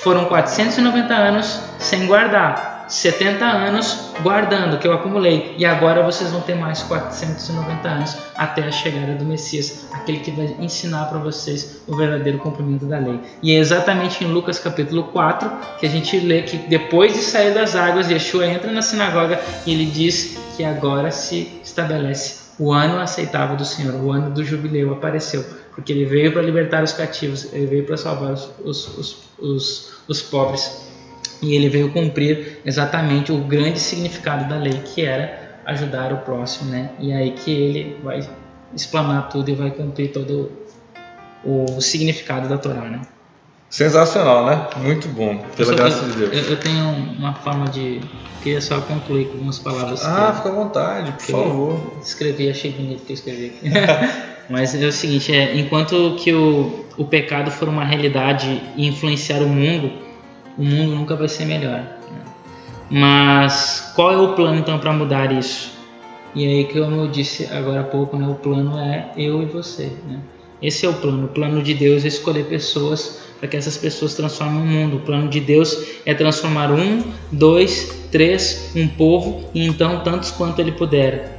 foram 0.03 0.27
490 0.27 1.13
anos 1.13 1.61
sem 1.79 2.07
guardar. 2.07 2.78
70 2.89 3.45
anos 3.45 4.13
guardando, 4.23 4.79
que 4.79 4.89
eu 4.89 4.93
acumulei, 4.93 5.55
e 5.59 5.65
agora 5.65 6.03
vocês 6.03 6.31
vão 6.31 6.41
ter 6.41 6.55
mais 6.55 6.83
490 6.83 7.89
anos 7.89 8.17
até 8.37 8.63
a 8.65 8.73
chegada 8.73 9.15
do 9.15 9.25
Messias, 9.25 9.87
aquele 9.93 10.21
que 10.21 10.31
vai 10.31 10.57
ensinar 10.59 11.05
para 11.07 11.19
vocês 11.19 11.83
o 11.87 11.95
verdadeiro 11.95 12.39
cumprimento 12.39 12.87
da 12.87 12.99
lei. 12.99 13.21
E 13.43 13.53
é 13.53 13.59
exatamente 13.59 14.25
em 14.25 14.29
Lucas 14.29 14.59
capítulo 14.59 15.05
4 15.05 15.51
que 15.79 15.87
a 15.87 15.89
gente 15.89 16.19
lê 16.19 16.43
que 16.43 16.57
depois 16.57 17.13
de 17.13 17.21
sair 17.21 17.53
das 17.53 17.77
águas, 17.77 18.11
Yeshua 18.11 18.47
entra 18.47 18.73
na 18.73 18.83
sinagoga 18.83 19.39
e 19.67 19.73
ele 19.73 19.87
diz 19.87 20.39
que 20.57 20.65
agora 20.65 21.11
se 21.11 21.61
estabelece 21.63 22.49
o 22.59 22.73
ano 22.73 22.99
aceitável 23.01 23.57
do 23.57 23.65
Senhor, 23.65 23.95
o 23.95 24.11
ano 24.11 24.31
do 24.31 24.43
jubileu 24.45 24.93
apareceu, 24.93 25.45
porque 25.75 25.93
ele 25.93 26.05
veio 26.05 26.33
para 26.33 26.43
libertar 26.43 26.83
os 26.83 26.93
cativos, 26.93 27.53
ele 27.53 27.67
veio 27.67 27.85
para 27.85 27.97
salvar 27.97 28.33
os, 28.33 28.51
os, 28.65 28.99
os, 28.99 29.17
os, 29.39 29.93
os 30.09 30.23
pobres 30.23 30.88
e 31.43 31.55
ele 31.55 31.69
veio 31.69 31.91
cumprir 31.93 32.61
exatamente 32.65 33.33
o 33.33 33.39
grande 33.39 33.79
significado 33.79 34.49
da 34.49 34.57
lei, 34.57 34.81
que 34.85 35.03
era 35.05 35.61
ajudar 35.67 36.13
o 36.13 36.19
próximo, 36.19 36.71
né? 36.71 36.91
E 36.99 37.13
aí 37.13 37.33
que 37.33 37.51
ele 37.51 37.97
vai 38.03 38.27
explanar 38.75 39.29
tudo 39.29 39.51
e 39.51 39.55
vai 39.55 39.71
cumprir 39.71 40.13
todo 40.13 40.51
o 41.45 41.81
significado 41.81 42.49
da 42.49 42.59
Torá, 42.59 42.83
né? 42.83 43.03
Sensacional, 43.71 44.47
né? 44.47 44.67
Muito 44.79 45.09
bom, 45.09 45.45
pela 45.55 45.75
graça 45.75 46.07
de 46.07 46.13
Deus. 46.13 46.33
Eu, 46.33 46.53
eu, 46.53 46.57
tenho 46.57 46.89
uma 47.19 47.35
forma 47.35 47.67
de. 47.67 48.01
Queria 48.43 48.63
só 48.63 48.81
concluir 48.81 49.27
com 49.27 49.33
algumas 49.33 49.59
palavras. 49.59 50.05
Ah, 50.05 50.33
fica 50.33 50.49
à 50.49 50.53
vontade, 50.53 51.13
por 51.13 51.23
favor. 51.23 51.93
Escrevi, 52.03 52.49
achei 52.49 52.73
bonito 52.73 53.05
que 53.05 53.13
eu 53.13 53.15
escrevi 53.15 53.47
aqui. 53.47 53.71
Mas 54.49 54.75
é 54.75 54.87
o 54.87 54.93
seguinte: 54.93 55.35
é, 55.35 55.55
enquanto 55.59 56.17
que 56.19 56.33
o, 56.33 56.87
o 56.97 57.05
pecado 57.05 57.51
for 57.51 57.69
uma 57.69 57.85
realidade 57.85 58.63
e 58.75 58.87
influenciar 58.87 59.43
o 59.43 59.49
mundo, 59.49 59.93
o 60.59 60.65
mundo 60.65 60.95
nunca 60.95 61.15
vai 61.15 61.29
ser 61.29 61.45
melhor. 61.45 61.81
Né? 61.81 62.25
Mas 62.91 63.93
qual 63.95 64.13
é 64.13 64.17
o 64.19 64.35
plano 64.35 64.59
então 64.59 64.79
para 64.79 64.93
mudar 64.93 65.33
isso? 65.33 65.79
E 66.35 66.47
aí, 66.47 66.65
como 66.65 67.03
eu 67.03 67.09
disse 67.09 67.47
agora 67.47 67.81
há 67.81 67.85
pouco, 67.85 68.17
né, 68.17 68.29
o 68.29 68.35
plano 68.35 68.79
é 68.79 69.13
eu 69.17 69.43
e 69.43 69.47
você. 69.47 69.93
Né? 70.07 70.19
Esse 70.61 70.85
é 70.85 70.89
o 70.89 70.95
plano. 70.95 71.27
O 71.27 71.29
plano 71.29 71.63
de 71.63 71.73
Deus 71.73 72.05
é 72.05 72.09
escolher 72.09 72.45
pessoas 72.45 73.21
para 73.39 73.49
que 73.49 73.57
essas 73.57 73.77
pessoas 73.77 74.15
transformem 74.15 74.61
o 74.61 74.67
mundo. 74.67 74.97
O 74.97 75.01
plano 75.01 75.29
de 75.29 75.41
Deus 75.41 76.01
é 76.05 76.13
transformar 76.13 76.71
um, 76.73 77.03
dois, 77.31 78.07
três, 78.11 78.73
um 78.75 78.89
povo 78.89 79.49
e 79.55 79.65
então 79.65 80.01
tantos 80.01 80.31
quanto 80.31 80.61
Ele 80.61 80.73
puder, 80.73 81.38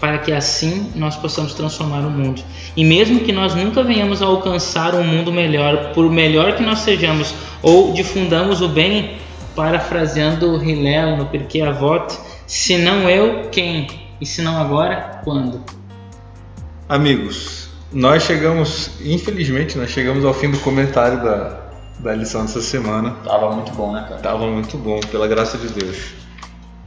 para 0.00 0.18
que 0.18 0.32
assim 0.32 0.90
nós 0.94 1.16
possamos 1.16 1.54
transformar 1.54 2.00
o 2.00 2.10
mundo. 2.10 2.42
E 2.76 2.84
mesmo 2.84 3.20
que 3.20 3.32
nós 3.32 3.54
nunca 3.54 3.82
venhamos 3.82 4.22
a 4.22 4.26
alcançar 4.26 4.94
um 4.94 5.04
mundo 5.04 5.32
melhor, 5.32 5.92
por 5.92 6.10
melhor 6.10 6.54
que 6.54 6.62
nós 6.62 6.80
sejamos, 6.80 7.34
ou 7.62 7.92
difundamos 7.92 8.60
o 8.60 8.68
bem, 8.68 9.16
parafraseando 9.54 10.50
o 10.50 10.62
Hillel 10.62 11.16
no 11.16 11.26
Pirkei 11.26 11.62
Avot, 11.62 12.14
se 12.46 12.76
não 12.76 13.08
eu, 13.08 13.48
quem? 13.50 13.88
E 14.20 14.26
se 14.26 14.42
não 14.42 14.60
agora, 14.60 15.20
quando? 15.24 15.62
Amigos, 16.88 17.68
nós 17.92 18.22
chegamos, 18.22 18.90
infelizmente, 19.04 19.76
nós 19.78 19.90
chegamos 19.90 20.24
ao 20.24 20.34
fim 20.34 20.50
do 20.50 20.58
comentário 20.58 21.22
da, 21.22 21.60
da 21.98 22.14
lição 22.14 22.42
dessa 22.42 22.60
semana. 22.60 23.16
Tava 23.24 23.54
muito 23.54 23.72
bom, 23.72 23.92
né, 23.92 24.04
cara? 24.08 24.20
Tava 24.20 24.46
muito 24.46 24.76
bom, 24.76 25.00
pela 25.10 25.26
graça 25.26 25.56
de 25.58 25.68
Deus. 25.68 26.25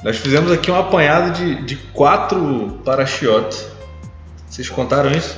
Nós 0.03 0.17
fizemos 0.17 0.51
aqui 0.51 0.71
um 0.71 0.75
apanhado 0.75 1.37
de, 1.37 1.61
de 1.63 1.75
quatro 1.75 2.79
parachiotes. 2.85 3.65
Vocês 4.49 4.69
contaram 4.69 5.11
isso? 5.11 5.35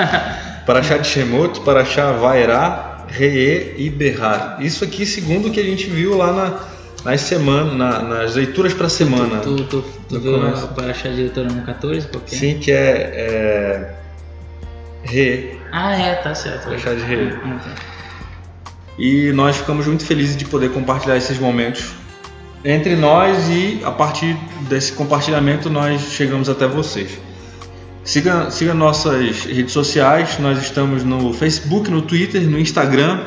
Paraxá 0.66 0.98
de 0.98 1.06
Shemot, 1.06 1.60
Paraxá 1.60 2.12
Vairá, 2.12 3.06
Reê 3.08 3.74
e 3.76 3.88
Berrar. 3.88 4.56
Isso 4.60 4.84
aqui 4.84 5.06
segundo 5.06 5.48
o 5.48 5.50
que 5.52 5.60
a 5.60 5.64
gente 5.64 5.88
viu 5.88 6.16
lá 6.16 6.32
na, 6.32 6.60
nas 7.04 7.20
semanas, 7.20 7.74
na, 7.74 8.02
nas 8.02 8.34
leituras 8.34 8.74
para 8.74 8.86
a 8.86 8.90
semana. 8.90 9.38
Tu, 9.38 9.56
tu, 9.56 9.82
tu, 9.82 9.84
tu 10.08 10.20
viu 10.20 10.36
o 10.36 10.68
Paraxá 10.68 11.08
de 11.08 11.16
Deuteronômio 11.16 11.64
14? 11.64 12.08
Qualquer? 12.08 12.36
Sim, 12.36 12.58
que 12.58 12.72
é, 12.72 12.76
é 12.76 13.94
Re. 15.04 15.58
Ah, 15.70 15.94
é, 15.94 16.14
tá 16.16 16.34
certo. 16.34 16.64
Paraxá 16.64 16.92
de 16.94 17.02
Re. 17.02 17.38
Ah, 17.44 17.60
tá. 17.62 17.74
E 18.98 19.32
nós 19.32 19.56
ficamos 19.56 19.86
muito 19.86 20.04
felizes 20.04 20.36
de 20.36 20.44
poder 20.44 20.70
compartilhar 20.70 21.16
esses 21.16 21.38
momentos 21.38 22.01
entre 22.64 22.94
nós 22.96 23.48
e 23.48 23.80
a 23.84 23.90
partir 23.90 24.36
desse 24.68 24.92
compartilhamento 24.92 25.68
nós 25.68 26.00
chegamos 26.12 26.48
até 26.48 26.66
vocês. 26.66 27.18
Siga, 28.04 28.50
siga 28.50 28.74
nossas 28.74 29.44
redes 29.44 29.72
sociais, 29.72 30.38
nós 30.38 30.60
estamos 30.60 31.04
no 31.04 31.32
Facebook, 31.32 31.88
no 31.90 32.02
Twitter, 32.02 32.42
no 32.42 32.58
Instagram, 32.58 33.20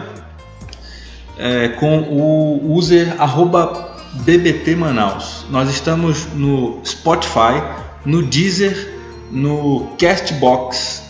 é, 1.38 1.70
com 1.70 2.00
o 2.00 2.74
user 2.74 3.16
arroba 3.18 3.96
BBT 4.26 4.76
Manaus. 4.76 5.46
Nós 5.50 5.70
estamos 5.70 6.28
no 6.34 6.82
Spotify, 6.86 7.62
no 8.06 8.22
Deezer, 8.22 8.96
no 9.32 9.96
Castbox. 9.98 11.04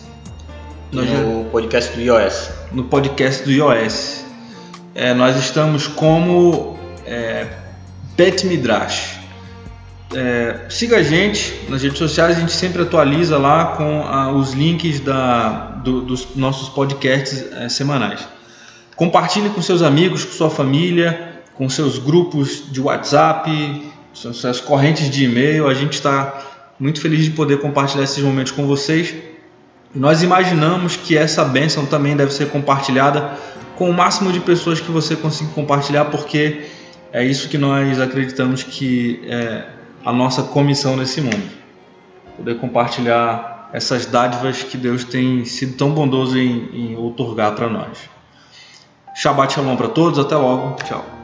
No 0.91 1.03
já... 1.05 1.49
podcast 1.51 1.95
do 1.95 2.01
iOS. 2.01 2.49
No 2.71 2.83
podcast 2.85 3.43
do 3.43 3.51
iOS. 3.51 4.25
É, 4.93 5.13
nós 5.13 5.37
estamos 5.37 5.87
como 5.87 6.77
é, 7.05 7.47
Bet 8.15 8.45
Midrash. 8.45 9.19
É, 10.13 10.67
siga 10.69 10.97
a 10.97 11.03
gente 11.03 11.53
nas 11.67 11.81
redes 11.81 11.97
sociais, 11.97 12.37
a 12.37 12.39
gente 12.39 12.53
sempre 12.53 12.83
atualiza 12.83 13.37
lá 13.37 13.75
com 13.75 14.03
ah, 14.03 14.31
os 14.31 14.53
links 14.53 14.99
da, 15.01 15.71
do, 15.83 16.01
dos 16.01 16.35
nossos 16.35 16.69
podcasts 16.69 17.51
é, 17.51 17.67
semanais. 17.67 18.25
Compartilhe 18.95 19.49
com 19.49 19.61
seus 19.61 19.81
amigos, 19.81 20.23
com 20.23 20.31
sua 20.31 20.49
família, 20.49 21.41
com 21.55 21.67
seus 21.67 21.97
grupos 21.97 22.71
de 22.71 22.79
WhatsApp, 22.79 23.91
suas 24.13 24.61
correntes 24.61 25.09
de 25.09 25.25
e-mail. 25.25 25.67
A 25.67 25.73
gente 25.73 25.93
está 25.93 26.41
muito 26.79 27.01
feliz 27.01 27.25
de 27.25 27.31
poder 27.31 27.59
compartilhar 27.59 28.03
esses 28.03 28.23
momentos 28.23 28.53
com 28.53 28.65
vocês. 28.65 29.13
Nós 29.93 30.23
imaginamos 30.23 30.95
que 30.95 31.17
essa 31.17 31.43
bênção 31.43 31.85
também 31.85 32.15
deve 32.15 32.31
ser 32.31 32.49
compartilhada 32.49 33.37
com 33.75 33.89
o 33.89 33.93
máximo 33.93 34.31
de 34.31 34.39
pessoas 34.39 34.79
que 34.79 34.91
você 34.91 35.15
consiga 35.15 35.51
compartilhar, 35.51 36.05
porque 36.05 36.65
é 37.15 37.23
isso 37.23 37.47
que 37.47 37.57
nós 37.57 38.01
acreditamos 38.01 38.61
que 38.61 39.21
é 39.25 39.69
a 40.03 40.11
nossa 40.11 40.43
comissão 40.43 40.97
nesse 40.97 41.21
mundo. 41.21 41.49
Poder 42.35 42.59
compartilhar 42.59 43.69
essas 43.71 44.05
dádivas 44.05 44.63
que 44.63 44.75
Deus 44.75 45.05
tem 45.05 45.45
sido 45.45 45.77
tão 45.77 45.91
bondoso 45.91 46.37
em, 46.37 46.69
em 46.73 46.97
outorgar 46.97 47.55
para 47.55 47.69
nós. 47.69 48.09
Shabbat 49.15 49.53
Shalom 49.53 49.77
para 49.77 49.87
todos, 49.87 50.19
até 50.19 50.35
logo, 50.35 50.75
tchau. 50.83 51.14